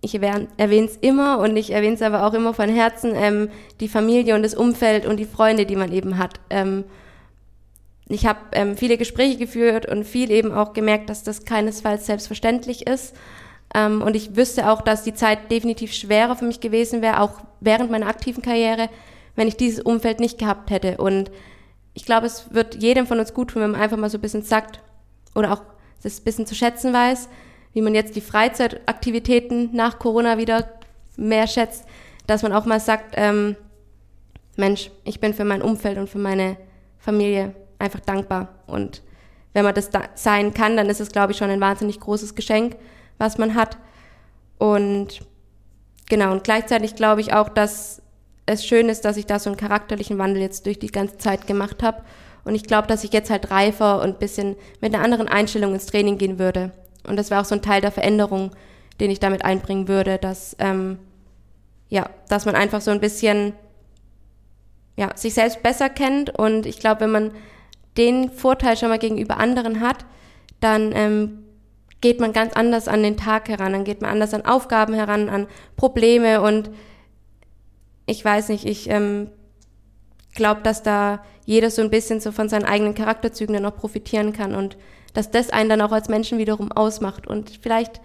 ich 0.00 0.14
erwähne 0.14 0.86
es 0.86 0.96
immer 0.96 1.38
und 1.38 1.56
ich 1.56 1.72
erwähne 1.72 1.94
es 1.94 2.02
aber 2.02 2.26
auch 2.26 2.34
immer 2.34 2.54
von 2.54 2.68
Herzen, 2.68 3.12
ähm, 3.14 3.48
die 3.80 3.88
Familie 3.88 4.34
und 4.34 4.42
das 4.42 4.54
Umfeld 4.54 5.04
und 5.04 5.18
die 5.18 5.24
Freunde, 5.24 5.66
die 5.66 5.76
man 5.76 5.92
eben 5.92 6.18
hat. 6.18 6.40
Ähm, 6.48 6.84
ich 8.08 8.26
habe 8.26 8.38
ähm, 8.52 8.76
viele 8.76 8.98
Gespräche 8.98 9.38
geführt 9.38 9.86
und 9.86 10.04
viel 10.04 10.30
eben 10.30 10.52
auch 10.52 10.74
gemerkt, 10.74 11.08
dass 11.08 11.22
das 11.22 11.44
keinesfalls 11.44 12.06
selbstverständlich 12.06 12.86
ist. 12.86 13.14
Ähm, 13.74 14.02
und 14.02 14.14
ich 14.14 14.36
wüsste 14.36 14.70
auch, 14.70 14.82
dass 14.82 15.04
die 15.04 15.14
Zeit 15.14 15.50
definitiv 15.50 15.92
schwerer 15.92 16.36
für 16.36 16.44
mich 16.44 16.60
gewesen 16.60 17.02
wäre, 17.02 17.20
auch 17.20 17.40
während 17.60 17.90
meiner 17.90 18.06
aktiven 18.06 18.42
Karriere, 18.42 18.90
wenn 19.36 19.48
ich 19.48 19.56
dieses 19.56 19.80
Umfeld 19.80 20.20
nicht 20.20 20.38
gehabt 20.38 20.70
hätte. 20.70 20.98
Und 20.98 21.30
ich 21.94 22.04
glaube, 22.04 22.26
es 22.26 22.52
wird 22.52 22.82
jedem 22.82 23.06
von 23.06 23.20
uns 23.20 23.32
gut 23.32 23.50
tun, 23.50 23.62
wenn 23.62 23.70
man 23.70 23.80
einfach 23.80 23.96
mal 23.96 24.10
so 24.10 24.18
ein 24.18 24.20
bisschen 24.20 24.42
sagt 24.42 24.80
oder 25.34 25.52
auch 25.52 25.62
das 26.02 26.20
bisschen 26.20 26.46
zu 26.46 26.54
schätzen 26.54 26.92
weiß, 26.92 27.28
wie 27.72 27.80
man 27.80 27.94
jetzt 27.94 28.14
die 28.16 28.20
Freizeitaktivitäten 28.20 29.70
nach 29.74 29.98
Corona 29.98 30.38
wieder 30.38 30.68
mehr 31.16 31.46
schätzt, 31.46 31.84
dass 32.26 32.42
man 32.42 32.52
auch 32.52 32.66
mal 32.66 32.80
sagt, 32.80 33.14
ähm, 33.16 33.56
Mensch, 34.56 34.90
ich 35.04 35.20
bin 35.20 35.34
für 35.34 35.44
mein 35.44 35.62
Umfeld 35.62 35.98
und 35.98 36.08
für 36.08 36.18
meine 36.18 36.56
Familie 36.98 37.54
einfach 37.78 38.00
dankbar. 38.00 38.48
Und 38.66 39.02
wenn 39.52 39.64
man 39.64 39.74
das 39.74 39.90
da 39.90 40.02
sein 40.14 40.54
kann, 40.54 40.76
dann 40.76 40.88
ist 40.88 41.00
es, 41.00 41.10
glaube 41.10 41.32
ich, 41.32 41.38
schon 41.38 41.50
ein 41.50 41.60
wahnsinnig 41.60 42.00
großes 42.00 42.34
Geschenk, 42.34 42.76
was 43.18 43.38
man 43.38 43.54
hat. 43.54 43.78
Und 44.58 45.26
genau, 46.08 46.32
und 46.32 46.44
gleichzeitig 46.44 46.94
glaube 46.94 47.20
ich 47.20 47.32
auch, 47.32 47.48
dass 47.48 48.02
es 48.46 48.66
schön 48.66 48.88
ist, 48.88 49.04
dass 49.04 49.16
ich 49.16 49.26
da 49.26 49.38
so 49.38 49.50
einen 49.50 49.56
charakterlichen 49.56 50.18
Wandel 50.18 50.42
jetzt 50.42 50.66
durch 50.66 50.78
die 50.78 50.88
ganze 50.88 51.18
Zeit 51.18 51.46
gemacht 51.46 51.82
habe. 51.82 52.02
Und 52.44 52.54
ich 52.54 52.64
glaube, 52.64 52.86
dass 52.86 53.04
ich 53.04 53.12
jetzt 53.12 53.30
halt 53.30 53.50
reifer 53.50 54.02
und 54.02 54.18
bisschen 54.18 54.56
mit 54.80 54.94
einer 54.94 55.02
anderen 55.02 55.28
Einstellung 55.28 55.72
ins 55.72 55.86
Training 55.86 56.18
gehen 56.18 56.38
würde. 56.38 56.72
Und 57.06 57.16
das 57.16 57.30
wäre 57.30 57.40
auch 57.40 57.46
so 57.46 57.54
ein 57.54 57.62
Teil 57.62 57.80
der 57.80 57.92
Veränderung, 57.92 58.50
den 59.00 59.10
ich 59.10 59.20
damit 59.20 59.44
einbringen 59.44 59.88
würde, 59.88 60.18
dass, 60.18 60.56
ähm, 60.58 60.98
ja, 61.88 62.10
dass 62.28 62.44
man 62.44 62.54
einfach 62.54 62.80
so 62.80 62.90
ein 62.90 63.00
bisschen 63.00 63.54
ja, 64.96 65.16
sich 65.16 65.34
selbst 65.34 65.62
besser 65.62 65.88
kennt. 65.88 66.30
Und 66.38 66.66
ich 66.66 66.78
glaube, 66.78 67.02
wenn 67.02 67.12
man 67.12 67.30
den 67.96 68.30
Vorteil 68.30 68.76
schon 68.76 68.90
mal 68.90 68.98
gegenüber 68.98 69.38
anderen 69.38 69.80
hat, 69.80 70.04
dann 70.60 70.92
ähm, 70.94 71.44
geht 72.00 72.20
man 72.20 72.32
ganz 72.32 72.52
anders 72.52 72.88
an 72.88 73.02
den 73.02 73.16
Tag 73.16 73.48
heran, 73.48 73.72
dann 73.72 73.84
geht 73.84 74.02
man 74.02 74.10
anders 74.10 74.34
an 74.34 74.44
Aufgaben 74.44 74.94
heran, 74.94 75.28
an 75.28 75.46
Probleme 75.76 76.42
und 76.42 76.70
ich 78.06 78.24
weiß 78.24 78.48
nicht, 78.48 78.64
ich 78.64 78.88
ähm, 78.90 79.30
glaube, 80.34 80.62
dass 80.62 80.82
da 80.82 81.24
jeder 81.46 81.70
so 81.70 81.82
ein 81.82 81.90
bisschen 81.90 82.20
so 82.20 82.32
von 82.32 82.48
seinen 82.48 82.64
eigenen 82.64 82.94
Charakterzügen 82.94 83.54
dann 83.54 83.66
auch 83.66 83.76
profitieren 83.76 84.32
kann 84.32 84.54
und 84.54 84.76
dass 85.12 85.30
das 85.30 85.50
einen 85.50 85.68
dann 85.68 85.80
auch 85.80 85.92
als 85.92 86.08
Menschen 86.08 86.38
wiederum 86.38 86.72
ausmacht 86.72 87.26
und 87.26 87.58
vielleicht 87.62 88.00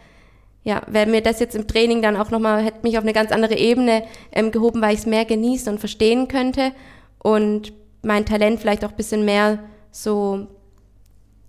ja, 0.63 0.81
wäre 0.87 1.09
mir 1.09 1.21
das 1.21 1.39
jetzt 1.39 1.55
im 1.55 1.67
Training 1.67 2.01
dann 2.01 2.17
auch 2.17 2.31
nochmal, 2.31 2.63
hätte 2.63 2.83
mich 2.83 2.97
auf 2.97 3.03
eine 3.03 3.13
ganz 3.13 3.31
andere 3.31 3.55
Ebene 3.55 4.03
ähm, 4.31 4.51
gehoben, 4.51 4.81
weil 4.81 4.93
ich 4.93 4.99
es 4.99 5.05
mehr 5.05 5.25
genießen 5.25 5.71
und 5.71 5.79
verstehen 5.79 6.27
könnte 6.27 6.73
und 7.17 7.73
mein 8.01 8.25
Talent 8.25 8.59
vielleicht 8.59 8.83
auch 8.83 8.91
ein 8.91 8.97
bisschen 8.97 9.25
mehr 9.25 9.59
so 9.91 10.47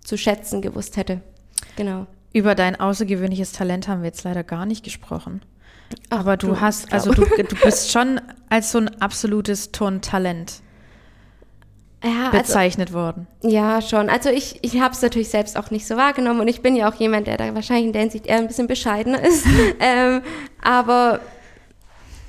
zu 0.03 0.17
schätzen 0.17 0.61
gewusst 0.61 0.97
hätte. 0.97 1.21
Genau. 1.75 2.07
Über 2.33 2.55
dein 2.55 2.79
außergewöhnliches 2.79 3.51
Talent 3.51 3.87
haben 3.87 4.01
wir 4.01 4.07
jetzt 4.07 4.23
leider 4.23 4.43
gar 4.43 4.65
nicht 4.65 4.83
gesprochen. 4.83 5.41
Aber 6.09 6.37
du, 6.37 6.47
du, 6.47 6.61
hast, 6.61 6.91
also 6.93 7.11
du, 7.11 7.25
du 7.25 7.55
bist 7.63 7.91
schon 7.91 8.19
als 8.49 8.71
so 8.71 8.79
ein 8.79 9.01
absolutes 9.01 9.71
Turntalent 9.71 10.61
Ja, 12.03 12.25
also, 12.31 12.37
bezeichnet 12.37 12.93
worden. 12.93 13.27
ja, 13.41 13.81
schon. 13.81 14.09
Also 14.09 14.29
ich, 14.29 14.59
ich 14.61 14.79
habe 14.79 14.93
es 14.93 15.01
natürlich 15.01 15.29
selbst 15.29 15.57
auch 15.57 15.71
nicht 15.71 15.87
so 15.87 15.97
wahrgenommen 15.97 16.41
und 16.41 16.47
ich 16.47 16.61
bin 16.61 16.75
ja 16.75 16.89
auch 16.89 16.95
jemand, 16.95 17.27
der 17.27 17.37
da 17.37 17.53
wahrscheinlich 17.55 17.85
in 17.87 17.93
der 17.93 18.01
Hinsicht 18.01 18.27
eher 18.27 18.37
ein 18.37 18.47
bisschen 18.47 18.67
bescheidener 18.67 19.21
ist. 19.23 19.45
ähm, 19.79 20.21
aber 20.61 21.19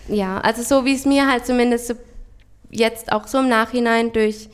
ja, 0.08 0.38
also 0.40 0.62
so 0.62 0.84
wie 0.84 0.94
es 0.94 1.04
mir 1.04 1.28
halt 1.30 1.46
zumindest 1.46 1.88
so 1.88 1.94
jetzt 2.70 3.12
auch 3.12 3.26
so 3.26 3.38
im 3.38 3.48
Nachhinein 3.48 4.12
durch 4.12 4.48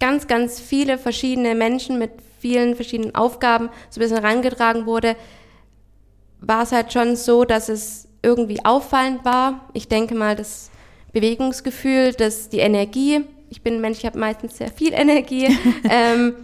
ganz, 0.00 0.26
ganz 0.26 0.60
viele 0.60 0.98
verschiedene 0.98 1.54
Menschen 1.54 1.98
mit 1.98 2.10
vielen 2.40 2.74
verschiedenen 2.74 3.14
Aufgaben 3.14 3.68
so 3.90 4.00
ein 4.00 4.02
bisschen 4.02 4.24
rangetragen 4.24 4.86
wurde, 4.86 5.16
war 6.40 6.62
es 6.62 6.72
halt 6.72 6.92
schon 6.92 7.16
so, 7.16 7.44
dass 7.44 7.68
es 7.68 8.08
irgendwie 8.24 8.64
auffallend 8.64 9.24
war. 9.24 9.68
Ich 9.72 9.88
denke 9.88 10.14
mal, 10.14 10.34
das 10.34 10.70
Bewegungsgefühl, 11.12 12.12
das, 12.12 12.48
die 12.48 12.58
Energie. 12.58 13.20
Ich 13.50 13.62
bin 13.62 13.74
ein 13.74 13.80
Mensch, 13.80 13.98
ich 13.98 14.06
habe 14.06 14.18
meistens 14.18 14.56
sehr 14.56 14.70
viel 14.70 14.92
Energie. 14.92 15.56
ähm, 15.90 16.34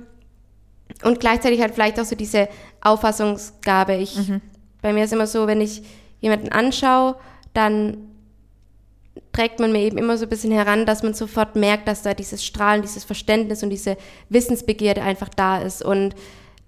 und 1.03 1.19
gleichzeitig 1.19 1.61
halt 1.61 1.75
vielleicht 1.75 1.99
auch 1.99 2.05
so 2.05 2.15
diese 2.15 2.49
Auffassungsgabe. 2.81 3.97
Ich, 3.97 4.17
Bei 4.83 4.93
mir 4.93 5.05
ist 5.05 5.13
immer 5.13 5.27
so, 5.27 5.47
wenn 5.47 5.61
ich 5.61 5.83
jemanden 6.21 6.51
anschaue, 6.51 7.17
dann 7.55 7.97
trägt 9.33 9.61
man 9.61 9.73
mir 9.73 9.81
eben 9.81 9.99
immer 9.99 10.17
so 10.17 10.27
ein 10.27 10.29
bisschen 10.29 10.53
heran, 10.53 10.87
dass 10.87 11.03
man 11.03 11.15
sofort 11.15 11.57
merkt, 11.57 11.89
dass 11.89 12.03
da 12.03 12.15
dieses 12.15 12.45
Strahlen, 12.45 12.83
dieses 12.83 13.05
Verständnis 13.05 13.63
und 13.63 13.71
diese 13.71 13.97
Wissensbegierde 14.29 15.03
einfach 15.03 15.29
da 15.29 15.59
ist. 15.59 15.83
Und 15.83 16.15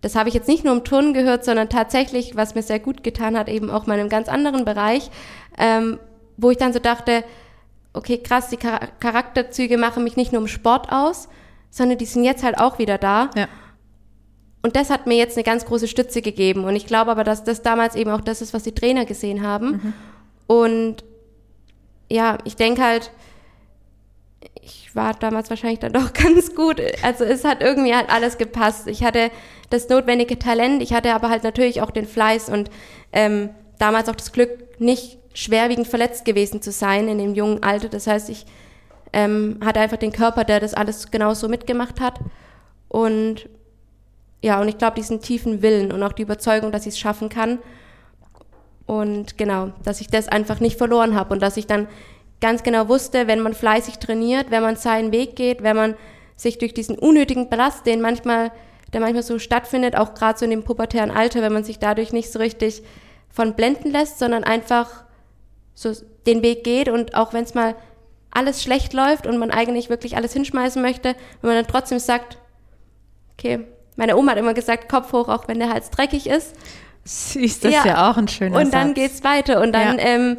das 0.03 0.17
habe 0.17 0.29
ich 0.29 0.35
jetzt 0.35 0.49
nicht 0.49 0.65
nur 0.65 0.75
im 0.75 0.85
Turnen 0.85 1.15
gehört, 1.15 1.45
sondern 1.45 1.69
tatsächlich, 1.69 2.37
was 2.37 2.55
mir 2.55 2.63
sehr 2.63 2.81
gut 2.81 3.03
getan 3.03 3.39
hat, 3.39 3.49
eben 3.49 3.71
auch 3.71 3.87
mal 3.87 3.95
in 3.95 4.01
einem 4.01 4.09
ganz 4.09 4.29
anderen 4.29 4.65
Bereich, 4.65 5.11
ähm, 5.57 5.99
wo 6.37 6.51
ich 6.51 6.59
dann 6.59 6.73
so 6.73 6.81
dachte, 6.81 7.25
okay, 7.93 8.19
krass, 8.19 8.49
die 8.49 8.59
Char 8.61 8.81
Charakterzüge 9.01 9.79
machen 9.79 10.03
mich 10.05 10.17
nicht 10.17 10.33
nur 10.33 10.43
im 10.43 10.49
Sport 10.49 10.91
aus, 10.91 11.29
sondern 11.71 11.99
die 11.99 12.05
sind 12.05 12.25
jetzt 12.25 12.43
halt 12.43 12.59
auch 12.59 12.79
wieder 12.79 12.99
da. 12.99 13.31
Ja. 13.37 13.49
Und 14.63 14.77
das 14.77 14.91
hat 14.91 15.07
mir 15.07 15.17
jetzt 15.17 15.37
eine 15.37 15.45
ganz 15.45 15.65
große 15.65 15.89
Stütze 15.89 16.21
gegeben. 16.21 16.65
Und 16.65 16.75
ich 16.77 16.87
glaube 16.87 17.11
aber, 17.11 17.25
dass 17.25 17.45
das 17.45 17.63
damals 17.63 17.95
eben 17.95 18.11
auch 18.11 18.21
das 18.21 18.43
ist, 18.43 18.55
was 18.55 18.63
die 18.65 18.75
Trainer 18.75 19.05
gesehen 19.05 19.43
haben. 19.43 19.95
Und 20.47 21.05
ja, 22.11 22.39
ich 22.45 22.57
denke 22.57 22.83
halt, 22.83 23.11
ich 24.63 24.95
war 24.95 25.13
damals 25.15 25.51
wahrscheinlich 25.51 25.81
dann 25.81 25.93
doch 25.93 26.13
ganz 26.15 26.55
gut. 26.55 26.81
Also 27.03 27.25
es 27.25 27.45
hat 27.45 27.61
irgendwie 27.61 27.95
halt 27.95 28.09
alles 28.11 28.39
gepasst. 28.39 28.87
Ich 28.87 29.05
hatte 29.05 29.31
das 29.71 29.89
notwendige 29.89 30.39
Talent, 30.39 30.83
ich 30.83 30.93
hatte 30.93 31.13
aber 31.13 31.29
halt 31.29 31.45
natürlich 31.45 31.83
auch 31.83 31.91
den 31.91 32.07
Fleiß 32.07 32.49
und 32.49 32.71
ähm, 33.13 33.51
damals 33.79 34.09
auch 34.09 34.17
das 34.17 34.33
Glück, 34.33 34.81
nicht 34.81 35.19
schwerwiegend 35.35 35.87
verletzt 35.87 36.25
gewesen 36.25 36.63
zu 36.63 36.73
sein 36.73 37.09
in 37.09 37.19
dem 37.19 37.35
jungen 37.35 37.63
Alter. 37.63 37.89
Das 37.89 38.07
heißt, 38.07 38.29
ich 38.31 38.47
ähm, 39.13 39.59
hatte 39.65 39.81
einfach 39.81 39.97
den 39.97 40.13
Körper, 40.13 40.45
der 40.45 40.61
das 40.61 40.75
alles 40.75 41.11
genauso 41.11 41.49
mitgemacht 41.49 42.01
hat. 42.01 42.21
Und 42.89 43.49
ja, 44.43 44.61
und 44.61 44.69
ich 44.69 44.79
glaube, 44.79 44.97
diesen 44.97 45.21
tiefen 45.21 45.63
Willen 45.63 45.93
und 45.93 46.03
auch 46.03 46.13
die 46.13 46.23
Überzeugung, 46.23 46.73
dass 46.73 46.87
ich 46.87 46.95
es 46.95 46.99
schaffen 46.99 47.29
kann. 47.29 47.59
Und 48.87 49.39
genau, 49.39 49.73
dass 49.85 50.01
ich 50.01 50.09
das 50.09 50.29
einfach 50.29 50.61
nicht 50.61 50.77
verloren 50.77 51.15
habe 51.15 51.33
und 51.33 51.41
dass 51.41 51.57
ich 51.57 51.67
dann 51.67 51.89
ganz 52.43 52.63
genau 52.63 52.89
wusste, 52.89 53.27
wenn 53.27 53.41
man 53.41 53.55
fleißig 53.55 53.99
trainiert, 53.99 54.51
wenn 54.51 54.63
man 54.63 54.77
seinen 54.77 55.13
Weg 55.13 55.37
geht, 55.37 55.63
wenn 55.63 55.77
man 55.77 55.95
sich 56.37 56.59
durch 56.59 56.75
diesen 56.75 56.99
unnötigen 56.99 57.49
Ballast, 57.49 57.87
den 57.87 58.03
manchmal, 58.03 58.51
der 58.93 59.01
manchmal 59.01 59.23
so 59.23 59.39
stattfindet, 59.39 59.97
auch 59.97 60.13
gerade 60.13 60.39
so 60.39 60.45
in 60.45 60.51
dem 60.51 60.65
pubertären 60.65 61.11
Alter, 61.11 61.41
wenn 61.41 61.53
man 61.55 61.65
sich 61.65 61.79
dadurch 61.79 62.13
nicht 62.13 62.31
so 62.31 62.39
richtig 62.39 62.83
von 63.31 63.55
blenden 63.55 63.91
lässt, 63.91 64.19
sondern 64.19 64.45
einfach 64.45 65.05
so 65.75 65.93
den 66.27 66.43
Weg 66.43 66.65
geht 66.65 66.89
und 66.91 67.15
auch 67.15 67.33
wenn 67.33 67.45
es 67.45 67.55
mal 67.55 67.75
alles 68.31 68.63
schlecht 68.63 68.93
läuft 68.93 69.27
und 69.27 69.39
man 69.39 69.51
eigentlich 69.51 69.89
wirklich 69.89 70.17
alles 70.17 70.33
hinschmeißen 70.35 70.83
möchte, 70.83 71.15
wenn 71.41 71.49
man 71.49 71.57
dann 71.57 71.67
trotzdem 71.67 71.99
sagt, 71.99 72.39
okay, 73.39 73.61
meine 73.97 74.17
Oma 74.17 74.33
hat 74.33 74.39
immer 74.39 74.55
gesagt, 74.55 74.89
Kopf 74.89 75.13
hoch, 75.13 75.29
auch 75.29 75.49
wenn 75.49 75.59
der 75.59 75.71
Hals 75.71 75.91
dreckig 75.91 76.27
ist. 76.29 76.55
Süß, 77.05 77.61
das 77.61 77.75
ist 77.75 77.85
ja 77.85 78.11
auch 78.11 78.17
ein 78.17 78.29
schöner 78.29 78.59
Und 78.59 78.73
dann 78.75 78.89
Satz. 78.89 78.95
geht's 78.95 79.25
weiter 79.25 79.61
und 79.61 79.73
dann, 79.73 79.99
Ja. 79.99 80.05
ähm, 80.05 80.37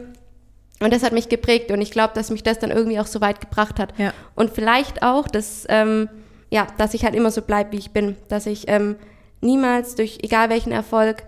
und 0.83 0.91
das 0.91 1.03
hat 1.03 1.13
mich 1.13 1.29
geprägt 1.29 1.71
und 1.71 1.81
ich 1.81 1.91
glaube, 1.91 2.13
dass 2.13 2.29
mich 2.29 2.43
das 2.43 2.59
dann 2.59 2.71
irgendwie 2.71 2.99
auch 2.99 3.05
so 3.05 3.21
weit 3.21 3.39
gebracht 3.39 3.79
hat. 3.79 3.97
Ja. 3.97 4.13
Und 4.35 4.51
vielleicht 4.51 5.01
auch, 5.01 5.27
dass, 5.27 5.65
ähm, 5.69 6.09
ja, 6.49 6.67
dass 6.77 6.93
ich 6.93 7.05
halt 7.05 7.15
immer 7.15 7.31
so 7.31 7.41
bleib, 7.41 7.71
wie 7.71 7.77
ich 7.77 7.91
bin, 7.91 8.17
dass 8.27 8.45
ich 8.45 8.67
ähm, 8.67 8.97
niemals 9.39 9.95
durch 9.95 10.19
egal 10.23 10.49
welchen 10.49 10.71
Erfolg 10.71 11.23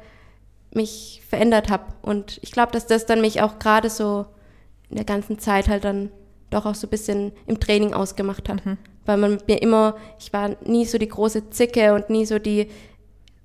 mich 0.71 1.21
verändert 1.27 1.69
habe. 1.69 1.85
Und 2.01 2.39
ich 2.41 2.51
glaube, 2.51 2.73
dass 2.73 2.85
das 2.85 3.05
dann 3.05 3.21
mich 3.21 3.41
auch 3.41 3.57
gerade 3.59 3.89
so 3.89 4.25
in 4.89 4.97
der 4.97 5.05
ganzen 5.05 5.39
Zeit 5.39 5.69
halt 5.69 5.85
dann 5.85 6.11
doch 6.49 6.65
auch 6.65 6.75
so 6.75 6.87
ein 6.87 6.89
bisschen 6.89 7.31
im 7.47 7.59
Training 7.59 7.93
ausgemacht 7.93 8.49
hat. 8.49 8.61
Weil 9.05 9.17
man 9.17 9.37
mir 9.47 9.61
immer, 9.61 9.95
ich 10.19 10.33
war 10.33 10.51
nie 10.65 10.85
so 10.85 10.97
die 10.97 11.07
große 11.07 11.49
Zicke 11.49 11.93
und 11.93 12.09
nie 12.09 12.25
so 12.25 12.39
die, 12.39 12.69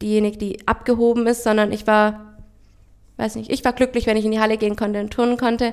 diejenige, 0.02 0.38
die 0.38 0.66
abgehoben 0.66 1.26
ist, 1.26 1.44
sondern 1.44 1.70
ich 1.70 1.86
war, 1.86 2.36
weiß 3.16 3.36
nicht, 3.36 3.50
ich 3.50 3.64
war 3.64 3.74
glücklich, 3.74 4.06
wenn 4.06 4.16
ich 4.16 4.24
in 4.24 4.32
die 4.32 4.40
Halle 4.40 4.56
gehen 4.56 4.74
konnte 4.74 5.00
und 5.00 5.12
turnen 5.12 5.36
konnte 5.36 5.72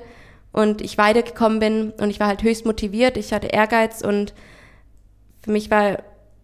und 0.52 0.82
ich 0.82 0.98
weitergekommen 0.98 1.60
bin 1.60 1.92
und 2.00 2.10
ich 2.10 2.20
war 2.20 2.28
halt 2.28 2.44
höchst 2.44 2.66
motiviert, 2.66 3.18
ich 3.18 3.34
hatte 3.34 3.48
Ehrgeiz 3.48 4.02
und 4.02 4.34
für 5.44 5.52
mich 5.52 5.70
war, 5.70 6.00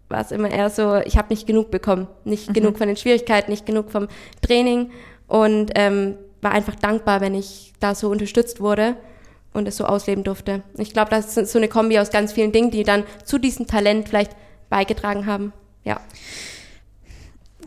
war 0.10 0.22
es 0.22 0.32
immer 0.32 0.51
eher 0.51 0.70
so, 0.70 0.97
ich 0.97 1.18
habe 1.18 1.30
nicht 1.30 1.47
genug 1.47 1.72
bekommen, 1.72 2.08
nicht 2.24 2.54
genug 2.54 2.78
von 2.78 2.88
den 2.88 2.97
Schwierigkeiten, 2.97 3.51
nicht 3.51 3.66
genug 3.66 3.91
vom 3.91 4.08
Training 4.41 4.91
und 5.28 5.72
ähm, 5.76 6.16
war 6.41 6.51
einfach 6.51 6.76
dankbar, 6.76 7.22
wenn 7.22 7.34
ich 7.34 7.74
da 7.80 7.95
so 7.95 8.10
unterstützt 8.10 8.60
wurde 8.60 8.95
und 9.54 9.68
es 9.68 9.78
so 9.78 9.86
ausleben 9.86 10.24
durfte. 10.24 10.64
Ich 10.78 10.93
glaube, 10.93 11.10
das 11.10 11.38
ist 11.38 11.51
so 11.51 11.60
eine 11.60 11.68
Kombi 11.68 11.99
aus 11.99 12.12
ganz 12.12 12.34
vielen 12.34 12.51
Dingen, 12.51 12.72
die 12.72 12.84
dann 12.84 13.04
zu 13.24 13.38
diesem 13.38 13.68
Talent 13.68 14.10
vielleicht 14.10 14.36
beigetragen 14.70 15.26
haben. 15.26 15.54
Ja. 15.84 15.99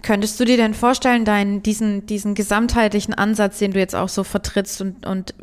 Könntest 0.03 0.39
du 0.39 0.45
dir 0.45 0.57
denn 0.57 0.75
vorstellen, 0.75 1.25
deinen, 1.25 1.63
diesen, 1.63 2.07
diesen 2.07 2.35
gesamtheitlichen 2.35 3.15
Ansatz, 3.15 3.59
den 3.59 3.73
du 3.73 3.79
jetzt 3.79 3.95
auch 3.95 4.09
so 4.09 4.25
vertrittst 4.25 4.81
und, 4.81 5.07
und 5.07 5.35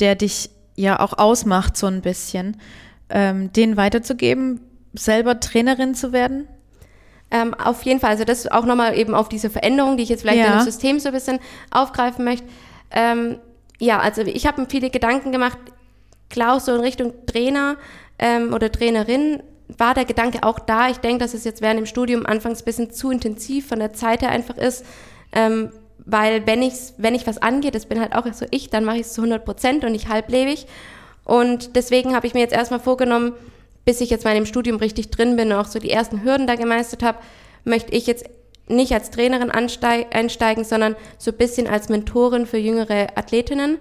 der 0.00 0.14
dich 0.14 0.50
ja 0.74 1.00
auch 1.00 1.18
ausmacht 1.18 1.76
so 1.76 1.86
ein 1.86 2.00
bisschen, 2.00 2.56
ähm, 3.10 3.52
den 3.52 3.76
weiterzugeben, 3.76 4.60
selber 4.94 5.40
Trainerin 5.40 5.94
zu 5.94 6.12
werden? 6.12 6.48
Ähm, 7.30 7.54
auf 7.54 7.82
jeden 7.84 8.00
Fall, 8.00 8.10
also 8.10 8.24
das 8.24 8.46
auch 8.46 8.64
nochmal 8.66 8.96
eben 8.96 9.14
auf 9.14 9.28
diese 9.28 9.48
Veränderung, 9.48 9.96
die 9.96 10.02
ich 10.02 10.08
jetzt 10.10 10.20
vielleicht 10.22 10.38
Ja. 10.38 10.52
in 10.52 10.58
dem 10.58 10.64
System 10.64 10.98
so 11.00 11.08
ein 11.08 11.14
bisschen 11.14 11.38
aufgreifen 11.70 12.24
möchte. 12.24 12.46
Ähm, 12.90 13.38
ja, 13.78 13.98
also 14.00 14.20
ich 14.22 14.46
habe 14.46 14.60
mir 14.60 14.68
viele 14.68 14.90
Gedanken 14.90 15.32
gemacht, 15.32 15.58
klar 16.28 16.56
auch 16.56 16.60
so 16.60 16.74
in 16.74 16.80
Richtung 16.82 17.12
Trainer 17.26 17.76
ähm, 18.18 18.52
oder 18.52 18.70
Trainerin 18.70 19.42
war 19.78 19.94
der 19.94 20.04
Gedanke 20.04 20.42
auch 20.42 20.58
da. 20.58 20.90
Ich 20.90 20.98
denke, 20.98 21.18
dass 21.24 21.32
es 21.32 21.44
jetzt 21.44 21.62
während 21.62 21.78
dem 21.78 21.86
Studium 21.86 22.26
anfangs 22.26 22.60
ein 22.60 22.64
bisschen 22.66 22.90
zu 22.92 23.10
intensiv 23.10 23.66
von 23.68 23.78
der 23.78 23.94
Zeit 23.94 24.20
her 24.20 24.28
einfach 24.28 24.58
ist, 24.58 24.84
ähm, 25.32 25.70
weil 26.04 26.46
wenn 26.46 26.62
ich 26.62 26.74
wenn 26.96 27.14
ich 27.14 27.26
was 27.26 27.38
angehe, 27.38 27.70
das 27.70 27.86
bin 27.86 28.00
halt 28.00 28.14
auch 28.14 28.26
so 28.32 28.46
ich, 28.50 28.70
dann 28.70 28.84
mache 28.84 28.96
ich 28.96 29.02
es 29.02 29.12
zu 29.12 29.22
100 29.22 29.44
Prozent 29.44 29.84
und 29.84 29.92
nicht 29.92 30.08
halblebig. 30.08 30.66
Und 31.24 31.76
deswegen 31.76 32.14
habe 32.14 32.26
ich 32.26 32.34
mir 32.34 32.40
jetzt 32.40 32.54
erstmal 32.54 32.80
vorgenommen, 32.80 33.32
bis 33.84 34.00
ich 34.00 34.10
jetzt 34.10 34.24
mal 34.24 34.36
im 34.36 34.46
Studium 34.46 34.76
richtig 34.76 35.10
drin 35.10 35.36
bin 35.36 35.52
und 35.52 35.58
auch 35.58 35.66
so 35.66 35.78
die 35.78 35.90
ersten 35.90 36.22
Hürden 36.22 36.46
da 36.46 36.56
gemeistert 36.56 37.02
habe, 37.02 37.18
möchte 37.64 37.92
ich 37.92 38.06
jetzt 38.06 38.26
nicht 38.68 38.92
als 38.92 39.10
Trainerin 39.10 39.50
einsteigen, 39.50 40.64
sondern 40.64 40.96
so 41.18 41.30
ein 41.30 41.36
bisschen 41.36 41.66
als 41.66 41.88
Mentorin 41.88 42.46
für 42.46 42.58
jüngere 42.58 43.08
Athletinnen. 43.16 43.78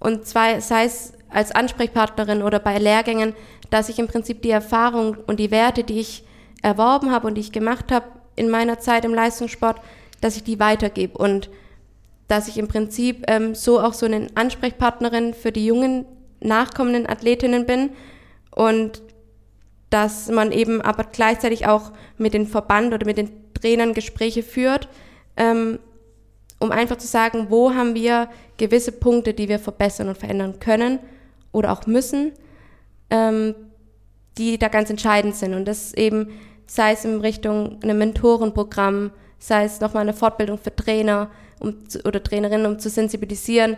Und 0.00 0.26
zwar 0.26 0.60
sei 0.60 0.84
es 0.84 1.12
als 1.30 1.52
Ansprechpartnerin 1.52 2.42
oder 2.42 2.58
bei 2.58 2.78
Lehrgängen, 2.78 3.34
dass 3.70 3.88
ich 3.88 3.98
im 3.98 4.08
Prinzip 4.08 4.42
die 4.42 4.50
Erfahrung 4.50 5.16
und 5.26 5.40
die 5.40 5.50
Werte, 5.50 5.84
die 5.84 6.00
ich 6.00 6.24
erworben 6.62 7.10
habe 7.10 7.26
und 7.26 7.34
die 7.34 7.40
ich 7.40 7.52
gemacht 7.52 7.92
habe 7.92 8.06
in 8.36 8.48
meiner 8.48 8.78
Zeit 8.78 9.04
im 9.04 9.14
Leistungssport, 9.14 9.80
dass 10.24 10.36
ich 10.36 10.42
die 10.42 10.58
weitergebe 10.58 11.18
und 11.18 11.50
dass 12.28 12.48
ich 12.48 12.56
im 12.56 12.66
Prinzip 12.66 13.24
ähm, 13.28 13.54
so 13.54 13.78
auch 13.78 13.92
so 13.92 14.06
eine 14.06 14.28
Ansprechpartnerin 14.34 15.34
für 15.34 15.52
die 15.52 15.66
jungen 15.66 16.06
nachkommenden 16.40 17.06
Athletinnen 17.06 17.66
bin 17.66 17.90
und 18.50 19.02
dass 19.90 20.30
man 20.30 20.50
eben 20.50 20.80
aber 20.80 21.04
gleichzeitig 21.04 21.66
auch 21.66 21.92
mit 22.16 22.32
den 22.32 22.46
Verband 22.46 22.94
oder 22.94 23.04
mit 23.04 23.18
den 23.18 23.32
Trainern 23.52 23.92
Gespräche 23.92 24.42
führt, 24.42 24.88
ähm, 25.36 25.78
um 26.58 26.70
einfach 26.70 26.96
zu 26.96 27.06
sagen, 27.06 27.48
wo 27.50 27.74
haben 27.74 27.94
wir 27.94 28.30
gewisse 28.56 28.92
Punkte, 28.92 29.34
die 29.34 29.50
wir 29.50 29.58
verbessern 29.58 30.08
und 30.08 30.16
verändern 30.16 30.58
können 30.58 31.00
oder 31.52 31.70
auch 31.70 31.86
müssen, 31.86 32.32
ähm, 33.10 33.54
die 34.38 34.56
da 34.56 34.68
ganz 34.68 34.88
entscheidend 34.88 35.36
sind. 35.36 35.52
Und 35.52 35.68
das 35.68 35.92
eben, 35.92 36.30
sei 36.66 36.92
es 36.92 37.04
in 37.04 37.20
Richtung 37.20 37.78
einem 37.82 37.98
Mentorenprogramm, 37.98 39.10
sei 39.44 39.64
es 39.64 39.80
nochmal 39.80 40.04
eine 40.04 40.14
Fortbildung 40.14 40.56
für 40.56 40.74
Trainer 40.74 41.30
um, 41.60 41.76
oder 42.06 42.22
Trainerinnen, 42.22 42.64
um 42.64 42.78
zu 42.78 42.88
sensibilisieren, 42.88 43.76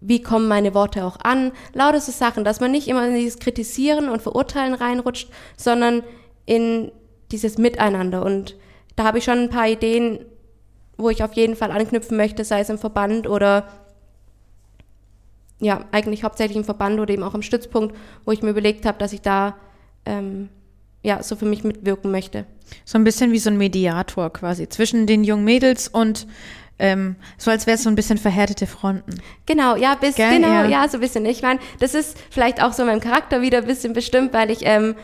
wie 0.00 0.20
kommen 0.20 0.48
meine 0.48 0.74
Worte 0.74 1.04
auch 1.04 1.18
an, 1.22 1.52
lauter 1.72 2.00
so 2.00 2.10
Sachen, 2.10 2.42
dass 2.42 2.58
man 2.58 2.72
nicht 2.72 2.88
immer 2.88 3.06
in 3.06 3.14
dieses 3.14 3.38
Kritisieren 3.38 4.08
und 4.08 4.22
Verurteilen 4.22 4.74
reinrutscht, 4.74 5.30
sondern 5.56 6.02
in 6.46 6.90
dieses 7.30 7.58
Miteinander. 7.58 8.24
Und 8.24 8.56
da 8.96 9.04
habe 9.04 9.18
ich 9.18 9.24
schon 9.24 9.38
ein 9.38 9.50
paar 9.50 9.68
Ideen, 9.68 10.18
wo 10.96 11.10
ich 11.10 11.22
auf 11.22 11.34
jeden 11.34 11.54
Fall 11.54 11.70
anknüpfen 11.70 12.16
möchte, 12.16 12.44
sei 12.44 12.58
es 12.60 12.68
im 12.68 12.78
Verband 12.78 13.28
oder 13.28 13.68
ja, 15.60 15.84
eigentlich 15.92 16.24
hauptsächlich 16.24 16.56
im 16.56 16.64
Verband 16.64 16.98
oder 16.98 17.14
eben 17.14 17.22
auch 17.22 17.34
im 17.36 17.42
Stützpunkt, 17.42 17.96
wo 18.24 18.32
ich 18.32 18.42
mir 18.42 18.50
überlegt 18.50 18.84
habe, 18.84 18.98
dass 18.98 19.12
ich 19.12 19.22
da 19.22 19.56
ähm, 20.06 20.48
ja 21.04 21.22
so 21.22 21.36
für 21.36 21.44
mich 21.44 21.62
mitwirken 21.62 22.10
möchte. 22.10 22.46
So 22.84 22.98
ein 22.98 23.04
bisschen 23.04 23.30
wie 23.30 23.38
so 23.38 23.50
ein 23.50 23.56
Mediator 23.56 24.32
quasi 24.32 24.68
zwischen 24.68 25.06
den 25.06 25.22
jungen 25.22 25.44
Mädels 25.44 25.86
und 25.86 26.26
ähm, 26.78 27.14
so 27.38 27.52
als 27.52 27.68
wäre 27.68 27.76
es 27.76 27.84
so 27.84 27.88
ein 27.88 27.94
bisschen 27.94 28.18
verhärtete 28.18 28.66
Fronten. 28.66 29.20
Genau, 29.46 29.76
ja, 29.76 29.94
bis, 29.94 30.16
Gell, 30.16 30.40
genau, 30.40 30.48
ja. 30.48 30.66
ja. 30.66 30.88
so 30.88 30.96
ein 30.96 31.00
bisschen. 31.00 31.24
Ich 31.26 31.42
meine, 31.42 31.60
das 31.78 31.94
ist 31.94 32.18
vielleicht 32.30 32.60
auch 32.60 32.72
so 32.72 32.84
meinem 32.84 33.00
Charakter 33.00 33.42
wieder 33.42 33.58
ein 33.58 33.66
bisschen 33.66 33.92
bestimmt, 33.92 34.32
weil 34.32 34.50
ich 34.50 34.60
ähm, 34.62 34.96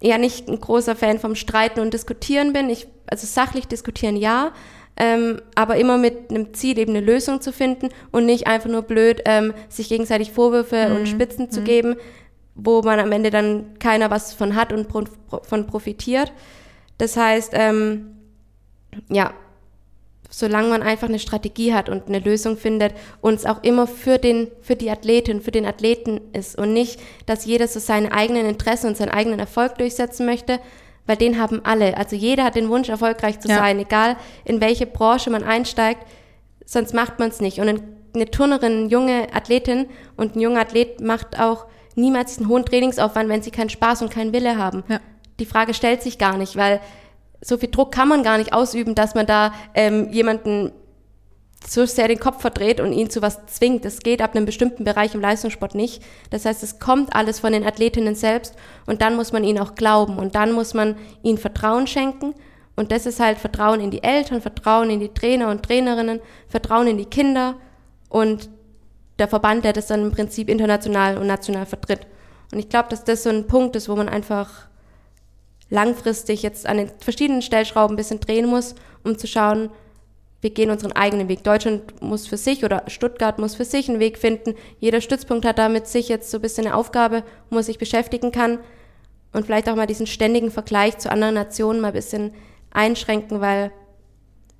ja 0.00 0.18
nicht 0.18 0.48
ein 0.48 0.60
großer 0.60 0.94
Fan 0.94 1.18
vom 1.18 1.34
Streiten 1.34 1.80
und 1.80 1.92
Diskutieren 1.92 2.52
bin. 2.52 2.70
Ich, 2.70 2.86
also 3.06 3.26
sachlich 3.26 3.66
diskutieren 3.66 4.16
ja, 4.16 4.52
ähm, 4.96 5.40
aber 5.54 5.76
immer 5.76 5.98
mit 5.98 6.30
einem 6.30 6.54
Ziel, 6.54 6.78
eben 6.78 6.94
eine 6.94 7.04
Lösung 7.04 7.40
zu 7.40 7.52
finden 7.52 7.88
und 8.12 8.26
nicht 8.26 8.46
einfach 8.46 8.68
nur 8.68 8.82
blöd, 8.82 9.22
ähm, 9.24 9.54
sich 9.68 9.88
gegenseitig 9.88 10.30
Vorwürfe 10.30 10.88
mhm. 10.88 10.96
und 10.96 11.08
Spitzen 11.08 11.46
mhm. 11.46 11.50
zu 11.50 11.62
geben, 11.62 11.96
wo 12.54 12.82
man 12.82 13.00
am 13.00 13.12
Ende 13.12 13.30
dann 13.30 13.78
keiner 13.78 14.10
was 14.10 14.34
von 14.34 14.54
hat 14.54 14.72
und 14.72 14.88
pro, 14.88 15.04
von 15.42 15.66
profitiert. 15.66 16.32
Das 16.98 17.16
heißt, 17.16 17.52
ähm, 17.54 18.16
ja, 19.08 19.32
solange 20.32 20.68
man 20.68 20.82
einfach 20.82 21.08
eine 21.08 21.18
Strategie 21.18 21.74
hat 21.74 21.88
und 21.88 22.08
eine 22.08 22.18
Lösung 22.18 22.56
findet 22.56 22.94
und 23.20 23.34
es 23.34 23.46
auch 23.46 23.62
immer 23.62 23.86
für 23.86 24.18
den, 24.18 24.48
für 24.62 24.76
die 24.76 24.90
Athletin, 24.90 25.42
für 25.42 25.50
den 25.50 25.66
Athleten 25.66 26.20
ist 26.32 26.58
und 26.58 26.72
nicht, 26.72 27.00
dass 27.26 27.44
jeder 27.44 27.68
so 27.68 27.78
seine 27.80 28.12
eigenen 28.12 28.46
Interessen 28.46 28.88
und 28.88 28.96
seinen 28.96 29.10
eigenen 29.10 29.38
Erfolg 29.38 29.76
durchsetzen 29.76 30.24
möchte, 30.24 30.58
weil 31.06 31.16
den 31.16 31.38
haben 31.38 31.60
alle. 31.64 31.96
Also 31.98 32.16
jeder 32.16 32.44
hat 32.44 32.54
den 32.54 32.70
Wunsch, 32.70 32.88
erfolgreich 32.88 33.40
zu 33.40 33.48
ja. 33.48 33.58
sein, 33.58 33.78
egal 33.78 34.16
in 34.44 34.60
welche 34.60 34.86
Branche 34.86 35.30
man 35.30 35.44
einsteigt, 35.44 36.06
sonst 36.64 36.94
macht 36.94 37.18
man 37.18 37.28
es 37.28 37.40
nicht. 37.40 37.58
Und 37.58 37.82
eine 38.14 38.30
Turnerin, 38.30 38.72
eine 38.72 38.88
junge 38.88 39.26
Athletin 39.34 39.86
und 40.16 40.36
ein 40.36 40.40
junger 40.40 40.60
Athlet 40.60 41.00
macht 41.00 41.38
auch 41.38 41.66
niemals 41.96 42.38
einen 42.38 42.48
hohen 42.48 42.64
Trainingsaufwand, 42.64 43.28
wenn 43.28 43.42
sie 43.42 43.50
keinen 43.50 43.70
Spaß 43.70 44.02
und 44.02 44.10
keinen 44.10 44.32
Wille 44.32 44.56
haben. 44.56 44.84
Ja. 44.88 45.00
Die 45.40 45.46
Frage 45.46 45.74
stellt 45.74 46.02
sich 46.02 46.18
gar 46.18 46.36
nicht, 46.36 46.56
weil 46.56 46.80
so 47.40 47.58
viel 47.58 47.70
Druck 47.70 47.92
kann 47.92 48.08
man 48.08 48.22
gar 48.22 48.38
nicht 48.38 48.52
ausüben, 48.52 48.94
dass 48.94 49.14
man 49.14 49.26
da 49.26 49.52
ähm, 49.74 50.10
jemanden 50.10 50.72
so 51.66 51.86
sehr 51.86 52.08
den 52.08 52.18
Kopf 52.18 52.40
verdreht 52.40 52.80
und 52.80 52.92
ihn 52.92 53.10
zu 53.10 53.22
was 53.22 53.46
zwingt. 53.46 53.84
Das 53.84 54.00
geht 54.00 54.20
ab 54.20 54.34
einem 54.34 54.46
bestimmten 54.46 54.84
Bereich 54.84 55.14
im 55.14 55.20
Leistungssport 55.20 55.74
nicht. 55.74 56.02
Das 56.30 56.44
heißt, 56.44 56.62
es 56.62 56.78
kommt 56.78 57.14
alles 57.14 57.40
von 57.40 57.52
den 57.52 57.64
Athletinnen 57.64 58.14
selbst 58.14 58.54
und 58.86 59.02
dann 59.02 59.16
muss 59.16 59.32
man 59.32 59.44
ihnen 59.44 59.58
auch 59.58 59.74
glauben 59.74 60.18
und 60.18 60.34
dann 60.34 60.52
muss 60.52 60.74
man 60.74 60.96
ihnen 61.22 61.38
Vertrauen 61.38 61.86
schenken. 61.86 62.34
Und 62.74 62.90
das 62.90 63.06
ist 63.06 63.20
halt 63.20 63.38
Vertrauen 63.38 63.80
in 63.80 63.90
die 63.90 64.02
Eltern, 64.02 64.40
Vertrauen 64.40 64.90
in 64.90 65.00
die 65.00 65.12
Trainer 65.12 65.50
und 65.50 65.62
Trainerinnen, 65.62 66.20
Vertrauen 66.48 66.86
in 66.86 66.98
die 66.98 67.04
Kinder 67.04 67.56
und 68.08 68.48
der 69.18 69.28
Verband, 69.28 69.64
der 69.64 69.72
das 69.72 69.86
dann 69.86 70.02
im 70.02 70.12
Prinzip 70.12 70.48
international 70.48 71.18
und 71.18 71.26
national 71.26 71.66
vertritt. 71.66 72.06
Und 72.52 72.58
ich 72.58 72.68
glaube, 72.68 72.88
dass 72.88 73.04
das 73.04 73.22
so 73.22 73.30
ein 73.30 73.46
Punkt 73.46 73.76
ist, 73.76 73.88
wo 73.88 73.96
man 73.96 74.08
einfach 74.08 74.68
langfristig 75.70 76.42
jetzt 76.42 76.66
an 76.66 76.76
den 76.76 76.90
verschiedenen 76.98 77.42
Stellschrauben 77.42 77.94
ein 77.94 77.96
bisschen 77.96 78.20
drehen 78.20 78.46
muss, 78.46 78.74
um 79.04 79.16
zu 79.16 79.26
schauen, 79.26 79.70
wir 80.42 80.50
gehen 80.50 80.70
unseren 80.70 80.92
eigenen 80.92 81.28
Weg. 81.28 81.44
Deutschland 81.44 82.02
muss 82.02 82.26
für 82.26 82.36
sich 82.36 82.64
oder 82.64 82.82
Stuttgart 82.88 83.38
muss 83.38 83.54
für 83.54 83.64
sich 83.64 83.88
einen 83.88 84.00
Weg 84.00 84.18
finden. 84.18 84.54
Jeder 84.80 85.00
Stützpunkt 85.00 85.46
hat 85.46 85.58
damit 85.58 85.86
sich 85.86 86.08
jetzt 86.08 86.30
so 86.30 86.38
ein 86.38 86.42
bisschen 86.42 86.66
eine 86.66 86.76
Aufgabe, 86.76 87.22
wo 87.48 87.58
er 87.58 87.62
sich 87.62 87.78
beschäftigen 87.78 88.32
kann 88.32 88.58
und 89.32 89.46
vielleicht 89.46 89.68
auch 89.68 89.76
mal 89.76 89.86
diesen 89.86 90.06
ständigen 90.06 90.50
Vergleich 90.50 90.98
zu 90.98 91.10
anderen 91.10 91.34
Nationen 91.34 91.80
mal 91.80 91.88
ein 91.88 91.94
bisschen 91.94 92.34
einschränken, 92.70 93.40
weil 93.40 93.70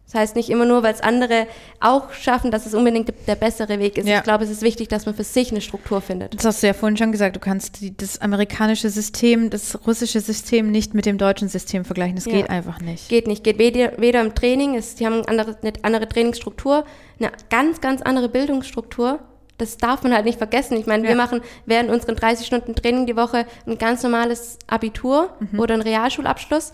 das 0.07 0.21
heißt 0.21 0.37
nicht 0.37 0.51
immer 0.51 0.67
nur, 0.67 0.83
weil 0.83 0.93
es 0.93 1.01
andere 1.01 1.47
auch 1.81 2.13
schaffen, 2.13 2.51
dass 2.51 2.67
es 2.67 2.75
unbedingt 2.75 3.13
der 3.27 3.35
bessere 3.35 3.79
Weg 3.79 3.97
ist. 3.97 4.07
Ja. 4.07 4.19
Ich 4.19 4.25
glaube, 4.25 4.45
es 4.45 4.51
ist 4.51 4.61
wichtig, 4.61 4.89
dass 4.89 5.07
man 5.07 5.15
für 5.15 5.25
sich 5.25 5.51
eine 5.51 5.63
Struktur 5.63 6.03
findet. 6.03 6.35
Das 6.35 6.45
hast 6.45 6.63
du 6.63 6.67
ja 6.67 6.75
vorhin 6.75 6.99
schon 6.99 7.13
gesagt. 7.13 7.37
Du 7.37 7.41
kannst 7.41 7.81
die, 7.81 7.97
das 7.97 8.21
amerikanische 8.21 8.91
System, 8.91 9.49
das 9.49 9.87
russische 9.87 10.21
System 10.21 10.71
nicht 10.71 10.93
mit 10.93 11.07
dem 11.07 11.17
deutschen 11.17 11.49
System 11.49 11.85
vergleichen. 11.85 12.17
Das 12.17 12.27
ja. 12.27 12.33
geht 12.33 12.51
einfach 12.51 12.81
nicht. 12.81 13.09
Geht 13.09 13.27
nicht. 13.27 13.43
Geht 13.43 13.59
weder, 13.59 13.93
weder 13.99 14.21
im 14.21 14.35
Training, 14.35 14.75
ist, 14.75 15.01
die 15.01 15.07
haben 15.07 15.15
eine 15.15 15.29
andere, 15.29 15.57
eine 15.63 15.73
andere 15.83 16.09
Trainingsstruktur, 16.09 16.85
eine 17.19 17.33
ganz, 17.49 17.81
ganz 17.81 18.03
andere 18.03 18.29
Bildungsstruktur. 18.29 19.21
Das 19.57 19.79
darf 19.79 20.03
man 20.03 20.13
halt 20.13 20.27
nicht 20.27 20.39
vergessen. 20.39 20.77
Ich 20.77 20.87
meine, 20.87 21.05
ja. 21.05 21.11
wir 21.11 21.17
machen 21.17 21.41
während 21.65 21.89
unseren 21.91 22.17
30 22.17 22.47
Stunden 22.47 22.75
Training 22.75 23.07
die 23.07 23.17
Woche 23.17 23.47
ein 23.67 23.79
ganz 23.79 24.03
normales 24.03 24.59
Abitur 24.67 25.31
mhm. 25.39 25.61
oder 25.61 25.75
einen 25.75 25.83
Realschulabschluss. 25.83 26.73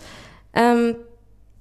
Ähm, 0.53 0.95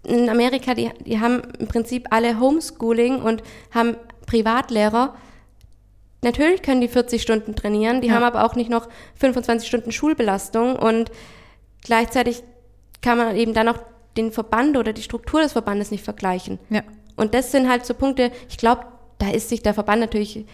in 0.05 0.28
Amerika, 0.28 0.74
die, 0.74 0.90
die 1.05 1.20
haben 1.20 1.42
im 1.59 1.68
Prinzip 1.68 2.09
alle 2.11 2.40
Homeschooling 2.40 3.20
und 3.20 3.42
haben 3.72 3.96
Privatlehrer. 4.26 5.14
Natürlich 6.22 6.62
können 6.62 6.80
die 6.80 6.88
40 6.88 7.22
Stunden 7.22 7.55
trainieren, 7.55 8.01
die 8.01 8.09
ja. 8.09 8.14
haben 8.14 8.24
aber 8.24 8.44
auch 8.44 8.55
nicht 8.55 8.70
noch 8.70 8.88
25 9.16 9.68
Stunden 9.68 9.92
Schulbelastung 9.92 10.76
und 10.76 11.11
gleichzeitig 11.82 12.42
kann 13.03 13.18
man 13.18 13.36
eben 13.36 13.55
dann 13.55 13.68
auch 13.68 13.78
den 14.16 14.32
Verband 14.32 14.76
oder 14.76 14.92
die 14.92 15.03
Struktur 15.03 15.40
des 15.40 15.53
Verbandes 15.53 15.90
nicht 15.90 16.03
vergleichen. 16.03 16.59
Ja. 16.70 16.82
Und 17.16 17.34
das 17.34 17.53
sind 17.53 17.68
halt 17.68 17.86
so 17.86 17.94
Punkte, 17.94 18.32
ich 18.49 18.59
glaube, 18.59 18.86
da 19.18 19.30
ist 19.30 19.49
sich 19.49 19.62
der 19.62 19.74
Verband 19.74 20.01
natürlich 20.01 20.44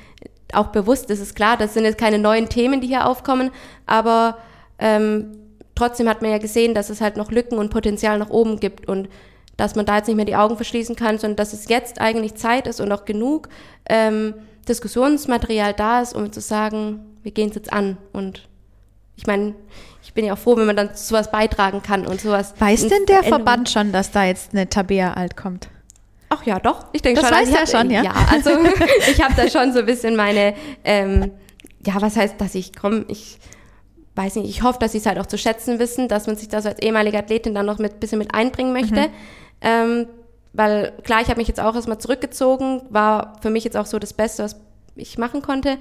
auch 0.53 0.69
bewusst, 0.69 1.11
das 1.11 1.19
ist 1.19 1.35
klar, 1.35 1.57
das 1.57 1.75
sind 1.75 1.85
jetzt 1.85 1.99
keine 1.99 2.19
neuen 2.19 2.49
Themen, 2.49 2.81
die 2.81 2.87
hier 2.87 3.07
aufkommen, 3.07 3.51
aber 3.87 4.39
ähm, 4.79 5.33
trotzdem 5.75 6.09
hat 6.09 6.23
man 6.23 6.31
ja 6.31 6.39
gesehen, 6.39 6.75
dass 6.75 6.91
es 6.91 7.01
halt 7.01 7.17
noch 7.17 7.31
Lücken 7.31 7.59
und 7.59 7.71
Potenzial 7.71 8.19
nach 8.19 8.31
oben 8.31 8.61
gibt 8.61 8.89
und 8.89 9.09
dass 9.57 9.75
man 9.75 9.87
da 9.87 9.97
jetzt 9.97 10.07
nicht 10.07 10.17
mehr 10.17 10.25
die 10.25 10.37
Augen 10.37 10.57
verschließen 10.57 10.97
kann, 10.97 11.19
sondern 11.19 11.37
dass 11.37 11.53
es 11.53 11.69
jetzt 11.69 12.01
eigentlich 12.01 12.35
Zeit 12.35 12.67
ist 12.67 12.81
und 12.81 12.91
auch 12.93 13.05
genug 13.05 13.49
ähm, 13.89 14.35
Diskussionsmaterial 14.69 15.75
da 15.75 16.01
ist, 16.01 16.15
um 16.15 16.33
zu 16.33 16.41
sagen, 16.41 17.01
wir 17.23 17.33
gehen 17.33 17.51
es 17.51 17.55
jetzt 17.55 17.73
an. 17.73 17.97
Und 18.13 18.49
ich 19.17 19.27
meine, 19.27 19.55
ich 20.03 20.13
bin 20.13 20.25
ja 20.25 20.35
auch 20.35 20.39
froh, 20.39 20.57
wenn 20.57 20.67
man 20.67 20.77
dann 20.77 20.91
sowas 20.95 21.31
beitragen 21.31 21.83
kann 21.83 22.07
und 22.07 22.21
sowas. 22.21 22.55
Weiß 22.59 22.89
denn 22.89 23.07
der 23.07 23.23
Verband 23.23 23.69
schon, 23.71 23.93
dass 23.93 24.11
da 24.11 24.25
jetzt 24.25 24.53
eine 24.53 24.69
Tabea 24.69 25.15
alt 25.15 25.37
kommt? 25.37 25.69
Ach 26.31 26.45
ja, 26.45 26.59
doch. 26.59 26.87
Ich 26.93 27.03
denke 27.03 27.21
schon. 27.21 27.31
Das 27.31 27.41
weiß 27.41 27.55
er 27.55 27.67
schon, 27.67 27.91
ja. 27.91 28.03
Ja, 28.03 28.15
also 28.31 28.51
ich 29.11 29.23
habe 29.23 29.35
da 29.37 29.49
schon 29.49 29.73
so 29.73 29.81
ein 29.81 29.87
bisschen 29.87 30.17
meine, 30.17 30.55
ähm, 30.83 31.31
ja, 31.87 31.95
was 32.01 32.17
heißt, 32.17 32.41
dass 32.41 32.55
ich 32.55 32.75
komme, 32.75 33.05
ich 33.09 33.39
weiß 34.17 34.37
nicht, 34.37 34.49
ich 34.49 34.63
hoffe, 34.63 34.79
dass 34.79 34.93
sie 34.93 34.99
es 34.99 35.07
halt 35.07 35.19
auch 35.19 35.27
zu 35.27 35.39
schätzen 35.39 35.79
wissen, 35.79 36.09
dass 36.09 36.27
man 36.27 36.37
sich 36.37 36.49
da 36.49 36.61
so 36.61 36.69
als 36.69 36.81
ehemalige 36.81 37.19
Athletin 37.19 37.55
dann 37.55 37.67
noch 37.67 37.79
mit 37.79 38.01
bisschen 38.01 38.19
mit 38.19 38.35
einbringen 38.35 38.73
möchte. 38.73 39.09
Mhm. 39.09 39.13
Ähm, 39.65 40.07
weil 40.53 40.93
klar, 41.03 41.21
ich 41.21 41.29
habe 41.29 41.39
mich 41.39 41.49
jetzt 41.49 41.59
auch 41.59 41.75
erstmal 41.75 41.99
zurückgezogen, 41.99 42.83
war 42.91 43.37
für 43.43 43.51
mich 43.51 43.65
jetzt 43.65 43.77
auch 43.77 43.87
so 43.87 43.99
das 43.99 44.13
Beste, 44.13 44.45
was 44.45 44.57
ich 44.95 45.19
machen 45.19 45.43
konnte. 45.43 45.79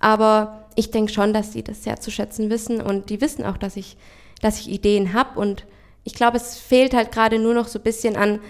Aber 0.00 0.66
ich 0.76 0.90
denke 0.90 1.12
schon, 1.12 1.34
dass 1.34 1.52
sie 1.52 1.62
das 1.62 1.84
sehr 1.84 2.00
zu 2.00 2.10
schätzen 2.10 2.48
wissen 2.48 2.80
und 2.80 3.10
die 3.10 3.20
wissen 3.20 3.44
auch, 3.44 3.58
dass 3.58 3.76
ich, 3.76 3.96
dass 4.40 4.60
ich 4.60 4.70
Ideen 4.70 5.12
habe. 5.12 5.38
Und 5.38 5.66
ich 6.04 6.14
glaube, 6.14 6.38
es 6.38 6.56
fehlt 6.56 6.94
halt 6.94 7.12
gerade 7.12 7.38
nur 7.38 7.54
noch 7.54 7.68
so 7.68 7.78
ein 7.78 7.82
bisschen 7.82 8.16
an, 8.16 8.40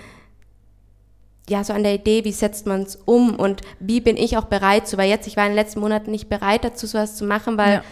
ja, 1.49 1.63
so 1.65 1.73
an 1.73 1.83
der 1.83 1.95
Idee, 1.95 2.25
wie 2.25 2.33
setzt 2.33 2.67
man 2.67 2.83
es 2.83 2.97
um 3.05 3.35
und 3.37 3.63
wie 3.81 4.01
bin 4.01 4.17
ich 4.17 4.37
auch 4.37 4.47
bereit 4.47 4.87
zu, 4.87 4.97
weil 4.97 5.11
jetzt, 5.11 5.27
ich 5.27 5.37
war 5.37 5.45
in 5.45 5.51
den 5.51 5.57
letzten 5.57 5.81
Monaten 5.81 6.11
nicht 6.11 6.29
bereit 6.29 6.65
dazu, 6.65 6.87
sowas 6.87 7.17
zu 7.17 7.25
machen, 7.25 7.59
weil 7.59 7.75
ja. 7.75 7.85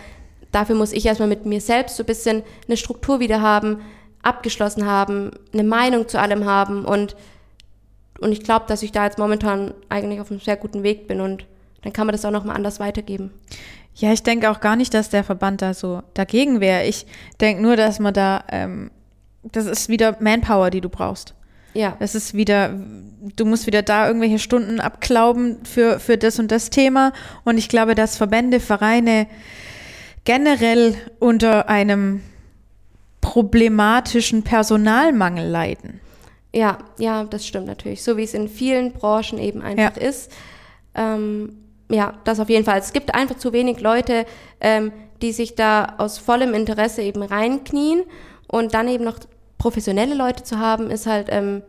dafür 0.52 0.74
muss 0.76 0.92
ich 0.92 1.04
erstmal 1.04 1.28
mit 1.28 1.46
mir 1.46 1.60
selbst 1.60 1.96
so 1.96 2.04
ein 2.04 2.06
bisschen 2.06 2.42
eine 2.66 2.76
Struktur 2.76 3.20
wieder 3.20 3.42
haben, 3.42 3.82
abgeschlossen 4.22 4.86
haben, 4.86 5.32
eine 5.52 5.64
Meinung 5.64 6.08
zu 6.08 6.18
allem 6.18 6.44
haben 6.44 6.84
und, 6.84 7.16
und 8.20 8.32
ich 8.32 8.42
glaube, 8.42 8.66
dass 8.68 8.82
ich 8.82 8.92
da 8.92 9.04
jetzt 9.04 9.18
momentan 9.18 9.74
eigentlich 9.88 10.20
auf 10.20 10.30
einem 10.30 10.40
sehr 10.40 10.56
guten 10.56 10.82
Weg 10.82 11.08
bin 11.08 11.20
und 11.20 11.44
dann 11.82 11.92
kann 11.92 12.06
man 12.06 12.12
das 12.12 12.24
auch 12.24 12.30
nochmal 12.30 12.56
anders 12.56 12.80
weitergeben. 12.80 13.32
Ja, 13.94 14.12
ich 14.12 14.22
denke 14.22 14.50
auch 14.50 14.60
gar 14.60 14.76
nicht, 14.76 14.94
dass 14.94 15.10
der 15.10 15.24
Verband 15.24 15.60
da 15.60 15.74
so 15.74 16.02
dagegen 16.14 16.60
wäre. 16.60 16.84
Ich 16.84 17.06
denke 17.40 17.62
nur, 17.62 17.76
dass 17.76 17.98
man 17.98 18.14
da, 18.14 18.44
ähm, 18.48 18.90
das 19.42 19.66
ist 19.66 19.88
wieder 19.88 20.16
Manpower, 20.20 20.70
die 20.70 20.80
du 20.80 20.88
brauchst. 20.88 21.34
Ja. 21.74 21.96
Das 21.98 22.14
ist 22.14 22.34
wieder, 22.34 22.78
du 23.36 23.44
musst 23.44 23.66
wieder 23.66 23.82
da 23.82 24.06
irgendwelche 24.06 24.38
Stunden 24.38 24.80
abklauben 24.80 25.64
für, 25.64 25.98
für 25.98 26.16
das 26.18 26.38
und 26.38 26.50
das 26.50 26.70
Thema. 26.70 27.12
Und 27.44 27.58
ich 27.58 27.68
glaube, 27.68 27.94
dass 27.94 28.16
Verbände, 28.16 28.60
Vereine 28.60 29.26
generell 30.24 30.94
unter 31.18 31.68
einem 31.68 32.22
problematischen 33.22 34.42
Personalmangel 34.42 35.48
leiden. 35.48 36.00
Ja, 36.54 36.76
ja, 36.98 37.24
das 37.24 37.46
stimmt 37.46 37.66
natürlich. 37.66 38.02
So 38.02 38.18
wie 38.18 38.24
es 38.24 38.34
in 38.34 38.48
vielen 38.48 38.92
Branchen 38.92 39.38
eben 39.38 39.62
einfach 39.62 39.96
ja. 39.96 40.02
ist. 40.02 40.30
Ähm, 40.94 41.56
ja, 41.90 42.14
das 42.24 42.40
auf 42.40 42.50
jeden 42.50 42.66
Fall. 42.66 42.78
Es 42.78 42.92
gibt 42.92 43.14
einfach 43.14 43.36
zu 43.36 43.54
wenig 43.54 43.80
Leute, 43.80 44.26
ähm, 44.60 44.92
die 45.22 45.32
sich 45.32 45.54
da 45.54 45.94
aus 45.96 46.18
vollem 46.18 46.52
Interesse 46.52 47.00
eben 47.02 47.22
reinknien 47.22 48.02
und 48.48 48.74
dann 48.74 48.88
eben 48.88 49.04
noch 49.04 49.18
professionelle 49.56 50.14
Leute 50.14 50.42
zu 50.42 50.58
haben, 50.58 50.90
ist 50.90 51.06
halt 51.06 51.28
ähm, 51.30 51.62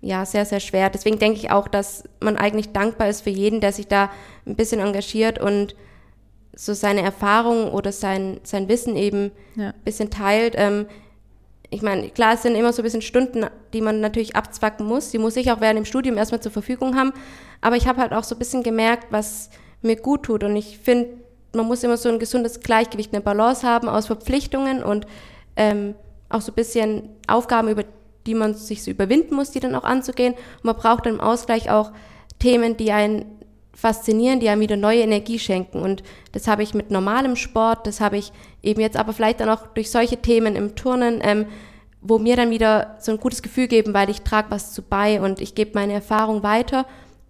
ja 0.00 0.26
sehr, 0.26 0.44
sehr 0.44 0.60
schwer. 0.60 0.90
Deswegen 0.90 1.18
denke 1.18 1.38
ich 1.38 1.50
auch, 1.50 1.68
dass 1.68 2.04
man 2.20 2.36
eigentlich 2.36 2.72
dankbar 2.72 3.08
ist 3.08 3.22
für 3.22 3.30
jeden, 3.30 3.60
der 3.60 3.72
sich 3.72 3.86
da 3.86 4.10
ein 4.46 4.56
bisschen 4.56 4.80
engagiert 4.80 5.38
und 5.38 5.74
so 6.60 6.74
seine 6.74 7.02
Erfahrungen 7.02 7.68
oder 7.68 7.92
sein, 7.92 8.40
sein 8.42 8.68
Wissen 8.68 8.96
eben 8.96 9.30
ja. 9.54 9.68
ein 9.68 9.74
bisschen 9.84 10.10
teilt. 10.10 10.54
Ähm, 10.56 10.86
ich 11.70 11.82
meine, 11.82 12.08
klar, 12.08 12.34
es 12.34 12.42
sind 12.42 12.56
immer 12.56 12.72
so 12.72 12.82
ein 12.82 12.84
bisschen 12.84 13.00
Stunden, 13.00 13.46
die 13.72 13.80
man 13.80 14.00
natürlich 14.00 14.34
abzwacken 14.34 14.84
muss. 14.84 15.10
Die 15.10 15.18
muss 15.18 15.36
ich 15.36 15.52
auch 15.52 15.60
während 15.60 15.78
dem 15.78 15.84
Studium 15.84 16.16
erstmal 16.16 16.40
zur 16.40 16.50
Verfügung 16.50 16.96
haben. 16.96 17.12
Aber 17.60 17.76
ich 17.76 17.86
habe 17.86 18.00
halt 18.00 18.12
auch 18.12 18.24
so 18.24 18.34
ein 18.34 18.40
bisschen 18.40 18.64
gemerkt, 18.64 19.06
was 19.10 19.50
mir 19.82 19.94
gut 19.94 20.24
tut. 20.24 20.42
Und 20.42 20.56
ich 20.56 20.78
finde, 20.78 21.10
man 21.54 21.66
muss 21.66 21.84
immer 21.84 21.96
so 21.96 22.08
ein 22.08 22.18
gesundes 22.18 22.58
Gleichgewicht, 22.58 23.14
eine 23.14 23.22
Balance 23.22 23.64
haben 23.64 23.88
aus 23.88 24.06
Verpflichtungen 24.06 24.82
und 24.82 25.06
ähm, 25.54 25.94
auch 26.28 26.40
so 26.40 26.50
ein 26.50 26.56
bisschen 26.56 27.08
Aufgaben, 27.28 27.68
über 27.68 27.84
die 28.26 28.34
man 28.34 28.54
sich 28.54 28.82
so 28.82 28.90
überwinden 28.90 29.36
muss, 29.36 29.52
die 29.52 29.60
dann 29.60 29.76
auch 29.76 29.84
anzugehen. 29.84 30.34
Und 30.34 30.64
man 30.64 30.76
braucht 30.76 31.06
dann 31.06 31.14
im 31.14 31.20
Ausgleich 31.20 31.70
auch 31.70 31.92
Themen, 32.40 32.76
die 32.76 32.90
einen 32.90 33.37
faszinieren, 33.78 34.40
die 34.40 34.48
einem 34.48 34.60
wieder 34.60 34.76
neue 34.76 35.02
Energie 35.02 35.38
schenken. 35.38 35.80
Und 35.80 36.02
das 36.32 36.48
habe 36.48 36.64
ich 36.64 36.74
mit 36.74 36.90
normalem 36.90 37.36
Sport, 37.36 37.86
das 37.86 38.00
habe 38.00 38.16
ich 38.16 38.32
eben 38.60 38.80
jetzt 38.80 38.96
aber 38.96 39.12
vielleicht 39.12 39.38
dann 39.38 39.48
auch 39.48 39.68
durch 39.68 39.92
solche 39.92 40.16
Themen 40.16 40.56
im 40.56 40.74
Turnen, 40.74 41.20
ähm, 41.22 41.46
wo 42.00 42.18
mir 42.18 42.34
dann 42.34 42.50
wieder 42.50 42.96
so 42.98 43.12
ein 43.12 43.20
gutes 43.20 43.40
Gefühl 43.40 43.68
geben, 43.68 43.94
weil 43.94 44.10
ich 44.10 44.22
trage 44.22 44.50
was 44.50 44.72
zu 44.72 44.82
bei 44.82 45.20
und 45.20 45.40
ich 45.40 45.54
gebe 45.54 45.70
meine 45.74 45.92
Erfahrung 45.92 46.42
weiter. 46.42 46.86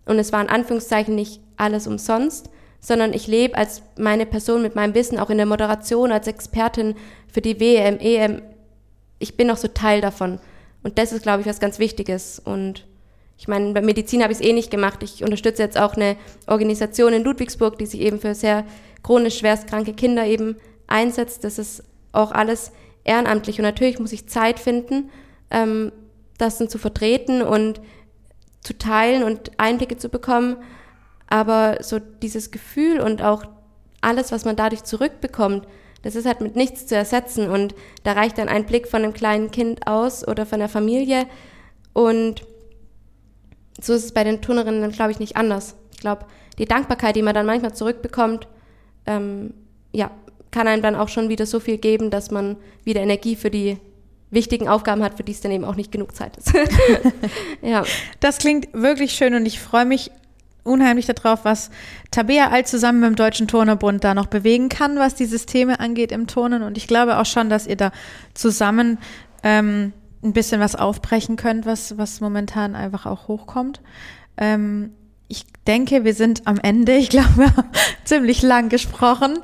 Und 0.07 0.19
es 0.19 0.33
war 0.33 0.41
in 0.41 0.49
Anführungszeichen 0.49 1.15
nicht 1.15 1.43
alles 1.59 1.87
umsonst, 1.87 2.49
sondern 2.81 3.12
ich 3.12 3.27
lebe 3.27 3.55
als 3.59 3.83
meine 3.99 4.25
Person 4.25 4.62
mit 4.62 4.75
meinem 4.75 4.95
Wissen 4.95 5.19
auch 5.19 5.29
in 5.29 5.37
der 5.37 5.45
Moderation 5.45 6.12
als 6.12 6.29
Expertin 6.29 6.95
für 7.31 7.43
die 7.43 7.61
WM, 7.61 7.99
EM. 7.99 8.41
Ich 9.19 9.37
bin 9.37 9.51
auch 9.51 9.59
so 9.59 9.69
Teil 9.69 10.01
davon. 10.01 10.41
Und 10.83 10.97
das 10.97 11.12
ist, 11.12 11.25
glaube 11.25 11.43
ich, 11.43 11.47
was 11.47 11.61
ganz 11.61 11.79
Wichtiges. 11.79 12.39
Und 12.43 12.87
ich 13.39 13.47
meine, 13.47 13.73
bei 13.73 13.81
Medizin 13.81 14.23
habe 14.23 14.32
ich 14.32 14.40
es 14.40 14.44
eh 14.44 14.52
nicht 14.52 14.70
gemacht. 14.70 15.01
Ich 15.05 15.23
unterstütze 15.23 15.62
jetzt 15.62 15.78
auch 15.78 15.94
eine 15.94 16.16
Organisation 16.48 17.12
in 17.12 17.23
Ludwigsburg, 17.23 17.78
die 17.78 17.86
sich 17.86 18.01
eben 18.01 18.19
für 18.19 18.35
sehr 18.35 18.65
chronisch 19.05 19.39
schwerstkranke 19.39 19.93
Kinder 19.94 20.27
eben 20.27 20.56
einsetzt. 20.89 21.44
Das 21.44 21.56
ist 21.56 21.85
auch 22.10 22.32
alles 22.32 22.73
ehrenamtlich. 23.05 23.59
Und 23.59 23.62
natürlich 23.65 24.01
muss 24.01 24.12
ich 24.12 24.28
Zeit 24.28 24.59
finden, 24.59 25.10
ähm, 25.52 25.93
das 26.36 26.59
dann 26.59 26.69
zu 26.69 26.78
vertreten 26.78 27.43
und 27.43 27.81
zu 28.60 28.77
teilen 28.77 29.23
und 29.23 29.52
Einblicke 29.56 29.97
zu 29.97 30.09
bekommen. 30.09 30.56
Aber 31.28 31.78
so 31.81 32.01
dieses 32.01 32.51
Gefühl 32.51 33.01
und 33.01 33.23
auch 33.23 33.44
alles, 34.01 34.32
was 34.32 34.47
man 34.47 34.56
dadurch 34.56 34.82
zurückbekommt, 34.82 35.65
das 36.02 36.16
ist 36.16 36.27
halt 36.27 36.40
mit 36.40 36.56
nichts 36.56 36.86
zu 36.89 36.97
ersetzen. 36.97 37.48
Und 37.48 37.77
da 38.02 38.12
reicht 38.12 38.39
dann 38.39 38.48
ein 38.48 38.66
Blick 38.66 38.89
von 38.89 39.05
einem 39.05 39.12
kleinen 39.12 39.52
Kind 39.52 39.86
aus 39.86 40.27
oder 40.27 40.44
von 40.44 40.59
der 40.59 40.69
Familie. 40.69 41.27
Und 41.93 42.44
so 43.81 43.93
ist 43.93 44.05
es 44.05 44.13
bei 44.13 44.25
den 44.25 44.41
Turnerinnen 44.41 44.91
glaube 44.93 45.13
ich, 45.13 45.21
nicht 45.21 45.37
anders. 45.37 45.77
Ich 45.93 45.99
glaube, 45.99 46.27
die 46.59 46.65
Dankbarkeit, 46.65 47.17
die 47.17 47.23
man 47.23 47.35
dann 47.35 47.47
manchmal 47.47 47.75
zurückbekommt, 47.75 48.49
ähm, 49.07 49.55
ja, 49.93 50.11
kann 50.51 50.67
einem 50.67 50.83
dann 50.83 50.97
auch 50.97 51.09
schon 51.09 51.29
wieder 51.29 51.47
so 51.47 51.61
viel 51.61 51.79
geben, 51.79 52.11
dass 52.11 52.31
man 52.31 52.57
wieder 52.85 53.01
Energie 53.01 53.37
für 53.37 53.51
die 53.51 53.79
wichtigen 54.31 54.69
Aufgaben 54.69 55.03
hat, 55.03 55.17
für 55.17 55.23
die 55.23 55.33
es 55.33 55.41
dann 55.41 55.53
eben 55.53 55.65
auch 55.65 55.77
nicht 55.77 55.93
genug 55.93 56.15
Zeit 56.15 56.37
ist. 56.37 56.53
ja. 57.63 57.85
Das 58.21 58.39
klingt 58.39 58.69
wirklich 58.73 59.13
schön 59.13 59.35
und 59.35 59.47
ich 59.47 59.61
freue 59.61 59.87
mich 59.87 60.11
unheimlich 60.65 61.07
darauf, 61.07 61.45
was 61.45 61.71
Tabea 62.11 62.51
all 62.51 62.67
zusammen 62.67 63.01
mit 63.01 63.09
dem 63.09 63.17
Deutschen 63.17 63.49
Turnerbund 63.49 64.05
da 64.05 64.15
noch 64.15 64.27
bewegen 64.27 64.69
kann, 64.69 64.99
was 64.99 65.15
die 65.15 65.25
Systeme 65.25 65.81
angeht 65.81 66.13
im 66.13 66.27
Turnen. 66.27 66.63
Und 66.63 66.77
ich 66.77 66.87
glaube 66.87 67.19
auch 67.19 67.27
schon, 67.27 67.49
dass 67.49 67.67
ihr 67.67 67.77
da 67.77 67.91
zusammen 68.35 68.99
ähm, 69.43 69.93
ein 70.23 70.32
bisschen 70.32 70.61
was 70.61 70.74
aufbrechen 70.74 71.36
könnt, 71.36 71.66
was, 71.66 71.97
was 71.97 72.20
momentan 72.20 72.74
einfach 72.74 73.07
auch 73.07 73.28
hochkommt. 73.28 73.81
Ähm, 74.36 74.93
ich 75.28 75.45
denke, 75.66 76.05
wir 76.05 76.15
sind 76.15 76.47
am 76.47 76.59
Ende. 76.61 76.97
Ich 76.97 77.11
glaube, 77.11 77.36
wir 77.36 77.57
haben 77.57 77.69
ziemlich 78.05 78.43
lang 78.43 78.69
gesprochen. 78.69 79.39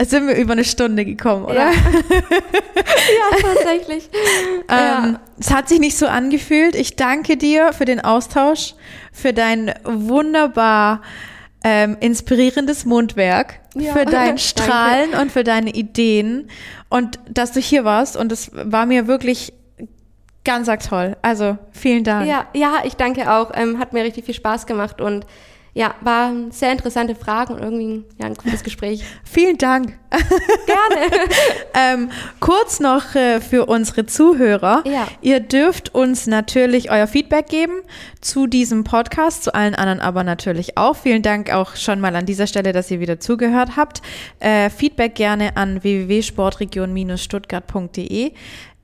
Sind 0.00 0.28
wir 0.28 0.36
über 0.36 0.52
eine 0.52 0.64
Stunde 0.64 1.04
gekommen, 1.04 1.44
oder? 1.44 1.54
Ja, 1.54 1.72
ja 2.12 3.38
tatsächlich. 3.42 4.08
ähm, 4.68 4.68
ja. 4.68 5.20
Es 5.40 5.52
hat 5.52 5.68
sich 5.68 5.80
nicht 5.80 5.98
so 5.98 6.06
angefühlt. 6.06 6.76
Ich 6.76 6.94
danke 6.94 7.36
dir 7.36 7.72
für 7.72 7.84
den 7.84 8.00
Austausch, 8.00 8.74
für 9.12 9.32
dein 9.32 9.74
wunderbar 9.82 11.02
ähm, 11.64 11.96
inspirierendes 11.98 12.84
Mundwerk, 12.84 13.58
ja. 13.74 13.92
für 13.92 14.04
dein 14.04 14.38
Strahlen 14.38 15.14
und 15.14 15.32
für 15.32 15.42
deine 15.42 15.70
Ideen 15.70 16.48
und 16.88 17.18
dass 17.28 17.50
du 17.50 17.58
hier 17.58 17.84
warst. 17.84 18.16
Und 18.16 18.30
es 18.30 18.52
war 18.54 18.86
mir 18.86 19.08
wirklich 19.08 19.52
Ganz 20.48 20.68
toll. 20.88 21.14
Also 21.20 21.58
vielen 21.72 22.04
Dank. 22.04 22.26
Ja, 22.26 22.46
ja, 22.54 22.76
ich 22.84 22.96
danke 22.96 23.30
auch. 23.30 23.50
Ähm, 23.54 23.78
hat 23.78 23.92
mir 23.92 24.02
richtig 24.02 24.24
viel 24.24 24.32
Spaß 24.32 24.64
gemacht 24.64 24.98
und 24.98 25.26
ja, 25.74 25.94
waren 26.00 26.50
sehr 26.50 26.72
interessante 26.72 27.14
Fragen 27.14 27.52
und 27.54 27.62
irgendwie 27.62 28.04
ja, 28.18 28.26
ein 28.26 28.36
cooles 28.36 28.64
Gespräch. 28.64 29.04
Vielen 29.24 29.56
Dank. 29.58 29.96
Gerne. 30.10 31.06
ähm, 31.74 32.10
kurz 32.40 32.80
noch 32.80 33.14
äh, 33.14 33.40
für 33.40 33.66
unsere 33.66 34.06
Zuhörer. 34.06 34.82
Ja. 34.86 35.06
Ihr 35.20 35.38
dürft 35.40 35.94
uns 35.94 36.26
natürlich 36.26 36.90
euer 36.90 37.06
Feedback 37.06 37.46
geben 37.48 37.82
zu 38.20 38.48
diesem 38.48 38.82
Podcast, 38.84 39.44
zu 39.44 39.54
allen 39.54 39.76
anderen 39.76 40.00
aber 40.00 40.24
natürlich 40.24 40.76
auch. 40.78 40.96
Vielen 40.96 41.22
Dank 41.22 41.52
auch 41.52 41.76
schon 41.76 42.00
mal 42.00 42.16
an 42.16 42.26
dieser 42.26 42.48
Stelle, 42.48 42.72
dass 42.72 42.90
ihr 42.90 42.98
wieder 43.00 43.20
zugehört 43.20 43.76
habt. 43.76 44.02
Äh, 44.40 44.70
Feedback 44.70 45.14
gerne 45.14 45.56
an 45.56 45.84
www.sportregion-stuttgart.de 45.84 48.32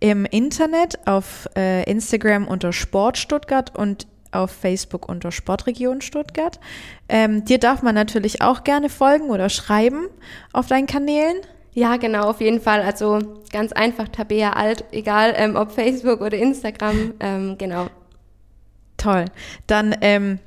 im 0.05 0.27
Internet, 0.27 0.99
auf 1.07 1.49
äh, 1.57 1.91
Instagram 1.91 2.47
unter 2.47 2.75
Sport 2.75 3.17
Stuttgart 3.17 3.75
und 3.75 4.07
auf 4.33 4.51
Facebook 4.51 5.09
unter 5.09 5.33
Sportregion 5.33 6.03
Stuttgart. 6.03 6.61
Ähm, 7.09 7.47
dir 7.47 7.57
darf 7.57 7.81
man 7.81 7.95
natürlich 7.95 8.43
auch 8.43 8.65
gerne 8.65 8.91
folgen 8.91 9.31
oder 9.31 9.49
schreiben 9.49 10.09
auf 10.53 10.67
deinen 10.67 10.87
Kanälen. 10.87 11.39
Ja, 11.73 11.97
genau, 11.97 12.29
auf 12.29 12.43
jeden 12.43 12.61
Fall. 12.61 12.83
Also 12.83 13.19
ganz 13.51 13.73
einfach 13.73 14.09
Tabea 14.09 14.53
Alt, 14.53 14.85
egal 14.93 15.33
ähm, 15.39 15.57
ob 15.57 15.73
Facebook 15.73 16.21
oder 16.21 16.37
Instagram, 16.37 17.15
ähm, 17.21 17.57
genau. 17.57 17.87
Toll. 18.99 19.25
Dann 19.67 19.97
ähm, 20.03 20.39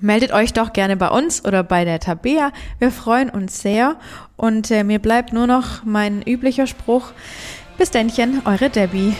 meldet 0.00 0.32
euch 0.32 0.52
doch 0.52 0.74
gerne 0.74 0.98
bei 0.98 1.08
uns 1.08 1.46
oder 1.46 1.62
bei 1.62 1.86
der 1.86 1.98
Tabea. 1.98 2.52
Wir 2.78 2.90
freuen 2.90 3.30
uns 3.30 3.62
sehr. 3.62 3.96
Und 4.36 4.70
äh, 4.70 4.84
mir 4.84 4.98
bleibt 4.98 5.32
nur 5.32 5.46
noch 5.46 5.82
mein 5.84 6.20
üblicher 6.20 6.66
Spruch. 6.66 7.12
Bis 7.78 7.92
dennchen, 7.92 8.42
eure 8.44 8.70
Debbie. 8.70 9.14